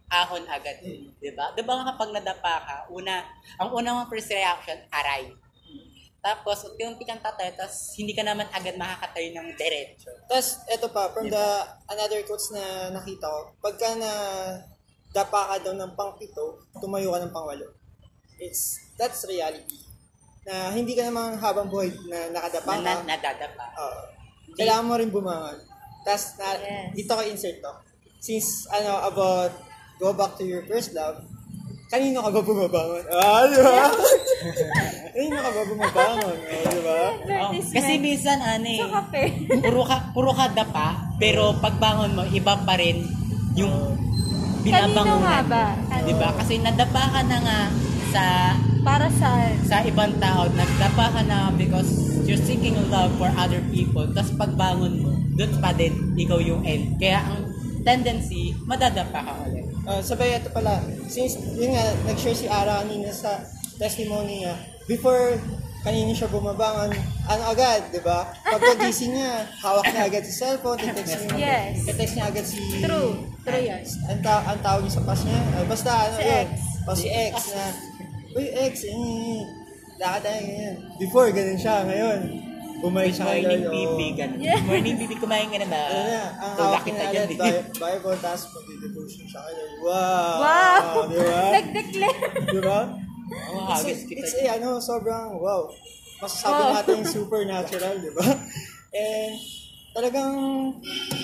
ahon 0.09 0.43
agad. 0.49 0.81
Di 1.21 1.31
ba? 1.37 1.53
Di 1.53 1.61
ba 1.61 1.85
kapag 1.85 2.09
nadapa 2.11 2.53
ka, 2.65 2.77
una, 2.89 3.23
ang 3.61 3.69
unang 3.71 4.03
mong 4.03 4.09
first 4.09 4.33
reaction, 4.33 4.81
aray. 4.89 5.29
Tapos, 6.19 6.67
unti-unti 6.67 7.07
kang 7.07 7.23
tatay, 7.23 7.55
tapos 7.55 7.95
hindi 7.95 8.11
ka 8.11 8.27
naman 8.27 8.43
agad 8.51 8.75
makakatayo 8.75 9.31
ng 9.39 9.55
diretso. 9.55 10.11
Tapos, 10.27 10.59
eto 10.67 10.91
pa, 10.91 11.07
from 11.15 11.31
the 11.31 11.45
another 11.87 12.19
quotes 12.27 12.51
na 12.51 12.91
nakita 12.91 13.23
ko, 13.23 13.55
pagka 13.63 13.95
na 13.95 14.11
dapa 15.09 15.39
ka 15.49 15.55
daw 15.61 15.73
ng 15.73 15.93
pangpito, 15.93 16.65
tumayo 16.77 17.11
ka 17.11 17.19
ng 17.19 17.33
pangwalo. 17.33 17.65
It's, 18.37 18.77
that's 18.95 19.25
reality. 19.25 19.81
Na 20.45 20.69
hindi 20.69 20.93
ka 20.93 21.03
naman 21.03 21.35
habang 21.35 21.67
buhay 21.67 21.91
na 22.07 22.31
nakadapa 22.31 22.71
Na, 22.71 22.77
ka, 22.77 22.81
na, 22.81 22.93
nadadapa. 23.07 23.65
Oo. 23.75 24.01
kailangan 24.55 24.85
mo 24.85 24.93
rin 24.95 25.09
bumangon. 25.09 25.59
Tapos, 26.01 26.35
na, 26.35 26.55
Yes. 26.55 26.95
dito 26.95 27.11
ko 27.11 27.21
insert 27.21 27.57
to. 27.59 27.73
Since, 28.19 28.67
ano, 28.69 29.03
about 29.03 29.53
go 29.97 30.11
back 30.11 30.35
to 30.35 30.43
your 30.43 30.63
first 30.65 30.91
love, 30.91 31.19
kanino 31.87 32.21
ka 32.21 32.29
ba 32.29 32.41
bumabangon? 32.41 33.03
Ah, 33.09 33.43
di 33.45 33.57
ba? 33.57 33.87
kanino 35.13 35.37
ka 35.37 35.49
ba 35.49 35.61
bumabangon? 35.65 36.37
Ah, 36.39 36.63
di 36.65 36.81
ba? 36.81 36.97
Oh, 37.41 37.51
kasi 37.51 37.93
minsan, 37.97 38.39
ano 38.39 38.67
eh, 38.67 38.83
puro 39.59 39.83
ka, 39.83 39.97
puro 40.11 40.31
ka 40.31 40.49
dapa, 40.49 40.87
pero 41.17 41.55
pagbangon 41.57 42.13
mo, 42.13 42.23
iba 42.25 42.55
pa 42.57 42.75
rin 42.75 43.03
yung 43.53 43.75
binabangunan. 44.61 44.95
Kanino 44.95 45.15
nga 45.23 45.39
ba? 45.45 45.65
Di 46.03 46.13
ba? 46.15 46.29
Kasi 46.35 46.53
nadapa 46.59 47.03
ka 47.11 47.21
na 47.25 47.37
nga 47.43 47.59
sa 48.09 48.23
Para 48.79 49.11
saan? 49.11 49.53
sa 49.67 49.83
ibang 49.83 50.15
tao, 50.23 50.47
nagdapa 50.49 51.05
ka 51.19 51.21
na 51.27 51.51
because 51.53 52.19
you're 52.23 52.39
seeking 52.39 52.75
love 52.87 53.11
for 53.19 53.27
other 53.35 53.59
people. 53.69 54.07
Tapos 54.15 54.31
pagbangon 54.39 55.03
mo, 55.03 55.11
doon 55.35 55.51
pa 55.59 55.75
din 55.75 56.15
ikaw 56.15 56.39
yung 56.39 56.63
end. 56.63 56.95
Kaya 56.95 57.21
ang 57.23 57.43
tendency, 57.83 58.55
madadapa 58.67 59.19
ka 59.19 59.33
ulit. 59.47 59.65
Ah, 59.83 59.99
sabay 60.03 60.37
ito 60.37 60.51
pala, 60.53 60.79
since 61.09 61.39
yun 61.57 61.73
nga, 61.73 61.85
nag-share 62.05 62.37
si 62.37 62.45
Ara 62.45 62.83
kanina 62.85 63.09
sa 63.09 63.41
testimony 63.79 64.45
niya, 64.45 64.55
before 64.85 65.39
kanina 65.79 66.11
siya 66.11 66.27
bumabangon, 66.27 66.91
ano 67.25 67.41
agad, 67.45 67.87
di 67.87 67.99
ba? 67.99 68.27
Pagkagising 68.41 69.15
niya, 69.15 69.47
hawak 69.57 69.87
niya 69.87 70.03
agad 70.05 70.23
si 70.23 70.33
cellphone, 70.33 70.75
text 70.77 71.07
niya, 71.29 71.35
Yes. 71.39 71.87
text 71.87 72.13
niya 72.13 72.25
agad 72.27 72.43
si... 72.43 72.59
True. 72.79 73.11
True 73.39 73.63
yan. 73.63 73.81
Ang, 74.05 74.19
ta- 74.19 74.43
ang 74.45 74.59
tawag 74.59 74.83
niya 74.83 74.93
sa 74.93 75.03
pass 75.03 75.23
niya, 75.23 75.39
ah, 75.39 75.63
basta 75.63 75.91
ano 75.91 76.15
Si 76.15 76.21
yun, 76.21 76.35
X. 76.35 76.49
O, 76.83 76.89
si 76.93 77.07
X 77.07 77.33
na, 77.53 77.65
Uy, 78.29 78.45
X, 78.45 78.73
eh, 78.85 79.41
lakad 79.97 80.21
tayo 80.21 80.39
ngayon. 80.39 80.75
Before, 80.97 81.27
ganun 81.31 81.57
siya, 81.57 81.81
ngayon. 81.81 82.19
Bumalik 82.79 83.11
siya 83.11 83.25
kay 83.27 83.43
morning, 83.43 83.67
baby. 83.67 84.07
Ganun. 84.15 84.39
Yeah. 84.39 84.59
Morning, 84.63 84.95
baby. 84.95 85.15
Kumain 85.15 85.47
ka 85.47 85.59
na 85.59 85.67
ba? 85.67 85.83
Ano 85.83 85.99
na, 86.05 86.23
ang 86.33 86.53
hawak 86.55 86.83
niya 86.85 87.03
agad. 87.05 87.27
Bi- 87.29 87.65
Bible, 87.73 88.15
tapos 88.19 88.43
mag-devotion 88.53 89.25
siya 89.25 89.39
kay 89.41 89.53
Lord. 89.53 89.71
Wow! 89.81 90.35
Wow! 90.39 90.95
Di 91.05 91.17
ba? 91.17 91.39
Nag-declare. 91.55 92.19
Di 92.47 92.61
ba? 92.61 92.79
Oo, 93.29 93.57
It's, 93.61 93.73
hagis 93.79 94.01
kita. 94.05 94.19
it's 94.19 94.33
eh, 94.35 94.49
ano, 94.49 94.77
sobrang 94.77 95.37
wow. 95.37 95.69
Masasabi 96.19 96.61
Wow. 96.61 96.73
natin 96.75 96.97
supernatural, 97.15 97.95
di 97.97 98.11
ba? 98.11 98.25
And 98.91 99.33
talagang, 99.89 100.33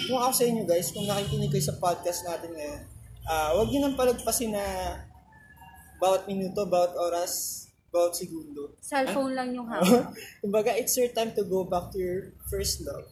kung 0.05 0.19
ako 0.19 0.31
sa 0.31 0.45
inyo 0.45 0.63
guys, 0.63 0.89
kung 0.89 1.03
nakikinig 1.03 1.49
kayo 1.49 1.65
sa 1.65 1.77
podcast 1.77 2.23
natin 2.23 2.53
ngayon, 2.53 2.81
ah 3.25 3.49
wag 3.53 3.67
niyo 3.67 3.79
nang 3.81 3.97
palagpasin 3.97 4.53
na 4.53 4.63
bawat 5.97 6.25
minuto, 6.25 6.61
bawat 6.65 6.93
oras, 6.93 7.65
bawat 7.89 8.13
segundo. 8.13 8.75
Cellphone 8.79 9.33
lang 9.33 9.49
yung 9.51 9.65
hawak. 9.65 10.13
Kumbaga, 10.43 10.75
it's 10.75 10.93
your 10.93 11.09
time 11.09 11.33
to 11.33 11.43
go 11.43 11.63
back 11.63 11.89
to 11.89 11.97
your 11.97 12.35
first 12.45 12.83
love. 12.83 13.07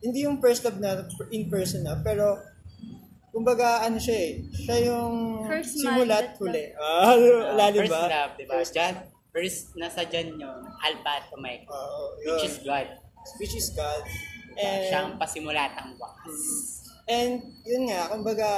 Hindi 0.00 0.26
yung 0.26 0.36
first 0.36 0.64
love 0.64 0.76
na 0.76 1.04
in 1.30 1.48
person 1.48 1.84
na, 1.84 1.96
pero 1.96 2.36
kumbaga 3.34 3.82
ano 3.82 3.98
siya 3.98 4.14
eh, 4.14 4.32
siya 4.48 4.76
yung 4.86 5.42
First 5.44 5.74
simula 5.74 6.14
at 6.14 6.30
minded 6.30 6.38
huli. 6.38 6.64
Ah, 6.72 7.14
lalim 7.58 7.82
First 7.82 7.92
ba? 7.92 8.06
love, 8.06 8.32
di 8.32 8.44
ba? 8.46 8.54
Diyan, 8.62 8.94
first, 9.28 9.60
nasa 9.74 10.00
dyan 10.04 10.28
yun, 10.32 10.60
Alpha 10.80 11.12
at 11.12 11.26
Omega. 11.28 11.66
Oo, 11.66 12.02
Which 12.16 12.46
is 12.46 12.56
God. 12.62 12.86
which 13.36 13.52
is 13.52 13.68
God. 13.72 14.02
Siya 14.54 14.70
And, 14.94 15.10
ang 15.10 15.18
pasimulat 15.18 15.74
ang 15.74 15.98
wakas. 15.98 16.38
and 17.04 17.42
yun 17.66 17.90
nga, 17.90 18.06
kumbaga, 18.08 18.50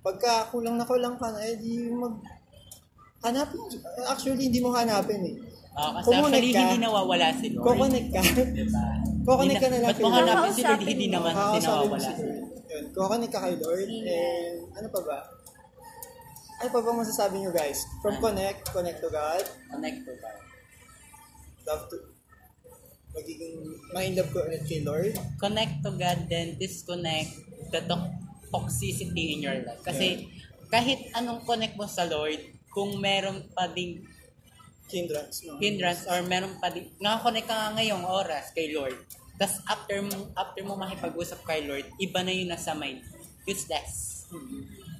pagka 0.00 0.48
kulang 0.48 0.74
na 0.74 0.84
kulang 0.84 1.14
ka 1.14 1.28
na, 1.28 1.44
edi 1.44 1.92
mag, 1.92 2.16
hanapin, 3.20 3.60
actually 4.06 4.48
hindi 4.48 4.58
mo 4.58 4.72
hanapin 4.72 5.20
eh. 5.22 5.36
Oh, 5.74 5.94
kasi 5.94 6.06
Kumonek 6.08 6.26
actually, 6.32 6.50
ka. 6.50 6.58
hindi 6.64 6.76
nawawala 6.80 7.28
si 7.32 7.46
Lord. 7.52 7.62
Kukonek 7.62 8.06
ka. 8.08 8.20
Diba? 8.50 8.84
Kukonek 9.22 9.56
ka 9.56 9.68
na 9.68 9.78
lang 9.78 9.86
Ba't 9.86 9.94
kay 9.94 10.02
mo 10.02 10.08
Lord. 10.08 10.18
hanapin 10.18 10.50
si 10.50 10.58
Lord, 10.58 10.66
Kakausapin 10.74 10.88
hindi 10.88 11.06
mo. 11.06 11.14
naman 11.14 11.32
mo 11.34 11.42
nawawala 11.54 11.98
si 12.00 12.10
si 12.10 12.22
Lord. 12.24 12.37
Yun, 12.68 12.84
kukonek 12.92 13.30
ka 13.32 13.40
kay 13.40 13.56
Lord. 13.56 13.88
And 13.88 14.56
ano 14.76 14.86
pa 14.92 15.00
ba? 15.00 15.18
Ano 16.58 16.68
pa 16.68 16.80
ba 16.82 16.90
masasabi 16.92 17.40
nyo 17.40 17.52
guys? 17.54 17.86
From 18.02 18.18
connect, 18.18 18.68
connect 18.68 19.00
to 19.00 19.08
God, 19.08 19.44
Connect 19.70 19.98
to 20.04 20.12
God. 20.18 20.38
love 21.68 21.84
to, 21.92 21.96
magiging, 23.12 23.60
ma-inlove 23.92 24.30
ko 24.32 24.44
ulit 24.44 24.64
kay 24.64 24.82
Lord. 24.82 25.12
Connect 25.36 25.84
to 25.84 25.92
God, 25.94 26.26
then 26.26 26.56
disconnect 26.56 27.30
the 27.70 27.80
to- 27.84 28.12
toxicity 28.48 29.36
in 29.36 29.44
your 29.44 29.58
life. 29.60 29.80
Kasi 29.84 30.28
kahit 30.68 31.12
anong 31.14 31.44
connect 31.44 31.76
mo 31.76 31.84
sa 31.84 32.08
Lord, 32.08 32.40
kung 32.68 32.96
meron 33.00 33.48
pa 33.52 33.68
ding 33.68 34.04
Hindrance, 34.88 35.44
no? 35.44 35.60
hindrance 35.60 36.08
or 36.08 36.24
meron 36.24 36.56
pa 36.56 36.72
din, 36.72 36.88
nakakonect 36.96 37.44
ka 37.44 37.52
nga 37.52 37.70
ngayong 37.76 38.08
oras 38.08 38.56
kay 38.56 38.72
Lord. 38.72 38.96
Tapos 39.38 39.62
after 39.70 39.98
mo, 40.02 40.34
after 40.34 40.62
mo 40.66 40.74
makipag-usap 40.74 41.40
kay 41.46 41.62
Lord, 41.64 41.86
iba 42.02 42.20
na 42.26 42.34
yung 42.34 42.50
nasa 42.50 42.74
mind. 42.74 43.06
Useless. 43.46 44.26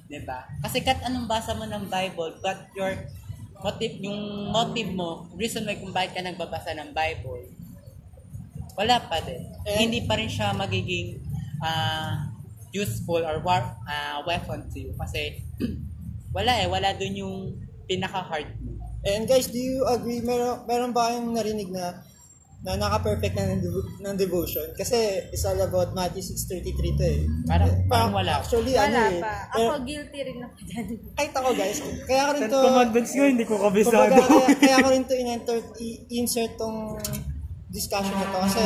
Diba? 0.09 0.47
Kasi 0.63 0.81
kat 0.81 1.03
anong 1.05 1.27
basa 1.29 1.53
mo 1.53 1.67
ng 1.67 1.85
Bible, 1.91 2.39
but 2.41 2.71
your 2.73 2.95
motive, 3.59 3.99
yung 3.99 4.49
motive 4.49 4.89
mo, 4.95 5.27
reason 5.35 5.67
why 5.67 5.75
kung 5.75 5.91
bakit 5.91 6.17
ka 6.17 6.23
nagbabasa 6.23 6.71
ng 6.73 6.95
Bible, 6.95 7.51
wala 8.79 8.95
pa 9.05 9.19
din. 9.19 9.43
Eh, 9.67 9.83
hindi 9.83 10.07
pa 10.07 10.15
rin 10.15 10.31
siya 10.31 10.55
magiging 10.55 11.19
ah, 11.59 12.31
useful 12.71 13.19
or 13.19 13.43
war, 13.43 13.75
ah, 13.85 14.23
weapon 14.23 14.63
to 14.71 14.87
you. 14.87 14.91
Kasi 14.95 15.43
wala 16.35 16.63
eh, 16.63 16.67
wala 16.71 16.95
dun 16.95 17.13
yung 17.19 17.37
pinaka-hard 17.91 18.47
mo. 18.63 18.79
And 19.03 19.27
guys, 19.27 19.51
do 19.51 19.59
you 19.59 19.83
agree? 19.87 20.23
Meron, 20.23 20.63
meron 20.67 20.91
ba 20.95 21.11
kayong 21.11 21.31
narinig 21.35 21.71
na 21.71 22.03
na 22.59 22.75
naka-perfect 22.75 23.33
na 23.33 23.55
ng, 23.55 23.61
devo- 23.61 23.87
ng 23.99 24.15
devotion? 24.15 24.67
Kasi 24.73 24.95
it's 25.29 25.43
all 25.43 25.55
about 25.57 25.91
Matthew 25.91 26.19
6.33 26.21 26.59
to 26.93 27.05
eh. 27.05 27.19
Parang- 27.45 27.71
Eh, 27.71 27.87
parang 27.87 28.11
wala. 28.11 28.39
Actually, 28.39 28.75
ano 28.75 28.91
Wala 28.91 29.03
eh. 29.07 29.21
pa. 29.21 29.33
Ako 29.49 29.73
guilty 29.81 30.19
rin 30.21 30.37
ako 30.39 30.55
dyan. 30.61 30.85
kahit 31.13 31.33
ako 31.33 31.49
guys, 31.53 31.77
kaya 32.03 32.21
ko 32.21 32.31
rin 32.33 32.43
to... 32.45 32.57
Commandments 32.59 33.11
nga, 33.11 33.25
hindi 33.25 33.45
ko 33.45 33.55
kabisado. 33.57 34.11
Kaya, 34.11 34.47
kaya 34.55 34.75
ko 34.77 34.87
rin 34.89 35.03
to 35.03 35.15
in-enter, 35.15 35.57
insert 36.09 36.53
tong 36.55 36.99
discussion 37.69 38.11
na 38.11 38.25
to 38.25 38.39
kasi 38.43 38.63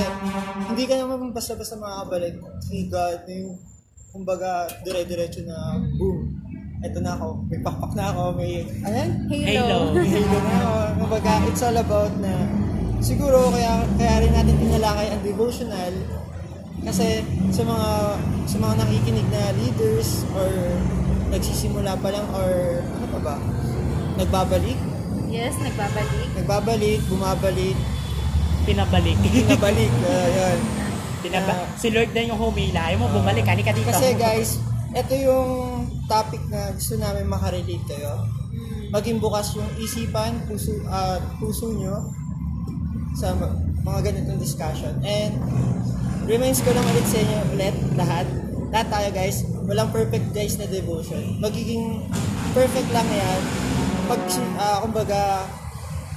hindi 0.65 0.83
ka 0.87 0.95
naman 0.95 1.35
basta-basta 1.35 1.75
makakabalik 1.75 2.39
kay 2.63 2.87
God 2.87 3.19
na 3.21 3.33
yung 3.35 3.59
kumbaga 4.09 4.49
dire-diretso 4.79 5.43
na 5.43 5.75
boom 5.93 6.39
eto 6.79 6.99
na 6.99 7.11
ako 7.11 7.43
may 7.43 7.59
pakpak 7.59 7.91
na 7.95 8.15
ako 8.15 8.21
may 8.33 8.63
ano 8.79 8.95
yan? 8.95 9.11
Halo. 9.59 9.91
may 9.91 10.07
halo 10.07 10.39
na 10.39 10.55
ako 10.55 10.71
kumbaga 10.97 11.31
it's 11.47 11.59
all 11.59 11.75
about 11.75 12.13
na 12.17 12.31
siguro 13.03 13.51
kaya 13.51 13.83
kaya 13.93 14.15
rin 14.19 14.31
natin 14.31 14.55
tinalakay 14.57 15.07
ang 15.11 15.21
devotional 15.21 15.93
kasi 16.83 17.21
sa 17.49 17.63
mga 17.63 17.89
sa 18.45 18.57
mga 18.57 18.73
nakikinig 18.77 19.27
na 19.29 19.51
leaders 19.53 20.09
or 20.33 20.49
nagsisimula 21.29 21.95
pa 21.97 22.09
lang 22.09 22.25
or 22.33 22.49
ano 22.81 23.05
pa 23.11 23.19
ba 23.21 23.35
nagbabalik 24.15 24.79
Yes, 25.25 25.57
nagbabalik. 25.57 26.29
nagbabalik, 26.37 27.01
bumabalik, 27.09 27.73
Pinabalik. 28.63 29.17
pinabalik. 29.17 29.89
Uh, 30.05 30.27
yun. 30.29 30.59
Pinaba 31.19 31.51
Ah. 31.51 31.65
si 31.73 31.89
Lord 31.89 32.13
na 32.13 32.21
yung 32.21 32.37
humila. 32.37 32.85
Ayaw 32.85 33.01
mo 33.01 33.09
bumalik, 33.09 33.41
halika 33.41 33.73
dito. 33.73 33.89
Kasi 33.89 34.13
guys, 34.13 34.61
ito 34.93 35.13
yung 35.17 35.49
topic 36.05 36.37
na 36.47 36.69
gusto 36.69 37.01
namin 37.01 37.25
makarelate 37.25 37.81
kayo. 37.81 38.29
Maging 38.93 39.17
bukas 39.17 39.57
yung 39.57 39.65
isipan, 39.75 40.45
puso, 40.45 40.77
at 40.85 41.25
puso 41.41 41.73
nyo 41.73 42.13
sa 43.13 43.33
mga 43.81 43.99
ganitong 44.03 44.37
discussion. 44.37 44.93
And 45.01 45.37
reminds 46.25 46.59
ko 46.59 46.71
lang 46.71 46.85
ulit 46.85 47.05
sa 47.05 47.19
inyo 47.19 47.37
ulit, 47.53 47.75
lahat. 47.93 48.25
Lahat 48.69 48.87
tayo 48.89 49.09
guys, 49.09 49.45
walang 49.63 49.89
perfect 49.89 50.33
guys 50.33 50.57
na 50.57 50.65
devotion. 50.65 51.37
Magiging 51.37 52.01
perfect 52.51 52.89
lang 52.89 53.05
yan 53.05 53.41
pag, 54.03 54.19
ah, 54.57 54.77
kumbaga, 54.81 55.47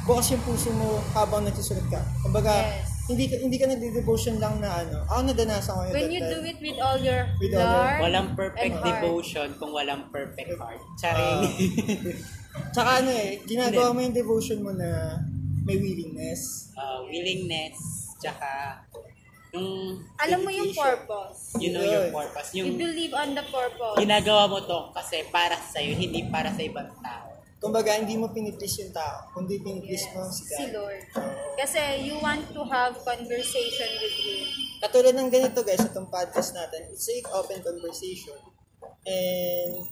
bukas 0.02 0.30
yung 0.30 0.42
puso 0.42 0.70
mo 0.72 1.02
habang 1.12 1.42
nagsusunod 1.42 1.86
ka. 1.86 2.00
Kumbaga, 2.20 2.50
Yes. 2.50 2.86
hindi 3.06 3.24
ka 3.26 3.34
hindi 3.38 3.56
ka 3.56 3.66
nagde-devotion 3.68 4.38
lang 4.38 4.58
na 4.58 4.82
ano. 4.82 5.06
Ako 5.06 5.20
nadanasan 5.24 5.72
ko 5.72 5.82
yun. 5.84 5.94
When 5.94 6.10
you 6.10 6.22
time. 6.22 6.32
do 6.32 6.38
it 6.42 6.58
with 6.58 6.78
all 6.78 6.98
your 6.98 7.22
With 7.38 7.54
all 7.54 7.62
your- 7.62 7.70
heart 7.70 8.00
Walang 8.02 8.28
perfect 8.34 8.62
and 8.64 8.74
heart. 8.74 8.86
devotion 8.98 9.48
kung 9.58 9.70
walang 9.70 10.02
perfect 10.10 10.50
heart. 10.58 10.82
Charing. 10.98 11.42
Tsaka 12.74 12.90
ano 13.04 13.10
eh, 13.12 13.38
ginagawa 13.44 13.92
mo 13.92 13.98
yung 14.00 14.16
devotion 14.16 14.58
mo 14.58 14.72
na 14.72 15.20
may 15.66 15.76
willingness. 15.76 16.70
uh, 16.72 17.02
willingness, 17.04 17.76
tsaka 18.16 18.80
yung 19.50 19.98
Alam 20.20 20.38
mo 20.44 20.50
yung 20.52 20.70
purpose. 20.70 21.56
you 21.56 21.72
know 21.72 21.80
your 21.80 22.06
Yun. 22.06 22.14
purpose. 22.14 22.48
You 22.52 22.62
Yung 22.64 22.76
believe 22.76 23.12
on 23.12 23.32
the 23.32 23.42
purpose. 23.42 23.96
ginagawa 23.96 24.46
mo 24.46 24.58
to 24.60 24.92
kasi 24.92 25.24
para 25.28 25.56
sa 25.56 25.80
iyo, 25.80 25.96
hindi 25.96 26.28
para 26.28 26.52
sa 26.52 26.60
ibang 26.60 26.86
tao. 27.00 27.24
Kumbaga, 27.56 27.96
hindi 27.96 28.20
mo 28.20 28.28
piniplease 28.28 28.84
yung 28.84 28.92
tao, 28.92 29.32
kundi 29.32 29.56
piniplease 29.58 30.12
mo 30.12 30.28
si 30.28 30.44
Si 30.44 30.68
God. 30.68 30.76
Lord. 30.76 31.02
Kasi 31.56 31.80
you 32.04 32.20
want 32.20 32.44
to 32.46 32.62
have 32.62 32.92
conversation 33.00 33.90
with 33.96 34.12
Him. 34.14 34.44
Katulad 34.78 35.16
ng 35.16 35.32
ganito 35.32 35.64
guys, 35.64 35.80
itong 35.80 36.06
podcast 36.06 36.52
natin, 36.52 36.92
it's 36.92 37.08
a 37.08 37.16
open 37.32 37.64
conversation. 37.64 38.36
And, 39.08 39.88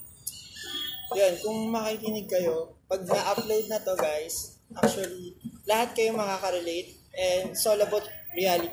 yun, 1.10 1.32
kung 1.40 1.72
makikinig 1.72 2.28
kayo, 2.28 2.76
pag 2.84 3.00
na-upload 3.00 3.64
na 3.66 3.80
to 3.80 3.96
guys, 3.96 4.60
actually, 4.76 5.32
lahat 5.64 5.96
kayo 5.96 6.12
makaka-relate 6.12 6.92
and 7.14 7.52
it's 7.52 7.64
all 7.64 7.80
about 7.80 8.04
reality. 8.36 8.72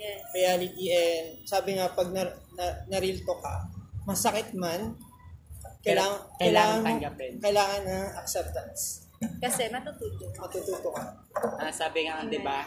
Yes. 0.00 0.24
Reality 0.32 0.84
and 0.90 1.26
sabi 1.44 1.76
nga, 1.76 1.92
pag 1.92 2.08
na, 2.14 2.24
na, 2.56 2.64
na-real 2.88 3.20
talk 3.20 3.44
ka, 3.44 3.68
masakit 4.08 4.56
man, 4.56 4.96
kailangan, 5.84 6.20
Kailangan 6.36 6.36
kailangan, 6.40 6.80
tanggapin. 6.84 7.32
kailangan 7.40 7.80
ng 7.84 8.08
acceptance. 8.16 8.82
Kasi 9.20 9.68
matututo. 9.68 10.24
Matututo 10.40 10.88
ka. 10.96 11.04
Ah, 11.60 11.68
sabi 11.68 12.08
nga, 12.08 12.24
'di 12.24 12.40
ba? 12.40 12.64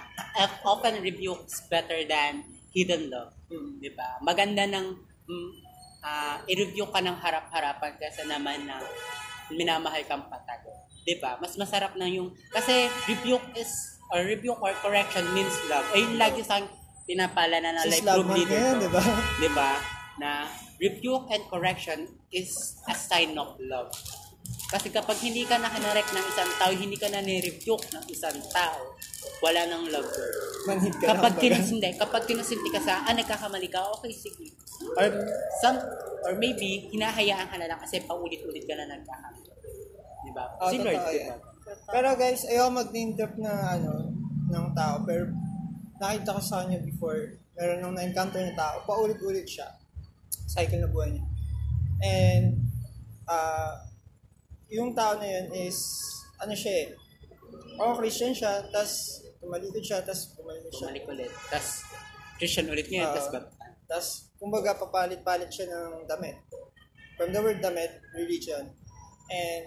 Open 0.70 1.02
rebukes 1.02 1.66
better 1.66 2.06
than 2.06 2.46
hidden 2.70 3.10
love. 3.10 3.34
Hmm. 3.50 3.82
'Di 3.82 3.90
ba? 3.98 4.22
Maganda 4.22 4.70
ng 4.70 4.86
mm, 5.26 5.50
ah, 6.06 6.38
i-review 6.46 6.86
ka 6.94 7.02
ng 7.02 7.18
harap-harapan 7.18 7.98
kaysa 7.98 8.30
naman 8.30 8.70
na 8.70 8.78
minamahal 9.50 10.06
kang 10.06 10.30
patago. 10.30 10.70
'Di 11.04 11.16
ba? 11.20 11.36
Mas 11.38 11.56
masarap 11.56 11.96
na 11.96 12.08
yung 12.08 12.32
kasi 12.50 12.88
rebuke 13.06 13.44
is 13.56 13.72
or 14.10 14.24
rebuke 14.24 14.60
or 14.60 14.72
correction 14.80 15.24
means 15.32 15.54
love. 15.68 15.86
Ayun 15.92 16.16
lagi 16.16 16.42
sa 16.42 16.64
pinapala 17.04 17.60
na 17.60 17.76
na 17.76 17.84
Sis 17.84 18.00
life 18.00 18.16
group 18.16 18.32
leader 18.32 18.56
yan, 18.56 18.76
ko. 18.78 18.84
di 18.84 18.90
ba? 18.90 19.04
Di 19.38 19.50
ba? 19.52 19.72
Na 20.16 20.30
rebuke 20.80 21.28
and 21.30 21.44
correction 21.50 22.00
is 22.32 22.50
a 22.88 22.96
sign 22.96 23.36
of 23.36 23.56
love. 23.60 23.92
Kasi 24.74 24.90
kapag 24.90 25.22
hindi 25.22 25.46
ka 25.46 25.62
na 25.62 25.70
kinarek 25.70 26.10
ng 26.10 26.26
isang 26.26 26.50
tao, 26.58 26.74
hindi 26.74 26.98
ka 26.98 27.06
na 27.14 27.22
ni-rebuke 27.22 27.94
ng 27.94 28.06
isang 28.10 28.34
tao, 28.50 28.98
wala 29.38 29.70
nang 29.70 29.86
love. 29.86 30.10
Manhid 30.66 30.98
ka 30.98 31.14
Kapag 31.14 31.38
lang. 31.38 31.42
kinusindi, 31.46 31.90
kapag 31.94 32.26
kinusinti 32.26 32.70
ka 32.74 32.82
sa, 32.82 33.06
ah, 33.06 33.14
nagkakamali 33.14 33.70
ka, 33.70 33.86
okay, 33.94 34.10
sige. 34.10 34.50
Or 34.98 35.06
some, 35.62 35.78
or 36.26 36.34
maybe, 36.42 36.90
hinahayaan 36.90 37.54
ka 37.54 37.58
na 37.62 37.70
lang 37.70 37.78
kasi 37.78 38.02
paulit-ulit 38.02 38.66
ka 38.66 38.74
na 38.74 38.98
nagkakamali. 38.98 39.53
Ba? 40.34 40.46
Oh, 40.60 40.70
si 40.70 40.78
Lord, 40.82 40.98
totoo 40.98 41.14
di 41.14 41.22
yan. 41.22 41.38
ba? 41.38 41.38
Pero 41.94 42.10
guys, 42.20 42.42
ayaw 42.50 42.68
mag-name 42.74 43.14
drop 43.16 43.34
na 43.40 43.54
ano, 43.80 44.12
ng 44.50 44.68
tao. 44.76 44.96
Pero 45.08 45.32
nakita 46.02 46.36
ko 46.36 46.42
sa 46.44 46.66
kanya 46.66 46.84
before, 46.84 47.40
meron 47.56 47.80
nung 47.80 47.96
na-encounter 47.96 48.42
na 48.44 48.54
tao, 48.58 48.84
paulit-ulit 48.84 49.48
siya. 49.48 49.70
Cycle 50.50 50.84
na 50.84 50.90
buhay 50.90 51.16
niya. 51.16 51.26
And, 52.04 52.60
ah, 53.30 53.88
yung 54.68 54.92
tao 54.98 55.16
na 55.22 55.28
yun 55.30 55.48
is, 55.54 55.80
ano 56.42 56.52
siya 56.52 56.74
eh, 56.84 56.88
oh, 57.80 57.96
Christian 57.96 58.34
siya, 58.36 58.68
tas 58.74 59.24
tumalikod 59.40 59.86
siya, 59.86 60.02
tas 60.04 60.34
pumalikod 60.36 60.74
siya. 60.74 60.88
Bumalik 60.92 61.06
ulit. 61.08 61.32
Tapos, 61.48 61.86
Christian 62.42 62.68
ulit 62.68 62.90
ngayon, 62.90 63.08
Oo. 63.08 63.16
tapos 63.16 63.30
ba? 63.32 63.40
Tas, 63.88 64.08
kumbaga, 64.42 64.76
papalit-palit 64.76 65.48
siya 65.54 65.70
ng 65.70 66.10
damit. 66.10 66.42
From 67.16 67.30
the 67.30 67.40
word 67.40 67.62
damit, 67.62 68.02
religion. 68.18 68.74
And, 69.30 69.64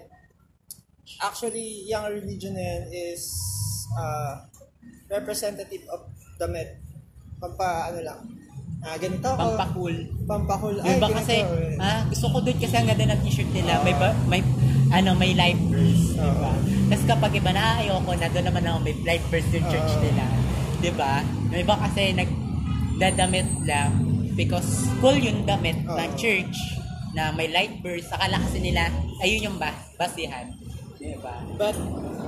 actually, 1.23 1.87
yung 1.87 2.05
religion 2.11 2.53
na 2.53 2.63
yan 2.63 2.83
is 2.91 3.23
uh, 3.95 4.43
representative 5.07 5.87
of 5.87 6.11
damit. 6.35 6.83
Pampa, 7.37 7.93
ano 7.93 7.99
lang, 8.01 8.19
ah, 8.81 8.97
ganito 8.97 9.25
ako. 9.29 9.37
Pampakul. 9.37 9.95
Pampakul. 10.25 10.75
Yung 10.81 10.97
iba 10.97 11.07
ganito, 11.07 11.17
kasi, 11.21 11.35
eh. 11.45 11.77
ah, 11.77 12.01
gusto 12.09 12.25
ko 12.33 12.37
doon 12.41 12.57
kasi 12.57 12.75
ang 12.75 12.87
ganda 12.89 13.05
ng 13.13 13.21
t-shirt 13.21 13.51
nila. 13.53 13.73
May, 13.85 13.95
ba, 13.95 14.09
may, 14.25 14.41
ano, 14.89 15.13
may 15.13 15.31
life 15.37 15.61
verse. 15.69 16.17
Oo. 16.17 16.25
Diba? 16.25 16.51
Tapos 16.87 17.05
kapag 17.05 17.31
iba 17.37 17.51
na, 17.53 17.77
ayoko 17.83 18.11
na, 18.17 18.27
doon 18.31 18.45
naman 18.49 18.63
ako 18.65 18.77
may 18.83 18.95
life 19.05 19.25
verse 19.29 19.49
yung 19.53 19.67
church 19.69 19.91
Oo. 19.95 20.03
nila. 20.03 20.25
Diba? 20.81 21.13
Yung 21.53 21.61
iba 21.61 21.75
kasi 21.77 22.01
nagdadamit 22.17 23.49
lang 23.69 23.91
because 24.37 24.85
cool 25.01 25.17
yung 25.17 25.45
damit 25.45 25.77
Oo. 25.85 25.97
ng 25.97 26.11
church 26.17 26.57
na 27.13 27.33
may 27.33 27.49
light 27.49 27.81
verse. 27.81 28.09
Akala 28.13 28.37
kasi 28.49 28.61
nila, 28.61 28.89
ayun 29.21 29.51
yung 29.51 29.57
bas 29.57 29.77
basihan. 29.97 30.53
Diba? 30.97 31.33
But, 31.57 31.77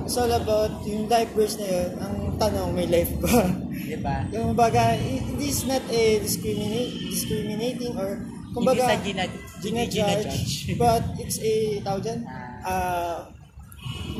it's 0.05 0.17
all 0.17 0.29
about 0.29 0.85
yung 0.85 1.09
life 1.09 1.33
verse 1.33 1.57
na 1.57 1.65
yun. 1.65 1.89
Ang 1.97 2.15
tanong, 2.37 2.69
may 2.77 2.85
life 2.85 3.13
ba? 3.17 3.49
Diba? 3.73 4.15
yung 4.33 4.53
baga, 4.53 4.93
it 4.97 5.25
is 5.41 5.65
not 5.65 5.81
a 5.89 6.21
discriminate, 6.21 6.93
discriminating 7.09 7.97
or 7.97 8.21
Hindi 8.21 8.53
kumbaga, 8.53 8.81
sa 8.85 8.97
gina- 9.01 9.33
ginajudge, 9.61 9.93
ginajudge. 9.93 10.53
but 10.81 11.03
it's 11.17 11.37
a, 11.41 11.81
tawag 11.81 12.01
dyan, 12.05 12.19
uh, 12.65 13.25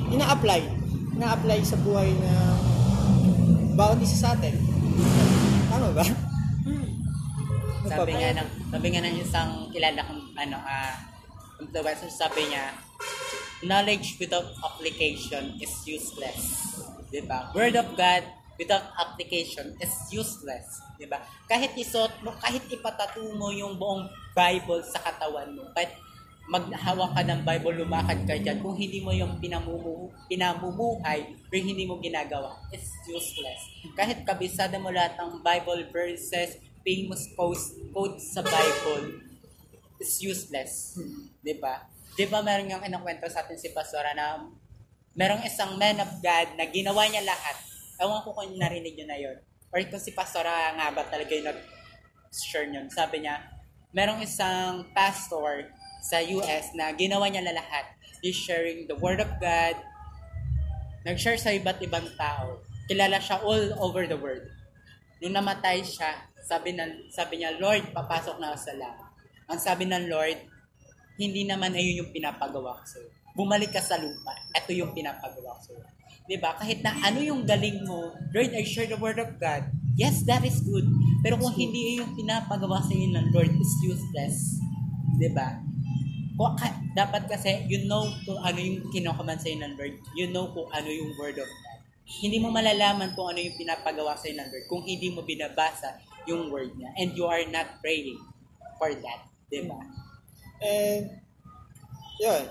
ina-apply. 0.09 0.61
Ina-apply 1.17 1.59
sa 1.65 1.77
buhay 1.81 2.09
ng 2.09 2.57
bawat 3.77 3.97
isa 4.01 4.17
sa 4.17 4.29
atin. 4.35 4.53
Tama 5.69 5.93
ba? 5.93 6.03
Sabi 7.89 8.11
nga 8.13 8.29
ng 8.37 8.49
sabi 8.69 8.87
nga 8.93 9.01
ng 9.01 9.15
isang 9.17 9.51
kilala 9.73 10.03
kong 10.05 10.21
ano 10.37 10.57
ah 10.61 10.93
influencer 11.57 12.11
sabi 12.11 12.51
niya 12.51 12.69
knowledge 13.63 14.15
without 14.19 14.47
application 14.63 15.55
is 15.59 15.73
useless. 15.83 16.39
'Di 17.09 17.25
ba? 17.25 17.51
Word 17.51 17.75
of 17.75 17.89
God 17.95 18.23
without 18.59 18.91
application 18.99 19.75
is 19.79 19.93
useless. 20.11 20.79
'Di 20.95 21.07
ba? 21.07 21.23
Kahit 21.47 21.75
isuot 21.75 22.23
mo, 22.23 22.35
kahit 22.39 22.63
ipatato 22.71 23.23
mo 23.35 23.51
yung 23.51 23.75
buong 23.75 24.07
Bible 24.35 24.83
sa 24.87 25.03
katawan 25.03 25.55
mo, 25.55 25.67
kahit 25.75 25.95
maghawak 26.49 27.13
ka 27.13 27.21
ng 27.21 27.41
Bible, 27.45 27.85
lumakad 27.85 28.25
ka 28.25 28.33
dyan, 28.33 28.57
kung 28.57 28.73
hindi 28.73 29.05
mo 29.05 29.13
yung 29.13 29.37
pinamumu, 29.37 30.09
pinamumuhay 30.25 31.29
or 31.45 31.53
hindi 31.53 31.85
mo 31.85 32.01
ginagawa, 32.01 32.57
it's 32.73 32.89
useless. 33.05 33.61
Kahit 33.93 34.25
kabisada 34.25 34.81
mo 34.81 34.89
lahat 34.89 35.13
ng 35.21 35.45
Bible 35.45 35.85
verses, 35.93 36.57
famous 36.81 37.29
quotes, 37.37 37.77
quotes 37.93 38.33
sa 38.33 38.41
Bible, 38.41 39.21
it's 40.01 40.17
useless. 40.25 40.97
Di 41.45 41.53
ba? 41.61 41.85
Di 42.19 42.27
ba 42.27 42.43
meron 42.43 42.67
yung 42.67 42.83
kinakwento 42.83 43.31
sa 43.31 43.47
atin 43.47 43.55
si 43.55 43.71
Pastora 43.71 44.11
na 44.11 44.43
merong 45.15 45.39
isang 45.47 45.79
man 45.79 46.03
of 46.03 46.19
God 46.19 46.51
na 46.59 46.67
ginawa 46.67 47.07
niya 47.07 47.23
lahat. 47.23 47.55
Ewan 47.95 48.19
ko 48.27 48.35
kung 48.35 48.59
narinig 48.59 48.99
niyo 48.99 49.07
na 49.07 49.15
yon 49.15 49.39
Or 49.71 49.79
kung 49.87 50.03
si 50.03 50.11
Pastora 50.11 50.75
nga 50.75 50.91
ba 50.91 51.07
talaga 51.07 51.31
yung 51.31 51.47
nag-share 51.47 52.67
yun. 52.67 52.91
Sabi 52.91 53.23
niya, 53.23 53.39
merong 53.95 54.19
isang 54.19 54.91
pastor 54.91 55.71
sa 56.03 56.19
US 56.19 56.75
na 56.75 56.91
ginawa 56.91 57.31
niya 57.31 57.39
na 57.39 57.55
lahat. 57.55 57.87
He's 58.19 58.35
sharing 58.35 58.83
the 58.91 58.99
Word 58.99 59.23
of 59.23 59.31
God. 59.39 59.79
Nag-share 61.07 61.39
sa 61.39 61.55
iba't 61.55 61.79
ibang 61.79 62.11
tao. 62.19 62.59
Kilala 62.91 63.23
siya 63.23 63.39
all 63.47 63.79
over 63.79 64.11
the 64.11 64.19
world. 64.19 64.43
Nung 65.23 65.39
namatay 65.39 65.87
siya, 65.87 66.27
sabi, 66.43 66.75
na, 66.75 66.83
sabi 67.15 67.39
niya, 67.39 67.55
Lord, 67.63 67.95
papasok 67.95 68.43
na 68.43 68.51
ako 68.51 68.59
sa 68.59 68.73
langit. 68.75 69.07
Ang 69.47 69.59
sabi 69.63 69.87
ng 69.87 70.11
Lord, 70.11 70.58
hindi 71.19 71.43
naman 71.43 71.75
ayun 71.75 72.07
yung 72.07 72.11
pinapagawa 72.15 72.79
ko 72.79 72.83
sa'yo. 72.87 73.09
Bumalik 73.35 73.75
ka 73.75 73.83
sa 73.83 73.99
lupa. 73.99 74.31
Ito 74.55 74.71
yung 74.71 74.95
pinapagawa 74.95 75.59
ko 75.59 75.61
sa'yo. 75.67 75.83
Diba? 76.29 76.55
Kahit 76.55 76.79
na 76.79 76.95
ano 76.95 77.19
yung 77.19 77.43
galing 77.43 77.83
mo, 77.83 78.15
Lord, 78.31 78.55
I 78.55 78.63
share 78.63 78.87
the 78.87 78.95
word 78.95 79.19
of 79.19 79.35
God. 79.35 79.67
Yes, 79.99 80.23
that 80.29 80.47
is 80.47 80.63
good. 80.63 80.87
Pero 81.19 81.35
kung 81.35 81.51
hindi 81.51 81.99
yung 81.99 82.15
pinapagawa 82.15 82.79
sa 82.79 82.95
inyo 82.95 83.19
ng 83.19 83.27
Lord, 83.35 83.51
it's 83.51 83.75
useless. 83.83 84.61
Diba? 85.19 85.59
Kung, 86.39 86.55
dapat 86.95 87.27
kasi, 87.27 87.67
you 87.67 87.83
know 87.83 88.07
kung 88.23 88.39
ano 88.39 88.55
yung 88.55 88.87
kinukuman 88.95 89.35
sa 89.35 89.51
ng 89.51 89.75
Lord. 89.75 89.99
You 90.15 90.31
know 90.31 90.47
kung 90.55 90.71
ano 90.71 90.87
yung 90.87 91.11
word 91.19 91.35
of 91.35 91.49
God. 91.49 91.79
Hindi 92.07 92.39
mo 92.39 92.47
malalaman 92.47 93.11
kung 93.11 93.35
ano 93.35 93.43
yung 93.43 93.59
pinapagawa 93.59 94.15
sa 94.15 94.31
ng 94.31 94.47
Lord 94.47 94.65
kung 94.71 94.87
hindi 94.87 95.11
mo 95.11 95.27
binabasa 95.27 95.99
yung 96.29 96.47
word 96.47 96.71
niya. 96.79 96.95
And 96.95 97.11
you 97.17 97.27
are 97.27 97.43
not 97.51 97.83
praying 97.83 98.15
for 98.79 98.93
that. 98.93 99.27
Diba? 99.51 99.98
And, 100.59 101.03
yun. 102.19 102.43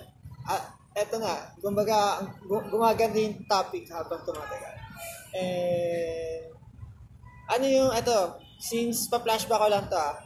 Ah, 0.48 0.64
eto 0.96 1.20
nga, 1.20 1.52
kumbaga, 1.60 2.24
gu- 2.42 2.68
gumaganda 2.72 3.20
yung 3.20 3.44
topic 3.44 3.86
habang 3.92 4.24
tumatagal. 4.24 4.74
And, 5.36 6.52
ano 7.48 7.64
yung, 7.64 7.90
eto, 7.92 8.40
since 8.58 9.06
pa-flashback 9.06 9.60
ko 9.60 9.68
lang 9.70 9.86
to 9.86 9.96
ah, 9.96 10.18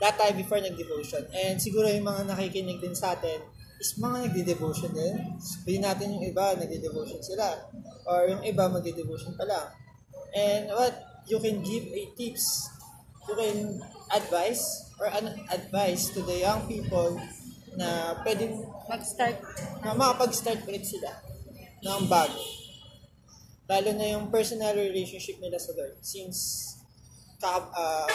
that 0.00 0.16
time 0.20 0.36
before 0.36 0.60
nag-devotion. 0.60 1.24
And 1.32 1.56
siguro 1.56 1.88
yung 1.88 2.04
mga 2.04 2.28
nakikinig 2.28 2.80
din 2.80 2.92
sa 2.92 3.16
atin, 3.16 3.40
is 3.80 3.96
mga 4.00 4.28
nagde-devotion 4.28 4.92
din. 4.92 5.14
Sabihin 5.36 5.84
natin 5.84 6.16
yung 6.16 6.24
iba, 6.24 6.56
nagde-devotion 6.56 7.20
sila. 7.20 7.68
Or 8.08 8.24
yung 8.28 8.42
iba, 8.44 8.68
magde-devotion 8.68 9.36
pa 9.36 9.44
lang. 9.44 9.66
And 10.32 10.72
what 10.72 11.24
you 11.28 11.40
can 11.40 11.60
give 11.60 11.84
a 11.92 12.02
tips, 12.16 12.68
you 13.28 13.34
can 13.36 13.80
advise 14.08 14.62
or 14.96 15.06
an 15.08 15.32
advice 15.48 16.08
to 16.10 16.22
the 16.22 16.40
young 16.40 16.64
people 16.66 17.18
na 17.76 18.16
pwedeng 18.24 18.64
Mag-start. 18.86 19.36
na 19.82 19.92
makapag-start 19.92 20.62
ulit 20.64 20.86
sila 20.86 21.10
ng 21.82 22.06
bago. 22.06 22.38
Lalo 23.66 23.90
na 23.92 24.14
yung 24.14 24.30
personal 24.30 24.72
relationship 24.72 25.42
nila 25.42 25.58
sa 25.58 25.74
Lord. 25.74 25.98
Since 26.00 26.38
ka, 27.36 27.50
uh, 27.66 28.06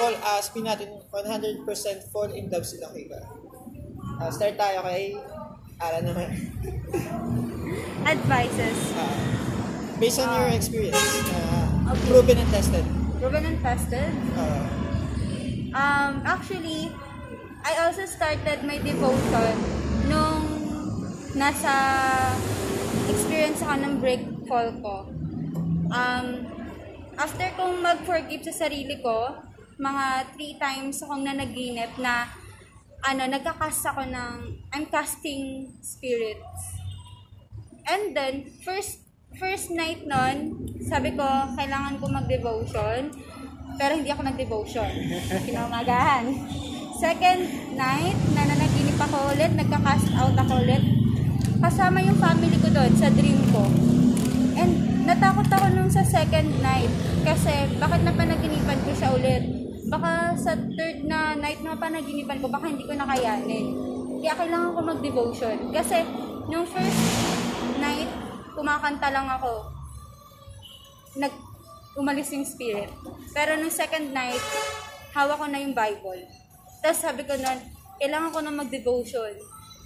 fall, 0.00 0.16
uh, 0.16 0.40
sabihin 0.40 0.66
natin 0.66 0.88
100% 1.12 1.62
fall 2.08 2.32
in 2.32 2.48
love 2.48 2.64
sila 2.64 2.88
kay 2.90 3.04
God. 3.06 3.22
Uh, 4.18 4.30
start 4.32 4.56
tayo 4.56 4.80
kay 4.82 5.14
Ara 5.76 6.00
naman. 6.00 6.30
Advices. 8.08 8.78
Uh, 8.96 9.16
based 9.98 10.18
on 10.18 10.28
your 10.30 10.50
experience, 10.50 10.98
uh, 11.30 11.62
Okay. 11.84 12.08
proven 12.08 12.36
and 12.38 12.48
tested. 12.48 12.84
Proven 13.20 13.44
and 13.44 13.58
tested. 13.60 14.08
Uh, 14.32 14.64
Um, 15.74 16.22
actually, 16.22 16.94
I 17.66 17.82
also 17.82 18.06
started 18.06 18.62
my 18.62 18.78
devotion 18.78 19.58
nung 20.06 20.46
nasa 21.34 21.74
experience 23.10 23.58
ako 23.58 23.74
ng 23.82 23.94
break 23.98 24.22
fall 24.46 24.70
ko. 24.78 24.96
Um, 25.90 26.46
after 27.18 27.50
kong 27.58 27.82
mag-forgive 27.82 28.46
sa 28.46 28.70
sarili 28.70 29.02
ko, 29.02 29.34
mga 29.74 30.30
three 30.38 30.54
times 30.62 31.02
akong 31.02 31.26
nanaginip 31.26 31.90
na 31.98 32.30
ano, 33.02 33.26
nagkakast 33.26 33.82
ako 33.90 34.06
ng, 34.06 34.34
I'm 34.70 34.86
casting 34.86 35.74
spirits. 35.82 36.78
And 37.84 38.14
then, 38.14 38.48
first 38.62 39.04
first 39.36 39.74
night 39.74 40.06
nun, 40.06 40.70
sabi 40.86 41.18
ko, 41.18 41.26
kailangan 41.58 41.98
ko 41.98 42.06
mag-devotion. 42.06 43.10
Pero 43.74 43.92
hindi 43.98 44.10
ako 44.10 44.22
nag-devotion. 44.22 44.90
Kinamagahan. 45.46 46.24
Second 46.94 47.40
night, 47.74 48.16
na 48.32 48.42
nanaginip 48.46 48.96
ako 48.96 49.34
ulit, 49.34 49.50
nagka-cast 49.58 50.08
out 50.14 50.36
ako 50.38 50.62
ulit. 50.62 50.82
Kasama 51.58 51.98
yung 52.00 52.18
family 52.20 52.54
ko 52.60 52.70
doon 52.70 52.92
sa 52.94 53.10
dream 53.10 53.40
ko. 53.50 53.66
And 54.54 55.04
natakot 55.04 55.50
ako 55.50 55.66
nung 55.74 55.90
sa 55.90 56.06
second 56.06 56.48
night. 56.62 56.90
Kasi 57.26 57.74
bakit 57.82 58.06
napanaginipan 58.06 58.78
ko 58.86 58.90
siya 58.94 59.10
ulit? 59.12 59.42
Baka 59.90 60.32
sa 60.38 60.54
third 60.56 61.04
na 61.04 61.36
night 61.36 61.60
na 61.60 61.76
panaginipan 61.76 62.40
ko, 62.40 62.48
baka 62.48 62.70
hindi 62.70 62.86
ko 62.86 62.94
nakayanin. 62.94 63.66
Kaya 64.24 64.34
kailangan 64.38 64.72
ko 64.72 64.80
mag-devotion. 64.80 65.56
Kasi 65.74 66.00
nung 66.48 66.64
first 66.64 67.04
night, 67.82 68.08
kumakanta 68.54 69.12
lang 69.12 69.28
ako. 69.28 69.68
Nag 71.20 71.53
umalis 71.94 72.34
yung 72.34 72.46
spirit. 72.46 72.90
Pero 73.34 73.58
nung 73.58 73.70
second 73.70 74.10
night, 74.10 74.42
hawak 75.14 75.38
ko 75.38 75.46
na 75.46 75.62
yung 75.62 75.74
Bible. 75.74 76.26
Tapos 76.82 77.00
sabi 77.00 77.22
ko 77.22 77.38
nun, 77.38 77.58
kailangan 78.02 78.30
ko 78.34 78.38
na 78.42 78.52
mag-devotion. 78.52 79.34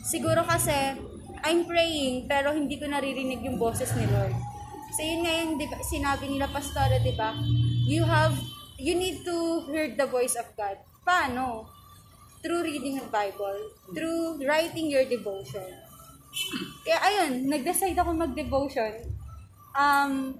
Siguro 0.02 0.42
kasi, 0.42 0.96
I'm 1.44 1.68
praying, 1.68 2.26
pero 2.26 2.50
hindi 2.50 2.80
ko 2.80 2.88
naririnig 2.88 3.44
yung 3.44 3.61
boses 3.61 3.92
ni 3.94 4.09
Lord. 4.09 4.34
So 4.96 5.04
yun 5.04 5.22
nga 5.22 5.32
yung 5.36 5.61
di 5.61 5.66
ba, 5.68 5.76
sinabi 5.84 6.24
nila 6.32 6.48
pastora, 6.48 6.96
di 6.98 7.12
ba? 7.12 7.36
You 7.84 8.02
have, 8.09 8.34
you 8.80 8.96
need 8.96 9.22
to 9.28 9.68
hear 9.68 9.92
the 9.92 10.09
voice 10.09 10.34
of 10.34 10.48
God. 10.56 10.80
Paano? 11.04 11.68
Through 12.40 12.64
reading 12.64 13.02
the 13.02 13.11
Bible, 13.12 13.59
through 13.92 14.40
writing 14.48 14.88
your 14.88 15.04
devotion. 15.04 15.68
Kaya 16.86 16.98
ayun, 17.04 17.50
nag-decide 17.50 17.98
ako 17.98 18.16
mag-devotion. 18.16 19.12
Um, 19.76 20.38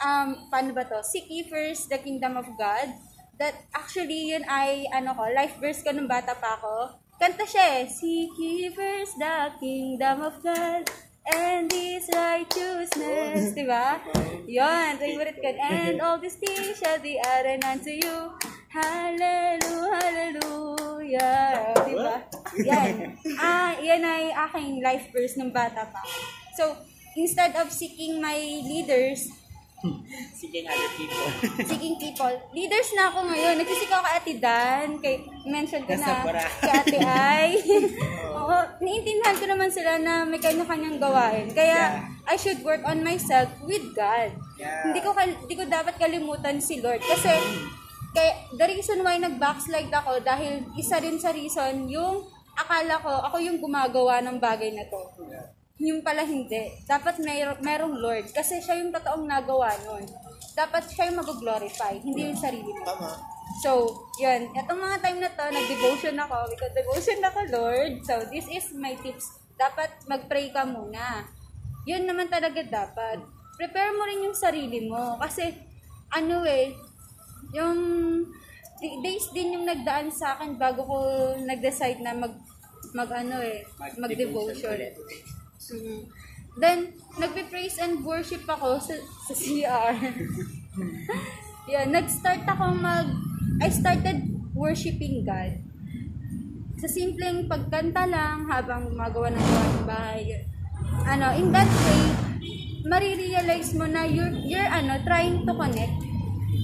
um, 0.00 0.48
paano 0.48 0.72
ba 0.72 0.84
to? 0.88 1.00
Seek 1.04 1.28
ye 1.28 1.44
first 1.46 1.88
the 1.88 2.00
kingdom 2.00 2.36
of 2.36 2.48
God. 2.56 2.88
That 3.40 3.56
actually, 3.72 4.36
yun 4.36 4.44
ay, 4.44 4.84
ano 4.92 5.16
ko, 5.16 5.24
life 5.32 5.56
verse 5.56 5.80
ko 5.80 5.96
nung 5.96 6.08
bata 6.08 6.36
pa 6.36 6.60
ako. 6.60 7.00
Kanta 7.16 7.48
siya 7.48 7.80
eh. 7.80 7.88
Seek 7.88 8.36
ye 8.36 8.68
first 8.68 9.16
the 9.16 9.52
kingdom 9.56 10.20
of 10.20 10.36
God 10.44 10.88
and 11.24 11.72
His 11.72 12.08
righteousness. 12.12 13.56
Diba? 13.56 14.00
Yun, 14.44 15.00
favorite 15.00 15.40
ko. 15.40 15.48
And 15.56 16.00
all 16.04 16.20
these 16.20 16.36
things 16.36 16.76
shall 16.80 17.00
be 17.00 17.16
added 17.16 17.64
unto 17.64 17.92
you. 17.92 18.36
Hallelujah, 18.68 19.98
hallelujah. 20.04 21.72
Diba? 21.80 22.16
Yan. 22.60 23.16
Ah, 23.40 23.72
yan 23.80 24.04
ay 24.04 24.36
aking 24.36 24.84
life 24.84 25.08
verse 25.16 25.40
nung 25.40 25.52
bata 25.52 25.88
pa. 25.88 26.02
So, 26.60 26.76
instead 27.16 27.56
of 27.56 27.72
seeking 27.72 28.20
my 28.20 28.36
leaders, 28.36 29.32
Seeking 30.38 30.66
other 30.68 30.90
people. 30.96 31.28
seeking 31.64 31.96
people. 31.96 32.34
Leaders 32.52 32.90
na 32.92 33.08
ako 33.08 33.18
ngayon. 33.32 33.54
Nagsisik 33.60 33.88
ako 33.88 34.02
kay 34.04 34.14
Ate 34.16 34.34
Dan, 34.36 34.88
kay 35.00 35.14
mention 35.48 35.82
ko 35.88 35.96
na 35.96 36.20
kay 36.60 36.72
Ate 36.72 36.98
Ai. 37.00 37.50
Oo, 38.40 38.56
naiintindihan 38.80 39.36
ko 39.36 39.44
naman 39.48 39.70
sila 39.72 39.96
na 40.00 40.24
may 40.24 40.40
kanya-kanyang 40.40 41.00
gawain. 41.00 41.48
Kaya 41.52 42.04
I 42.28 42.36
should 42.36 42.60
work 42.60 42.84
on 42.84 43.00
myself 43.00 43.48
with 43.64 43.84
God. 43.96 44.36
Yeah. 44.60 44.90
Hindi 44.90 45.00
ko 45.00 45.16
hindi 45.16 45.54
ko 45.56 45.64
dapat 45.66 45.96
kalimutan 45.96 46.60
si 46.60 46.78
Lord 46.84 47.00
kasi 47.00 47.32
kaya 48.10 48.32
the 48.54 48.66
reason 48.66 49.00
why 49.06 49.16
nag-backslide 49.16 49.92
ako 49.92 50.18
dahil 50.20 50.66
isa 50.74 50.98
rin 50.98 51.16
sa 51.16 51.30
reason 51.30 51.86
yung 51.86 52.26
akala 52.58 52.98
ko 52.98 53.10
ako 53.30 53.36
yung 53.38 53.62
gumagawa 53.62 54.20
ng 54.20 54.36
bagay 54.42 54.74
na 54.74 54.84
to. 54.90 55.00
Yung 55.80 56.04
pala 56.04 56.28
hindi. 56.28 56.76
Dapat 56.84 57.24
mayro, 57.24 57.56
merong 57.64 57.96
Lord. 57.96 58.28
Kasi 58.36 58.60
siya 58.60 58.76
yung 58.84 58.92
totoong 58.92 59.24
nagawa 59.24 59.72
nun. 59.88 60.04
Dapat 60.52 60.92
siya 60.92 61.08
yung 61.08 61.24
mag-glorify, 61.24 61.96
hindi 62.04 62.28
yung 62.28 62.36
sarili 62.36 62.68
mo. 62.68 62.84
tama. 62.84 63.16
So, 63.64 63.92
yun. 64.20 64.52
Itong 64.52 64.80
mga 64.80 65.00
time 65.00 65.18
na 65.24 65.32
to, 65.32 65.44
nag-devotion 65.48 66.16
ako. 66.20 66.36
Because 66.52 66.72
devotion 66.76 67.20
ako, 67.24 67.38
Lord. 67.48 67.92
So, 68.04 68.14
this 68.28 68.44
is 68.52 68.76
my 68.76 68.92
tips. 69.00 69.24
Dapat 69.56 70.04
mag-pray 70.04 70.52
ka 70.52 70.68
muna. 70.68 71.24
Yun 71.88 72.04
naman 72.04 72.28
talaga 72.28 72.60
dapat. 72.60 73.24
Prepare 73.56 73.92
mo 73.96 74.04
rin 74.04 74.24
yung 74.24 74.36
sarili 74.36 74.84
mo. 74.84 75.16
Kasi, 75.16 75.48
ano 76.12 76.44
eh, 76.44 76.76
yung 77.56 77.76
days 78.80 79.28
din 79.32 79.60
yung 79.60 79.66
nagdaan 79.68 80.08
sa 80.08 80.36
akin 80.36 80.56
bago 80.56 80.84
ko 80.84 80.96
nag-decide 81.44 82.00
na 82.00 82.16
mag 82.16 82.32
mag 82.96 83.10
ano 83.12 83.38
eh, 83.44 83.60
mag 83.76 83.92
Mag-devotion 83.96 84.56
devotion. 84.56 85.39
Ulit. 85.74 86.04
Mm. 86.04 86.04
Then, 86.58 86.78
nagpe-praise 87.16 87.78
and 87.78 88.02
worship 88.02 88.42
ako 88.44 88.82
sa, 88.82 88.94
sa 88.98 89.34
CR. 89.38 89.94
Yan, 91.72 91.94
nag-start 91.94 92.42
ako 92.44 92.74
mag... 92.74 93.06
I 93.60 93.68
started 93.70 94.24
worshiping 94.56 95.22
God. 95.22 95.62
Sa 96.80 96.88
simpleng 96.88 97.46
pagkanta 97.46 98.08
lang 98.08 98.48
habang 98.48 98.88
gumagawa 98.90 99.30
ng 99.30 99.40
gawaing 99.40 99.84
bahay. 99.86 100.22
Ano, 101.06 101.32
in 101.36 101.52
that 101.54 101.68
way, 101.68 102.02
marirealize 102.88 103.76
mo 103.76 103.84
na 103.84 104.08
you're, 104.08 104.32
you're 104.42 104.70
ano, 104.70 104.96
trying 105.04 105.44
to 105.44 105.52
connect 105.54 106.10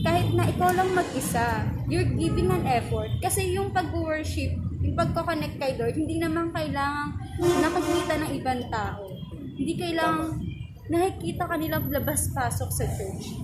kahit 0.06 0.28
na 0.38 0.46
ikaw 0.46 0.70
lang 0.70 0.94
mag-isa, 0.94 1.66
you're 1.90 2.06
giving 2.14 2.46
an 2.54 2.62
effort. 2.62 3.10
Kasi 3.18 3.54
yung 3.58 3.74
pag-worship, 3.74 4.54
yung 4.86 4.94
pagko-connect 4.94 5.58
kay 5.58 5.74
Lord, 5.74 5.98
hindi 5.98 6.22
naman 6.22 6.54
kailangan 6.54 7.18
nakikita 7.42 8.14
ng 8.22 8.30
ibang 8.38 8.62
tao. 8.70 9.10
Hindi 9.58 9.74
kailangan 9.74 10.38
nakikita 10.86 11.44
kanilang 11.50 11.90
labas-pasok 11.90 12.70
sa 12.70 12.86
church. 12.86 13.34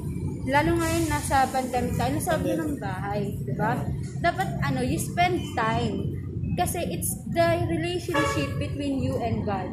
Lalo 0.47 0.79
ngayon, 0.79 1.11
nasa 1.11 1.47
pandemic 1.51 1.99
tayo, 1.99 2.11
nasa 2.15 2.39
loob 2.39 2.55
ng 2.55 2.75
bahay, 2.79 3.35
di 3.43 3.55
ba? 3.59 3.79
Dapat, 4.23 4.49
ano, 4.63 4.83
you 4.83 4.99
spend 4.99 5.43
time. 5.59 6.15
Kasi 6.55 6.79
it's 6.95 7.11
the 7.35 7.67
relationship 7.67 8.51
between 8.63 9.03
you 9.03 9.19
and 9.19 9.43
God. 9.43 9.67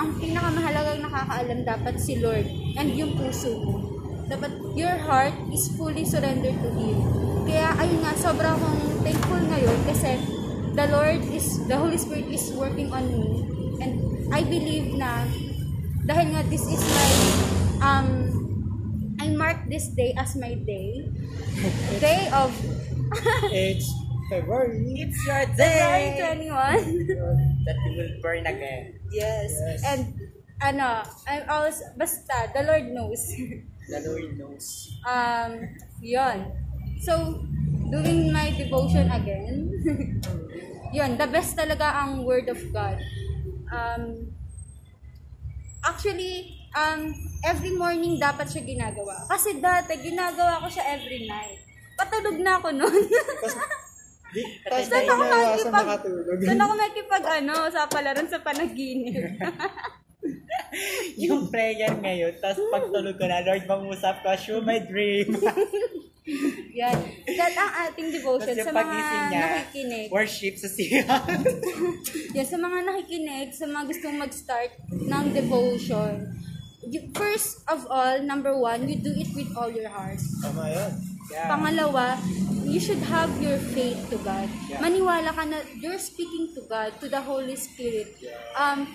Ang 0.00 0.16
pinakamahalagang 0.16 1.04
nakakaalam 1.04 1.60
dapat 1.68 2.00
si 2.00 2.16
Lord 2.20 2.48
and 2.80 2.88
yung 2.96 3.12
puso 3.20 3.52
mo 3.60 3.92
dapat 4.32 4.52
your 4.72 4.96
heart 5.04 5.36
is 5.52 5.68
fully 5.76 6.08
surrendered 6.08 6.56
to 6.56 6.70
Him. 6.72 6.96
Kaya 7.44 7.76
ayun 7.76 8.00
nga, 8.00 8.16
sobrang 8.16 8.56
akong 8.56 9.04
thankful 9.04 9.42
ngayon 9.44 9.78
kasi 9.84 10.16
the 10.72 10.86
Lord 10.88 11.20
is, 11.30 11.66
the 11.68 11.76
Holy 11.76 11.98
Spirit 11.98 12.28
is 12.28 12.52
working 12.52 12.92
on 12.92 13.04
me. 13.08 13.26
And 13.80 13.92
I 14.34 14.42
believe 14.44 14.94
na 14.96 15.26
dahil 16.02 16.34
nga 16.34 16.42
this 16.50 16.64
is 16.66 16.80
my, 16.80 17.10
um, 17.80 18.08
I 19.20 19.30
mark 19.36 19.68
this 19.68 19.88
day 19.94 20.14
as 20.18 20.34
my 20.36 20.54
day. 20.54 21.06
Day 22.00 22.26
of 22.32 22.50
It's 23.52 23.86
February. 24.30 24.80
It's 24.98 25.20
your 25.28 25.44
day. 25.52 26.16
February 26.18 26.48
21. 26.48 27.06
that 27.68 27.76
you 27.84 27.92
will 28.00 28.14
burn 28.24 28.42
again. 28.48 28.96
yes. 29.12 29.52
Yes. 29.52 29.80
And 29.84 30.00
ano, 30.58 31.04
I'm 31.28 31.44
always, 31.46 31.76
basta, 31.94 32.50
the 32.56 32.62
Lord 32.64 32.88
knows. 32.90 33.20
The 33.92 33.98
Lord 34.08 34.38
knows. 34.38 34.66
um, 35.04 35.58
yon. 36.00 36.48
So, 37.02 37.42
doing 37.92 38.32
my 38.32 38.48
devotion 38.56 39.12
again. 39.12 39.68
yon, 40.96 41.20
the 41.20 41.28
best 41.28 41.52
talaga 41.52 41.92
ang 42.04 42.24
Word 42.24 42.48
of 42.48 42.60
God. 42.72 42.96
Um, 43.68 44.32
actually, 45.84 46.56
um, 46.72 47.12
every 47.44 47.76
morning 47.76 48.16
dapat 48.16 48.48
siya 48.48 48.64
ginagawa. 48.64 49.28
Kasi 49.28 49.60
dati, 49.60 50.00
ginagawa 50.00 50.64
ko 50.64 50.68
siya 50.72 50.96
every 50.96 51.28
night. 51.28 51.60
Patulog 51.96 52.40
na 52.40 52.56
ako 52.56 52.68
noon. 52.72 53.02
Tapos 54.64 54.88
Saan 54.88 55.04
na 55.04 55.12
ako 55.12 55.68
makatulog. 55.68 56.38
saan 56.40 56.60
ako 56.64 56.72
makikipag, 56.72 57.24
ano, 57.44 57.54
sa 57.68 57.84
palaran 57.84 58.28
sa 58.32 58.40
panaginip. 58.40 59.36
yung 61.28 61.52
prayer 61.52 61.92
ngayon, 62.00 62.32
tapos 62.40 62.64
pagtulog 62.72 63.20
ko 63.20 63.28
na, 63.28 63.44
Lord, 63.44 63.68
mangusap 63.68 64.24
ka, 64.24 64.32
show 64.40 64.64
my 64.64 64.80
dream. 64.80 65.36
Yan. 66.80 66.98
That 67.34 67.54
ang 67.58 67.72
ating 67.90 68.08
devotion 68.14 68.54
Tapos 68.54 68.66
sa 68.66 68.72
mga 68.72 68.94
niya, 69.30 69.46
nakikinig. 69.58 70.08
worship 70.14 70.54
sa 70.54 70.68
siya. 70.70 71.02
Yan, 72.38 72.46
sa 72.46 72.58
mga 72.58 72.78
nakikinig, 72.86 73.48
sa 73.50 73.66
mga 73.66 73.84
gustong 73.90 74.16
mag-start 74.22 74.72
ng 74.90 75.24
devotion, 75.34 76.30
you, 76.86 77.10
first 77.14 77.66
of 77.66 77.86
all, 77.90 78.22
number 78.22 78.54
one, 78.54 78.86
you 78.86 78.98
do 78.98 79.10
it 79.14 79.34
with 79.34 79.50
all 79.58 79.70
your 79.70 79.90
heart. 79.90 80.18
Tama 80.42 80.70
yan. 80.70 80.92
yeah. 81.30 81.46
Pangalawa, 81.50 82.18
you 82.66 82.78
should 82.78 83.02
have 83.06 83.30
your 83.42 83.58
faith 83.74 83.98
to 84.10 84.18
God. 84.22 84.46
Yeah. 84.70 84.78
Maniwala 84.78 85.34
ka 85.34 85.42
na 85.46 85.58
you're 85.78 85.98
speaking 85.98 86.54
to 86.54 86.62
God, 86.70 86.94
to 87.02 87.10
the 87.10 87.20
Holy 87.20 87.58
Spirit. 87.58 88.14
Um, 88.54 88.86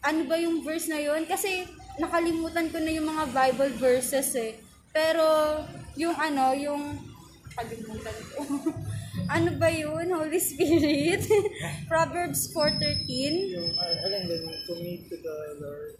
ano 0.00 0.24
ba 0.24 0.36
yung 0.40 0.62
verse 0.62 0.88
na 0.88 1.00
yun? 1.00 1.28
Kasi 1.28 1.66
nakalimutan 1.98 2.70
ko 2.70 2.78
na 2.78 2.90
yung 2.92 3.08
mga 3.10 3.24
Bible 3.34 3.72
verses 3.76 4.32
eh. 4.38 4.56
Pero 4.94 5.24
yung 5.98 6.14
ano, 6.14 6.54
yung 6.54 6.94
kalimutan 7.58 8.16
ko. 8.30 8.38
ano 9.34 9.50
ba 9.58 9.66
yun? 9.66 10.06
Holy 10.14 10.38
Spirit? 10.38 11.26
Proverbs 11.90 12.54
4.13 12.54 13.58
Yung, 13.58 13.70
uh, 13.74 13.94
alam 14.06 14.22
din, 14.30 14.42
commit 14.70 15.10
to 15.10 15.18
the 15.18 15.36
Lord. 15.58 15.98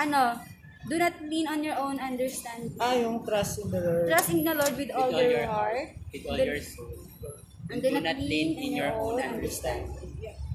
Ano? 0.00 0.40
Do 0.88 0.96
not 0.96 1.12
lean 1.20 1.44
on 1.44 1.60
your 1.60 1.76
own 1.76 2.00
understanding. 2.00 2.72
Ah, 2.80 2.96
yung 2.96 3.20
trust 3.28 3.60
in 3.60 3.68
the 3.68 3.84
Lord. 3.84 4.08
Trust 4.08 4.32
in 4.32 4.40
the 4.40 4.56
Lord 4.56 4.74
with 4.80 4.90
all, 4.96 5.12
all 5.12 5.20
your, 5.20 5.44
your 5.44 5.46
heart. 5.52 5.92
With 6.08 6.24
all 6.24 6.40
Do- 6.40 6.48
your 6.48 6.60
soul. 6.64 6.96
And 7.70 7.78
do 7.78 7.92
not 7.92 8.18
lean 8.18 8.58
in 8.58 8.72
your 8.74 8.90
own 8.98 9.20
understanding. 9.22 9.94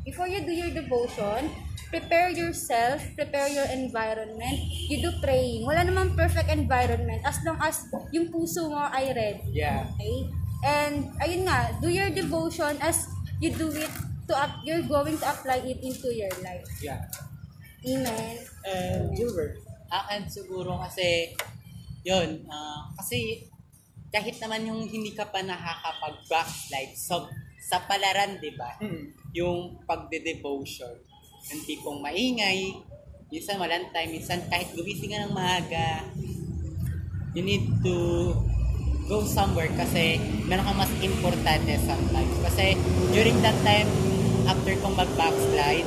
Before 0.03 0.27
you 0.27 0.43
do 0.43 0.51
your 0.51 0.73
devotion, 0.73 1.47
prepare 1.89 2.29
yourself, 2.33 3.01
prepare 3.15 3.49
your 3.49 3.67
environment. 3.69 4.57
You 4.89 5.01
do 5.01 5.11
praying. 5.21 5.65
Wala 5.65 5.85
namang 5.85 6.17
perfect 6.17 6.49
environment 6.49 7.21
as 7.25 7.37
long 7.45 7.57
as 7.61 7.85
yung 8.11 8.29
puso 8.29 8.69
mo 8.69 8.89
ay 8.89 9.13
ready. 9.13 9.51
Yeah. 9.53 9.89
Okay? 9.95 10.17
And 10.65 11.13
ayun 11.21 11.45
nga, 11.45 11.77
do 11.77 11.89
your 11.89 12.09
devotion 12.09 12.77
as 12.81 13.05
you 13.37 13.53
do 13.53 13.69
it 13.69 13.91
to 14.25 14.33
up, 14.33 14.61
you're 14.65 14.85
going 14.85 15.17
to 15.21 15.25
apply 15.29 15.61
it 15.61 15.79
into 15.85 16.09
your 16.09 16.33
life. 16.41 16.65
Yeah. 16.81 17.05
Amen. 17.85 18.41
And 18.65 19.13
Gilbert. 19.13 19.61
Akin 19.85 20.25
siguro 20.25 20.81
kasi, 20.81 21.37
yun, 22.01 22.41
ah, 22.49 22.89
kasi 22.97 23.45
kahit 24.09 24.41
naman 24.41 24.65
yung 24.65 24.81
hindi 24.89 25.13
ka 25.13 25.29
pa 25.29 25.45
nakakapag-backslide 25.45 26.97
sa, 26.97 27.29
sa 27.61 27.85
palaran, 27.85 28.41
di 28.41 28.49
ba? 28.57 28.81
Hmm. 28.81 29.13
Yung 29.37 29.85
pagde-devotion, 29.85 30.97
yung 31.51 31.61
tipong 31.65 31.99
maingay, 32.01 32.73
minsan 33.29 33.61
walang 33.61 33.89
time, 33.93 34.09
minsan 34.09 34.41
kahit 34.49 34.73
gumising 34.73 35.13
ka 35.13 35.25
ng 35.25 35.33
maaga, 35.33 36.01
you 37.37 37.43
need 37.43 37.67
to 37.83 37.95
go 39.05 39.21
somewhere 39.21 39.69
kasi 39.77 40.17
meron 40.49 40.65
kang 40.65 40.79
mas 40.81 40.93
importante 41.05 41.77
sometimes. 41.85 42.35
Kasi 42.41 42.73
during 43.13 43.37
that 43.45 43.57
time, 43.61 43.85
after 44.49 44.73
kong 44.81 44.97
mag-backslide, 44.97 45.85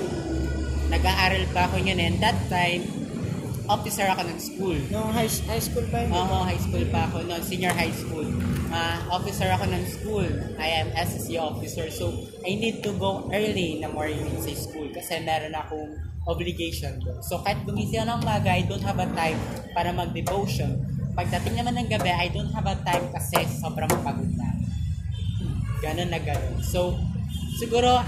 nag-aaral 0.88 1.44
pa 1.50 1.66
ako 1.66 1.82
yun 1.82 1.98
and 1.98 2.22
that 2.22 2.38
time, 2.46 2.86
officer 3.68 4.08
ako 4.08 4.24
ng 4.24 4.40
school. 4.40 4.78
Nung 4.88 5.12
high, 5.12 5.28
high 5.28 5.60
school 5.60 5.84
pa 5.92 6.00
yun. 6.00 6.10
Oo, 6.16 6.36
high 6.40 6.58
school 6.58 6.84
pa 6.88 7.04
ako 7.04 7.20
noon, 7.28 7.42
senior 7.44 7.76
high 7.76 7.92
school. 7.92 8.24
Ah, 8.72 9.04
officer 9.12 9.44
ako 9.52 9.68
ng 9.68 9.84
school. 9.84 10.28
I 10.56 10.80
am 10.80 10.88
SSC 10.96 11.36
officer. 11.36 11.92
So, 11.92 12.24
I 12.48 12.56
need 12.56 12.80
to 12.80 12.96
go 12.96 13.28
early 13.28 13.76
in 13.76 13.84
the 13.84 13.92
morning 13.92 14.24
sa 14.40 14.52
school 14.56 14.88
kasi 14.88 15.20
meron 15.20 15.52
akong 15.52 16.00
obligation 16.24 16.96
doon. 17.04 17.20
So, 17.20 17.44
kahit 17.44 17.60
gumising 17.68 18.08
ako 18.08 18.08
ng 18.16 18.22
maga, 18.24 18.50
I 18.56 18.64
don't 18.64 18.84
have 18.84 19.00
a 19.00 19.08
time 19.12 19.38
para 19.76 19.92
mag-devotion. 19.92 20.80
Pagdating 21.12 21.60
naman 21.60 21.76
ng 21.76 21.88
gabi, 21.92 22.08
I 22.08 22.32
don't 22.32 22.52
have 22.56 22.68
a 22.68 22.76
time 22.88 23.12
kasi 23.12 23.44
sobrang 23.60 23.92
pagod 24.00 24.32
na. 24.32 24.48
Ganon 25.84 26.08
na 26.08 26.20
ganon. 26.20 26.64
So, 26.64 26.96
siguro, 27.60 28.00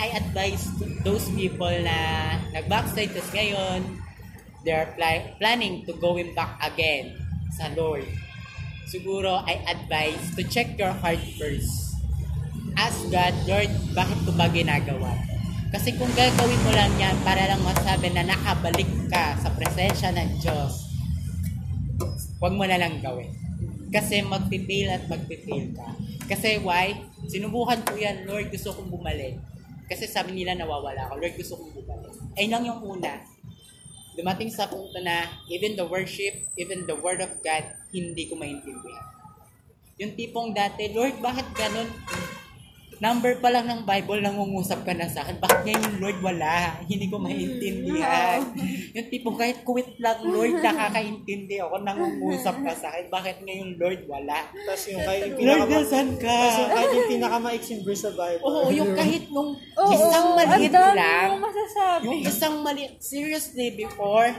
I 0.00 0.06
advise 0.16 0.64
to 0.80 0.84
those 1.06 1.28
people 1.32 1.70
na 1.70 1.96
nag-backslide 2.50 3.14
tas 3.14 3.30
ngayon, 3.30 4.03
they're 4.64 4.90
pla- 4.96 5.36
planning 5.38 5.84
to 5.84 5.92
going 6.00 6.32
back 6.32 6.56
again 6.64 7.14
sa 7.52 7.70
Lord. 7.76 8.08
Siguro, 8.88 9.44
I 9.44 9.60
advise 9.68 10.34
to 10.36 10.42
check 10.44 10.76
your 10.80 10.92
heart 10.92 11.20
first. 11.36 11.96
Ask 12.74 13.06
God, 13.12 13.32
Lord, 13.46 13.70
bakit 13.94 14.18
ko 14.26 14.30
ba 14.34 14.50
ginagawa? 14.50 15.14
Kasi 15.70 15.94
kung 15.94 16.10
gagawin 16.14 16.60
mo 16.64 16.70
lang 16.74 16.92
yan 16.98 17.16
para 17.22 17.50
lang 17.50 17.62
masabi 17.62 18.10
na 18.10 18.26
nakabalik 18.26 18.86
ka 19.10 19.38
sa 19.38 19.50
presensya 19.54 20.10
ng 20.14 20.38
Diyos, 20.42 20.90
huwag 22.38 22.54
mo 22.54 22.66
na 22.66 22.78
lang 22.78 22.98
gawin. 22.98 23.30
Kasi 23.94 24.26
magpipail 24.26 24.90
at 24.90 25.04
magpipail 25.06 25.74
ka. 25.74 25.86
Kasi 26.26 26.58
why? 26.62 26.98
Sinubukan 27.30 27.82
ko 27.86 27.94
yan, 27.94 28.26
Lord, 28.26 28.50
gusto 28.50 28.74
kong 28.74 28.90
bumalik. 28.90 29.38
Kasi 29.86 30.06
sabi 30.10 30.34
nila 30.34 30.58
nawawala 30.58 31.10
ako, 31.10 31.18
Lord, 31.18 31.34
gusto 31.38 31.54
kong 31.58 31.72
bumalik. 31.78 32.12
Ayun 32.38 32.50
lang 32.50 32.64
yung 32.66 32.80
una. 32.82 33.33
Dumating 34.14 34.50
sa 34.50 34.70
punto 34.70 34.94
na 35.02 35.26
even 35.50 35.74
the 35.74 35.86
worship, 35.86 36.46
even 36.54 36.86
the 36.86 36.94
word 36.94 37.18
of 37.18 37.30
God, 37.42 37.66
hindi 37.90 38.30
ko 38.30 38.38
maintindihan. 38.38 39.06
Yung 39.98 40.14
tipong 40.14 40.54
dati, 40.54 40.90
Lord, 40.90 41.18
bakit 41.22 41.46
ganun? 41.54 41.90
Number 43.02 43.38
pa 43.42 43.50
lang 43.50 43.66
ng 43.66 43.82
Bible, 43.82 44.20
nangungusap 44.22 44.86
ka 44.86 44.92
na 44.94 45.10
sa 45.10 45.26
akin. 45.26 45.38
Bakit 45.42 45.60
ngayon, 45.66 45.92
Lord, 45.98 46.18
wala? 46.22 46.78
Hindi 46.86 47.06
ko 47.10 47.16
maintindihan. 47.18 48.42
yung 48.94 49.08
tipong 49.10 49.36
kahit 49.38 49.62
quit 49.66 49.98
lang, 49.98 50.22
Lord, 50.22 50.62
nakakaintindi 50.62 51.56
ako, 51.62 51.82
nangungusap 51.82 52.56
ka 52.62 52.72
sa 52.74 52.94
akin. 52.94 53.06
Bakit 53.10 53.36
ngayon, 53.42 53.70
Lord, 53.80 54.00
wala? 54.06 54.38
Tapos 54.52 54.84
yung 54.90 55.02
kahit 55.02 55.22
yung 55.24 55.34
Lord, 55.34 55.40
pinaka 55.40 55.66
nasan 55.70 56.08
ka? 56.20 56.38
Tapos 56.38 56.58
yung 56.58 56.72
kahit 56.74 56.90
yung 56.90 57.10
pinakamaiksing 57.10 57.80
verse 57.82 58.02
sa 58.04 58.12
Bible. 58.14 58.44
Oo, 58.44 58.68
yung 58.70 58.92
kahit 58.94 59.24
nung 59.30 59.50
Oo, 59.56 59.90
isang 59.90 60.26
maliit 60.36 60.72
dami 60.72 60.98
lang, 60.98 61.28
yung 62.04 62.20
isang 62.22 62.54
maliit, 62.62 63.00
seriously, 63.02 63.74
before, 63.74 64.30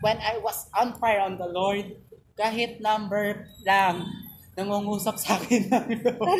when 0.00 0.18
I 0.20 0.40
was 0.40 0.68
on 0.76 0.96
fire 1.00 1.24
on 1.24 1.40
the 1.40 1.48
Lord, 1.48 1.96
kahit 2.34 2.82
number 2.82 3.46
lang, 3.62 4.04
nangungusap 4.54 5.18
sa 5.18 5.34
akin 5.38 5.66
Lord. 5.70 6.38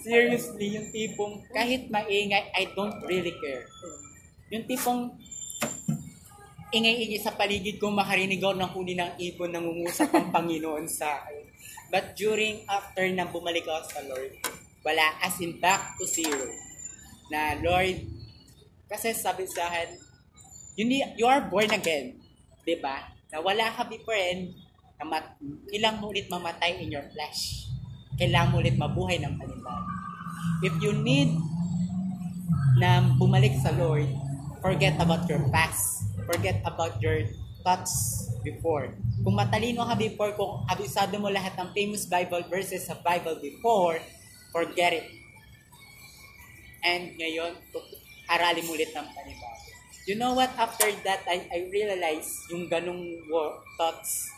Seriously, 0.00 0.76
yung 0.76 0.88
tipong 0.88 1.44
kahit 1.52 1.92
maingay, 1.92 2.48
I 2.56 2.72
don't 2.72 2.96
really 3.04 3.36
care. 3.36 3.68
Yung 4.48 4.64
tipong 4.64 5.12
ingay-ingay 6.72 7.20
sa 7.20 7.36
paligid 7.36 7.76
ko, 7.76 7.92
makarinig 7.92 8.40
ako 8.40 8.54
ng 8.56 8.72
huni 8.72 8.94
ng 8.96 9.12
ibon, 9.20 9.52
nangungusap 9.52 10.10
ang 10.16 10.32
Panginoon 10.34 10.88
sa 10.88 11.22
akin. 11.22 11.44
But 11.92 12.18
during, 12.18 12.66
after 12.66 13.06
na 13.12 13.28
bumalik 13.30 13.68
ako 13.68 13.82
sa 13.86 14.00
Lord, 14.08 14.32
wala, 14.82 15.06
as 15.22 15.38
in 15.38 15.62
back 15.62 15.94
to 15.98 16.04
zero. 16.08 16.50
Na, 17.30 17.58
Lord, 17.62 18.02
kasi 18.90 19.14
sabi 19.14 19.46
sa 19.46 19.70
akin, 19.70 19.98
you, 20.74 20.84
need, 20.86 21.14
you 21.18 21.26
are 21.26 21.42
born 21.46 21.70
again. 21.70 22.18
ba? 22.82 23.14
Na 23.30 23.38
wala 23.38 23.70
ka 23.74 23.86
before 23.86 24.18
and 24.18 24.54
na 24.96 25.04
mat- 25.04 25.36
kailangan 25.68 26.00
mo 26.00 26.12
ulit 26.12 26.26
mamatay 26.28 26.80
in 26.80 26.92
your 26.92 27.04
flesh. 27.12 27.68
Kailangan 28.16 28.50
mo 28.52 28.56
ulit 28.60 28.76
mabuhay 28.80 29.20
ng 29.20 29.36
panibago. 29.36 29.90
If 30.64 30.72
you 30.80 30.96
need 30.96 31.36
na 32.80 33.04
bumalik 33.16 33.56
sa 33.60 33.72
Lord, 33.76 34.08
forget 34.64 34.96
about 34.96 35.28
your 35.28 35.44
past. 35.52 36.08
Forget 36.24 36.60
about 36.64 36.96
your 37.00 37.28
thoughts 37.60 38.26
before. 38.46 38.94
Kung 39.26 39.34
matalino 39.34 39.82
ka 39.82 39.98
before, 39.98 40.32
kung 40.38 40.62
abisado 40.70 41.18
mo 41.18 41.26
lahat 41.26 41.58
ng 41.58 41.74
famous 41.74 42.06
Bible 42.06 42.46
verses 42.46 42.86
sa 42.86 42.94
Bible 43.02 43.42
before, 43.42 43.98
forget 44.54 45.02
it. 45.02 45.06
And 46.86 47.18
ngayon, 47.18 47.58
aralin 48.30 48.64
mo 48.66 48.78
ulit 48.78 48.94
ng 48.94 49.06
panibago. 49.10 49.66
You 50.06 50.14
know 50.14 50.38
what? 50.38 50.54
After 50.54 50.86
that, 51.02 51.26
I, 51.26 51.42
I 51.50 51.66
realized 51.66 52.30
yung 52.54 52.70
ganong 52.70 53.26
thoughts, 53.74 54.30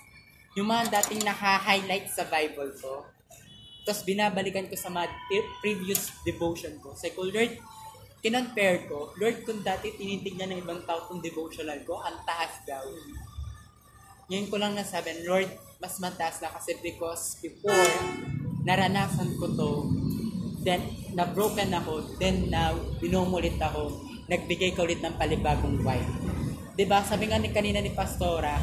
yung 0.59 0.67
mga 0.67 0.91
dating 0.99 1.23
naka-highlight 1.23 2.11
sa 2.11 2.27
Bible 2.27 2.75
ko, 2.83 3.07
tapos 3.87 4.03
binabalikan 4.03 4.67
ko 4.67 4.75
sa 4.75 4.91
mga 4.91 5.07
previous 5.63 6.11
devotion 6.27 6.75
ko. 6.83 6.99
Say 6.99 7.15
ko, 7.15 7.23
Lord, 7.31 7.55
kinonpare 8.19 8.91
ko, 8.91 9.15
Lord, 9.15 9.47
kung 9.47 9.63
dati 9.63 9.95
tinitignan 9.95 10.51
ng 10.51 10.67
ibang 10.67 10.83
tao 10.83 11.07
kung 11.07 11.23
devotional 11.23 11.79
ko, 11.87 12.03
ang 12.03 12.19
taas 12.27 12.59
daw. 12.67 12.83
Ngayon 14.27 14.51
ko 14.51 14.57
lang 14.59 14.75
nasabi, 14.75 15.23
Lord, 15.23 15.47
mas 15.79 15.95
mataas 16.03 16.43
na 16.43 16.51
kasi 16.51 16.75
because 16.83 17.39
before, 17.39 17.89
naranasan 18.67 19.39
ko 19.39 19.47
to, 19.55 19.71
then 20.67 20.83
na-broken 21.15 21.71
ako, 21.71 22.19
then 22.19 22.51
now, 22.51 22.75
binumulit 22.99 23.57
ako, 23.63 23.95
nagbigay 24.27 24.75
ka 24.75 24.85
ulit 24.85 25.01
ng 25.01 25.15
palibagong 25.17 25.81
wife. 25.81 26.13
'Di 26.77 26.85
ba 26.85 27.01
Sabi 27.03 27.27
nga 27.27 27.41
ni 27.41 27.49
kanina 27.51 27.81
ni 27.81 27.91
Pastora, 27.91 28.61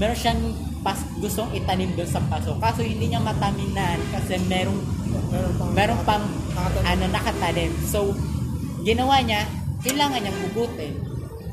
meron 0.00 0.16
siyang 0.16 0.40
pas, 0.82 0.98
gustong 1.20 1.52
itanim 1.54 1.92
doon 1.94 2.08
sa 2.08 2.22
paso. 2.26 2.56
Kaso 2.58 2.82
hindi 2.82 3.12
niya 3.12 3.22
mataminan 3.22 4.00
kasi 4.12 4.40
merong 4.50 5.02
Meron 5.32 5.52
pang, 5.56 5.70
meron 5.72 6.00
pang 6.04 6.24
ano 6.84 7.04
nakatanim. 7.08 7.72
So 7.88 8.12
ginawa 8.84 9.20
niya, 9.24 9.48
kailangan 9.84 10.20
niyang 10.20 10.38
hugutin 10.48 10.92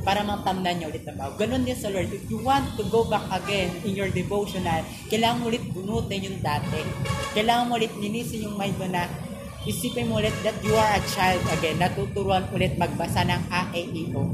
para 0.04 0.24
matamnan 0.24 0.80
niya 0.80 0.88
ulit 0.92 1.04
ang 1.08 1.20
bago. 1.20 1.36
Ganon 1.36 1.68
din 1.68 1.76
sa 1.76 1.92
Lord. 1.92 2.12
If 2.12 2.28
you 2.32 2.40
want 2.40 2.76
to 2.80 2.84
go 2.88 3.08
back 3.08 3.28
again 3.32 3.72
in 3.84 3.96
your 3.96 4.12
devotional, 4.12 4.84
kailangan 5.12 5.44
mo 5.44 5.52
ulit 5.52 5.64
bunutin 5.72 6.28
yung 6.28 6.40
dati. 6.40 6.84
Kailangan 7.36 7.68
mo 7.68 7.76
ulit 7.76 7.92
linisin 8.00 8.48
yung 8.48 8.56
mind 8.56 8.76
mo 8.80 8.88
na 8.88 9.08
isipin 9.68 10.08
mo 10.08 10.24
ulit 10.24 10.36
that 10.44 10.56
you 10.64 10.76
are 10.76 10.92
a 10.96 11.02
child 11.12 11.44
again. 11.56 11.80
Natuturuan 11.80 12.48
ulit 12.56 12.80
magbasa 12.80 13.28
ng 13.28 13.44
A, 13.52 13.72
E, 13.76 13.84
I, 13.92 14.04
O. 14.16 14.34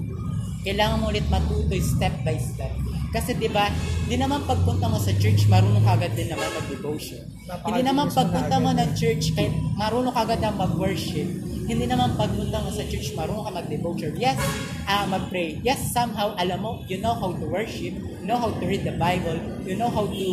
Kailangan 0.66 1.01
mo 1.01 1.14
ulit 1.14 1.26
matuto 1.30 1.78
step 1.82 2.14
by 2.26 2.38
step. 2.38 2.74
Kasi 3.16 3.32
'di 3.39 3.47
ba, 3.47 3.72
hindi 4.05 4.20
naman 4.20 4.43
pagpunta 4.43 4.91
mo 4.91 4.99
sa 4.99 5.16
church, 5.16 5.47
marunong 5.47 5.82
ka 5.88 5.95
agad 5.95 6.11
din 6.20 6.28
naman 6.28 6.51
mag-devotion. 6.51 7.24
Hindi 7.63 7.82
naman 7.82 8.11
pagpunta 8.11 8.59
mo 8.59 8.76
ng 8.76 8.91
church, 8.91 9.32
kahit 9.34 9.55
marunong 9.80 10.11
ka 10.11 10.28
agad 10.28 10.43
na 10.43 10.51
mag-worship. 10.51 11.26
Hindi 11.66 11.89
naman 11.89 12.13
pagpunta 12.13 12.61
mo 12.61 12.70
sa 12.70 12.86
church, 12.86 13.18
marunong 13.18 13.47
ka 13.47 13.51
mag-devotion. 13.55 14.13
Yes, 14.20 14.38
ah 14.86 15.09
mag-pray. 15.09 15.63
Yes, 15.63 15.95
somehow, 15.95 16.38
alam 16.38 16.61
mo, 16.61 16.86
you 16.86 16.99
know 16.99 17.16
how 17.18 17.34
to 17.34 17.45
worship, 17.49 17.97
you 17.97 18.28
know 18.28 18.38
how 18.38 18.53
to 18.53 18.63
read 18.68 18.86
the 18.86 18.93
Bible, 18.93 19.41
you 19.66 19.74
know 19.74 19.89
how 19.89 20.05
to 20.05 20.28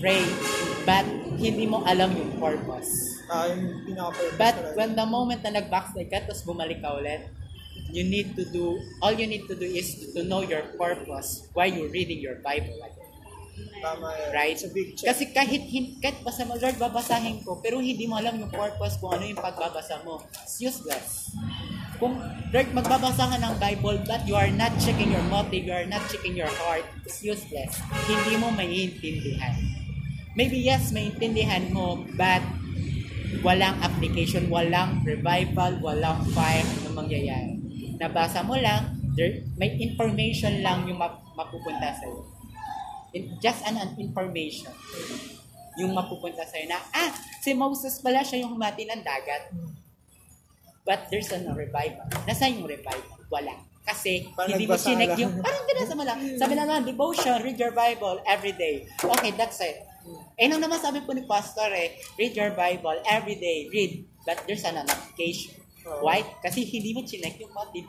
pray, 0.00 0.24
but 0.88 1.04
hindi 1.36 1.68
mo 1.68 1.84
alam 1.84 2.14
yung 2.16 2.38
purpose. 2.40 3.20
Ah, 3.28 3.44
yung 3.52 3.84
pinaka-purpose 3.84 4.40
But 4.40 4.56
when 4.72 4.96
the 4.96 5.04
moment 5.04 5.44
na 5.44 5.60
nag-backslide 5.60 6.08
ka, 6.08 6.24
tapos 6.24 6.46
bumalik 6.48 6.80
ka 6.80 6.96
ulit, 6.96 7.28
you 7.92 8.04
need 8.04 8.36
to 8.36 8.44
do, 8.44 8.80
all 9.00 9.12
you 9.12 9.26
need 9.26 9.48
to 9.48 9.54
do 9.56 9.64
is 9.64 10.12
to 10.12 10.24
know 10.24 10.42
your 10.42 10.62
purpose 10.76 11.48
while 11.52 11.68
you're 11.68 11.90
reading 11.90 12.20
your 12.20 12.36
Bible. 12.44 12.76
Tama 13.78 14.10
yan. 14.14 14.30
Right? 14.34 14.58
A 14.58 14.68
big 14.70 14.88
check. 14.94 15.06
Kasi 15.14 15.30
kahit, 15.30 15.62
kahit 16.02 16.18
basa 16.22 16.46
mo, 16.46 16.58
Lord, 16.58 16.78
babasahin 16.78 17.42
ko, 17.42 17.58
pero 17.58 17.78
hindi 17.82 18.06
mo 18.06 18.18
alam 18.18 18.38
yung 18.38 18.50
purpose 18.50 18.98
kung 18.98 19.18
ano 19.18 19.24
yung 19.26 19.38
pagbabasa 19.38 20.02
mo. 20.02 20.22
It's 20.42 20.58
useless. 20.62 21.34
Kung, 21.98 22.18
Lord, 22.54 22.68
magbabasa 22.74 23.26
ka 23.34 23.36
ng 23.38 23.54
Bible, 23.58 23.98
but 24.06 24.22
you 24.26 24.38
are 24.38 24.50
not 24.54 24.70
checking 24.78 25.10
your 25.10 25.24
motive, 25.26 25.66
you 25.66 25.74
are 25.74 25.86
not 25.90 26.02
checking 26.06 26.38
your 26.38 26.50
heart, 26.62 26.86
it's 27.02 27.22
useless. 27.22 27.74
Hindi 28.06 28.38
mo 28.38 28.54
maiintindihan. 28.54 29.58
Maybe 30.38 30.62
yes, 30.62 30.94
maintindihan 30.94 31.74
mo, 31.74 32.06
but 32.14 32.42
walang 33.42 33.74
application, 33.82 34.46
walang 34.46 35.02
revival, 35.02 35.82
walang 35.82 36.22
fire 36.30 36.66
na 36.86 36.90
mangyayari. 36.94 37.58
Nabasa 37.98 38.46
mo 38.46 38.54
lang, 38.54 38.94
there, 39.18 39.42
may 39.58 39.74
information 39.78 40.62
lang 40.62 40.86
yung 40.86 40.98
map- 40.98 41.22
mapupunta 41.34 41.90
sa'yo. 41.92 42.22
In- 43.12 43.34
just 43.42 43.66
an, 43.66 43.74
an 43.74 43.90
information 43.98 44.70
yung 45.78 45.94
mapupunta 45.94 46.42
sa'yo 46.42 46.66
na, 46.66 46.78
ah, 46.90 47.10
si 47.38 47.54
Moses 47.54 47.98
pala 47.98 48.22
siya 48.22 48.46
yung 48.46 48.54
humati 48.54 48.86
ng 48.86 49.02
dagat. 49.02 49.50
But 50.82 51.10
there's 51.12 51.28
no 51.30 51.52
revival. 51.52 52.08
Nasaan 52.24 52.62
yung 52.62 52.66
revival? 52.66 53.20
Wala. 53.28 53.54
Kasi 53.84 54.28
Parang 54.32 54.56
hindi 54.56 54.68
mo 54.68 54.76
lang. 54.76 55.16
yung, 55.16 55.32
parang 55.40 55.64
binasa 55.64 55.92
mo 55.96 56.04
lang. 56.04 56.18
Sabi 56.36 56.52
na 56.56 56.64
naman, 56.64 56.84
devotion, 56.84 57.40
read 57.40 57.56
your 57.56 57.72
Bible 57.72 58.20
every 58.24 58.52
day. 58.52 58.84
Okay, 59.00 59.32
that's 59.32 59.60
it. 59.60 59.84
Eh, 60.40 60.48
nung 60.48 60.60
naman 60.60 60.80
sabi 60.80 61.04
po 61.04 61.12
ni 61.12 61.24
Pastor 61.24 61.68
eh, 61.72 61.96
read 62.16 62.32
your 62.32 62.52
Bible 62.56 62.96
every 63.04 63.36
day, 63.36 63.68
read. 63.68 64.04
But 64.24 64.44
there's 64.44 64.64
an 64.64 64.80
application. 64.80 65.56
Oo. 65.88 66.04
Why? 66.04 66.20
Kasi 66.38 66.62
hindi 66.62 66.92
mo 66.92 67.00
chinek 67.02 67.40
yung 67.40 67.52
motive. 67.52 67.88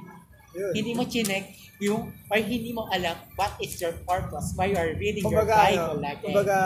Yun. 0.50 0.72
Hindi 0.74 0.92
mo 0.98 1.04
chinek 1.06 1.46
yung, 1.78 2.10
or 2.28 2.38
hindi 2.42 2.74
mo 2.74 2.90
alam 2.90 3.14
what 3.38 3.54
is 3.62 3.78
your 3.78 3.94
purpose, 4.04 4.52
why 4.58 4.66
you 4.66 4.76
are 4.76 4.92
reading 4.98 5.22
your 5.22 5.46
Kumbaga, 5.46 5.56
Bible 5.62 5.78
ano, 5.78 6.10
again. 6.10 6.24
kumbaga, 6.26 6.58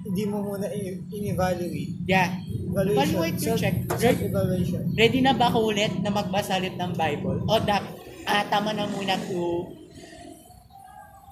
hindi 0.00 0.22
mo 0.24 0.36
muna 0.46 0.66
in-evaluate. 1.10 1.92
Yeah. 2.06 2.38
Evaluation. 2.46 3.02
Evaluate 3.02 3.38
your 3.42 3.58
check. 3.58 3.76
Self-evaluation. 3.90 4.82
Ready 4.94 5.20
na 5.20 5.34
ba 5.34 5.50
ako 5.50 5.74
ulit 5.74 5.92
na 6.00 6.08
magbasa 6.08 6.56
ulit 6.56 6.78
ng 6.78 6.92
Bible? 6.94 7.42
O 7.50 7.58
da, 7.58 7.82
ah, 8.24 8.44
tama 8.46 8.70
na 8.70 8.86
muna 8.86 9.18
to 9.26 9.74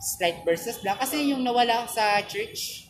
slight 0.00 0.44
verses 0.44 0.82
lang. 0.84 0.98
Kasi 0.98 1.32
yung 1.32 1.40
nawala 1.40 1.86
sa 1.86 2.20
church, 2.26 2.84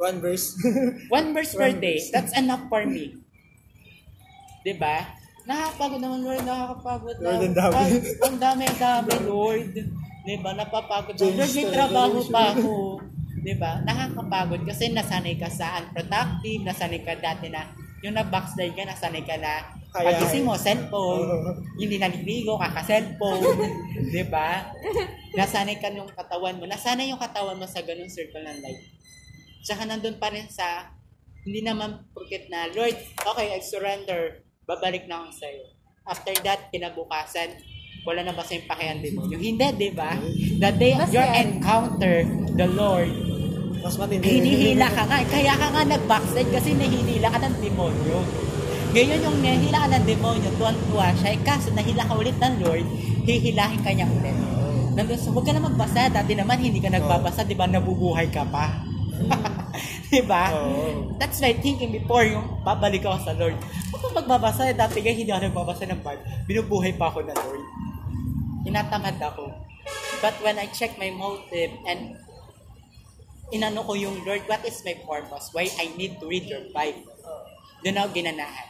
One 0.00 0.18
verse. 0.18 0.58
one 1.14 1.30
verse 1.30 1.54
per 1.54 1.70
One 1.70 1.78
day, 1.78 1.94
verse. 2.02 2.10
that's 2.10 2.34
enough 2.34 2.66
for 2.66 2.82
me. 2.82 3.22
'Di 4.66 4.74
ba? 4.74 5.14
Nakakapagod 5.42 6.00
naman, 6.00 6.20
Lord. 6.22 6.42
Nakakapagod 6.46 7.16
na. 7.18 7.26
Lord, 7.26 7.42
ang 7.42 7.56
dami. 7.56 7.74
Ang 8.22 8.38
dami, 8.38 8.62
ang 8.68 8.78
dami, 8.78 9.12
Lord. 9.26 9.74
'Di 10.22 10.36
ba? 10.38 10.50
Napapagod 10.54 11.18
ako. 11.18 11.34
Lord, 11.34 11.52
may 11.54 11.66
trabaho 11.66 12.18
pa 12.30 12.42
ako. 12.54 12.74
'Di 13.42 13.54
ba? 13.58 13.72
Nakakapagod 13.82 14.62
kasi 14.62 14.94
nasanay 14.94 15.34
ka 15.34 15.50
sa 15.50 15.82
unproductive, 15.82 16.62
nasanay 16.62 17.02
ka 17.02 17.18
dati 17.18 17.50
na 17.50 17.66
yung 18.02 18.18
na-backslide 18.18 18.74
ka, 18.74 18.82
nasanay 18.82 19.22
ka 19.22 19.38
na 19.38 19.62
pagising 19.94 20.42
mo, 20.42 20.58
cellphone, 20.58 21.22
Oo. 21.22 21.54
hindi 21.78 22.02
naliligo, 22.02 22.58
kaka-cellphone, 22.58 23.46
'di 24.10 24.26
ba? 24.26 24.74
Nasanay 25.38 25.78
ka 25.78 25.86
yung 25.94 26.10
katawan 26.10 26.58
mo, 26.58 26.66
nasanay 26.66 27.14
yung 27.14 27.22
katawan 27.22 27.58
mo 27.58 27.66
sa 27.66 27.82
ganung 27.86 28.10
circle 28.10 28.42
ng 28.42 28.58
life. 28.58 28.82
Tsaka 29.62 29.86
nandun 29.86 30.18
pa 30.18 30.34
rin 30.34 30.50
sa, 30.50 30.90
hindi 31.46 31.62
naman 31.62 32.02
porket 32.10 32.50
na, 32.50 32.66
Lord, 32.74 32.98
okay, 33.22 33.54
I 33.54 33.62
surrender, 33.62 34.42
babalik 34.72 35.04
na 35.04 35.24
ako 35.24 35.30
sa'yo. 35.36 35.64
After 36.02 36.34
that, 36.42 36.72
kinabukasan, 36.72 37.60
wala 38.02 38.26
na 38.26 38.34
ba 38.34 38.42
sa 38.42 38.56
yung 38.56 38.66
pakihan 38.66 38.98
demonyo? 38.98 39.38
Hindi, 39.38 39.66
di 39.78 39.90
ba? 39.94 40.18
The 40.58 40.70
day 40.74 40.98
Mas 40.98 41.12
you 41.14 41.22
yan. 41.22 41.34
encounter 41.54 42.26
the 42.58 42.66
Lord, 42.66 43.12
Mas 43.78 43.94
matindi. 43.94 44.26
hinihila 44.26 44.90
ka 44.90 45.06
nga. 45.06 45.22
Kaya 45.22 45.54
ka 45.54 45.66
nga 45.70 45.82
nag-backslide 45.86 46.50
kasi 46.50 46.74
nahihila 46.74 47.28
ka 47.30 47.38
ng 47.38 47.56
demonyo. 47.62 48.18
Ngayon 48.92 49.24
yung 49.24 49.38
nahila 49.40 49.78
ka 49.86 49.88
ng 49.94 50.04
demonyo, 50.04 50.48
tuwan-tuwa 50.58 51.06
siya. 51.16 51.28
Eh, 51.32 51.40
kaso 51.46 51.70
nahila 51.70 52.02
ka 52.04 52.14
ulit 52.18 52.36
ng 52.36 52.54
Lord, 52.60 52.86
hihilahin 53.24 53.80
ka 53.80 53.90
niya 53.94 54.10
ulit. 54.10 54.36
Nandun 54.92 55.16
sa, 55.16 55.32
huwag 55.32 55.46
ka 55.46 55.56
na 55.56 55.64
magbasa. 55.64 56.12
Dati 56.12 56.36
naman 56.36 56.60
hindi 56.60 56.76
ka 56.76 56.92
nagbabasa, 56.92 57.46
di 57.46 57.56
ba? 57.56 57.64
Nabubuhay 57.64 58.28
ka 58.28 58.44
pa. 58.44 58.84
di 60.12 60.20
ba? 60.24 60.52
Oo. 60.52 61.16
That's 61.16 61.40
my 61.40 61.56
thinking 61.58 61.92
before 61.94 62.24
yung 62.26 62.62
babalik 62.62 63.04
ako 63.04 63.18
sa 63.24 63.32
Lord. 63.36 63.56
Huwag 63.90 64.00
kang 64.00 64.16
magbabasa. 64.16 64.70
Dati 64.76 65.00
nga 65.00 65.12
hindi 65.12 65.30
ako 65.32 65.42
nagbabasa 65.48 65.84
ng 65.88 66.00
Bible. 66.04 66.26
Binubuhay 66.46 66.92
pa 66.96 67.08
ako 67.08 67.24
ng 67.24 67.38
Lord. 67.38 67.64
Tinatamad 68.68 69.18
ako. 69.18 69.50
But 70.20 70.38
when 70.44 70.60
I 70.60 70.70
check 70.70 70.94
my 71.00 71.10
motive 71.10 71.74
and 71.88 72.14
inano 73.50 73.82
ko 73.82 73.98
yung 73.98 74.22
Lord, 74.22 74.46
what 74.46 74.62
is 74.62 74.80
my 74.86 74.94
purpose? 75.02 75.50
Why 75.50 75.66
I 75.80 75.90
need 75.98 76.22
to 76.22 76.26
read 76.30 76.46
your 76.46 76.62
Bible? 76.70 77.10
Doon 77.82 77.98
ako 77.98 78.08
ginanahan. 78.14 78.68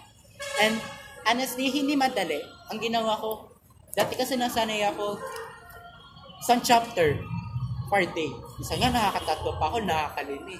And 0.65 0.81
honestly, 1.29 1.69
hindi 1.69 1.95
madali. 1.95 2.41
Ang 2.73 2.81
ginawa 2.81 3.20
ko, 3.20 3.53
dati 3.93 4.16
kasi 4.16 4.41
nasanay 4.41 4.89
ako 4.89 5.20
isang 6.43 6.59
chapter 6.65 7.23
day. 8.01 8.32
Isa 8.56 8.81
nga 8.81 8.89
nakakatatlo 8.89 9.60
pa 9.60 9.69
ako, 9.69 9.85
nakakalini. 9.85 10.56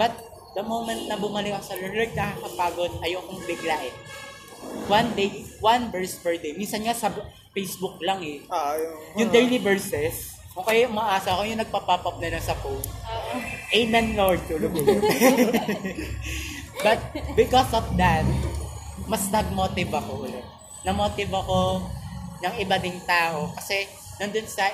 But 0.00 0.16
the 0.56 0.64
moment 0.64 1.04
na 1.04 1.20
bumalik 1.20 1.60
ako 1.60 1.64
sa 1.68 1.76
Lord, 1.76 2.12
nakakapagod, 2.16 2.92
ayokong 3.04 3.44
biglain. 3.44 3.92
One 4.88 5.12
day, 5.12 5.44
one 5.60 5.92
verse 5.92 6.16
per 6.16 6.40
day. 6.40 6.56
Minsan 6.56 6.88
nga 6.88 6.96
sa 6.96 7.12
Facebook 7.52 8.00
lang 8.00 8.24
eh. 8.24 8.40
Ah, 8.48 8.72
yung, 8.76 8.96
Yung 9.20 9.30
daily 9.32 9.60
verses, 9.60 10.36
kung 10.56 10.64
kayo 10.64 10.88
umaasa 10.88 11.36
ako 11.36 11.44
yung 11.44 11.60
nagpa-pop 11.60 12.02
up 12.08 12.16
na 12.16 12.32
lang 12.32 12.40
sa 12.40 12.56
phone. 12.56 12.80
Amen 13.76 14.16
Lord, 14.16 14.40
tulog. 14.48 14.72
But 16.84 17.00
because 17.36 17.68
of 17.76 17.84
that, 18.00 18.24
mas 19.04 19.28
nag-motive 19.28 19.92
ako 19.92 20.24
ulit. 20.24 20.44
Na-motive 20.88 21.28
ako 21.28 21.84
ng 22.40 22.54
iba 22.56 22.80
ding 22.80 22.96
tao 23.04 23.52
kasi 23.52 23.84
nandun 24.16 24.48
sa 24.48 24.72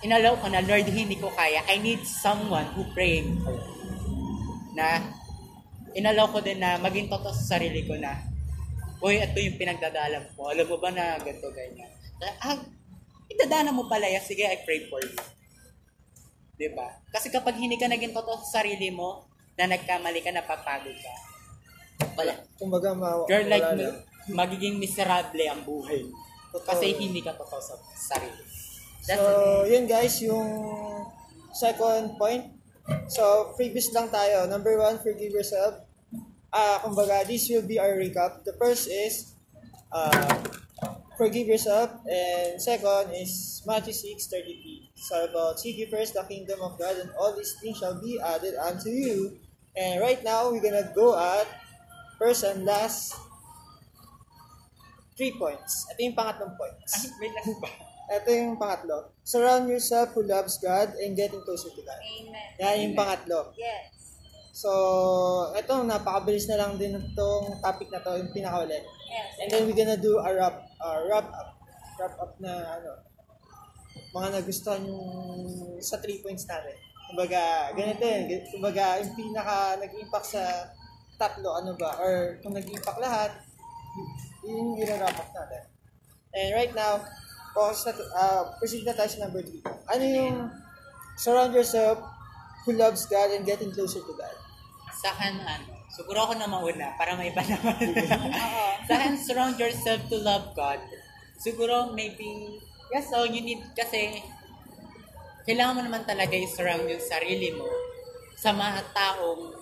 inalaw 0.00 0.36
ko 0.40 0.46
na 0.48 0.64
Lord 0.64 0.88
hindi 0.88 1.16
ko 1.16 1.28
kaya 1.32 1.64
I 1.68 1.76
need 1.80 2.02
someone 2.04 2.68
who 2.76 2.88
praying 2.92 3.40
for 3.44 3.54
me." 3.54 3.68
na 4.70 5.02
inalaw 5.92 6.30
ko 6.30 6.38
din 6.38 6.62
na 6.62 6.78
maging 6.78 7.10
totoo 7.10 7.34
sa 7.34 7.58
sarili 7.58 7.82
ko 7.84 7.98
na 7.98 8.30
Uy, 9.00 9.16
ito 9.16 9.40
yung 9.40 9.56
pinagdadalam 9.56 10.36
ko. 10.36 10.52
Alam 10.52 10.68
mo 10.68 10.76
ba 10.76 10.92
na 10.92 11.16
ganito, 11.16 11.48
ganyan? 11.56 11.88
Ah, 12.36 12.60
idadaanan 13.32 13.72
mo 13.72 13.88
pala 13.88 14.04
yan. 14.04 14.20
Sige, 14.20 14.44
I 14.44 14.60
pray 14.60 14.92
for 14.92 15.00
you. 15.00 15.16
Di 16.60 16.68
ba? 16.76 17.00
Kasi 17.08 17.32
kapag 17.32 17.56
hindi 17.56 17.80
ka 17.80 17.88
naging 17.88 18.12
totoo 18.12 18.36
sa 18.44 18.60
sarili 18.60 18.92
mo, 18.92 19.24
na 19.56 19.72
nagkamali 19.72 20.20
ka, 20.20 20.36
napapagod 20.36 20.92
ka. 20.92 21.14
Wala. 22.16 22.32
kumbaga, 22.60 22.92
ma- 22.92 23.24
Girl, 23.24 23.48
like, 23.48 23.64
wala 23.64 23.88
na. 23.88 24.04
magiging 24.36 24.76
miserable 24.76 25.48
ang 25.48 25.64
buhay. 25.64 26.04
Totoo. 26.52 26.68
Kasi 26.68 26.92
hindi 26.92 27.24
ka 27.24 27.32
totoo 27.40 27.60
sa 27.60 27.80
sarili. 27.96 28.44
That's 29.06 29.16
So, 29.16 29.64
yun 29.64 29.84
guys, 29.88 30.20
yung 30.20 30.48
second 31.52 32.16
point. 32.20 32.52
So, 33.08 33.54
previous 33.56 33.92
lang 33.94 34.10
tayo. 34.10 34.44
Number 34.50 34.76
one, 34.76 34.98
forgive 35.00 35.32
yourself. 35.32 35.86
Ah, 36.50 36.82
kumbaga, 36.82 37.22
this 37.22 37.46
will 37.46 37.62
be 37.62 37.78
our 37.78 37.94
recap. 37.94 38.42
The 38.42 38.54
first 38.58 38.90
is, 38.90 39.38
uh, 39.94 40.34
forgive 41.14 41.46
yourself. 41.46 41.94
And 42.04 42.58
second 42.58 43.14
is 43.14 43.62
Matthew 43.62 43.94
6, 43.94 44.26
33. 44.26 44.90
So, 44.98 45.30
about 45.30 45.62
seek 45.62 45.78
ye 45.78 45.86
first 45.88 46.12
the 46.12 46.26
kingdom 46.26 46.60
of 46.60 46.76
God 46.76 46.98
and 46.98 47.08
all 47.16 47.32
these 47.32 47.54
things 47.62 47.78
shall 47.78 47.96
be 47.96 48.18
added 48.20 48.58
unto 48.58 48.90
you. 48.90 49.38
And 49.72 50.02
right 50.02 50.20
now, 50.26 50.50
we're 50.50 50.62
gonna 50.62 50.90
go 50.92 51.14
at 51.14 51.46
first 52.18 52.42
and 52.42 52.66
last 52.66 53.14
three 55.16 55.32
points. 55.38 55.86
Ito 55.94 56.00
yung 56.04 56.16
pangatlong 56.18 56.52
points. 56.58 56.90
Ay, 57.00 57.08
wait 57.22 57.32
lang 57.32 57.48
ba? 57.62 57.89
Ito 58.10 58.26
yung 58.34 58.58
pangatlo. 58.58 59.14
Surround 59.22 59.70
yourself 59.70 60.10
who 60.18 60.26
loves 60.26 60.58
God 60.58 60.98
and 60.98 61.14
getting 61.14 61.38
closer 61.46 61.70
to 61.70 61.82
God. 61.86 62.00
Amen. 62.02 62.48
Yan 62.58 62.76
yung 62.90 62.96
pangatlo. 62.98 63.54
Yes. 63.54 64.18
So, 64.50 64.70
ito, 65.54 65.70
napakabilis 65.86 66.50
na 66.50 66.58
lang 66.58 66.74
din 66.74 66.98
itong 66.98 67.62
topic 67.62 67.86
na 67.94 68.02
to, 68.02 68.18
yung 68.18 68.34
pinakauli. 68.34 68.82
Yes. 69.06 69.30
And 69.38 69.46
then 69.46 69.62
we're 69.70 69.78
gonna 69.78 69.94
do 69.94 70.18
a 70.18 70.26
wrap, 70.26 70.58
uh, 70.82 70.98
wrap 71.06 71.30
up. 71.30 71.54
Wrap 72.02 72.14
up 72.18 72.34
na, 72.42 72.82
ano, 72.82 72.98
mga 74.10 74.42
nagustuhan 74.42 74.82
yung 74.82 75.06
sa 75.78 76.02
three 76.02 76.18
points 76.18 76.50
natin. 76.50 76.74
Kumbaga, 77.06 77.70
ganito 77.78 78.02
yun. 78.02 78.42
Kumbaga, 78.50 78.98
yung 78.98 79.14
pinaka 79.14 79.78
nag-impact 79.78 80.26
sa 80.34 80.42
tatlo, 81.14 81.62
ano 81.62 81.78
ba, 81.78 81.94
or 82.02 82.42
kung 82.42 82.58
nag-impact 82.58 82.98
lahat, 82.98 83.30
yun 84.42 84.74
yung 84.74 84.82
i-wrap 84.82 85.14
up 85.14 85.30
natin. 85.30 85.62
And 86.34 86.50
right 86.58 86.74
now, 86.74 87.02
focus 87.54 87.86
na, 87.86 87.92
uh, 88.14 88.42
proceed 88.58 88.86
na 88.86 88.94
tayo 88.94 89.10
sa 89.10 89.26
number 89.26 89.42
three. 89.42 89.62
Ano 89.90 90.02
yung 90.04 90.36
surround 91.18 91.52
yourself 91.54 91.98
who 92.64 92.76
loves 92.76 93.06
God 93.10 93.34
and 93.34 93.42
getting 93.42 93.74
closer 93.74 94.00
to 94.02 94.12
God? 94.14 94.36
Sa 95.00 95.10
akin, 95.16 95.40
ano, 95.42 95.80
siguro 95.90 96.28
ako 96.28 96.38
na 96.38 96.46
mauna 96.46 96.94
para 96.94 97.16
may 97.18 97.34
iba 97.34 97.42
naman. 97.42 97.78
sa 98.88 98.92
akin, 98.94 99.12
surround 99.18 99.56
yourself 99.58 100.00
to 100.06 100.20
love 100.22 100.54
God. 100.54 100.78
Siguro, 101.40 101.90
maybe, 101.96 102.60
yes, 102.92 103.08
so 103.08 103.24
you 103.24 103.40
need, 103.40 103.64
kasi, 103.72 104.20
kailangan 105.48 105.80
mo 105.80 105.82
naman 105.88 106.04
talaga 106.04 106.36
i-surround 106.36 106.84
yung 106.84 107.00
sarili 107.00 107.50
mo 107.56 107.66
sa 108.36 108.52
mga 108.52 108.80
taong 108.92 109.56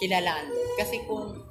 kilalaan 0.00 0.48
mo. 0.48 0.62
Kasi 0.78 1.02
kung 1.04 1.49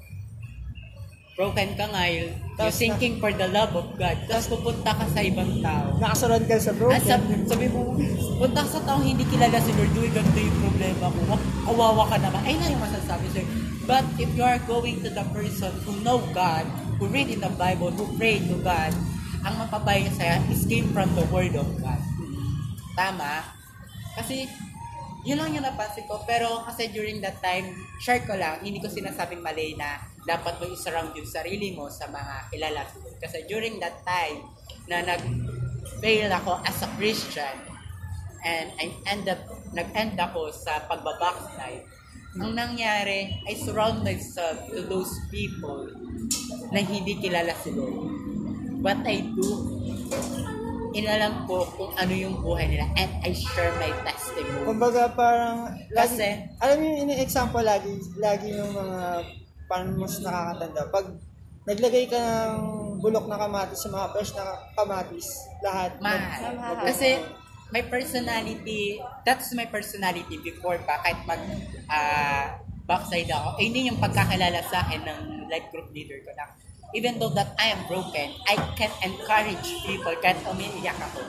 broken 1.39 1.71
ka 1.79 1.87
ngayon, 1.87 2.35
you're 2.59 2.67
thinking 2.67 3.15
for 3.23 3.31
the 3.31 3.47
love 3.55 3.71
of 3.71 3.95
God, 3.95 4.19
tapos 4.27 4.51
pupunta 4.51 4.91
ka 4.91 5.07
sa 5.07 5.23
ibang 5.23 5.63
tao, 5.63 5.95
Nakasurround 5.95 6.43
ka 6.51 6.59
sa 6.59 6.75
at 6.75 6.79
broken. 6.83 6.99
sab- 6.99 7.47
sabi 7.47 7.71
mo, 7.71 7.95
punta 8.35 8.59
ka 8.59 8.67
sa 8.75 8.83
taong 8.83 9.07
hindi 9.07 9.23
kilala 9.23 9.55
si 9.63 9.71
Lord, 9.71 9.95
uy, 9.95 10.11
ganito 10.11 10.35
yung 10.35 10.59
problema 10.59 11.07
ko, 11.07 11.39
kawawa 11.63 12.03
ka 12.11 12.19
naman. 12.19 12.43
Ay 12.43 12.59
na 12.59 12.67
yung 12.67 12.83
masasabi 12.83 13.31
sa'yo. 13.31 13.47
But 13.87 14.03
if 14.19 14.27
you 14.35 14.43
are 14.43 14.59
going 14.67 14.99
to 14.99 15.09
the 15.15 15.23
person 15.31 15.71
who 15.87 15.95
know 16.03 16.19
God, 16.35 16.67
who 16.99 17.07
read 17.07 17.31
in 17.31 17.39
the 17.39 17.55
Bible, 17.55 17.95
who 17.95 18.11
pray 18.19 18.43
to 18.43 18.59
God, 18.59 18.91
ang 19.47 19.55
mapapayo 19.63 20.11
sa'yo 20.19 20.43
is 20.51 20.67
came 20.67 20.91
from 20.91 21.07
the 21.15 21.23
Word 21.31 21.55
of 21.55 21.71
God. 21.79 22.03
Tama? 22.99 23.47
Kasi, 24.19 24.43
yun 25.27 25.39
lang 25.39 25.51
yung 25.55 25.65
napansin 25.65 26.07
ko. 26.07 26.23
Pero 26.23 26.63
kasi 26.63 26.91
during 26.91 27.19
that 27.19 27.39
time, 27.43 27.75
share 27.99 28.23
ko 28.23 28.35
lang, 28.35 28.63
hindi 28.63 28.79
ko 28.79 28.87
sinasabing 28.87 29.43
mali 29.43 29.75
na 29.75 29.99
dapat 30.23 30.59
mo 30.59 30.67
i-surround 30.69 31.15
yung 31.15 31.27
sarili 31.27 31.75
mo 31.75 31.91
sa 31.91 32.07
mga 32.07 32.53
kilala 32.53 32.81
ko. 32.87 33.03
Kasi 33.19 33.43
during 33.47 33.79
that 33.83 34.03
time, 34.07 34.45
na 34.89 35.05
nag-fail 35.05 36.33
ako 36.33 36.59
as 36.65 36.81
a 36.81 36.89
Christian, 36.97 37.55
and 38.41 38.73
I 38.81 38.89
end 39.05 39.29
up, 39.29 39.41
nag-end 39.75 40.17
ako 40.17 40.49
sa 40.49 40.81
pagbabackslide, 40.89 41.85
ang 42.39 42.53
nangyari, 42.53 43.41
I 43.45 43.53
surround 43.57 44.05
myself 44.05 44.69
to 44.69 44.85
those 44.85 45.09
people 45.33 45.89
na 46.69 46.81
hindi 46.81 47.17
kilala 47.17 47.53
si 47.57 47.73
Lord. 47.73 48.05
What 48.79 49.01
I 49.03 49.25
do, 49.33 49.49
inalam 50.91 51.45
ko 51.45 51.65
kung 51.77 51.91
ano 51.93 52.13
yung 52.13 52.41
buhay 52.41 52.65
nila 52.65 52.89
and 52.97 53.11
I 53.21 53.31
share 53.31 53.73
my 53.77 53.93
testimony. 54.01 54.65
Kumbaga 54.65 55.09
parang, 55.13 55.69
lagi, 55.89 56.17
Kasi- 56.17 56.37
alam 56.57 56.75
mo 56.77 56.83
yung 56.83 56.99
ini-example 57.05 57.61
lagi, 57.61 57.93
lagi 58.17 58.49
yung 58.53 58.73
mga 58.73 58.99
parang 59.69 59.93
mas 59.95 60.17
nakakatanda. 60.17 60.81
Pag 60.89 61.05
naglagay 61.65 62.05
ka 62.09 62.17
ng 62.17 62.57
bulok 62.97 63.29
na 63.29 63.37
kamatis 63.37 63.85
sa 63.85 63.89
mga 63.93 64.05
fresh 64.11 64.31
na 64.33 64.43
kamatis, 64.73 65.27
lahat. 65.61 65.91
Mahal. 66.01 66.57
mag- 66.57 66.85
Kasi 66.89 67.21
my 67.69 67.83
personality, 67.85 68.97
that's 69.21 69.53
my 69.53 69.69
personality 69.69 70.41
before 70.41 70.81
pa, 70.81 70.97
kahit 71.05 71.21
mag 71.23 71.41
ah, 71.85 72.57
backside 72.89 73.29
ako, 73.29 73.61
eh, 73.61 73.69
hindi 73.69 73.85
yung 73.85 74.01
pagkakilala 74.01 74.65
sa 74.65 74.81
akin 74.81 75.05
ng 75.05 75.19
life 75.45 75.69
group 75.69 75.93
leader 75.93 76.17
ko 76.25 76.33
na 76.33 76.49
even 76.93 77.19
though 77.19 77.29
that 77.29 77.53
I 77.59 77.69
am 77.69 77.85
broken, 77.87 78.33
I 78.47 78.55
can 78.73 78.89
encourage 79.05 79.67
people 79.85 80.15
kahit 80.17 80.41
umiiyak 80.49 80.97
ako. 80.97 81.21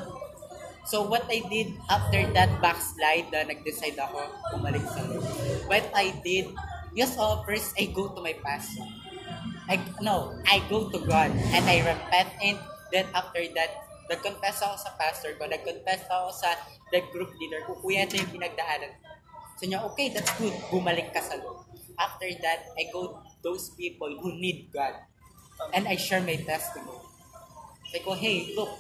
So 0.88 1.06
what 1.06 1.28
I 1.28 1.44
did 1.46 1.76
after 1.86 2.24
that 2.34 2.50
backslide 2.58 3.30
na 3.30 3.46
nag-decide 3.46 3.94
ako 4.00 4.26
bumalik 4.56 4.82
sa 4.88 5.04
Lord, 5.06 5.22
what 5.68 5.86
I 5.94 6.16
did, 6.24 6.50
yes, 6.96 7.14
oh, 7.20 7.44
first 7.44 7.76
I 7.76 7.92
go 7.92 8.10
to 8.10 8.20
my 8.24 8.34
pastor. 8.40 8.82
I, 9.70 9.78
no, 10.02 10.34
I 10.50 10.64
go 10.66 10.90
to 10.90 10.98
God 11.06 11.30
and 11.30 11.64
I 11.68 11.84
repent 11.86 12.30
and 12.42 12.58
then 12.90 13.06
after 13.14 13.44
that, 13.54 13.70
nag-confess 14.10 14.66
ako 14.66 14.76
sa 14.82 14.90
pastor 14.98 15.38
ko, 15.38 15.46
nag-confess 15.46 16.10
ako 16.10 16.34
sa 16.34 16.50
the 16.90 17.04
group 17.14 17.30
leader 17.38 17.62
ko, 17.68 17.78
kuya, 17.78 18.02
ito 18.08 18.18
yung 18.18 18.34
pinagdaanan. 18.34 18.90
So 19.60 19.70
niya, 19.70 19.84
okay, 19.92 20.10
that's 20.10 20.32
good, 20.40 20.56
bumalik 20.74 21.14
ka 21.14 21.22
sa 21.22 21.38
Lord. 21.38 21.70
After 22.00 22.26
that, 22.42 22.72
I 22.74 22.88
go 22.90 23.14
to 23.14 23.30
those 23.44 23.70
people 23.76 24.10
who 24.18 24.34
need 24.40 24.72
God 24.74 24.96
and 25.72 25.88
I 25.88 25.96
share 25.96 26.20
my 26.20 26.36
testimony. 26.36 27.04
Say 27.90 28.00
ko, 28.06 28.14
hey, 28.14 28.54
look, 28.54 28.70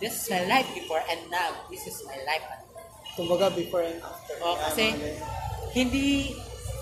this 0.00 0.16
is 0.16 0.24
my 0.30 0.42
life 0.46 0.68
before 0.74 1.02
and 1.06 1.20
now, 1.30 1.54
this 1.70 1.86
is 1.86 2.02
my 2.06 2.18
life. 2.26 2.44
Kumbaga 3.14 3.54
before 3.54 3.82
and 3.86 4.00
after. 4.02 4.34
Oh, 4.42 4.56
kasi 4.58 4.94
hindi 5.70 6.34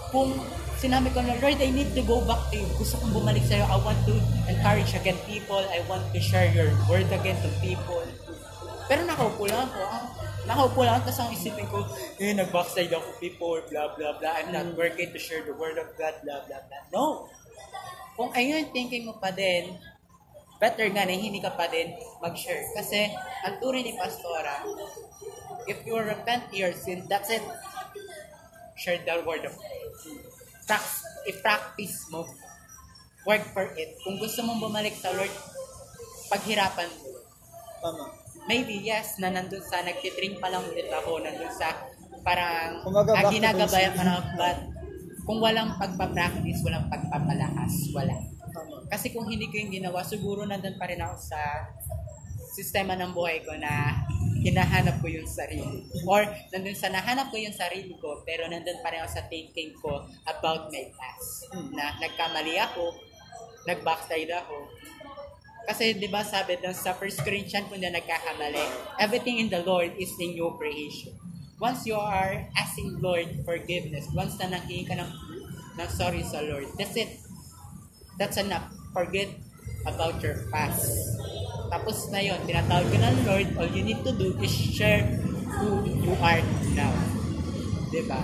kung 0.09 0.33
sinabi 0.81 1.13
ko 1.13 1.21
na, 1.21 1.37
Lord, 1.43 1.59
I 1.61 1.71
need 1.75 1.93
to 1.93 2.03
go 2.07 2.23
back 2.25 2.49
to 2.55 2.57
you. 2.57 2.69
Gusto 2.79 2.97
kong 3.03 3.13
bumalik 3.13 3.45
sa'yo. 3.45 3.67
I 3.67 3.79
want 3.83 3.99
to 4.09 4.15
encourage 4.49 4.95
again 4.95 5.19
people. 5.29 5.61
I 5.61 5.83
want 5.91 6.07
to 6.15 6.21
share 6.23 6.49
your 6.55 6.73
word 6.87 7.11
again 7.11 7.37
to 7.45 7.51
people. 7.61 8.07
Pero 8.89 9.05
nakaupo 9.05 9.45
lang 9.45 9.69
ako. 9.69 9.81
Ah, 9.85 10.09
nakaupo 10.49 10.81
lang 10.89 11.05
tapos 11.05 11.21
ang 11.21 11.29
isipin 11.37 11.69
ko, 11.69 11.85
eh, 12.17 12.33
nag-backside 12.33 12.89
ako 12.89 13.09
before, 13.21 13.61
blah, 13.69 13.93
blah, 13.93 14.17
blah. 14.17 14.33
I'm 14.41 14.49
not 14.49 14.73
working 14.73 15.13
to 15.13 15.21
share 15.21 15.45
the 15.45 15.53
word 15.53 15.77
of 15.77 15.93
God, 16.01 16.17
blah, 16.25 16.41
blah, 16.49 16.65
blah. 16.65 16.83
No! 16.89 17.28
Kung 18.19 18.35
ayun 18.35 18.67
thinking 18.75 19.07
mo 19.07 19.15
pa 19.15 19.31
din, 19.31 19.79
better 20.59 20.91
nga 20.91 21.07
na 21.07 21.15
hindi 21.15 21.39
ka 21.39 21.55
pa 21.55 21.71
din 21.71 21.95
mag-share. 22.19 22.67
Kasi, 22.75 23.15
ang 23.47 23.63
turi 23.63 23.87
ni 23.87 23.95
Pastora, 23.95 24.67
if 25.71 25.79
you 25.87 25.95
repent 25.95 26.51
your 26.51 26.75
sin, 26.75 27.07
that's 27.07 27.31
it. 27.31 27.47
Share 28.75 28.99
the 29.07 29.23
word 29.23 29.47
of 29.47 29.55
God. 30.67 30.83
I-practice 31.31 32.11
mo. 32.11 32.27
Work 33.23 33.55
for 33.55 33.71
it. 33.79 33.95
Kung 34.03 34.19
gusto 34.19 34.43
mong 34.43 34.67
bumalik 34.67 34.99
sa 34.99 35.15
Lord, 35.15 35.31
paghirapan 36.27 36.91
mo. 36.91 37.23
Tama. 37.79 38.05
Maybe, 38.51 38.81
yes, 38.83 39.21
na 39.23 39.31
nandun 39.31 39.63
sa, 39.63 39.85
nagtitrain 39.85 40.41
pa 40.43 40.51
lang 40.51 40.65
ulit 40.67 40.89
ako, 40.91 41.21
nandun 41.21 41.53
sa, 41.53 41.87
parang, 42.27 42.83
ah, 43.15 43.31
ginagabayan 43.31 43.95
pa 43.95 44.03
na, 44.03 44.25
but, 44.35 44.59
kung 45.29 45.45
walang 45.45 45.77
pagpa-practice, 45.77 46.65
walang 46.65 46.89
pagpapalakas, 46.89 47.93
wala. 47.93 48.17
Kasi 48.89 49.13
kung 49.13 49.29
hindi 49.29 49.45
ko 49.53 49.61
yung 49.61 49.73
ginawa, 49.77 50.01
siguro 50.01 50.49
nandun 50.49 50.81
pa 50.81 50.89
rin 50.89 51.05
ako 51.05 51.21
sa 51.21 51.69
sistema 52.57 52.97
ng 52.97 53.13
buhay 53.13 53.45
ko 53.45 53.53
na 53.61 53.93
hinahanap 54.41 55.05
ko 55.05 55.13
yung 55.13 55.29
sarili. 55.29 55.85
Or 56.09 56.25
nandun 56.49 56.73
sa 56.73 56.89
nahanap 56.89 57.29
ko 57.29 57.37
yung 57.37 57.53
sarili 57.53 57.93
ko, 58.01 58.25
pero 58.25 58.49
nandun 58.49 58.81
pa 58.81 58.89
rin 58.89 59.05
ako 59.05 59.21
sa 59.21 59.29
thinking 59.29 59.77
ko 59.77 60.09
about 60.25 60.73
my 60.73 60.89
past. 60.97 61.45
Na 61.77 61.93
nagkamali 62.01 62.57
ako, 62.65 62.97
nag-backslide 63.69 64.33
ako. 64.33 64.57
Kasi 65.69 65.93
'di 66.01 66.09
ba 66.09 66.25
sabi 66.25 66.57
doon 66.57 66.73
sa 66.73 66.97
1 66.97 67.21
Corinthians 67.21 67.69
kung 67.69 67.77
na 67.77 67.93
nagkakamali, 67.93 68.97
everything 68.97 69.37
in 69.37 69.53
the 69.53 69.61
Lord 69.61 69.93
is 70.01 70.09
a 70.17 70.27
new 70.33 70.57
creation. 70.57 71.28
Once 71.59 71.87
you 71.87 71.99
are 71.99 72.47
asking 72.55 73.03
Lord 73.03 73.27
forgiveness, 73.43 74.07
once 74.15 74.39
na 74.39 74.47
nanghingi 74.47 74.87
ka 74.87 74.95
ng, 74.95 75.11
ng 75.75 75.91
sorry 75.91 76.23
sa 76.23 76.39
Lord, 76.39 76.71
that's 76.79 76.95
it. 76.95 77.19
That's 78.15 78.39
enough. 78.39 78.71
Forget 78.95 79.27
about 79.83 80.23
your 80.23 80.47
past. 80.55 80.87
Tapos 81.67 82.15
na 82.15 82.23
yun, 82.23 82.39
tinatawag 82.47 82.87
ka 82.87 82.99
ng 83.03 83.17
Lord, 83.27 83.49
all 83.59 83.71
you 83.75 83.83
need 83.83 83.99
to 84.07 84.15
do 84.15 84.39
is 84.39 84.55
share 84.55 85.03
who 85.59 85.83
you 85.83 86.15
are 86.23 86.39
now. 86.79 86.95
Diba? 87.91 88.23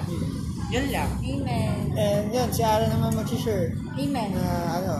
Yun 0.70 0.86
lang. 0.94 1.10
Amen. 1.18 1.78
And 1.98 2.24
yun, 2.30 2.48
si 2.54 2.62
Aaron 2.62 2.90
naman 2.94 3.18
mag-share 3.18 3.74
Amen. 3.98 4.30
na 4.30 4.46
ano, 4.78 4.94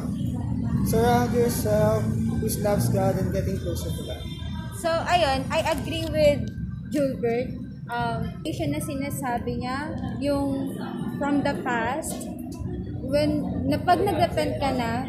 surround 0.91 1.31
yourself 1.31 2.03
who 2.43 2.47
loves 2.61 2.91
God 2.91 3.15
and 3.15 3.31
getting 3.31 3.63
closer 3.63 3.95
to 3.95 4.03
God. 4.05 4.23
So, 4.83 4.91
ayun, 4.91 5.47
I 5.55 5.65
agree 5.71 6.05
with 6.11 6.51
Gilbert. 6.91 7.64
Um, 7.95 8.43
siya 8.43 8.75
na 8.75 8.83
sinasabi 8.83 9.63
niya, 9.63 9.95
yung 10.19 10.75
from 11.15 11.47
the 11.47 11.55
past, 11.63 12.27
when, 13.07 13.47
na 13.71 13.79
pag 13.79 14.03
nag-repent 14.03 14.59
ka 14.59 14.75
na, 14.75 15.07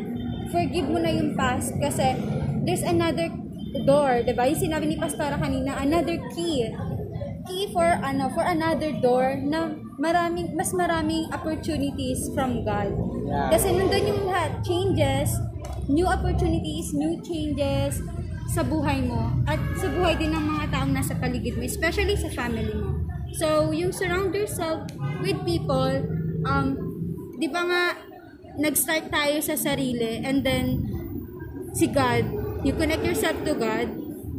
forgive 0.53 0.86
mo 0.86 1.02
na 1.02 1.10
yung 1.10 1.34
past 1.34 1.74
kasi 1.82 2.14
there's 2.62 2.86
another 2.86 3.34
door, 3.90 4.22
'di 4.22 4.38
ba? 4.38 4.45
Yung 4.45 4.62
sinabi 4.62 4.86
ni 4.86 4.95
Pastora 5.02 5.41
kanina, 5.41 5.82
another 5.82 6.22
key. 6.38 6.70
Key 7.49 7.74
for 7.74 7.86
ano, 7.86 8.30
for 8.34 8.45
another 8.45 8.94
door 9.02 9.34
na 9.38 9.74
maraming 9.98 10.53
mas 10.53 10.70
maraming 10.72 11.26
opportunities 11.34 12.30
from 12.38 12.62
God. 12.62 12.94
Kasi 13.49 13.74
nandun 13.74 14.06
yung 14.06 14.22
lahat, 14.30 14.62
changes, 14.62 15.34
new 15.90 16.06
opportunities, 16.06 16.94
new 16.94 17.18
changes 17.26 18.02
sa 18.54 18.62
buhay 18.62 19.02
mo 19.06 19.34
at 19.50 19.58
sa 19.80 19.90
buhay 19.90 20.16
din 20.18 20.32
ng 20.34 20.46
mga 20.46 20.66
taong 20.74 20.94
nasa 20.94 21.18
paligid 21.18 21.58
mo, 21.58 21.64
especially 21.66 22.14
sa 22.14 22.30
family 22.32 22.72
mo. 22.72 23.02
So, 23.36 23.74
yung 23.76 23.92
surround 23.92 24.32
yourself 24.32 24.88
with 25.20 25.36
people, 25.44 25.92
um, 26.48 26.78
di 27.36 27.50
ba 27.52 27.66
nga, 27.68 27.84
nag-start 28.56 29.12
tayo 29.12 29.44
sa 29.44 29.60
sarili 29.60 30.24
and 30.24 30.48
then 30.48 30.88
si 31.76 31.92
God, 31.92 32.24
you 32.64 32.72
connect 32.72 33.04
yourself 33.04 33.36
to 33.44 33.52
God 33.52 33.92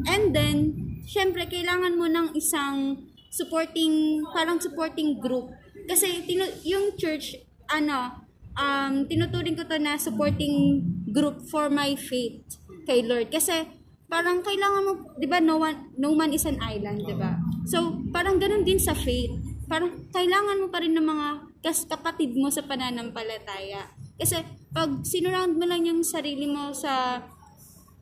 and 0.08 0.32
then, 0.32 0.72
syempre, 1.04 1.44
kailangan 1.44 2.00
mo 2.00 2.08
ng 2.08 2.32
isang 2.32 3.04
supporting, 3.28 4.24
parang 4.32 4.56
supporting 4.56 5.20
group. 5.20 5.52
Kasi 5.84 6.24
yung 6.64 6.96
church, 6.96 7.36
ano, 7.68 8.24
um, 8.56 9.04
tinuturing 9.04 9.54
ko 9.54 9.68
to 9.68 9.76
na 9.76 10.00
supporting 10.00 10.80
group 11.12 11.44
for 11.52 11.68
my 11.68 11.92
faith 11.94 12.40
kay 12.88 13.04
Lord. 13.04 13.28
Kasi 13.28 13.75
parang 14.06 14.42
kailangan 14.42 14.82
mo, 14.86 14.92
'di 15.18 15.26
ba, 15.26 15.38
no 15.42 15.58
one 15.58 15.90
no 15.98 16.14
man 16.14 16.30
is 16.30 16.46
an 16.46 16.58
island, 16.62 17.02
'di 17.02 17.16
ba? 17.18 17.38
So, 17.66 18.02
parang 18.14 18.38
ganun 18.38 18.62
din 18.62 18.78
sa 18.78 18.94
faith. 18.94 19.34
Parang 19.66 20.06
kailangan 20.14 20.62
mo 20.62 20.66
pa 20.70 20.78
rin 20.78 20.94
ng 20.94 21.02
mga 21.02 21.28
kas 21.62 21.82
kapatid 21.90 22.38
mo 22.38 22.46
sa 22.46 22.62
pananampalataya. 22.62 23.90
Kasi 24.14 24.38
pag 24.70 25.02
sinurround 25.02 25.58
mo 25.58 25.66
lang 25.66 25.82
yung 25.82 26.06
sarili 26.06 26.46
mo 26.46 26.70
sa 26.70 27.18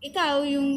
ikaw 0.04 0.44
yung 0.44 0.76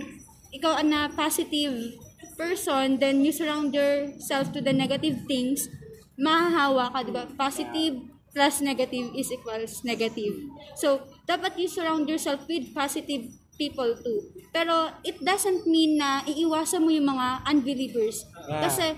ikaw 0.55 0.79
na 0.87 1.11
positive 1.11 1.99
person, 2.39 3.01
then 3.01 3.25
you 3.25 3.35
surround 3.35 3.75
yourself 3.75 4.53
to 4.55 4.63
the 4.63 4.71
negative 4.71 5.27
things, 5.27 5.67
mahahawa 6.15 6.93
ka, 6.93 7.03
di 7.03 7.11
ba? 7.11 7.25
Positive 7.35 7.99
plus 8.31 8.61
negative 8.61 9.11
is 9.17 9.33
equals 9.33 9.81
negative. 9.81 10.37
So, 10.77 11.01
dapat 11.25 11.57
you 11.57 11.65
surround 11.65 12.05
yourself 12.05 12.45
with 12.45 12.69
positive 12.71 13.33
people 13.57 13.97
too. 13.97 14.29
Pero, 14.53 14.93
it 15.03 15.17
doesn't 15.21 15.65
mean 15.67 15.97
na 15.97 16.21
iiwasan 16.23 16.85
mo 16.85 16.89
yung 16.89 17.09
mga 17.09 17.43
unbelievers. 17.49 18.25
Kasi, 18.47 18.95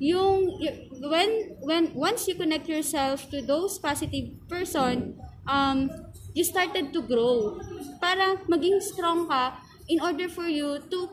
yung, 0.00 0.58
when, 1.04 1.30
when, 1.62 1.92
once 1.94 2.26
you 2.26 2.34
connect 2.34 2.68
yourself 2.68 3.30
to 3.30 3.44
those 3.44 3.78
positive 3.78 4.32
person, 4.48 5.16
um, 5.46 5.88
you 6.34 6.44
started 6.44 6.92
to 6.92 7.00
grow. 7.02 7.60
Para 8.00 8.38
maging 8.46 8.80
strong 8.80 9.26
ka 9.26 9.58
in 9.88 9.98
order 10.00 10.28
for 10.28 10.46
you 10.46 10.78
to 10.92 11.08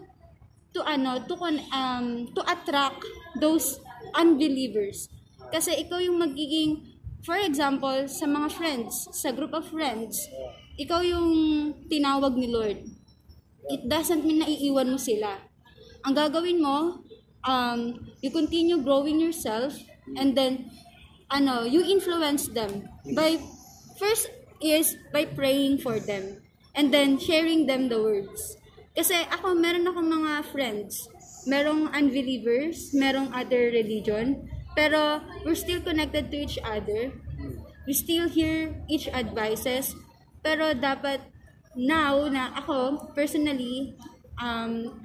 to 0.76 0.84
ano 0.84 1.24
to 1.24 1.34
con 1.40 1.56
um 1.72 2.28
to 2.36 2.44
attract 2.44 3.00
those 3.40 3.80
unbelievers 4.12 5.08
kasi 5.50 5.72
ikaw 5.80 6.04
yung 6.04 6.20
magiging 6.20 6.95
for 7.26 7.36
example 7.42 8.06
sa 8.06 8.30
mga 8.30 8.54
friends 8.54 8.94
sa 9.12 9.34
group 9.34 9.52
of 9.52 9.66
friends 9.68 10.16
ikaw 10.78 11.02
yung 11.02 11.30
tinawag 11.90 12.38
ni 12.38 12.52
Lord. 12.52 12.80
It 13.66 13.90
doesn't 13.90 14.22
mean 14.22 14.46
na 14.46 14.48
iiwan 14.48 14.94
mo 14.94 15.00
sila. 15.02 15.42
Ang 16.06 16.14
gagawin 16.14 16.62
mo 16.62 17.02
um 17.42 17.98
you 18.22 18.30
continue 18.30 18.78
growing 18.80 19.18
yourself 19.18 19.74
and 20.16 20.38
then 20.38 20.70
ano 21.34 21.66
you 21.66 21.82
influence 21.82 22.46
them 22.54 22.86
by 23.18 23.42
first 23.98 24.30
is 24.62 24.94
by 25.10 25.26
praying 25.26 25.82
for 25.82 25.98
them 25.98 26.46
and 26.76 26.94
then 26.94 27.18
sharing 27.18 27.66
them 27.66 27.90
the 27.90 27.98
words. 27.98 28.60
Kasi 28.96 29.28
ako, 29.28 29.56
meron 29.60 29.88
akong 29.88 30.08
mga 30.08 30.32
friends. 30.56 31.12
Merong 31.52 31.92
unbelievers, 31.92 32.96
merong 32.96 33.32
other 33.36 33.72
religion, 33.72 34.48
pero 34.76 35.24
we're 35.48 35.58
still 35.58 35.82
connected 35.82 36.30
to 36.30 36.38
each 36.38 36.60
other. 36.62 37.16
We 37.88 37.94
still 37.96 38.28
hear 38.28 38.76
each 38.92 39.08
advices, 39.10 39.96
pero 40.44 40.76
dapat 40.76 41.24
now 41.74 42.28
na 42.28 42.52
ako, 42.60 43.12
personally, 43.16 43.96
um, 44.38 45.00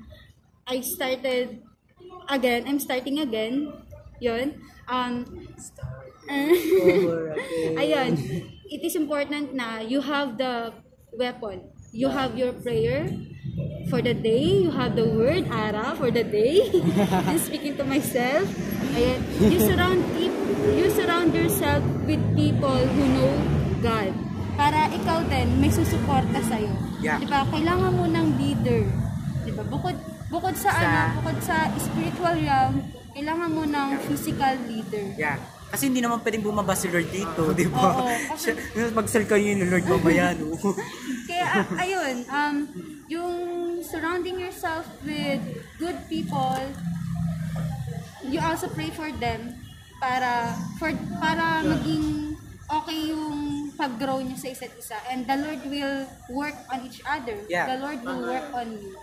I 0.67 0.83
started 0.83 1.63
again, 2.29 2.67
I'm 2.67 2.83
starting 2.83 3.23
again, 3.23 3.71
yon 4.19 4.59
um, 4.91 5.25
ayun, 7.81 8.13
it 8.71 8.81
is 8.87 8.95
important 8.95 9.55
na 9.55 9.83
you 9.83 10.01
have 10.01 10.39
the 10.39 10.71
weapon. 11.15 11.67
You 11.91 12.07
have 12.07 12.39
your 12.39 12.55
prayer 12.55 13.11
for 13.89 14.01
the 14.01 14.13
day. 14.13 14.67
You 14.67 14.71
have 14.71 14.93
the 14.93 15.07
word, 15.07 15.49
Ara, 15.49 15.95
for 15.95 16.11
the 16.11 16.23
day. 16.23 16.61
I'm 17.29 17.39
speaking 17.39 17.79
to 17.79 17.85
myself. 17.85 18.45
Ayan. 18.93 19.19
You 19.41 19.59
surround 19.63 20.01
you 20.61 20.87
surround 20.93 21.33
yourself 21.33 21.81
with 22.05 22.21
people 22.35 22.77
who 22.77 23.03
know 23.17 23.33
God. 23.81 24.13
Para 24.55 24.93
ikaw 24.93 25.25
din, 25.25 25.57
may 25.57 25.73
susuporta 25.73 26.37
sa'yo. 26.45 26.69
Yeah. 27.01 27.17
Diba? 27.17 27.49
Kailangan 27.49 27.97
mo 27.97 28.05
ng 28.05 28.27
leader. 28.37 28.85
Diba? 29.49 29.65
Bukod, 29.65 29.97
bukod 30.29 30.53
sa, 30.53 30.69
Sa- 30.69 30.85
ano, 30.85 31.17
bukod 31.17 31.39
sa 31.41 31.57
spiritual 31.81 32.37
realm, 32.37 32.85
kailangan 33.17 33.49
mo 33.49 33.65
ng 33.65 33.89
physical 34.05 34.55
leader. 34.69 35.17
Yeah. 35.17 35.41
Kasi 35.71 35.89
hindi 35.89 36.03
naman 36.05 36.21
pwedeng 36.21 36.45
bumaba 36.45 36.77
si 36.77 36.91
Lord 36.93 37.09
dito, 37.09 37.57
di 37.57 37.65
ba? 37.73 38.05
Oo, 38.05 38.11
kasi- 38.37 38.59
Magsal 38.99 39.25
kayo 39.25 39.49
ni 39.49 39.65
Lord 39.65 39.87
mamaya, 39.87 40.37
no? 40.37 40.53
Kaya 41.31 41.65
ayun, 41.79 42.17
um, 42.29 42.55
yung 43.11 43.83
surrounding 43.83 44.39
yourself 44.39 44.87
with 45.03 45.43
good 45.83 45.99
people, 46.07 46.63
you 48.23 48.39
also 48.39 48.71
pray 48.71 48.95
for 48.95 49.11
them 49.19 49.59
para 49.99 50.55
for 50.79 50.95
para 51.19 51.67
maging 51.67 52.39
okay 52.71 53.11
yung 53.11 53.67
pag-grow 53.75 54.23
nyo 54.23 54.39
sa 54.39 54.55
isa't 54.55 54.71
isa. 54.79 54.95
And 55.11 55.27
the 55.27 55.37
Lord 55.43 55.61
will 55.67 56.07
work 56.31 56.55
on 56.71 56.87
each 56.87 57.03
other. 57.03 57.35
Yeah. 57.51 57.67
The 57.67 57.83
Lord 57.83 57.99
will 58.07 58.23
work 58.31 58.47
on 58.55 58.79
you. 58.79 58.95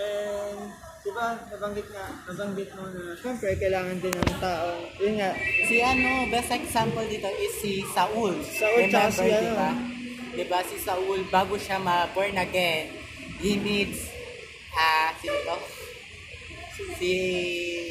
And, 0.00 0.74
di 1.06 1.10
ba, 1.12 1.38
nabanggit 1.54 1.86
nga, 1.92 2.08
nabanggit 2.24 2.72
mo 2.72 2.88
na, 2.88 3.14
syempre, 3.20 3.52
kailangan 3.60 4.00
din 4.00 4.16
ng 4.16 4.40
taong, 4.40 4.80
yun 4.96 5.14
nga, 5.20 5.30
Si 5.68 5.76
ano, 5.84 6.24
best 6.32 6.50
example 6.56 7.04
dito 7.04 7.28
is 7.28 7.52
si 7.60 7.84
Saul. 7.92 8.32
Saul 8.42 8.88
Remember, 8.88 9.12
si 9.12 9.28
ano? 9.28 9.44
di 9.44 9.52
ba? 9.52 9.70
Di 10.30 10.44
ba 10.44 10.62
si 10.62 10.76
Saul, 10.76 11.26
bago 11.26 11.54
siya 11.54 11.76
ma-born 11.76 12.36
again, 12.36 12.90
he 13.38 13.56
needs, 13.56 14.08
ah, 14.72 15.10
sino 15.16 15.34
to? 15.40 15.56
Si 16.96 17.12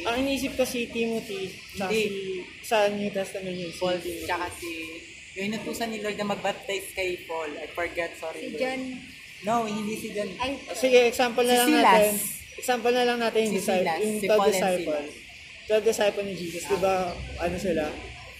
ang 0.02 0.18
iniisip 0.18 0.54
ko 0.54 0.64
si 0.64 0.88
Timothy, 0.88 1.46
sa, 1.72 1.86
si, 1.86 2.00
sa 2.60 2.88
New 2.88 3.06
Testament 3.08 3.54
yun, 3.54 3.68
si 3.68 3.78
Paul, 3.78 3.96
Timothy. 3.96 4.24
tsaka 4.24 4.46
si, 4.52 4.70
yung 5.32 5.46
inutusan 5.48 5.88
ni 5.88 6.00
Lord 6.00 6.16
na 6.16 6.26
mag-baptize 6.26 6.90
kay 6.90 7.22
Paul. 7.24 7.54
I 7.54 7.68
forget, 7.68 8.16
sorry. 8.16 8.40
Si 8.40 8.48
Lord. 8.50 8.60
John, 8.60 8.82
No, 9.40 9.64
hindi 9.64 9.96
si 9.96 10.12
John. 10.12 10.28
ay, 10.36 10.52
Sige, 10.74 11.06
example 11.06 11.40
na 11.42 11.54
Si 11.54 11.58
lang 11.58 11.68
Silas. 11.70 11.84
natin. 11.86 12.12
Example 12.58 12.92
na 12.92 13.04
lang 13.04 13.18
natin 13.18 13.40
yung 13.40 13.48
Si 13.50 13.58
disciple, 13.58 13.80
Silas, 13.80 13.98
yung 13.98 14.12
si 14.12 14.26
12 14.26 14.28
Paul 14.28 14.40
and 14.42 14.52
disciple. 14.52 15.00
Silas. 15.00 15.08
12 15.70 15.86
disciple 15.86 16.24
ni 16.24 16.34
Jesus, 16.34 16.62
di 16.66 16.76
ba, 16.76 16.94
ano 17.38 17.56
sila, 17.56 17.84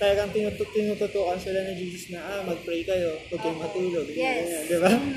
talagang 0.01 0.33
tinutut 0.33 0.65
tinututukan 0.73 1.37
sila 1.37 1.61
ni 1.69 1.77
Jesus 1.77 2.09
na, 2.09 2.25
ah, 2.25 2.41
mag-pray 2.41 2.81
kayo, 2.89 3.21
huwag 3.29 3.41
kayong 3.45 3.61
matulog. 3.61 4.09
yes. 4.09 4.17
ganyan, 4.17 4.65
Di 4.65 4.79
ba? 4.81 4.93
Amen. 4.97 5.15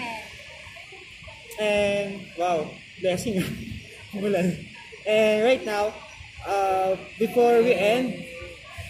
And, 1.63 2.09
wow, 2.35 2.67
blessing. 2.99 3.39
Mulan. 4.19 4.59
And 5.07 5.37
right 5.47 5.63
now, 5.63 5.95
uh, 6.43 6.99
before 7.15 7.63
we 7.63 7.71
end, 7.71 8.27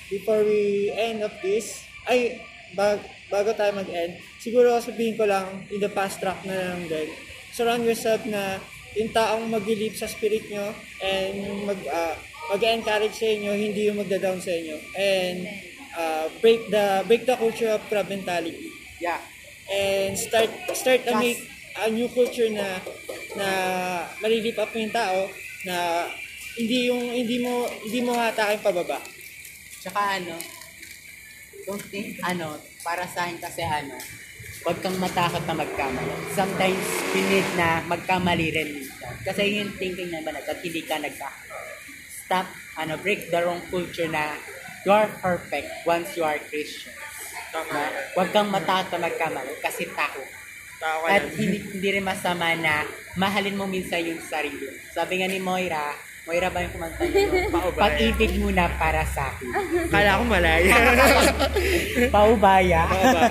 before 0.09 0.41
we 0.41 0.89
end 0.97 1.21
of 1.21 1.31
this, 1.45 1.85
ay, 2.09 2.41
bag, 2.73 2.97
bago 3.29 3.53
tayo 3.53 3.77
mag-end, 3.77 4.17
siguro 4.41 4.81
sabihin 4.81 5.13
ko 5.13 5.29
lang, 5.29 5.45
in 5.69 5.77
the 5.77 5.93
past 5.93 6.17
track 6.17 6.41
na 6.41 6.73
lang 6.73 6.89
din, 6.89 7.13
surround 7.53 7.85
yourself 7.85 8.25
na 8.25 8.57
yung 8.97 9.13
taong 9.13 9.45
mag-believe 9.45 9.93
sa 9.93 10.09
spirit 10.09 10.49
nyo 10.49 10.73
and 11.05 11.69
mag, 11.69 11.77
uh, 11.85 12.17
mag-encourage 12.49 13.13
sa 13.13 13.29
inyo, 13.29 13.51
hindi 13.53 13.89
yung 13.93 14.01
magda-down 14.01 14.41
sa 14.41 14.49
inyo. 14.49 14.77
And 14.97 15.72
uh, 15.97 16.25
break 16.41 16.69
the 16.69 17.03
break 17.07 17.23
the 17.25 17.35
culture 17.35 17.69
of 17.69 17.81
crab 17.89 18.09
mentality 18.09 18.69
Yeah. 19.01 19.19
and 19.67 20.15
start 20.15 20.47
start 20.71 21.03
to 21.03 21.13
make 21.19 21.39
a 21.75 21.91
new 21.91 22.07
culture 22.07 22.47
na 22.47 22.79
na 23.35 23.47
malilip 24.23 24.55
up 24.61 24.71
yung 24.77 24.93
tao 24.93 25.27
na 25.65 26.07
hindi 26.55 26.87
yung 26.87 27.01
hindi 27.11 27.41
mo 27.41 27.65
hindi 27.67 27.99
mo 28.05 28.13
hatakin 28.13 28.61
pababa. 28.61 29.01
Tsaka 29.83 30.21
ano, 30.21 30.37
don't 31.67 31.83
think, 31.91 32.15
ano, 32.23 32.55
para 32.85 33.03
sa 33.09 33.27
akin 33.27 33.37
kasi 33.41 33.65
ano, 33.65 33.97
huwag 34.63 34.79
kang 34.79 34.95
matakot 34.95 35.43
na 35.43 35.55
magkamali. 35.59 36.13
Sometimes, 36.31 36.85
we 37.11 37.19
need 37.27 37.47
na 37.59 37.83
magkamali 37.83 38.47
rin 38.53 38.69
minsan. 38.79 39.11
Kasi 39.27 39.59
yung 39.59 39.75
thinking 39.75 40.07
na 40.07 40.23
banat 40.23 40.47
at 40.47 40.59
hindi 40.63 40.83
ka 40.87 40.99
nagka 41.03 41.27
Stop, 42.23 42.47
ano, 42.79 42.95
break 43.03 43.27
the 43.27 43.39
wrong 43.43 43.59
culture 43.67 44.07
na 44.07 44.39
you 44.83 44.91
are 44.91 45.07
perfect 45.19 45.67
once 45.87 46.15
you 46.15 46.23
are 46.23 46.39
Christian. 46.47 46.91
Na, 47.53 47.85
huwag 48.17 48.33
kang 48.33 48.49
matakot 48.49 48.97
na 48.97 49.07
magkamali 49.07 49.53
kasi 49.61 49.85
tao. 49.93 50.21
Tao 50.81 51.05
ka 51.05 51.07
At 51.07 51.21
lang. 51.21 51.37
hindi, 51.37 51.57
hindi 51.61 51.89
rin 51.93 52.03
masama 52.03 52.57
na 52.57 52.83
mahalin 53.15 53.55
mo 53.55 53.69
minsan 53.69 54.01
yung 54.03 54.19
sarili. 54.19 54.67
Sabi 54.89 55.21
nga 55.21 55.29
ni 55.29 55.37
Moira, 55.37 55.93
Moira 56.25 56.47
ba 56.49 56.63
yung 56.63 56.73
kumanta 56.73 57.03
niyo? 57.03 57.29
Paubaya. 57.55 57.83
Pag-ibig 57.83 58.33
muna 58.39 58.63
para 58.79 59.03
sa 59.05 59.27
akin. 59.31 59.47
Kala 59.91 60.17
ko 60.17 60.23
malaya. 60.25 60.75
Paubaya. 62.15 62.81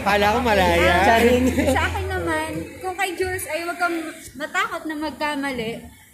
Kala 0.04 0.26
ko 0.36 0.38
malaya. 0.44 0.92
Charing. 1.08 1.44
sa 1.72 1.82
akin 1.88 2.06
naman, 2.06 2.50
kung 2.78 2.94
kay 2.94 3.16
Jules 3.16 3.48
ay 3.48 3.64
huwag 3.64 3.80
kang 3.80 3.96
matakot 4.36 4.82
na 4.84 4.94
magkamali, 4.94 5.70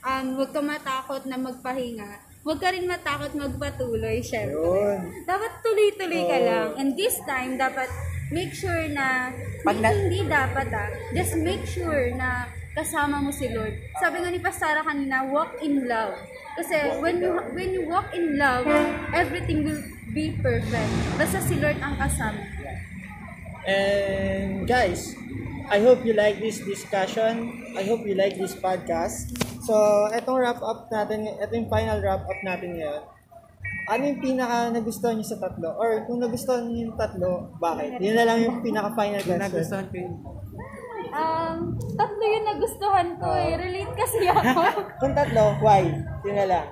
um, 0.07 0.27
huwag 0.39 0.51
kang 0.55 0.69
matakot 0.71 1.23
na 1.27 1.37
magpahinga, 1.37 2.11
huwag 2.49 2.65
ka 2.65 2.73
rin 2.73 2.89
matakot 2.89 3.37
magpatuloy, 3.37 4.25
syempre. 4.25 4.57
Yun. 4.57 5.29
Dapat 5.29 5.53
tuloy-tuloy 5.61 6.23
ka 6.25 6.39
lang. 6.41 6.69
And 6.81 6.97
this 6.97 7.21
time, 7.29 7.61
dapat 7.61 7.93
make 8.33 8.57
sure 8.57 8.89
na, 8.89 9.37
Pag 9.69 9.85
na- 9.85 9.93
hindi 9.93 10.25
dapat 10.25 10.73
ah, 10.73 10.89
just 11.13 11.37
make 11.37 11.69
sure 11.69 12.09
na 12.17 12.49
kasama 12.73 13.21
mo 13.21 13.29
si 13.29 13.53
Lord. 13.53 13.77
Sabi 14.01 14.25
nga 14.25 14.33
ni 14.33 14.41
Pastora 14.41 14.81
kanina, 14.81 15.29
walk 15.29 15.61
in 15.61 15.85
love. 15.85 16.17
Kasi 16.57 16.97
when 17.05 17.21
you 17.21 17.37
when 17.53 17.69
you 17.77 17.85
walk 17.85 18.17
in 18.17 18.41
love, 18.41 18.65
everything 19.13 19.69
will 19.69 19.85
be 20.17 20.33
perfect. 20.41 20.89
Basta 21.21 21.45
si 21.45 21.61
Lord 21.61 21.77
ang 21.85 22.01
kasama. 22.01 22.41
And 23.69 24.65
guys, 24.65 25.13
I 25.69 25.85
hope 25.85 26.01
you 26.01 26.17
like 26.17 26.41
this 26.41 26.65
discussion. 26.65 27.61
I 27.77 27.85
hope 27.85 28.09
you 28.09 28.17
like 28.17 28.41
this 28.41 28.57
podcast. 28.57 29.37
So, 29.69 30.09
etong 30.09 30.41
wrap 30.41 30.65
up 30.65 30.89
natin, 30.89 31.29
ito 31.29 31.53
yung 31.53 31.69
final 31.69 32.01
wrap 32.01 32.25
up 32.25 32.41
natin 32.41 32.73
ngayon. 32.73 33.05
Ano 33.93 34.03
yung 34.09 34.21
pinaka 34.25 34.73
nagustuhan 34.73 35.21
niyo 35.21 35.29
sa 35.29 35.41
tatlo? 35.45 35.77
Or 35.77 36.09
kung 36.09 36.25
nagustuhan 36.25 36.73
niyo 36.73 36.89
yung 36.89 36.97
tatlo, 36.97 37.53
bakit? 37.61 38.01
Yun 38.01 38.17
na 38.17 38.25
lang 38.25 38.39
yung 38.41 38.65
pinaka 38.65 38.97
final 38.97 39.21
question. 39.21 39.45
Nagustuhan 39.45 39.87
ko 39.93 39.97
yun. 40.01 40.15
Um, 41.09 41.57
tatlo 42.01 42.25
yung 42.25 42.47
nagustuhan 42.49 43.09
ko 43.21 43.29
eh. 43.37 43.53
Relate 43.61 43.93
kasi 43.93 44.25
ako. 44.29 44.61
Kung 45.05 45.13
tatlo, 45.13 45.57
why? 45.61 45.85
Yun 46.25 46.37
na 46.37 46.47
lang. 46.49 46.67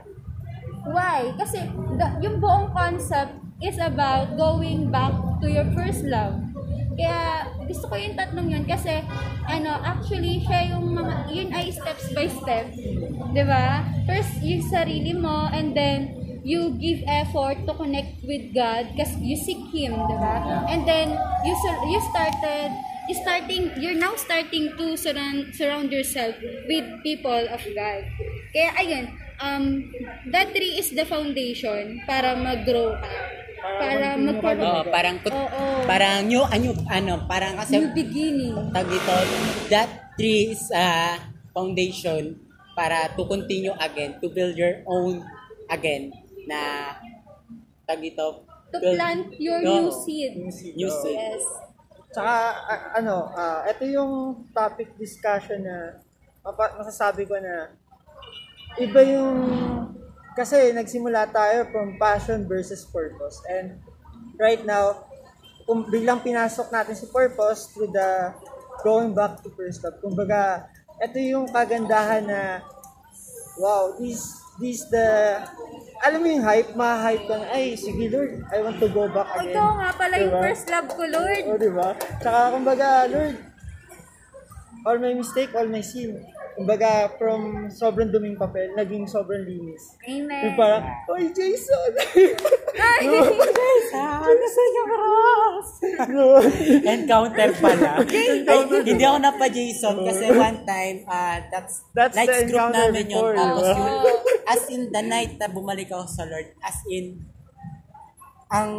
Why? 0.89 1.36
Kasi 1.36 1.68
the, 2.01 2.06
yung 2.24 2.40
buong 2.40 2.73
concept 2.73 3.32
is 3.60 3.77
about 3.81 4.36
going 4.40 4.89
back 4.93 5.12
to 5.40 5.48
your 5.48 5.68
first 5.73 6.05
love. 6.05 6.36
Kaya 6.97 7.52
gusto 7.68 7.85
ko 7.93 7.94
yung 8.01 8.16
tatlong 8.16 8.48
yun 8.48 8.64
kasi 8.64 9.05
ano, 9.47 9.77
actually 9.85 10.40
siya 10.43 10.73
yung 10.73 10.97
mga 10.97 11.14
yun 11.28 11.48
ay 11.52 11.68
steps 11.68 12.10
by 12.16 12.27
step. 12.27 12.73
ba? 13.44 13.85
First 14.09 14.40
yung 14.40 14.64
sarili 14.64 15.12
mo 15.12 15.52
and 15.52 15.77
then 15.77 16.16
you 16.47 16.78
give 16.78 17.02
effort 17.10 17.59
to 17.66 17.73
connect 17.74 18.23
with 18.23 18.55
God 18.55 18.94
kasi 18.94 19.18
you 19.18 19.36
seek 19.36 19.60
him, 19.74 19.98
'di 19.98 20.16
ba? 20.16 20.64
And 20.70 20.86
then 20.86 21.12
you 21.43 21.52
you 21.90 22.01
started 22.14 22.70
starting 23.18 23.70
you're 23.78 23.98
now 23.98 24.14
starting 24.14 24.70
to 24.78 24.94
surround 24.94 25.55
surround 25.55 25.90
yourself 25.90 26.39
with 26.70 26.86
people 27.02 27.43
of 27.51 27.62
God. 27.74 28.02
Kaya 28.55 28.70
ayun, 28.78 29.05
um 29.43 29.90
that 30.31 30.55
tree 30.55 30.78
is 30.78 30.94
the 30.94 31.05
foundation 31.05 32.02
para 32.06 32.39
mag-grow 32.39 32.94
ka. 32.98 33.45
Para 33.56 34.16
magkaroon. 34.16 34.62
Oo, 34.62 34.82
parang, 34.86 35.16
put, 35.18 35.32
Oo. 35.32 35.62
parang 35.84 36.16
new, 36.22 36.42
ano, 36.42 36.68
ano, 36.86 37.14
parang 37.24 37.56
kasi, 37.56 37.78
New 37.78 37.92
beginning. 37.92 38.54
tag 38.70 38.86
dito, 38.86 39.14
that 39.68 39.88
tree 40.14 40.52
is 40.52 40.68
a 40.70 41.16
foundation 41.50 42.36
para 42.72 43.08
to 43.10 43.24
continue 43.24 43.72
again, 43.78 44.16
to 44.18 44.28
build 44.28 44.52
your 44.54 44.84
own 44.84 45.24
again, 45.66 46.12
na, 46.44 46.92
tag 47.84 47.98
dito, 47.98 48.44
To 48.66 48.76
build- 48.76 48.94
plant 48.94 49.24
your 49.36 49.58
Oo, 49.58 49.64
new 49.64 49.86
seed. 49.90 50.36
New 50.36 50.52
seed. 50.90 51.16
Yes. 51.16 51.44
Tsaka, 52.08 52.34
a- 52.64 52.86
ano, 52.94 53.28
ah, 53.30 53.64
ito 53.64 53.84
yung 53.84 54.12
topic 54.50 54.96
discussion 54.96 55.60
na 55.60 55.96
mapa- 56.40 56.76
masasabi 56.76 57.24
ko 57.24 57.36
na 57.36 57.72
iba 58.76 59.00
yung 59.02 59.32
kasi 60.36 60.70
nagsimula 60.76 61.32
tayo 61.32 61.64
from 61.72 61.96
passion 61.96 62.44
versus 62.44 62.84
purpose. 62.84 63.40
And 63.48 63.80
right 64.36 64.60
now, 64.62 65.08
kung 65.64 65.88
biglang 65.88 66.22
pinasok 66.22 66.70
natin 66.70 66.94
si 66.94 67.08
purpose 67.10 67.72
through 67.72 67.90
the 67.90 68.36
going 68.84 69.16
back 69.16 69.40
to 69.42 69.48
first 69.56 69.82
love. 69.82 69.98
Kumbaga, 69.98 70.68
ito 71.00 71.16
yung 71.18 71.48
kagandahan 71.50 72.22
na 72.28 72.62
wow, 73.56 73.96
this 73.96 74.36
this 74.60 74.84
the 74.92 75.40
alam 76.04 76.20
mo 76.20 76.28
yung 76.28 76.44
hype, 76.44 76.76
ma-hype 76.76 77.24
ka 77.24 77.40
na, 77.40 77.48
ay, 77.56 77.72
sige 77.72 78.12
Lord, 78.12 78.44
I 78.52 78.60
want 78.60 78.76
to 78.84 78.88
go 78.92 79.08
back 79.08 79.32
again. 79.32 79.56
Ito 79.56 79.64
nga 79.64 79.90
pala 79.96 80.14
yung 80.20 80.28
Diba? 80.28 80.42
first 80.44 80.64
love 80.68 80.88
ko, 80.92 81.02
Lord. 81.08 81.44
O, 81.48 81.56
di 81.56 81.72
ba? 81.72 81.88
Tsaka, 82.20 82.40
kumbaga, 82.52 82.88
Lord, 83.08 83.36
all 84.84 84.98
my 85.00 85.12
mistake, 85.16 85.50
all 85.56 85.68
my 85.72 85.80
sin. 85.80 86.20
Kumbaga, 86.56 87.12
from 87.20 87.68
sobrang 87.68 88.08
duming 88.08 88.40
papel, 88.40 88.72
naging 88.72 89.04
sobrang 89.04 89.44
linis. 89.44 89.92
Amen. 90.08 90.40
Yung 90.40 90.56
parang, 90.56 90.88
Oy, 91.12 91.28
Jason! 91.36 91.90
Ay, 92.80 93.04
Ano 93.96 94.44
sa 94.48 94.62
inyo, 94.64 94.82
Ross? 94.88 95.70
Encounter 96.80 97.50
pala. 97.60 98.00
Ay, 98.00 98.40
hindi 98.72 99.04
ako 99.04 99.18
napa-Jason 99.20 99.96
kasi 100.00 100.24
one 100.32 100.64
time, 100.64 101.04
ah 101.04 101.44
that's, 101.52 101.84
That's 101.92 102.16
lights 102.16 102.48
the 102.48 102.48
group 102.48 102.72
encounter 102.72 102.88
namin 102.88 103.04
yun. 103.04 103.20
before, 103.20 103.34
Tapos 103.36 103.68
yun, 103.68 103.92
as 104.48 104.62
in 104.72 104.82
the 104.88 105.02
night 105.04 105.32
na 105.36 105.48
bumalik 105.52 105.92
ako 105.92 106.08
sa 106.08 106.24
Lord, 106.24 106.56
as 106.64 106.80
in, 106.88 107.20
ang 108.48 108.70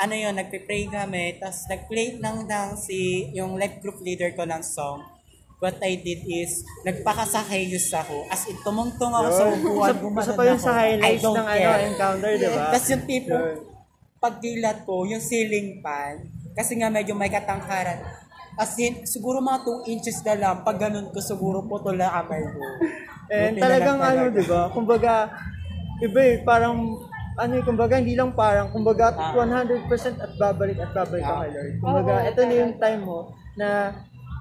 ano 0.00 0.14
yun, 0.16 0.32
nagpe-pray 0.32 0.88
kami, 0.88 1.36
tapos 1.36 1.68
nag-play 1.68 2.16
lang 2.22 2.48
ng 2.48 2.68
si, 2.78 3.28
yung 3.36 3.60
life 3.60 3.84
group 3.84 4.00
leader 4.00 4.32
ko 4.32 4.48
ng 4.48 4.64
song. 4.64 5.17
What 5.58 5.82
I 5.82 5.98
did 5.98 6.22
is, 6.24 6.62
nagpakasakayos 6.86 7.90
ako. 7.92 8.30
As 8.30 8.46
in, 8.46 8.54
tumungtong 8.62 9.10
ako 9.10 9.28
sa 9.28 9.44
upuan, 9.48 9.94
gumanon 9.98 10.22
Isa 10.22 10.32
pa 10.32 10.42
yun 10.44 10.54
ako. 10.54 10.62
sa 10.62 10.70
I 10.70 10.78
highlights 10.78 11.18
don't 11.20 11.34
ng 11.34 11.48
ano, 11.48 11.70
encounter, 11.84 12.30
di 12.32 12.46
ba? 12.46 12.62
Tapos 12.70 12.86
yung 12.88 13.04
tipo, 13.04 13.34
Yun. 13.34 13.56
pagdilat 14.16 14.78
ko, 14.82 14.94
yung 15.04 15.18
ceiling 15.20 15.82
fan, 15.82 16.14
Kasi 16.54 16.74
nga 16.74 16.86
medyo 16.88 17.14
may 17.14 17.26
katangkaran. 17.28 18.02
As 18.54 18.74
in, 18.76 19.02
siguro 19.04 19.38
mga 19.38 19.62
2 19.62 19.86
inches 19.88 20.18
na 20.22 20.34
lang. 20.34 20.54
Pag 20.62 20.78
ganun 20.80 21.06
ko, 21.08 21.22
siguro 21.22 21.62
putol 21.62 21.94
na 21.94 22.10
kamay 22.12 22.42
ko. 22.42 22.58
And 23.30 23.54
Buti 23.54 23.62
talagang 23.62 23.98
ano, 24.00 24.22
di 24.28 24.42
ba? 24.42 24.66
Kumbaga, 24.68 25.30
iba 26.00 26.20
eh, 26.20 26.42
parang, 26.42 26.98
ano 27.36 27.52
eh, 27.54 27.62
kumbaga, 27.62 27.98
hindi 27.98 28.14
lang 28.14 28.30
parang, 28.32 28.70
kumbaga, 28.70 29.10
Ah. 29.12 29.30
100% 29.34 29.86
at 30.18 30.34
babalik 30.34 30.78
at 30.78 30.90
babalik 30.92 31.22
ka 31.22 31.30
Ah. 31.30 31.40
kay 31.40 31.50
Lord. 31.52 31.72
Kumbaga, 31.78 32.14
ito 32.26 32.40
na 32.42 32.54
yung 32.56 32.74
time 32.76 33.02
mo 33.02 33.18
na 33.54 33.68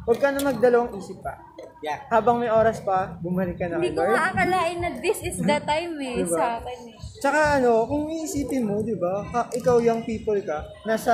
huwag 0.08 0.18
ka 0.18 0.32
na 0.32 0.40
magdalawang 0.42 0.96
isip 0.96 1.20
pa. 1.20 1.36
Yeah. 1.78 2.02
Habang 2.10 2.40
may 2.40 2.50
oras 2.50 2.82
pa, 2.82 3.20
bumalik 3.20 3.60
ka 3.60 3.68
na 3.68 3.78
kay 3.78 3.92
Hindi 3.92 3.94
ko 3.94 4.02
Lord. 4.02 4.16
maakalain 4.16 4.78
na 4.80 4.90
this 4.98 5.20
is 5.22 5.38
the 5.38 5.60
time 5.62 5.94
eh, 6.00 6.24
Diba? 6.24 6.34
sa 6.34 6.58
akin 6.58 6.80
eh. 6.90 6.96
Tsaka 7.20 7.40
ano, 7.60 7.86
kung 7.86 8.08
iisipin 8.08 8.66
mo, 8.66 8.82
di 8.82 8.96
ba, 8.96 9.22
ka- 9.28 9.52
ikaw 9.52 9.78
young 9.78 10.02
people 10.02 10.40
ka, 10.42 10.66
nasa 10.84 11.14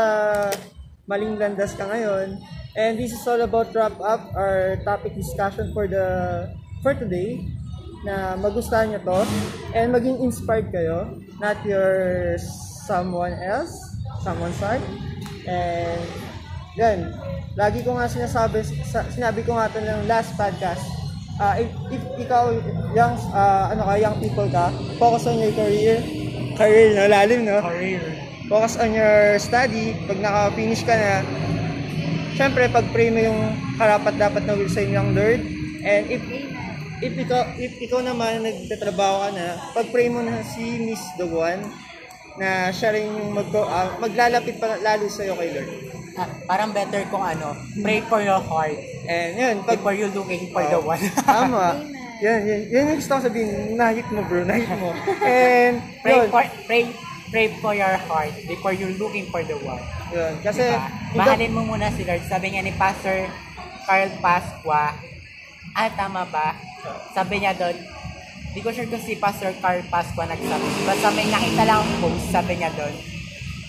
maling 1.03 1.35
landas 1.35 1.75
ka 1.75 1.83
ngayon, 1.83 2.39
and 2.79 2.95
this 2.95 3.11
is 3.11 3.23
all 3.25 3.39
about 3.39 3.75
wrap 3.75 3.91
up 3.99 4.23
our 4.33 4.79
topic 4.81 5.11
discussion 5.13 5.67
for 5.75 5.83
the 5.83 6.05
for 6.79 6.95
today 6.95 7.43
na 8.03 8.35
magustuhan 8.35 8.87
nyo 8.89 8.99
to 8.99 9.19
and 9.71 9.87
maging 9.89 10.19
inspired 10.19 10.67
kayo 10.69 11.07
not 11.39 11.55
your 11.63 12.35
someone 12.83 13.31
else 13.39 13.71
someone's 14.19 14.57
side 14.59 14.83
and 15.47 16.03
yan 16.75 16.99
lagi 17.53 17.85
ko 17.85 17.93
nga 17.97 18.09
sinasabi 18.09 18.65
sa, 18.85 19.05
sinabi 19.13 19.45
ko 19.45 19.53
nga 19.53 19.69
ito 19.69 19.79
ng 19.81 20.09
last 20.09 20.33
podcast. 20.33 20.81
Ah, 21.41 21.57
if, 21.57 21.69
if 21.89 22.01
ikaw 22.21 22.53
young 22.93 23.17
ah, 23.33 23.73
ano 23.73 23.89
ka 23.89 23.97
young 23.97 24.17
people 24.21 24.45
ka 24.53 24.69
focus 25.01 25.29
on 25.29 25.41
your 25.41 25.53
career. 25.53 26.01
Career 26.53 26.93
no 26.93 27.09
lalim 27.09 27.45
no? 27.45 27.61
Career. 27.61 28.01
focus 28.49 28.77
on 28.77 28.93
your 28.93 29.41
study. 29.41 29.97
Pag 30.05 30.21
naka-finish 30.21 30.85
ka 30.85 30.93
na 30.93 31.25
syempre 32.37 32.69
pag-pray 32.69 33.09
mo 33.09 33.21
yung 33.21 33.41
karapat 33.77 34.13
dapat 34.17 34.45
na 34.45 34.53
will 34.53 34.69
sa 34.69 34.85
inyong 34.85 35.17
Lord. 35.17 35.41
And 35.81 36.03
if 36.09 36.21
if 37.01 37.13
ikaw 37.17 37.53
if 37.57 37.73
ikaw 37.81 38.01
naman 38.05 38.45
nagtatrabaho 38.45 39.15
ka 39.25 39.29
na 39.33 39.45
pag-pray 39.73 40.07
mo 40.09 40.21
na 40.21 40.45
si 40.45 40.81
Miss 40.85 41.01
Doguan 41.17 41.65
na 42.35 42.69
siya 42.69 42.89
rin 42.91 43.05
yung 43.05 43.31
mag 43.31 43.49
ah, 43.53 43.97
maglalapit 43.97 44.57
pa 44.57 44.75
lalo 44.75 45.05
sa 45.07 45.21
iyo 45.21 45.35
kay 45.35 45.51
Lord 45.51 45.71
Ah, 46.13 46.29
parang 46.45 46.69
better 46.69 47.01
kung 47.09 47.25
ano, 47.25 47.57
pray 47.81 47.97
for 48.05 48.21
your 48.21 48.37
heart 48.37 48.77
and 49.03 49.33
yun 49.33 49.55
pag 49.65 49.81
before 49.81 49.97
you 49.97 50.05
looking 50.07 50.45
for 50.49 50.61
the 50.61 50.77
Oh. 50.77 50.85
one. 50.85 51.01
tama 51.25 51.81
yan 52.21 52.39
yan 52.39 52.61
yan 52.69 52.81
yung 52.85 52.97
gusto 52.97 53.17
ko 53.17 53.21
sabihin 53.25 53.49
nahit 53.73 54.05
mo 54.07 54.21
bro 54.21 54.45
nahit 54.45 54.69
mo 54.77 54.93
and 55.25 55.81
pray 56.05 56.13
yun, 56.15 56.29
for 56.29 56.45
pray 56.69 56.85
pray 57.27 57.49
for 57.57 57.73
your 57.73 57.97
heart 58.05 58.29
before 58.45 58.69
you 58.71 58.93
looking 58.95 59.25
for 59.27 59.41
the 59.41 59.57
one. 59.59 59.81
yun 60.09 60.37
kasi 60.39 60.69
Diba? 60.69 60.85
Mahalin 61.17 61.49
mo 61.49 61.61
muna 61.67 61.89
si 61.89 62.01
Lord. 62.01 62.21
Sabi 62.25 62.53
niya 62.53 62.61
ni 62.61 62.73
Pastor 62.73 63.25
Carl 63.83 64.09
Pasqua, 64.17 64.93
ah, 65.73 65.89
tama 65.89 66.25
ba? 66.25 66.53
Sabi 67.09 67.41
niya 67.41 67.53
doon, 67.53 67.73
di 68.53 68.61
ko 68.61 68.69
sure 68.69 68.85
kung 68.85 69.01
si 69.01 69.17
Pastor 69.17 69.49
Carl 69.57 69.81
Pasqua 69.89 70.29
nagsabi. 70.29 70.67
Basta 70.85 71.09
may 71.17 71.25
nakita 71.27 71.65
lang 71.65 71.81
ang 71.81 71.91
post, 71.97 72.29
sabi 72.29 72.61
niya 72.61 72.69
doon, 72.77 72.93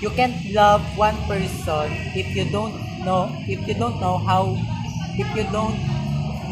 you 0.04 0.12
can't 0.12 0.36
love 0.52 0.84
one 1.00 1.16
person 1.24 1.88
if 2.12 2.28
you 2.36 2.44
don't 2.52 2.76
know, 3.00 3.32
if 3.48 3.60
you 3.64 3.72
don't 3.72 3.96
know 3.96 4.20
how, 4.20 4.52
if 5.16 5.28
you 5.32 5.48
don't 5.48 5.76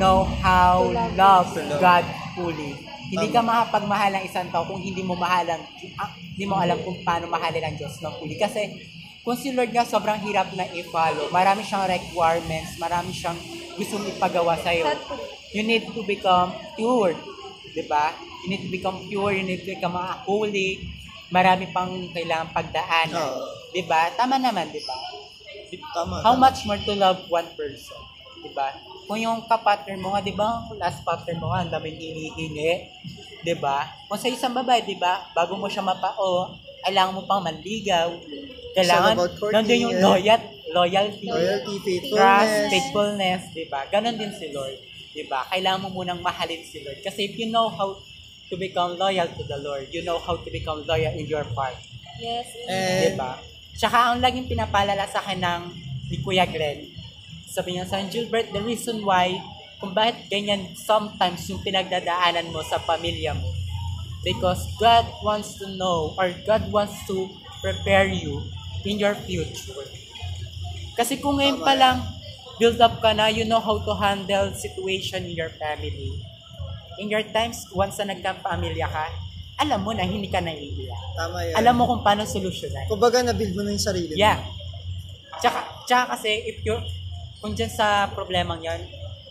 know 0.01 0.25
how 0.41 0.89
To 0.89 0.97
love 0.97 1.13
love 1.17 1.49
To 1.53 1.61
love. 1.61 1.81
God 1.81 2.05
fully. 2.33 2.73
Hindi 3.13 3.29
ka 3.29 3.45
makapagmahal 3.45 4.17
ng 4.17 4.25
isang 4.25 4.49
tao 4.49 4.65
kung 4.65 4.81
hindi 4.81 5.05
mo 5.05 5.13
mahalang, 5.13 5.61
ah, 6.01 6.09
hindi 6.17 6.49
mo 6.49 6.57
alam 6.57 6.81
kung 6.81 6.97
paano 7.05 7.29
mahalin 7.29 7.61
ang 7.69 7.77
Diyos 7.77 8.01
ng 8.01 8.17
fully. 8.17 8.41
Kasi 8.41 8.73
kung 9.21 9.37
si 9.37 9.53
Lord 9.53 9.69
nga 9.69 9.85
sobrang 9.85 10.17
hirap 10.25 10.49
na 10.57 10.65
i-follow, 10.73 11.29
marami 11.29 11.61
siyang 11.61 11.85
requirements, 11.93 12.81
marami 12.81 13.13
siyang 13.13 13.37
gustong 13.77 14.09
ipagawa 14.09 14.57
sa'yo. 14.65 14.89
You 15.53 15.69
need 15.69 15.85
to 15.93 16.01
become 16.09 16.57
pure. 16.81 17.13
Di 17.73 17.85
ba? 17.89 18.13
You 18.45 18.49
need 18.53 18.63
to 18.69 18.71
become 18.71 19.03
pure, 19.09 19.33
you 19.33 19.45
need 19.45 19.65
to 19.65 19.69
become 19.73 19.97
holy. 20.25 20.81
Marami 21.33 21.73
pang 21.73 21.91
kailangan 22.13 22.53
pagdaanan. 22.53 23.17
Oo. 23.17 23.63
di 23.73 23.83
ba? 23.89 24.13
Tama 24.13 24.37
naman, 24.37 24.69
di 24.69 24.85
ba? 24.85 24.97
tama 25.97 26.21
How 26.21 26.37
much 26.37 26.69
more 26.69 26.77
to 26.85 26.93
love 26.93 27.25
one 27.33 27.49
person? 27.57 27.97
Di 28.45 28.53
ba? 28.53 28.69
Kung 29.09 29.17
yung 29.17 29.49
kapartner 29.49 29.97
mo 29.97 30.13
nga, 30.13 30.21
di 30.21 30.37
ba, 30.37 30.69
last 30.77 31.01
partner 31.03 31.37
mo 31.41 31.51
nga, 31.51 31.65
ang 31.65 31.73
daming 31.73 31.97
hinihingi. 31.97 32.73
Di 33.41 33.55
ba? 33.57 33.89
Kung 34.07 34.21
sa 34.21 34.29
isang 34.29 34.53
babae, 34.53 34.85
di 34.85 35.01
ba, 35.01 35.25
bago 35.33 35.57
mo 35.57 35.67
siya 35.73 35.81
mapao, 35.81 36.53
kailangan 36.85 37.17
mo 37.17 37.25
pang 37.25 37.41
manligaw. 37.41 38.13
Kailangan, 38.77 39.17
nandun 39.53 39.85
yung 39.89 39.97
loyal, 40.01 40.41
loyalty, 40.73 41.29
loyalty 41.29 41.77
faithfulness 41.85 42.17
trust, 42.17 42.71
faithfulness, 42.73 43.43
di 43.53 43.65
ba? 43.69 43.85
Ganon 43.89 44.17
din 44.17 44.33
si 44.33 44.49
Lord. 44.53 44.92
Di 45.13 45.29
ba? 45.29 45.45
Kailangan 45.53 45.89
mo 45.89 46.03
munang 46.03 46.25
mahalin 46.25 46.65
si 46.65 46.81
Lord. 46.81 47.05
Kasi 47.05 47.29
if 47.29 47.37
you 47.37 47.53
know 47.53 47.69
how 47.69 48.01
to 48.49 48.55
become 48.57 48.97
loyal 48.97 49.29
to 49.29 49.43
the 49.45 49.61
Lord, 49.61 49.89
you 49.93 50.05
know 50.05 50.21
how 50.21 50.37
to 50.37 50.49
become 50.49 50.85
loyal 50.89 51.13
in 51.17 51.29
your 51.29 51.45
part. 51.57 51.77
Yes. 52.21 52.49
and 52.69 53.17
Diba? 53.17 53.41
Tsaka 53.77 54.13
ang 54.13 54.21
laging 54.21 54.49
pinapalala 54.49 55.09
sa 55.09 55.25
akin 55.25 55.41
ng 55.41 55.63
ni 56.13 56.21
Kuya 56.21 56.45
Glenn, 56.45 56.93
sabi 57.49 57.77
niya 57.77 57.89
sa 57.89 57.97
akin, 58.01 58.13
Gilbert, 58.13 58.53
the 58.53 58.61
reason 58.61 59.01
why, 59.01 59.41
kung 59.81 59.97
bakit 59.97 60.29
ganyan 60.29 60.77
sometimes 60.77 61.49
yung 61.49 61.65
pinagdadaanan 61.65 62.53
mo 62.53 62.61
sa 62.61 62.77
pamilya 62.81 63.33
mo, 63.33 63.49
because 64.21 64.69
God 64.77 65.09
wants 65.25 65.57
to 65.57 65.67
know 65.77 66.13
or 66.21 66.33
God 66.45 66.69
wants 66.69 66.95
to 67.09 67.33
prepare 67.65 68.09
you 68.09 68.45
in 68.85 69.01
your 69.01 69.17
future. 69.25 69.73
Kasi 70.93 71.17
kung 71.17 71.41
ngayon 71.41 71.65
pa 71.65 71.73
lang, 71.73 72.05
build 72.63 72.79
up 72.79 73.03
ka 73.03 73.11
na, 73.11 73.27
you 73.27 73.43
know 73.43 73.59
how 73.59 73.75
to 73.75 73.91
handle 73.99 74.55
situation 74.55 75.27
in 75.27 75.35
your 75.35 75.51
family. 75.59 76.15
In 77.03 77.11
your 77.11 77.27
times, 77.35 77.67
once 77.75 77.99
na 77.99 78.15
nagka-pamilya 78.15 78.87
ka, 78.87 79.11
alam 79.59 79.83
mo 79.83 79.91
na 79.91 80.07
hindi 80.07 80.31
ka 80.31 80.39
naiiyak. 80.39 81.03
tama 81.19 81.43
yan 81.43 81.55
Alam 81.59 81.75
mo 81.75 81.91
kung 81.91 82.03
paano 82.07 82.23
solusyonan. 82.23 82.87
kumbaga 82.87 83.19
na-build 83.27 83.59
mo 83.59 83.67
na 83.67 83.75
yung 83.75 83.83
sarili 83.83 84.15
mo. 84.15 84.19
Yeah. 84.19 84.39
Tsaka, 85.43 85.59
tsaka 85.91 86.15
kasi, 86.15 86.31
if 86.47 86.63
you, 86.63 86.79
kung 87.43 87.59
dyan 87.59 87.67
sa 87.67 88.07
problemang 88.15 88.63
yan, 88.63 88.79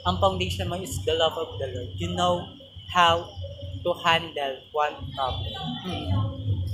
ang 0.03 0.19
foundation 0.19 0.67
mo 0.67 0.75
is 0.75 0.99
the 1.07 1.15
love 1.15 1.39
of 1.39 1.55
the 1.55 1.71
Lord. 1.71 1.95
You 1.95 2.11
know 2.11 2.43
how 2.91 3.31
to 3.79 3.89
handle 4.03 4.59
one 4.75 5.07
problem. 5.15 5.55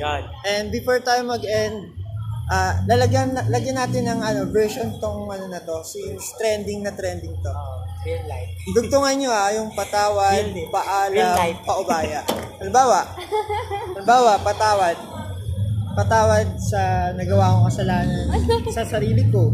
Yan. 0.02 0.26
And 0.42 0.74
before 0.74 0.98
tayo 1.06 1.22
mag-end, 1.22 1.94
ah 2.48 2.80
lalagyan 2.88 3.36
lagyan 3.52 3.76
natin 3.76 4.08
ng 4.08 4.20
ano 4.24 4.48
version 4.48 4.88
tong 5.04 5.28
ano 5.28 5.52
na 5.52 5.60
to, 5.60 5.84
since 5.84 6.32
trending 6.40 6.84
na 6.84 6.96
trending 6.96 7.36
to. 7.44 7.52
Oh, 7.52 7.84
real 8.08 8.24
life. 8.28 8.52
Dugtungan 8.72 9.14
nyo 9.20 9.32
ah, 9.32 9.52
yung 9.52 9.70
patawad, 9.76 10.48
Real 10.48 10.56
life. 10.56 10.72
Real 11.12 11.32
paalam, 11.36 11.54
paubaya. 11.68 12.22
Halimbawa, 12.58 13.00
halimbawa, 13.96 14.34
patawad. 14.42 14.98
Patawad 15.98 16.48
sa 16.62 17.10
nagawa 17.18 17.58
kong 17.58 17.68
kasalanan 17.74 18.26
sa 18.70 18.86
sarili 18.86 19.26
ko. 19.34 19.50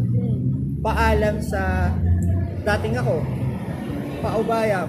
Paalam 0.83 1.39
sa 1.39 1.87
dating 2.67 2.99
ako. 2.99 3.23
Paubaya. 4.19 4.83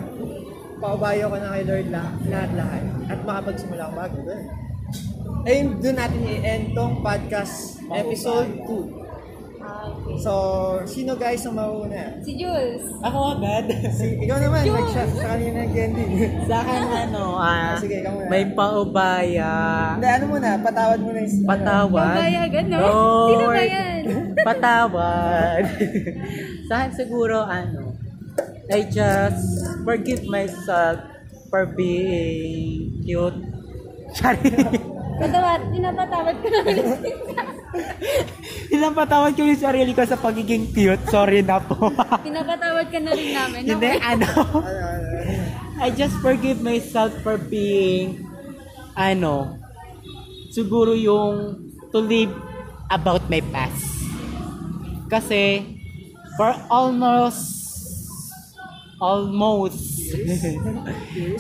Paubaya 0.83 1.31
ko 1.31 1.37
na 1.39 1.55
kay 1.55 1.65
Lord 1.65 1.89
lahat- 1.95 2.23
lahat-lahat. 2.27 2.83
At 3.07 3.19
makapagsimula 3.23 3.87
akong 3.87 3.99
bago. 4.03 4.19
Ganun. 4.27 4.64
Ayun, 5.45 5.77
doon 5.77 5.97
natin 5.97 6.21
i-end 6.25 6.73
tong 6.73 7.05
podcast 7.05 7.77
episode 7.93 8.49
2. 8.65 9.05
Ah, 9.61 9.89
okay. 9.93 10.17
So, 10.17 10.33
sino 10.89 11.17
guys 11.17 11.45
ang 11.45 11.61
mauna? 11.61 12.17
Si 12.25 12.33
Jules. 12.37 12.81
Ako 13.05 13.37
agad. 13.37 13.69
Si, 13.97 14.25
ikaw 14.25 14.41
naman, 14.41 14.65
nag-shot 14.65 15.11
sa 15.13 15.37
kanina 15.37 15.69
ng 15.69 15.73
candy. 15.73 16.05
sa 16.49 16.65
akin 16.65 16.81
ano, 17.09 17.23
ah, 17.37 17.77
Sige, 17.77 18.01
ikaw 18.01 18.13
muna. 18.17 18.29
may 18.33 18.45
paubaya. 18.57 19.53
Hindi, 19.97 20.09
ano 20.09 20.25
muna, 20.33 20.49
patawad 20.65 20.99
mo 21.05 21.11
na 21.13 21.21
yung... 21.21 21.33
ano. 21.37 21.49
Patawad. 21.49 22.15
Babayagan, 22.17 22.67
no? 22.69 22.79
Lord, 22.81 23.29
Sino 23.29 23.45
ba 23.45 23.63
yan? 23.65 24.03
Patawad. 24.49 25.63
Sa 26.69 26.75
akin 26.81 26.93
siguro, 26.97 27.37
ano, 27.45 27.93
I 28.73 28.81
just 28.89 29.45
forgive 29.85 30.25
myself 30.25 31.05
for 31.53 31.69
being 31.69 33.05
cute. 33.05 33.37
Sorry. 34.17 34.93
Patawad, 35.15 35.61
pinapatawad 35.71 36.35
ko 36.43 36.47
naman. 36.51 36.75
Ilang 38.75 38.95
patawad 39.01 39.33
ko 39.39 39.43
yung 39.47 39.63
sarili 39.63 39.95
ko 39.95 40.03
sa 40.03 40.19
pagiging 40.19 40.75
cute. 40.75 41.05
Sorry 41.07 41.43
na 41.43 41.63
po. 41.63 41.91
pinapatawad 42.27 42.87
ka 42.91 42.99
na 42.99 43.11
rin 43.15 43.31
namin. 43.31 43.61
Hindi, 43.63 43.91
Okay. 43.95 44.03
Ano, 44.03 44.27
ano, 44.59 44.83
ano. 44.91 45.09
I 45.79 45.91
just 45.91 46.15
forgive 46.23 46.63
myself 46.63 47.11
for 47.23 47.39
being, 47.39 48.27
ano, 48.95 49.59
siguro 50.51 50.95
yung 50.95 51.59
to 51.91 51.99
live 51.99 52.31
about 52.91 53.27
my 53.31 53.43
past. 53.55 53.87
Kasi, 55.11 55.63
for 56.35 56.55
almost, 56.71 57.64
almost, 59.05 59.77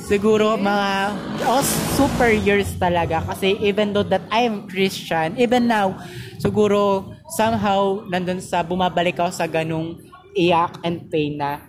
siguro 0.05 0.61
mga, 0.61 1.17
oh, 1.49 1.65
super 1.97 2.29
years 2.29 2.69
talaga. 2.77 3.25
Kasi 3.25 3.57
even 3.65 3.97
though 3.97 4.05
that 4.05 4.21
I 4.29 4.45
am 4.45 4.69
Christian, 4.69 5.41
even 5.41 5.65
now, 5.65 5.97
siguro, 6.37 7.09
somehow, 7.33 8.05
nandun 8.05 8.45
sa, 8.45 8.61
bumabalik 8.61 9.17
ako 9.17 9.33
sa 9.33 9.49
ganung 9.49 9.97
iyak 10.37 10.77
and 10.85 11.09
pain 11.09 11.41
na, 11.41 11.65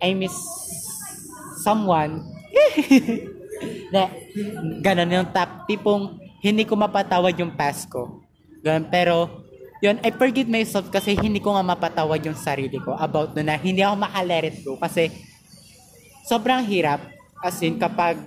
I 0.00 0.16
miss 0.16 0.32
someone. 1.60 2.24
na, 3.92 4.08
ganun 4.80 5.12
yung 5.12 5.28
tap, 5.36 5.68
tipong, 5.68 6.16
hindi 6.40 6.64
ko 6.64 6.80
mapatawad 6.80 7.36
yung 7.36 7.52
past 7.52 7.92
ko. 7.92 8.24
Ganun, 8.64 8.88
pero, 8.88 9.44
yun, 9.84 10.00
I 10.00 10.08
forgive 10.08 10.48
myself 10.48 10.88
kasi 10.88 11.12
hindi 11.12 11.36
ko 11.36 11.52
nga 11.52 11.64
mapatawad 11.64 12.24
yung 12.24 12.38
sarili 12.38 12.80
ko 12.80 12.96
about 12.96 13.36
no 13.36 13.44
na 13.44 13.60
hindi 13.60 13.84
ako 13.84 13.96
makalet 14.00 14.48
it 14.48 14.56
go 14.64 14.80
kasi 14.80 15.12
sobrang 16.26 16.66
hirap 16.66 17.00
as 17.40 17.62
in 17.62 17.78
kapag 17.78 18.18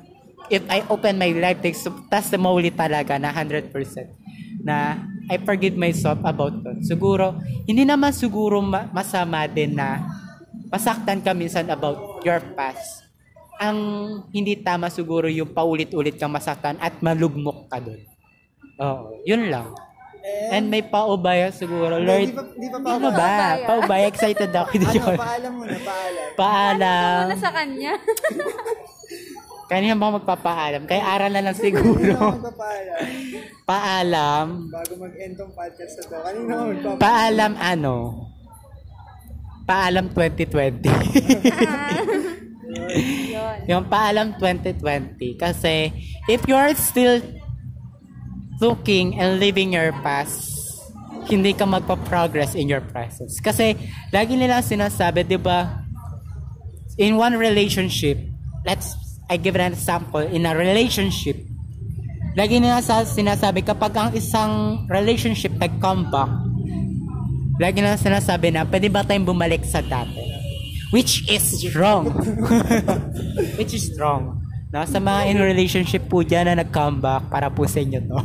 if 0.47 0.63
I 0.71 0.81
open 0.87 1.19
my 1.19 1.29
life 1.35 1.61
testimony 2.09 2.71
talaga 2.71 3.19
na 3.19 3.29
100% 3.35 3.69
na 4.63 5.03
I 5.29 5.37
forgive 5.37 5.77
myself 5.77 6.17
about 6.25 6.57
it. 6.65 6.89
Siguro, 6.89 7.37
hindi 7.69 7.85
naman 7.85 8.09
siguro 8.09 8.65
ma- 8.65 8.89
masama 8.89 9.45
din 9.45 9.77
na 9.77 10.01
masaktan 10.73 11.21
ka 11.21 11.37
minsan 11.37 11.69
about 11.69 12.25
your 12.25 12.41
past. 12.57 13.05
Ang 13.61 13.77
hindi 14.33 14.57
tama 14.57 14.89
siguro 14.89 15.29
yung 15.29 15.53
paulit-ulit 15.53 16.17
kang 16.17 16.33
masaktan 16.33 16.81
at 16.81 16.97
malugmok 17.03 17.69
ka 17.69 17.77
doon. 17.77 18.01
Oo, 18.79 19.21
yun 19.27 19.53
lang. 19.53 19.75
And 20.49 20.65
may 20.67 20.81
paubaya 20.81 21.49
siguro. 21.49 21.97
Lord, 21.97 22.25
Di 22.25 22.33
pa, 22.33 22.43
di 22.51 22.67
pa 22.67 22.77
pa. 22.79 22.87
ano 22.95 23.07
ba? 23.11 23.33
Paubaya, 23.63 24.05
excited 24.05 24.49
ako. 24.49 24.67
Hindi 24.71 24.87
Ano, 24.89 25.13
paalam 25.15 25.51
muna, 25.53 25.77
paalam. 25.79 26.27
Paalam. 26.33 27.21
Muna 27.23 27.37
sa 27.37 27.51
kanya. 27.51 27.93
Kanina 29.69 29.93
ba 29.93 30.09
magpapaalam? 30.11 30.81
Kaya 30.83 31.03
aral 31.05 31.29
na 31.29 31.45
lang 31.45 31.53
siguro. 31.53 32.17
magpapaalam? 32.33 33.01
Paalam. 33.63 34.45
Bago 34.67 34.93
mag-end 34.97 35.37
tong 35.37 35.53
podcast 35.53 35.93
na 35.93 36.03
to. 36.03 36.17
Kanina 36.19 36.49
ako 36.49 36.65
magpapaalam. 36.65 36.97
Paalam 36.97 37.51
ano? 37.55 37.95
Paalam 39.63 40.05
2020. 40.17 40.89
Yun. 42.69 43.57
yung 43.65 43.83
paalam 43.85 44.33
2020. 44.35 45.37
Kasi 45.37 45.93
if 46.25 46.41
you're 46.45 46.73
still 46.73 47.21
looking 48.59 49.19
and 49.19 49.39
living 49.39 49.73
your 49.73 49.91
past, 50.03 50.59
hindi 51.27 51.55
ka 51.55 51.65
magpa-progress 51.65 52.55
in 52.55 52.67
your 52.67 52.83
presence. 52.83 53.39
Kasi 53.39 53.75
lagi 54.11 54.35
nila 54.35 54.63
sinasabi, 54.63 55.27
di 55.27 55.39
ba, 55.39 55.83
in 56.99 57.15
one 57.15 57.35
relationship, 57.39 58.19
let's, 58.67 58.95
I 59.31 59.37
give 59.37 59.55
an 59.55 59.73
example, 59.73 60.21
in 60.21 60.45
a 60.45 60.53
relationship, 60.55 61.39
lagi 62.35 62.59
nila 62.59 62.83
sa, 62.83 63.03
sinasabi, 63.03 63.63
kapag 63.63 63.91
ang 63.95 64.11
isang 64.15 64.85
relationship 64.87 65.55
nag-come 65.55 66.07
back, 66.11 66.31
lagi 67.59 67.83
nila 67.83 67.99
sinasabi 67.99 68.55
na, 68.55 68.63
pwede 68.67 68.87
ba 68.87 69.03
tayong 69.03 69.27
bumalik 69.27 69.63
sa 69.67 69.83
dati? 69.83 70.29
Which 70.89 71.29
is 71.29 71.61
wrong. 71.77 72.09
Which 73.61 73.77
is 73.77 73.93
wrong. 74.01 74.38
No? 74.69 74.85
Sa 74.85 75.01
mga 75.01 75.33
in 75.33 75.37
relationship 75.41 76.05
po 76.05 76.21
dyan 76.21 76.45
na 76.45 76.61
nag-come 76.61 77.01
back, 77.01 77.25
para 77.33 77.49
po 77.49 77.65
sa 77.65 77.81
inyo 77.81 77.99
to. 78.05 78.19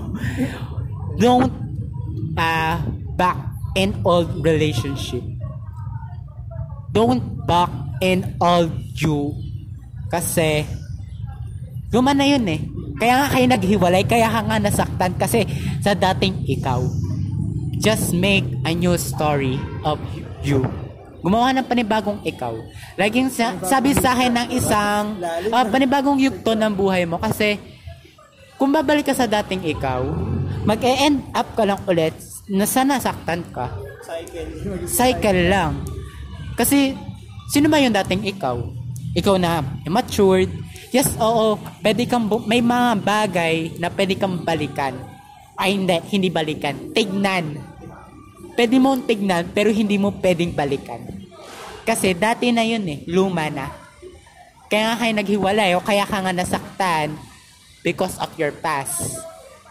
Don't 1.16 1.52
uh, 2.36 2.76
back 3.16 3.38
in 3.74 3.96
old 4.04 4.28
relationship. 4.44 5.24
Don't 6.92 7.42
back 7.48 7.72
in 8.04 8.36
old 8.38 8.70
you. 8.92 9.34
Kasi, 10.12 10.68
luma 11.90 12.12
na 12.12 12.28
yun 12.28 12.44
eh. 12.46 12.60
Kaya 12.94 13.24
nga 13.24 13.28
kayo 13.34 13.46
naghiwalay, 13.50 14.04
kaya 14.06 14.30
ka 14.30 14.40
nga 14.46 14.58
nasaktan 14.62 15.12
kasi 15.18 15.42
sa 15.82 15.96
dating 15.96 16.46
ikaw. 16.46 16.78
Just 17.80 18.14
make 18.14 18.46
a 18.62 18.70
new 18.70 18.94
story 18.94 19.58
of 19.82 19.98
you. 20.46 20.62
Gumawa 21.24 21.56
ng 21.56 21.64
panibagong 21.64 22.20
ikaw. 22.20 22.52
Laging 23.00 23.32
sa, 23.32 23.56
sabi 23.64 23.96
sa 23.96 24.12
akin 24.12 24.44
ng 24.44 24.48
isang 24.52 25.16
ah, 25.48 25.64
panibagong 25.64 26.20
yugto 26.20 26.52
ng 26.52 26.68
buhay 26.76 27.08
mo 27.08 27.16
kasi 27.16 27.56
kung 28.60 28.68
babalik 28.68 29.08
ka 29.08 29.16
sa 29.16 29.24
dating 29.24 29.64
ikaw, 29.64 30.04
mag-e-end 30.68 31.24
up 31.32 31.48
ka 31.56 31.64
lang 31.64 31.80
ulit 31.88 32.12
na 32.44 32.68
sana 32.68 33.00
saktan 33.00 33.40
ka. 33.50 33.72
Cycle. 34.04 34.84
Cycle 34.84 35.42
lang. 35.48 35.80
Kasi, 36.54 36.92
sino 37.48 37.72
ba 37.72 37.80
yung 37.80 37.96
dating 38.04 38.28
ikaw? 38.28 38.60
Ikaw 39.16 39.36
na 39.40 39.64
matured. 39.88 40.52
Yes, 40.92 41.16
oo, 41.18 41.58
pwede 41.82 42.06
kang, 42.06 42.28
bu- 42.28 42.44
may 42.46 42.62
mga 42.62 43.00
bagay 43.00 43.80
na 43.80 43.90
pwede 43.90 44.14
kang 44.14 44.44
balikan. 44.44 44.94
Ay, 45.56 45.74
hindi, 45.74 45.98
hindi 46.12 46.28
balikan. 46.30 46.94
Tignan. 46.94 47.58
Pwede 48.54 48.78
mo 48.78 48.94
tignan, 49.02 49.50
pero 49.50 49.74
hindi 49.74 49.98
mo 49.98 50.14
pwedeng 50.14 50.54
balikan. 50.54 51.02
Kasi 51.84 52.16
dati 52.16 52.48
na 52.48 52.64
yun 52.64 52.84
eh, 52.88 53.04
luma 53.04 53.52
na. 53.52 53.68
Kaya 54.72 54.90
nga 54.90 55.00
kayo 55.04 55.12
naghiwalay 55.12 55.70
o 55.76 55.84
kaya 55.84 56.08
ka 56.08 56.18
nga 56.24 56.32
nasaktan 56.32 57.12
because 57.84 58.16
of 58.16 58.32
your 58.40 58.50
past. 58.50 59.20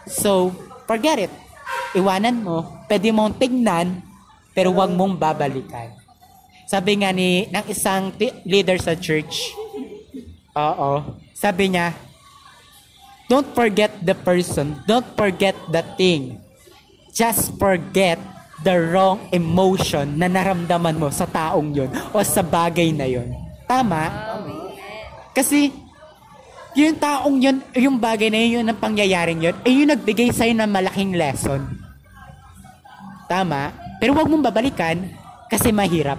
So, 0.06 0.54
forget 0.86 1.26
it. 1.26 1.32
Iwanan 1.98 2.46
mo, 2.46 2.86
pwede 2.86 3.10
mong 3.10 3.38
tignan, 3.38 4.02
pero 4.54 4.70
wag 4.70 4.94
mong 4.94 5.18
babalikan. 5.18 5.90
Sabi 6.70 7.02
nga 7.02 7.10
ni 7.10 7.50
ng 7.50 7.66
isang 7.66 8.14
ti- 8.14 8.32
leader 8.46 8.78
sa 8.78 8.94
church, 8.94 9.50
oo, 10.54 11.18
sabi 11.34 11.74
niya, 11.74 11.92
don't 13.26 13.50
forget 13.52 13.90
the 14.00 14.14
person, 14.14 14.78
don't 14.86 15.06
forget 15.18 15.58
the 15.68 15.82
thing. 15.98 16.38
Just 17.14 17.54
forget 17.58 18.18
the 18.64 18.72
wrong 18.90 19.28
emotion 19.28 20.16
na 20.16 20.26
naramdaman 20.26 20.96
mo 20.96 21.12
sa 21.12 21.28
taong 21.28 21.76
yun 21.76 21.92
o 22.16 22.24
sa 22.24 22.40
bagay 22.40 22.90
na 22.96 23.04
yun. 23.04 23.28
Tama? 23.68 24.08
Kasi, 25.36 25.68
yung 26.72 26.96
taong 26.96 27.36
yun, 27.38 27.60
yung 27.76 28.00
bagay 28.00 28.32
na 28.32 28.40
yun, 28.40 28.64
yung 28.64 28.80
pangyayaring 28.80 29.44
yun, 29.44 29.56
eh 29.62 29.72
yung 29.76 29.92
nagbigay 29.92 30.32
sa'yo 30.32 30.56
ng 30.56 30.70
malaking 30.72 31.12
lesson. 31.12 31.60
Tama? 33.28 33.70
Pero 34.00 34.16
wag 34.16 34.26
mong 34.26 34.48
babalikan 34.48 35.04
kasi 35.52 35.68
mahirap. 35.68 36.18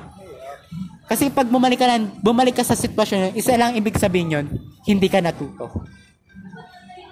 Kasi 1.06 1.30
pag 1.30 1.50
bumalik 1.50 1.82
ka, 1.82 1.86
lang, 1.90 2.14
bumalik 2.22 2.58
ka 2.58 2.64
sa 2.66 2.78
sitwasyon 2.78 3.30
yun, 3.30 3.34
isa 3.38 3.54
lang 3.58 3.78
ibig 3.78 3.98
sabihin 3.98 4.36
yun, 4.42 4.46
hindi 4.86 5.10
ka 5.10 5.22
natuto. 5.22 5.70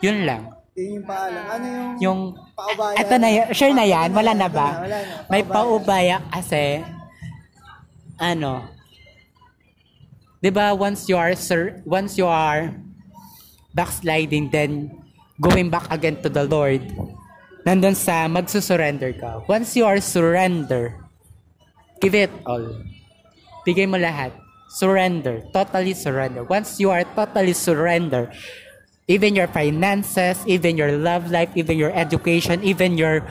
Yun 0.01 0.25
lang. 0.29 0.52
Yun 0.73 0.89
yung 1.01 1.05
paalam. 1.05 1.43
Ano 1.47 1.65
yung... 1.65 1.89
Yung, 2.01 2.19
Paubaya. 2.57 2.95
eto 2.97 3.15
na 3.21 3.29
yan, 3.29 3.47
sure 3.53 3.73
na 3.73 3.85
yan, 3.85 4.09
wala 4.09 4.31
na 4.33 4.49
ba? 4.49 4.67
Wala 4.81 4.97
na. 5.05 5.13
May 5.29 5.43
Paubaya. 5.45 6.17
kasi, 6.33 6.81
ano, 8.17 8.73
'di 10.43 10.51
ba 10.51 10.75
once 10.75 11.07
you 11.07 11.15
are 11.15 11.31
sur- 11.39 11.79
once 11.87 12.19
you 12.19 12.27
are 12.27 12.75
backsliding 13.71 14.51
then 14.51 14.91
going 15.39 15.71
back 15.71 15.87
again 15.87 16.19
to 16.19 16.27
the 16.27 16.43
Lord 16.43 16.83
nandun 17.63 17.95
sa 17.95 18.27
magsusurrender 18.27 19.15
ka 19.15 19.39
once 19.47 19.79
you 19.79 19.87
are 19.87 20.03
surrender 20.03 20.99
give 22.03 22.11
it 22.11 22.27
all 22.43 22.59
bigay 23.63 23.87
mo 23.87 23.95
lahat 23.95 24.35
surrender 24.67 25.39
totally 25.55 25.95
surrender 25.95 26.43
once 26.43 26.75
you 26.75 26.91
are 26.91 27.07
totally 27.15 27.55
surrender 27.55 28.27
even 29.07 29.35
your 29.35 29.47
finances 29.51 30.41
even 30.47 30.77
your 30.77 30.95
love 30.95 31.29
life 31.31 31.51
even 31.55 31.77
your 31.77 31.91
education 31.91 32.63
even 32.63 32.97
your 32.97 33.21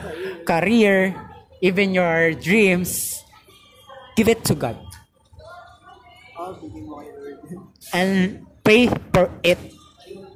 career 0.45 1.15
even 1.61 1.93
your 1.93 2.33
dreams 2.37 3.23
give 4.15 4.29
it 4.29 4.43
to 4.45 4.53
God 4.53 4.77
and 7.93 8.43
pray 8.63 8.89
for 9.11 9.29
it. 9.45 9.59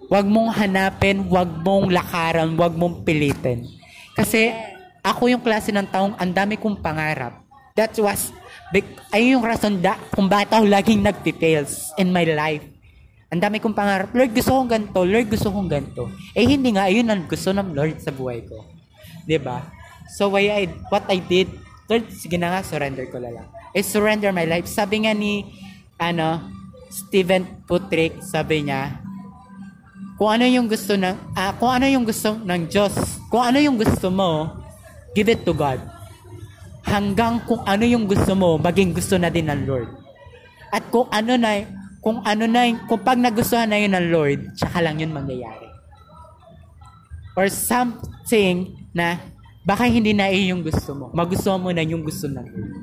Huwag 0.07 0.23
mong 0.23 0.55
hanapin, 0.55 1.27
huwag 1.27 1.51
mong 1.63 1.91
lakaran, 1.91 2.55
huwag 2.55 2.75
mong 2.75 3.03
pilitin. 3.03 3.67
Kasi 4.15 4.55
ako 5.03 5.27
yung 5.27 5.43
klase 5.43 5.71
ng 5.71 5.87
taong 5.87 6.15
ang 6.15 6.31
dami 6.31 6.55
kong 6.55 6.79
pangarap. 6.79 7.43
That 7.75 7.91
was, 7.99 8.31
ay 9.11 9.35
yung 9.35 9.43
rason 9.43 9.83
da, 9.83 9.99
kung 10.15 10.31
bakit 10.31 10.55
ako 10.55 10.63
laging 10.65 11.03
nagtitails 11.03 11.91
in 11.99 12.09
my 12.15 12.23
life. 12.23 12.63
Ang 13.27 13.43
dami 13.43 13.59
kong 13.59 13.75
pangarap. 13.75 14.15
Lord, 14.15 14.31
gusto 14.31 14.55
kong 14.55 14.71
ganito. 14.71 14.99
Lord, 15.03 15.27
gusto 15.27 15.51
kong 15.51 15.67
ganito. 15.67 16.07
Eh, 16.31 16.47
hindi 16.47 16.71
nga. 16.71 16.87
Ayun 16.87 17.11
ang 17.11 17.27
gusto 17.27 17.51
ng 17.51 17.75
Lord 17.75 17.99
sa 17.99 18.15
buhay 18.15 18.47
ko. 18.47 18.63
ba? 19.43 19.67
So, 20.15 20.31
why 20.31 20.47
I, 20.47 20.71
what 20.87 21.03
I 21.11 21.19
did, 21.19 21.51
Lord, 21.91 22.07
sige 22.15 22.39
na 22.39 22.55
nga, 22.55 22.63
surrender 22.63 23.03
ko 23.11 23.19
na 23.19 23.35
lang. 23.35 23.47
I 23.75 23.83
surrender 23.83 24.31
my 24.31 24.47
life. 24.47 24.63
Sabi 24.71 25.03
nga 25.03 25.11
ni, 25.11 25.43
ano, 25.99 26.39
Steven 26.87 27.67
Putrick, 27.67 28.23
sabi 28.23 28.63
niya, 28.63 29.03
kung 30.15 30.31
ano 30.31 30.47
yung 30.47 30.71
gusto 30.71 30.95
ng, 30.95 31.35
ah, 31.35 31.51
kung 31.59 31.69
ano 31.69 31.85
yung 31.85 32.07
gusto 32.07 32.33
ng 32.39 32.61
Diyos, 32.71 32.95
kung 33.27 33.43
ano 33.43 33.59
yung 33.59 33.75
gusto 33.75 34.07
mo, 34.07 34.55
give 35.11 35.27
it 35.27 35.43
to 35.43 35.51
God. 35.51 35.83
Hanggang 36.87 37.43
kung 37.43 37.61
ano 37.67 37.83
yung 37.83 38.07
gusto 38.07 38.31
mo, 38.33 38.55
maging 38.55 38.95
gusto 38.95 39.19
na 39.19 39.27
din 39.27 39.51
ng 39.51 39.67
Lord. 39.67 39.91
At 40.71 40.87
kung 40.89 41.11
ano 41.11 41.35
na, 41.35 41.67
kung 42.07 42.23
ano 42.23 42.47
na, 42.47 42.71
kung 42.87 43.03
pag 43.03 43.19
nagustuhan 43.19 43.67
na 43.67 43.83
yun 43.83 43.91
ng 43.91 44.07
Lord, 44.07 44.39
tsaka 44.55 44.79
lang 44.79 44.95
yun 44.95 45.11
mangyayari. 45.11 45.67
Or 47.35 47.51
something 47.51 48.79
na 48.95 49.19
baka 49.67 49.91
hindi 49.91 50.15
na 50.15 50.31
eh 50.31 50.55
yung 50.55 50.63
gusto 50.63 50.95
mo. 50.95 51.11
Magustuhan 51.11 51.59
mo 51.59 51.67
na 51.75 51.83
yung 51.83 52.07
gusto 52.07 52.31
ng 52.31 52.47
Lord. 52.47 52.75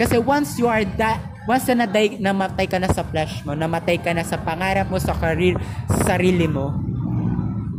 Kasi 0.00 0.16
once 0.16 0.56
you 0.56 0.64
are 0.64 0.80
that, 0.96 1.20
once 1.44 1.68
na 1.68 1.84
naday, 1.84 2.16
namatay 2.16 2.64
ka 2.64 2.80
na 2.80 2.88
sa 2.88 3.04
flesh 3.04 3.44
mo, 3.44 3.52
namatay 3.52 4.00
ka 4.00 4.16
na 4.16 4.24
sa 4.24 4.40
pangarap 4.40 4.88
mo, 4.88 4.96
sa 4.96 5.12
career, 5.12 5.60
sa 5.84 6.16
sarili 6.16 6.48
mo, 6.48 6.72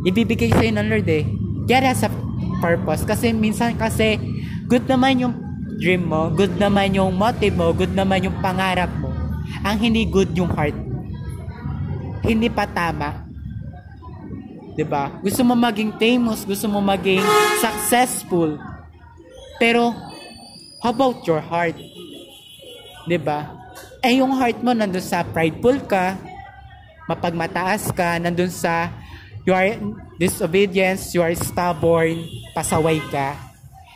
ibibigay 0.06 0.54
sa'yo 0.54 0.70
ng 0.70 0.86
Lord 0.86 1.10
eh. 1.10 1.26
Get 1.66 1.82
as 1.82 2.06
a 2.06 2.14
purpose. 2.62 3.02
Kasi 3.02 3.34
minsan 3.34 3.74
kasi, 3.74 4.22
good 4.70 4.86
naman 4.86 5.18
yung 5.18 5.34
dream 5.82 6.06
mo, 6.06 6.30
good 6.30 6.54
naman 6.62 6.94
yung 6.94 7.10
motive 7.18 7.58
mo, 7.58 7.74
good 7.74 7.90
naman 7.90 8.22
yung 8.22 8.38
pangarap 8.38 8.94
mo. 9.02 9.10
Ang 9.66 9.82
hindi 9.82 10.06
good 10.06 10.30
yung 10.38 10.54
heart 10.54 10.78
mo. 10.78 10.91
Hindi 12.22 12.46
pa 12.46 12.64
tama. 12.64 13.32
'Di 14.72 14.84
ba? 14.88 15.12
Gusto 15.20 15.44
mo 15.44 15.52
maging 15.52 15.92
famous, 16.00 16.48
gusto 16.48 16.66
mo 16.70 16.80
maging 16.80 17.20
successful. 17.60 18.56
Pero 19.60 19.92
how 20.80 20.90
about 20.90 21.20
your 21.28 21.44
heart? 21.44 21.76
'Di 23.04 23.18
ba? 23.20 23.52
Eh 24.02 24.18
yung 24.18 24.34
heart 24.34 24.58
mo 24.64 24.74
nandun 24.74 25.04
sa 25.04 25.22
prideful 25.22 25.78
ka, 25.86 26.18
mapagmataas 27.06 27.92
ka, 27.92 28.18
nandun 28.18 28.50
sa 28.50 28.90
you 29.44 29.52
are 29.52 29.76
disobedience, 30.18 31.12
you 31.14 31.22
are 31.22 31.34
stubborn, 31.34 32.22
pasaway 32.56 32.98
ka. 33.12 33.36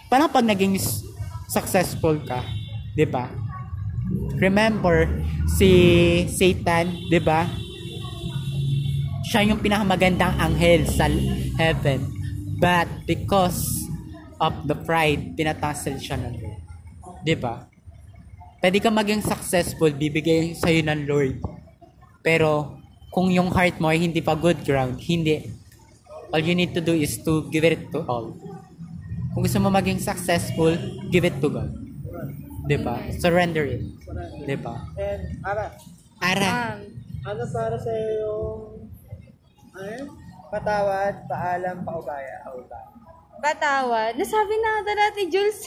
Parang 0.07 0.31
pag 0.31 0.47
naging 0.47 0.78
successful 1.48 2.20
ka, 2.23 2.44
'di 2.94 3.07
ba? 3.09 3.32
Remember 4.36 5.09
si 5.48 5.70
Satan, 6.28 7.09
'di 7.09 7.20
ba? 7.24 7.65
Siya 9.27 9.43
yung 9.43 9.59
pinakamagandang 9.59 10.39
anghel 10.39 10.86
sa 10.86 11.11
heaven. 11.59 12.07
But 12.57 12.89
because 13.05 13.66
of 14.40 14.69
the 14.70 14.77
pride, 14.77 15.35
pinatasil 15.35 15.98
siya 15.98 16.16
ng 16.20 16.35
Lord. 16.40 16.61
'Di 17.27 17.35
ba? 17.36 17.66
Pwede 18.62 18.78
ka 18.81 18.89
maging 18.89 19.20
successful, 19.23 19.93
bibigay 19.93 20.57
sa'yo 20.57 20.81
ng 20.86 21.01
Lord. 21.05 21.39
Pero, 22.24 22.81
kung 23.12 23.31
yung 23.31 23.53
heart 23.53 23.78
mo 23.78 23.93
ay 23.93 24.03
hindi 24.03 24.19
pa 24.24 24.35
good 24.35 24.65
ground, 24.66 24.98
hindi. 25.05 25.53
All 26.35 26.43
you 26.43 26.57
need 26.57 26.74
to 26.74 26.82
do 26.82 26.97
is 26.97 27.20
to 27.23 27.47
give 27.53 27.62
it 27.62 27.93
to 27.94 28.03
all. 28.09 28.35
Kung 29.36 29.44
gusto 29.44 29.61
mo 29.61 29.69
maging 29.69 30.01
successful, 30.01 30.74
give 31.12 31.28
it 31.28 31.36
to 31.44 31.53
God. 31.53 31.70
'Di 32.66 32.78
ba? 32.82 32.98
Surrender 33.23 33.62
it. 33.69 33.85
'Di 34.43 34.57
ba? 34.59 34.74
And, 34.98 35.23
Ara, 35.47 35.65
Ara, 36.19 36.81
ano 37.27 37.43
para 37.53 37.77
sa 37.78 37.93
yung 37.93 38.76
ano? 39.77 40.05
Patawad, 40.47 41.15
paalam, 41.27 41.82
paubaya. 41.82 42.36
patawad. 43.43 44.16
Nasabi 44.16 44.55
na 44.59 44.81
ata 44.81 44.93
natin, 44.97 45.27
Jules. 45.28 45.61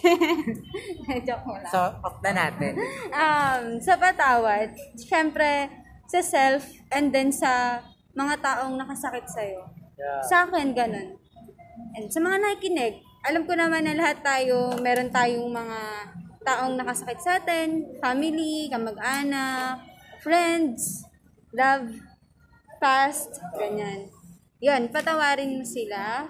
Joke 1.27 1.45
mo 1.45 1.55
lang. 1.55 1.69
so 1.69 1.79
off 2.01 2.17
na 2.25 2.31
natin. 2.33 2.73
um, 3.13 3.63
sa 3.77 3.93
patawad, 3.99 4.73
syempre, 4.97 5.69
sa 6.09 6.19
self, 6.25 6.65
and 6.89 7.13
then 7.13 7.29
sa 7.29 7.83
mga 8.17 8.41
taong 8.41 8.75
nakasakit 8.75 9.25
sa'yo. 9.29 9.61
Yeah. 9.95 10.21
Sa 10.25 10.49
akin, 10.49 10.73
ganun. 10.73 11.15
And 11.95 12.09
sa 12.09 12.19
mga 12.19 12.37
nakikinig, 12.41 13.05
alam 13.23 13.43
ko 13.45 13.53
naman 13.53 13.85
na 13.85 13.95
lahat 13.95 14.23
tayo, 14.25 14.73
meron 14.81 15.13
tayong 15.13 15.51
mga 15.51 15.79
taong 16.43 16.73
nakasakit 16.79 17.19
sa 17.21 17.37
atin, 17.37 17.85
family, 18.01 18.71
kamag-anak, 18.71 19.83
friends, 20.23 21.05
love, 21.53 21.91
past, 22.79 23.43
ganyan. 23.59 24.09
Yun, 24.59 24.91
patawarin 24.91 25.55
mo 25.55 25.63
sila. 25.63 26.27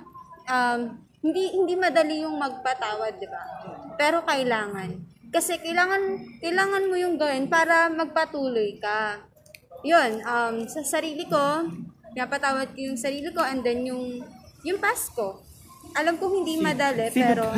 Um, 0.49 1.01
hindi 1.19 1.51
hindi 1.51 1.73
madali 1.76 2.23
yung 2.23 2.39
magpatawad, 2.39 3.19
'di 3.19 3.27
ba? 3.27 3.43
Pero 3.99 4.23
kailangan. 4.23 4.89
Kasi 5.30 5.61
kailangan 5.61 6.01
kailangan 6.41 6.89
mo 6.89 6.95
yung 6.97 7.15
gawin 7.19 7.45
para 7.49 7.89
magpatuloy 7.91 8.77
ka. 8.81 9.21
'Yun, 9.85 10.23
um, 10.23 10.55
sa 10.65 10.81
sarili 10.81 11.27
ko, 11.27 11.67
pinapatawad 12.13 12.71
ko 12.73 12.80
yung 12.80 12.99
sarili 12.99 13.30
ko 13.31 13.43
and 13.43 13.61
then 13.61 13.85
yung 13.85 14.23
yung 14.63 14.80
past 14.80 15.11
ko. 15.13 15.43
Alam 15.95 16.21
ko 16.21 16.30
hindi 16.30 16.59
madali 16.59 17.09
pero 17.11 17.49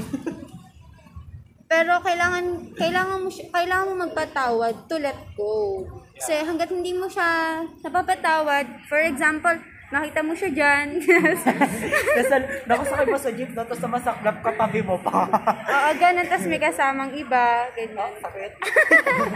pero 1.72 2.04
kailangan 2.04 2.76
kailangan 2.76 3.18
mo 3.24 3.30
kailangan 3.30 3.88
mo 3.88 3.94
magpatawad 4.10 4.76
to 4.90 4.96
let 5.00 5.20
go. 5.38 5.86
Kasi 6.22 6.38
hangga't 6.46 6.70
hindi 6.70 6.94
mo 6.94 7.10
siya 7.10 7.66
napapatawad, 7.82 8.86
for 8.86 9.02
example, 9.02 9.58
nakita 9.90 10.22
mo 10.22 10.38
siya 10.38 10.50
diyan. 10.54 10.88
Kasi 12.22 12.36
nakasakay 12.70 13.06
mo 13.10 13.18
sa 13.18 13.34
jeep 13.34 13.50
na 13.58 13.66
tapos 13.66 13.82
namasaklap 13.82 14.38
ka 14.46 14.52
tabi 14.54 14.86
mo 14.86 15.02
pa. 15.02 15.26
Oo, 15.74 15.90
ganun. 15.98 16.30
Tapos 16.30 16.46
may 16.46 16.62
kasamang 16.62 17.10
iba, 17.18 17.66
ganyan. 17.74 18.14
Sakit. 18.22 18.52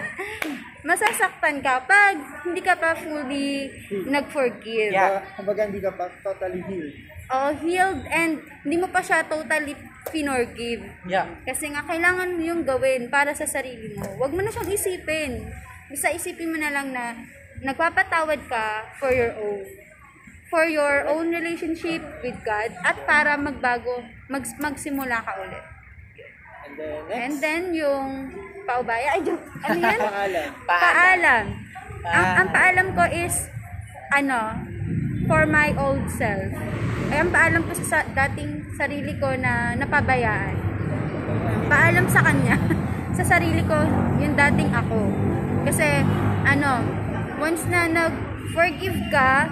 Masasaktan 0.87 1.65
ka 1.65 1.81
pag 1.89 2.45
hindi 2.45 2.61
ka 2.61 2.77
pa 2.77 2.93
fully 2.93 3.73
nag-forgive. 4.05 4.93
Yeah. 4.93 5.25
Kumbaga, 5.33 5.65
hindi 5.65 5.81
ka 5.81 5.89
pa 5.89 6.05
totally 6.21 6.61
healed. 6.69 6.93
Oo, 7.33 7.49
healed 7.65 8.05
and 8.13 8.37
hindi 8.61 8.77
mo 8.77 8.87
pa 8.93 9.01
siya 9.01 9.25
totally 9.25 9.73
finorgive. 10.13 10.85
Yeah. 11.09 11.25
Kasi 11.41 11.73
nga, 11.73 11.81
kailangan 11.81 12.37
mo 12.37 12.41
yung 12.45 12.61
gawin 12.61 13.09
para 13.09 13.33
sa 13.33 13.49
sarili 13.49 13.97
mo. 13.97 14.05
Huwag 14.21 14.37
mo 14.37 14.45
na 14.45 14.53
siyang 14.53 14.69
isipin. 14.69 15.49
Basta 15.85 16.09
isipin 16.09 16.49
mo 16.49 16.57
na 16.57 16.73
lang 16.73 16.89
na 16.89 17.13
nagpapatawad 17.61 18.41
ka 18.49 18.89
for 18.97 19.13
your 19.13 19.33
own. 19.37 19.61
For 20.49 20.65
your 20.69 21.09
own 21.09 21.33
relationship 21.33 22.01
with 22.21 22.37
God 22.45 22.71
at 22.85 23.01
para 23.09 23.33
magbago, 23.35 24.05
mag, 24.29 24.45
magsimula 24.61 25.21
ka 25.25 25.33
ulit. 25.41 25.65
And 26.65 26.73
then, 26.77 26.89
next, 27.05 27.13
And 27.13 27.33
then, 27.41 27.63
yung 27.73 28.09
paubaya, 28.65 29.17
ay, 29.17 29.21
joke, 29.25 29.45
ano 29.61 29.77
yan? 29.77 29.99
paalam. 30.09 30.49
Paalam. 30.65 31.45
Ang, 32.05 32.27
ang 32.39 32.47
paalam 32.53 32.87
ko 32.93 33.03
is, 33.09 33.35
ano, 34.13 34.39
for 35.25 35.45
my 35.49 35.73
old 35.77 36.05
self. 36.09 36.49
Ay, 37.09 37.21
ang 37.21 37.29
paalam 37.33 37.61
ko 37.65 37.71
sa 37.81 37.85
sa 37.85 37.99
dating 38.25 38.65
sarili 38.77 39.13
ko 39.17 39.33
na 39.37 39.77
napabayaan. 39.77 40.55
Paalam 41.69 42.05
sa 42.09 42.21
kanya. 42.21 42.57
sa 43.17 43.23
sarili 43.37 43.61
ko, 43.65 43.77
yung 44.21 44.33
dating 44.33 44.69
ako. 44.73 44.99
Kasi, 45.65 46.05
ano, 46.45 46.85
once 47.41 47.65
na 47.67 47.89
nag-forgive 47.89 48.99
ka, 49.09 49.49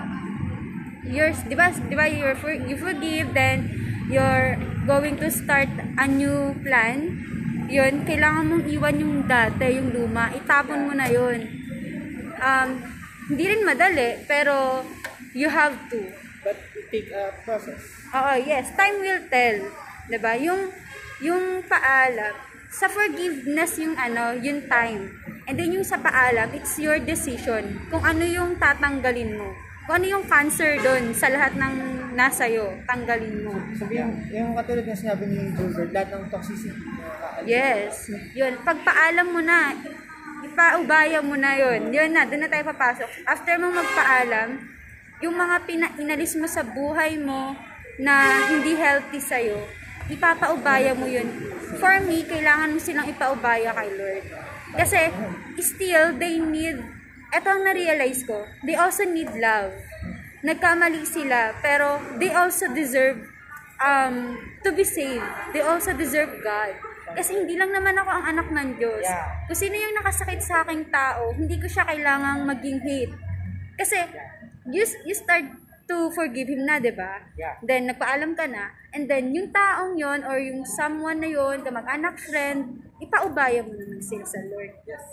you're, 1.09 1.33
di 1.49 1.55
ba, 1.57 1.73
di 1.73 1.95
ba, 1.97 2.05
you're, 2.05 2.37
for, 2.37 2.53
you 2.53 2.77
forgive, 2.77 3.33
then, 3.33 3.67
you're 4.07 4.55
going 4.85 5.17
to 5.17 5.27
start 5.33 5.69
a 5.97 6.05
new 6.05 6.53
plan, 6.61 7.17
yun, 7.67 8.05
kailangan 8.05 8.45
mong 8.45 8.65
iwan 8.69 8.95
yung 9.01 9.15
dati, 9.25 9.81
yung 9.81 9.89
luma, 9.89 10.29
itapon 10.37 10.85
mo 10.85 10.93
na 10.93 11.09
yun. 11.09 11.49
Um, 12.37 12.69
hindi 13.31 13.43
rin 13.49 13.63
madali, 13.63 14.21
pero 14.27 14.83
you 15.33 15.47
have 15.49 15.73
to. 15.89 16.11
But 16.43 16.59
it 16.75 16.91
take 16.91 17.09
a 17.15 17.31
process. 17.47 17.79
Oo, 18.11 18.33
yes, 18.43 18.69
time 18.75 18.99
will 18.99 19.23
tell. 19.31 19.63
'Di 20.11 20.17
ba? 20.19 20.35
Yung 20.35 20.69
yung 21.23 21.63
paalam, 21.63 22.35
sa 22.73 22.89
forgiveness 22.89 23.77
yung 23.77 23.93
ano, 23.93 24.33
yung 24.41 24.65
time. 24.65 25.13
And 25.45 25.53
then 25.53 25.77
yung 25.77 25.85
sa 25.85 26.01
paalam, 26.01 26.49
it's 26.57 26.73
your 26.81 26.97
decision 26.97 27.77
kung 27.93 28.01
ano 28.01 28.25
yung 28.25 28.57
tatanggalin 28.57 29.37
mo. 29.37 29.53
Kung 29.85 29.99
ano 30.01 30.07
yung 30.17 30.25
cancer 30.25 30.79
doon 30.81 31.13
sa 31.13 31.29
lahat 31.29 31.53
ng 31.53 31.73
nasa 32.17 32.49
iyo, 32.49 32.71
tanggalin 32.87 33.45
mo. 33.45 33.53
Sabihin, 33.77 34.09
yung 34.31 34.55
katulad 34.57 34.87
ng 34.87 34.95
sinabi 34.97 35.23
ni 35.27 35.39
Gilbert, 35.53 35.91
lahat 35.91 36.09
ng 36.17 36.23
toxicity. 36.31 36.81
Yes. 37.43 38.09
Yun, 38.33 38.57
pagpaalam 38.63 39.27
mo 39.27 39.43
na, 39.43 39.75
ipaubaya 40.47 41.19
mo 41.19 41.35
na 41.35 41.51
yun. 41.59 41.91
Yun 41.91 42.09
na, 42.15 42.23
doon 42.23 42.47
na 42.47 42.49
tayo 42.49 42.63
papasok. 42.71 43.09
After 43.27 43.59
mo 43.59 43.75
magpaalam, 43.75 44.49
yung 45.19 45.35
mga 45.35 45.55
pina- 45.67 45.95
inalis 45.99 46.39
mo 46.39 46.47
sa 46.47 46.63
buhay 46.63 47.19
mo 47.19 47.51
na 47.99 48.47
hindi 48.49 48.79
healthy 48.79 49.19
sa'yo, 49.19 49.82
ipapaubaya 50.11 50.91
mo 50.97 51.07
yun. 51.07 51.27
For 51.79 51.99
me, 52.03 52.27
kailangan 52.27 52.75
mo 52.75 52.79
silang 52.79 53.07
ipaubaya 53.07 53.71
kay 53.71 53.89
Lord. 53.95 54.23
Kasi, 54.73 55.01
still, 55.61 56.17
they 56.17 56.41
need, 56.41 56.81
eto 57.29 57.47
ang 57.49 57.63
na-realize 57.63 58.25
ko, 58.25 58.43
they 58.65 58.75
also 58.75 59.05
need 59.05 59.29
love. 59.37 59.71
Nagkamali 60.43 61.07
sila, 61.07 61.55
pero 61.63 62.01
they 62.19 62.33
also 62.33 62.67
deserve 62.73 63.21
um, 63.79 64.35
to 64.65 64.75
be 64.75 64.83
saved. 64.83 65.23
They 65.55 65.63
also 65.63 65.95
deserve 65.95 66.35
God. 66.43 66.75
Kasi 67.13 67.37
hindi 67.37 67.55
lang 67.55 67.71
naman 67.71 67.93
ako 67.95 68.09
ang 68.09 68.25
anak 68.33 68.47
ng 68.49 68.69
Diyos. 68.81 69.05
Kung 69.47 69.57
sino 69.57 69.77
yung 69.77 69.95
nakasakit 70.01 70.41
sa 70.41 70.65
aking 70.65 70.89
tao, 70.89 71.31
hindi 71.31 71.61
ko 71.61 71.69
siya 71.69 71.85
kailangang 71.85 72.43
maging 72.43 72.79
hate. 72.81 73.13
Kasi, 73.77 73.97
you, 74.67 74.83
you 75.05 75.15
start 75.15 75.62
to 75.87 76.11
forgive 76.15 76.47
him 76.47 76.63
na, 76.63 76.79
di 76.79 76.91
ba? 76.95 77.23
Yeah. 77.35 77.59
Then, 77.63 77.91
nagpaalam 77.91 78.35
ka 78.39 78.47
na. 78.47 78.71
And 78.95 79.09
then, 79.09 79.35
yung 79.35 79.51
taong 79.51 79.99
yon 79.99 80.23
or 80.23 80.39
yung 80.39 80.63
someone 80.63 81.19
na 81.19 81.29
yon, 81.29 81.61
kamag-anak, 81.63 82.19
friend, 82.19 82.83
ipaubaya 83.03 83.61
mo 83.63 83.75
naman 83.75 83.99
sila 83.99 84.23
sa 84.23 84.39
Lord. 84.47 84.73
Yes. 84.87 85.03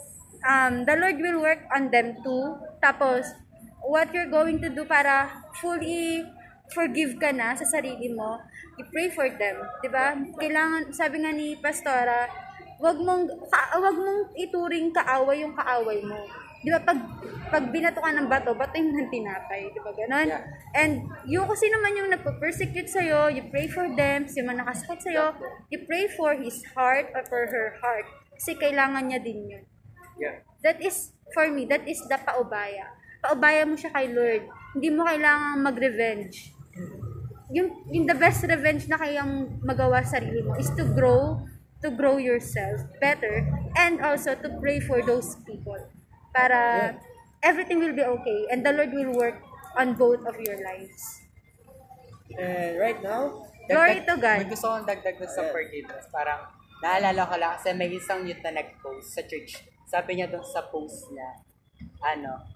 Um, 0.40 0.88
the 0.88 0.96
Lord 0.96 1.18
will 1.20 1.42
work 1.42 1.62
on 1.74 1.90
them 1.92 2.16
too. 2.22 2.56
Tapos, 2.80 3.28
what 3.84 4.12
you're 4.12 4.30
going 4.30 4.60
to 4.60 4.70
do 4.70 4.84
para 4.84 5.28
fully 5.60 6.24
forgive 6.70 7.18
ka 7.18 7.34
na 7.34 7.52
sa 7.58 7.66
sarili 7.66 8.12
mo, 8.14 8.38
you 8.78 8.86
pray 8.94 9.10
for 9.10 9.26
them, 9.26 9.56
'di 9.82 9.88
ba? 9.90 10.14
Kailangan 10.38 10.94
sabi 10.94 11.20
nga 11.20 11.32
ni 11.34 11.58
Pastora, 11.58 12.30
wag 12.78 12.96
mong 12.96 13.26
ka, 13.50 13.76
wag 13.76 13.96
mong 13.98 14.32
ituring 14.38 14.94
kaaway 14.94 15.42
yung 15.42 15.52
kaaway 15.52 15.98
mo. 16.00 16.16
'Di 16.60 16.68
ba 16.68 16.80
pag 16.84 16.98
pag 17.50 17.64
binato 17.72 17.98
ka 18.04 18.10
ng 18.12 18.28
bato, 18.28 18.52
bato 18.52 18.76
yung 18.76 18.92
ng 18.92 19.10
tinapay, 19.10 19.72
'di 19.72 19.80
ba? 19.80 19.90
Ganon. 19.96 20.28
Yeah. 20.28 20.44
And 20.76 20.92
yung 21.24 21.48
kasi 21.48 21.72
naman 21.72 21.96
yung 21.96 22.08
nagpo-persecute 22.12 22.88
sa 22.88 23.00
you 23.02 23.44
pray 23.48 23.66
for 23.66 23.88
them, 23.96 24.28
si 24.28 24.44
man 24.44 24.60
nakasakit 24.60 25.00
sa 25.00 25.32
you 25.72 25.78
pray 25.88 26.06
for 26.12 26.36
his 26.36 26.60
heart 26.76 27.08
or 27.16 27.24
for 27.26 27.48
her 27.48 27.80
heart. 27.80 28.06
Kasi 28.40 28.56
kailangan 28.56 29.08
niya 29.08 29.20
din 29.20 29.40
yun. 29.44 29.64
Yeah. 30.20 30.44
That 30.60 30.80
is, 30.84 31.16
for 31.32 31.48
me, 31.48 31.64
that 31.72 31.88
is 31.88 32.00
the 32.08 32.16
paubaya. 32.20 32.92
Paubaya 33.24 33.64
mo 33.64 33.76
siya 33.76 33.92
kay 33.92 34.12
Lord. 34.12 34.48
Hindi 34.76 34.88
mo 34.92 35.04
kailangan 35.04 35.60
mag-revenge. 35.60 36.56
Yung, 37.52 37.84
yung 37.92 38.04
the 38.08 38.16
best 38.16 38.44
revenge 38.48 38.88
na 38.88 38.96
kayang 39.00 39.60
magawa 39.64 40.00
sa 40.04 40.20
sarili 40.20 40.40
mo 40.40 40.56
is 40.56 40.72
to 40.72 40.88
grow, 40.92 41.44
to 41.84 41.92
grow 41.92 42.16
yourself 42.20 42.80
better, 43.00 43.44
and 43.76 44.00
also 44.00 44.32
to 44.36 44.48
pray 44.60 44.80
for 44.80 45.04
those 45.04 45.36
people. 45.44 45.80
Para 46.30 46.94
everything 47.42 47.82
will 47.82 47.94
be 47.94 48.06
okay, 48.06 48.46
and 48.50 48.62
the 48.62 48.72
Lord 48.72 48.92
will 48.94 49.14
work 49.14 49.38
on 49.74 49.94
both 49.94 50.22
of 50.26 50.38
your 50.38 50.58
lives. 50.62 51.22
And 52.38 52.78
right 52.78 53.02
now, 53.02 53.50
Glory 53.70 54.02
to 54.02 54.14
God. 54.18 54.38
May 54.42 54.50
gusto 54.50 54.66
kong 54.66 54.82
dagdag 54.82 55.14
dun 55.14 55.30
sa 55.30 55.46
forgiveness. 55.54 56.10
Parang, 56.10 56.42
naalala 56.82 57.22
ko 57.22 57.34
lang 57.38 57.54
kasi 57.54 57.70
may 57.70 57.86
isang 57.94 58.26
youth 58.26 58.42
na 58.42 58.58
nag-post 58.58 59.14
sa 59.14 59.22
church. 59.22 59.62
Sabi 59.86 60.18
niya 60.18 60.26
dun 60.26 60.42
sa 60.42 60.66
post 60.74 61.06
niya, 61.14 61.38
ano, 62.02 62.50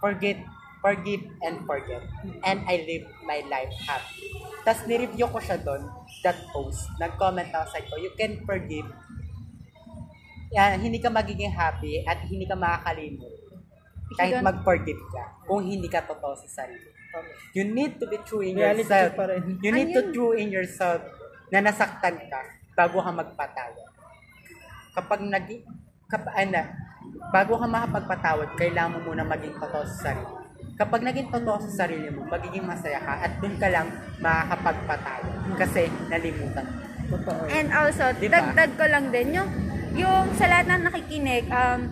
forget, 0.00 0.40
forgive 0.80 1.28
and 1.44 1.60
forget. 1.68 2.00
And 2.40 2.64
I 2.64 2.88
live 2.88 3.04
my 3.28 3.44
life 3.52 3.68
happy. 3.84 4.32
Tapos 4.64 4.88
nireview 4.88 5.28
ko 5.28 5.44
siya 5.44 5.60
dun, 5.60 5.84
that 6.24 6.40
post. 6.56 6.88
Nag-comment 6.96 7.52
ako 7.52 7.76
sa 7.76 7.84
ko, 7.84 8.00
you 8.00 8.12
can 8.16 8.40
forgive. 8.48 8.88
Yan, 10.50 10.82
hindi 10.82 10.98
ka 10.98 11.08
magiging 11.08 11.50
happy 11.50 12.02
at 12.02 12.26
hindi 12.26 12.42
ka 12.42 12.58
makakalimot. 12.58 13.30
Kahit 14.18 14.42
mag-forgive 14.42 14.98
ka, 15.14 15.24
kung 15.46 15.62
hindi 15.62 15.86
ka 15.86 16.02
totoo 16.02 16.34
sa 16.36 16.62
sarili. 16.62 16.90
You 17.54 17.66
need 17.66 17.98
to 17.98 18.06
be 18.06 18.18
true 18.22 18.42
in 18.42 18.58
Reality 18.58 18.86
yourself. 18.86 19.14
pa 19.14 19.24
rin. 19.30 19.58
You 19.62 19.70
need 19.70 19.90
to 19.94 20.02
Ayun. 20.02 20.14
true 20.14 20.34
in 20.34 20.50
yourself 20.50 21.02
na 21.50 21.62
nasaktan 21.62 22.18
ka 22.26 22.40
bago 22.74 22.98
ka 22.98 23.10
magpatawad. 23.10 23.86
Kapag 24.94 25.20
nag 25.22 25.46
kap, 26.06 26.26
ano, 26.26 26.62
bago 27.30 27.54
ka 27.54 27.66
makapagpatawad, 27.66 28.48
kailangan 28.54 28.98
mo 28.98 29.10
muna 29.10 29.22
maging 29.22 29.54
totoo 29.54 29.86
sa 29.86 30.10
sarili. 30.10 30.34
Kapag 30.74 31.00
naging 31.02 31.28
totoo 31.30 31.58
sa 31.62 31.86
sarili 31.86 32.10
mo, 32.10 32.26
magiging 32.26 32.66
masaya 32.66 32.98
ka 32.98 33.14
at 33.22 33.38
doon 33.38 33.54
ka 33.58 33.68
lang 33.70 33.86
makakapagpatawad 34.18 35.34
kasi 35.54 35.86
nalimutan 36.10 36.66
mo. 36.66 36.78
totoo. 37.10 37.42
And 37.46 37.68
also, 37.70 38.10
Di 38.14 38.26
ba? 38.26 38.38
dagdag 38.42 38.70
ko 38.74 38.84
lang 38.86 39.10
din, 39.10 39.34
yung, 39.34 39.50
yung 39.94 40.30
sa 40.38 40.46
lahat 40.46 40.66
ng 40.70 40.82
nakikinig, 40.86 41.44
um, 41.50 41.90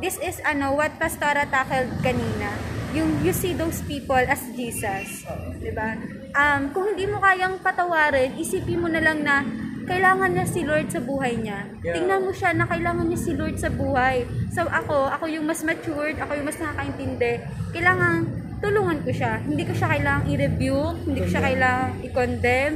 this 0.00 0.20
is 0.20 0.38
ano, 0.44 0.76
what 0.76 0.92
Pastora 1.00 1.48
tackled 1.48 1.90
kanina. 2.04 2.52
Yung 2.96 3.20
you 3.20 3.36
see 3.36 3.52
those 3.52 3.84
people 3.84 4.16
as 4.16 4.40
Jesus. 4.56 5.28
Di 5.60 5.72
ba? 5.76 5.96
Um, 6.32 6.72
kung 6.72 6.96
hindi 6.96 7.04
mo 7.04 7.20
kayang 7.20 7.60
patawarin, 7.60 8.36
isipin 8.40 8.80
mo 8.80 8.88
na 8.88 9.00
lang 9.04 9.20
na 9.20 9.44
kailangan 9.88 10.36
niya 10.36 10.46
si 10.48 10.60
Lord 10.68 10.88
sa 10.92 11.00
buhay 11.00 11.40
niya. 11.40 11.64
Yeah. 11.80 11.96
Tingnan 11.96 12.20
mo 12.28 12.32
siya 12.32 12.52
na 12.52 12.68
kailangan 12.68 13.08
niya 13.08 13.20
si 13.20 13.32
Lord 13.32 13.56
sa 13.56 13.72
buhay. 13.72 14.28
So 14.52 14.68
ako, 14.68 15.08
ako 15.16 15.24
yung 15.32 15.48
mas 15.48 15.64
matured, 15.64 16.20
ako 16.20 16.32
yung 16.36 16.46
mas 16.48 16.60
nakakaintindi. 16.60 17.40
Kailangan 17.72 18.14
tulungan 18.60 18.98
ko 19.04 19.10
siya. 19.12 19.40
Hindi 19.40 19.64
ko 19.64 19.72
siya 19.72 19.88
kailangang 19.88 20.26
i-review, 20.28 20.78
hindi 21.08 21.18
ko 21.24 21.28
siya 21.28 21.42
kailangang 21.44 21.94
i-condemn. 22.04 22.74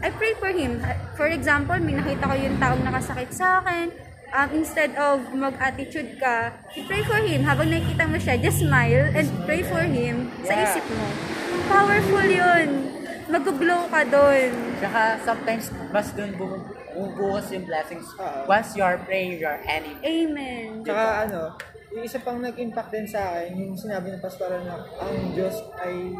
I 0.00 0.08
pray 0.16 0.32
for 0.40 0.48
him. 0.48 0.80
For 1.16 1.28
example, 1.28 1.76
may 1.80 1.96
nakita 1.96 2.24
ko 2.24 2.34
yung 2.36 2.56
taong 2.56 2.82
nakasakit 2.84 3.30
sa 3.36 3.60
akin. 3.60 4.09
Um, 4.30 4.48
instead 4.54 4.94
of 4.94 5.34
mag-attitude 5.34 6.22
ka, 6.22 6.54
you 6.78 6.86
pray 6.86 7.02
for 7.02 7.18
him. 7.18 7.42
Habang 7.42 7.66
nakikita 7.66 8.06
mo 8.06 8.14
siya, 8.14 8.38
just 8.38 8.62
smile 8.62 9.10
and 9.10 9.26
pray 9.42 9.66
for 9.66 9.82
him 9.82 10.30
sa 10.46 10.54
Yeah. 10.54 10.64
isip 10.70 10.86
mo. 10.86 11.06
Powerful 11.66 12.26
yun. 12.26 12.68
Mag-glow 13.26 13.90
ka 13.90 14.06
doon. 14.06 14.50
Tsaka 14.78 15.18
sometimes 15.26 15.74
mas 15.90 16.14
doon 16.14 16.30
bumubuhos 16.38 17.50
yung 17.50 17.66
blessings. 17.66 18.06
Oo. 18.18 18.46
Once 18.46 18.78
you 18.78 18.86
are 18.86 19.02
praying 19.02 19.38
your 19.38 19.58
enemy. 19.66 19.98
Amen. 20.02 20.86
Tsaka 20.86 21.26
ano, 21.26 21.58
yung 21.90 22.02
isa 22.06 22.22
pang 22.22 22.38
nag-impact 22.38 22.90
din 22.94 23.06
sa 23.06 23.34
akin, 23.34 23.50
yung 23.54 23.74
sinabi 23.74 24.14
ng 24.14 24.22
pastora 24.22 24.62
na 24.62 24.78
ang 24.78 25.34
Diyos 25.34 25.58
ay 25.82 26.14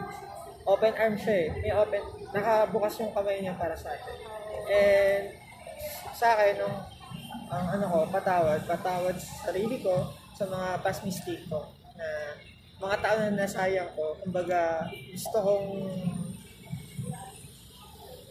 open 0.66 0.94
arm 0.98 1.14
siya 1.14 1.46
eh. 1.46 1.48
May 1.62 1.72
open, 1.74 2.02
nakabukas 2.34 2.94
yung 2.98 3.14
kamay 3.14 3.38
niya 3.38 3.54
para 3.54 3.78
sa 3.78 3.94
atin. 3.94 4.16
And 4.66 5.24
sa 6.10 6.34
akin, 6.34 6.58
ang, 6.58 6.74
ang 7.50 7.66
ano 7.76 7.84
ko, 7.90 7.98
patawad, 8.14 8.60
patawad 8.64 9.16
sa 9.18 9.50
sarili 9.50 9.82
ko, 9.82 10.14
sa 10.38 10.46
mga 10.46 10.68
past 10.80 11.02
mistake 11.02 11.44
ko, 11.50 11.66
na 11.98 12.06
mga 12.80 12.96
tao 13.02 13.16
na 13.18 13.44
nasayang 13.44 13.90
ko, 13.92 14.16
kumbaga 14.22 14.86
gusto 14.88 15.36
kong 15.42 15.68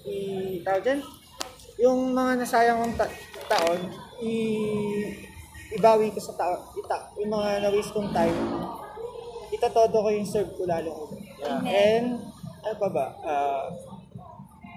i 0.10 0.16
tawag 0.66 0.82
dyan? 0.82 1.02
yung 1.80 2.12
mga 2.12 2.44
nasayang 2.44 2.82
kong 2.82 2.96
ta- 2.98 3.20
taon 3.46 3.80
i 4.24 4.34
ibawi 5.76 6.10
ko 6.10 6.20
sa 6.20 6.34
tao 6.34 6.74
ita, 6.76 7.14
yung 7.22 7.30
mga 7.30 7.62
na-waste 7.62 7.94
kong 7.94 8.10
time 8.10 8.36
itatodo 9.60 10.06
ko 10.06 10.10
yung 10.14 10.30
serve 10.30 10.54
ko 10.56 10.64
lalo 10.64 11.10
ulit. 11.10 11.26
And 11.68 12.22
ano 12.62 12.76
pa 12.78 12.90
ba? 12.92 13.06
Ah, 13.26 13.68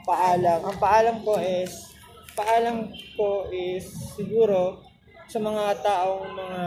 paalam. 0.03 0.61
Ang 0.65 0.79
paalam 0.81 1.17
ko 1.23 1.37
is 1.39 1.92
paalam 2.33 2.89
ko 3.17 3.49
is 3.53 3.89
siguro 4.17 4.81
sa 5.29 5.39
mga 5.41 5.81
taong 5.81 6.33
mga 6.33 6.63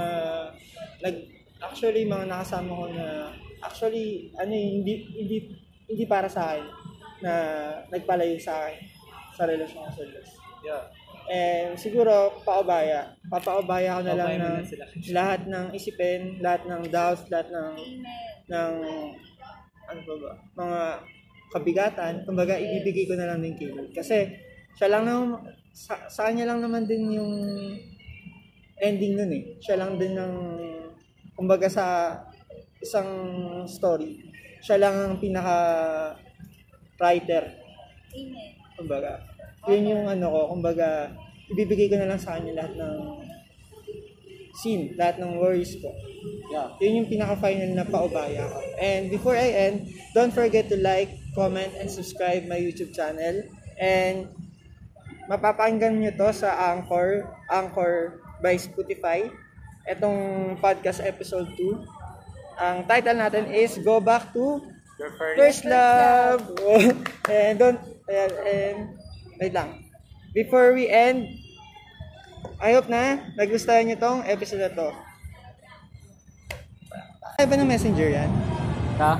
nag 1.05 1.15
actually 1.61 2.05
mga 2.05 2.25
nakasama 2.29 2.71
ko 2.73 2.85
na 2.89 3.29
actually 3.61 4.29
ano 4.37 4.53
eh, 4.53 4.67
hindi 4.81 4.93
hindi 5.17 5.37
hindi 5.85 6.03
para 6.05 6.29
sa 6.29 6.53
akin 6.53 6.65
na 7.21 7.33
nagpalayo 7.89 8.37
sa 8.37 8.65
akin 8.65 8.81
sa 9.35 9.43
relasyon 9.45 9.85
ko 9.85 9.91
sa 9.91 10.05
Diyos. 10.05 10.29
Yeah. 10.65 10.83
And 11.25 11.73
siguro 11.77 12.41
paubaya. 12.45 13.17
Papaubaya 13.29 13.97
ko 13.97 14.01
na 14.05 14.15
lang 14.17 14.31
ng 14.37 14.57
lahat 15.17 15.49
ng 15.49 15.73
isipin, 15.73 16.37
lahat 16.41 16.69
ng 16.69 16.85
doubts, 16.93 17.25
lahat 17.33 17.49
ng 17.49 17.73
ng 18.45 18.73
ano 19.85 19.99
ba 20.01 20.15
ba, 20.17 20.31
mga 20.57 20.81
kabigatan, 21.53 22.13
kumbaga 22.25 22.57
ibibigay 22.57 23.05
ko 23.05 23.13
na 23.17 23.29
lang 23.29 23.41
din 23.41 23.57
kay 23.57 23.69
Lord. 23.69 23.93
Kasi 23.93 24.44
siya 24.75 24.87
lang 24.91 25.03
naman, 25.07 25.39
sa, 25.75 26.07
sa 26.07 26.31
kanya 26.31 26.51
lang 26.51 26.63
naman 26.63 26.87
din 26.87 27.15
yung 27.15 27.33
ending 28.79 29.15
nun 29.15 29.31
eh. 29.31 29.43
Siya 29.59 29.79
lang 29.79 29.99
din 29.99 30.15
ng, 30.15 30.33
kumbaga 31.35 31.67
sa 31.67 31.85
isang 32.79 33.09
story, 33.67 34.19
siya 34.63 34.79
lang 34.79 34.95
ang 34.95 35.15
pinaka 35.19 35.57
writer. 36.99 37.43
Amen. 38.15 38.51
Kumbaga, 38.75 39.23
yun 39.71 39.95
yung 39.95 40.03
ano 40.07 40.27
ko, 40.31 40.39
kumbaga, 40.55 41.11
ibibigay 41.51 41.87
ko 41.87 41.95
na 41.99 42.11
lang 42.11 42.19
sa 42.19 42.35
kanya 42.35 42.63
lahat 42.63 42.73
ng 42.75 42.95
sin, 44.55 44.95
lahat 44.95 45.19
ng 45.19 45.39
worries 45.39 45.75
ko. 45.79 45.91
Yeah. 46.51 46.71
Yun 46.79 47.03
yung 47.03 47.09
pinaka-final 47.11 47.71
na 47.75 47.83
paubaya 47.87 48.47
ko. 48.47 48.59
And 48.79 49.11
before 49.11 49.35
I 49.35 49.71
end, 49.71 49.91
don't 50.15 50.31
forget 50.31 50.71
to 50.71 50.77
like, 50.79 51.11
comment, 51.35 51.75
and 51.75 51.91
subscribe 51.91 52.47
my 52.47 52.55
YouTube 52.55 52.95
channel. 52.95 53.43
And 53.75 54.31
mapapakinggan 55.25 55.97
nyo 56.01 56.11
to 56.13 56.29
sa 56.33 56.73
Anchor, 56.73 57.25
Anchor 57.49 58.21
by 58.41 58.57
Spotify. 58.57 59.29
Itong 59.85 60.17
podcast 60.61 61.01
episode 61.01 61.49
2. 61.57 62.61
Ang 62.61 62.77
title 62.87 63.17
natin 63.19 63.45
is 63.51 63.77
Go 63.81 64.01
Back 64.01 64.33
to 64.33 64.61
Your 64.97 65.11
first, 65.19 65.37
First 65.37 65.61
Love. 65.67 66.41
and 67.29 67.59
don't, 67.59 67.81
ayan, 68.07 68.31
and, 68.47 68.77
wait 69.37 69.53
lang. 69.53 69.85
Before 70.31 70.71
we 70.71 70.87
end, 70.87 71.27
I 72.61 72.73
hope 72.77 72.87
na 72.87 73.19
nagustuhan 73.35 73.91
nyo 73.91 73.97
tong 73.99 74.23
episode 74.23 74.63
na 74.63 74.71
to. 74.71 74.89
Ay 77.35 77.43
ba 77.43 77.59
ng 77.59 77.67
messenger 77.67 78.07
yan? 78.07 78.31
Ha? 78.95 79.19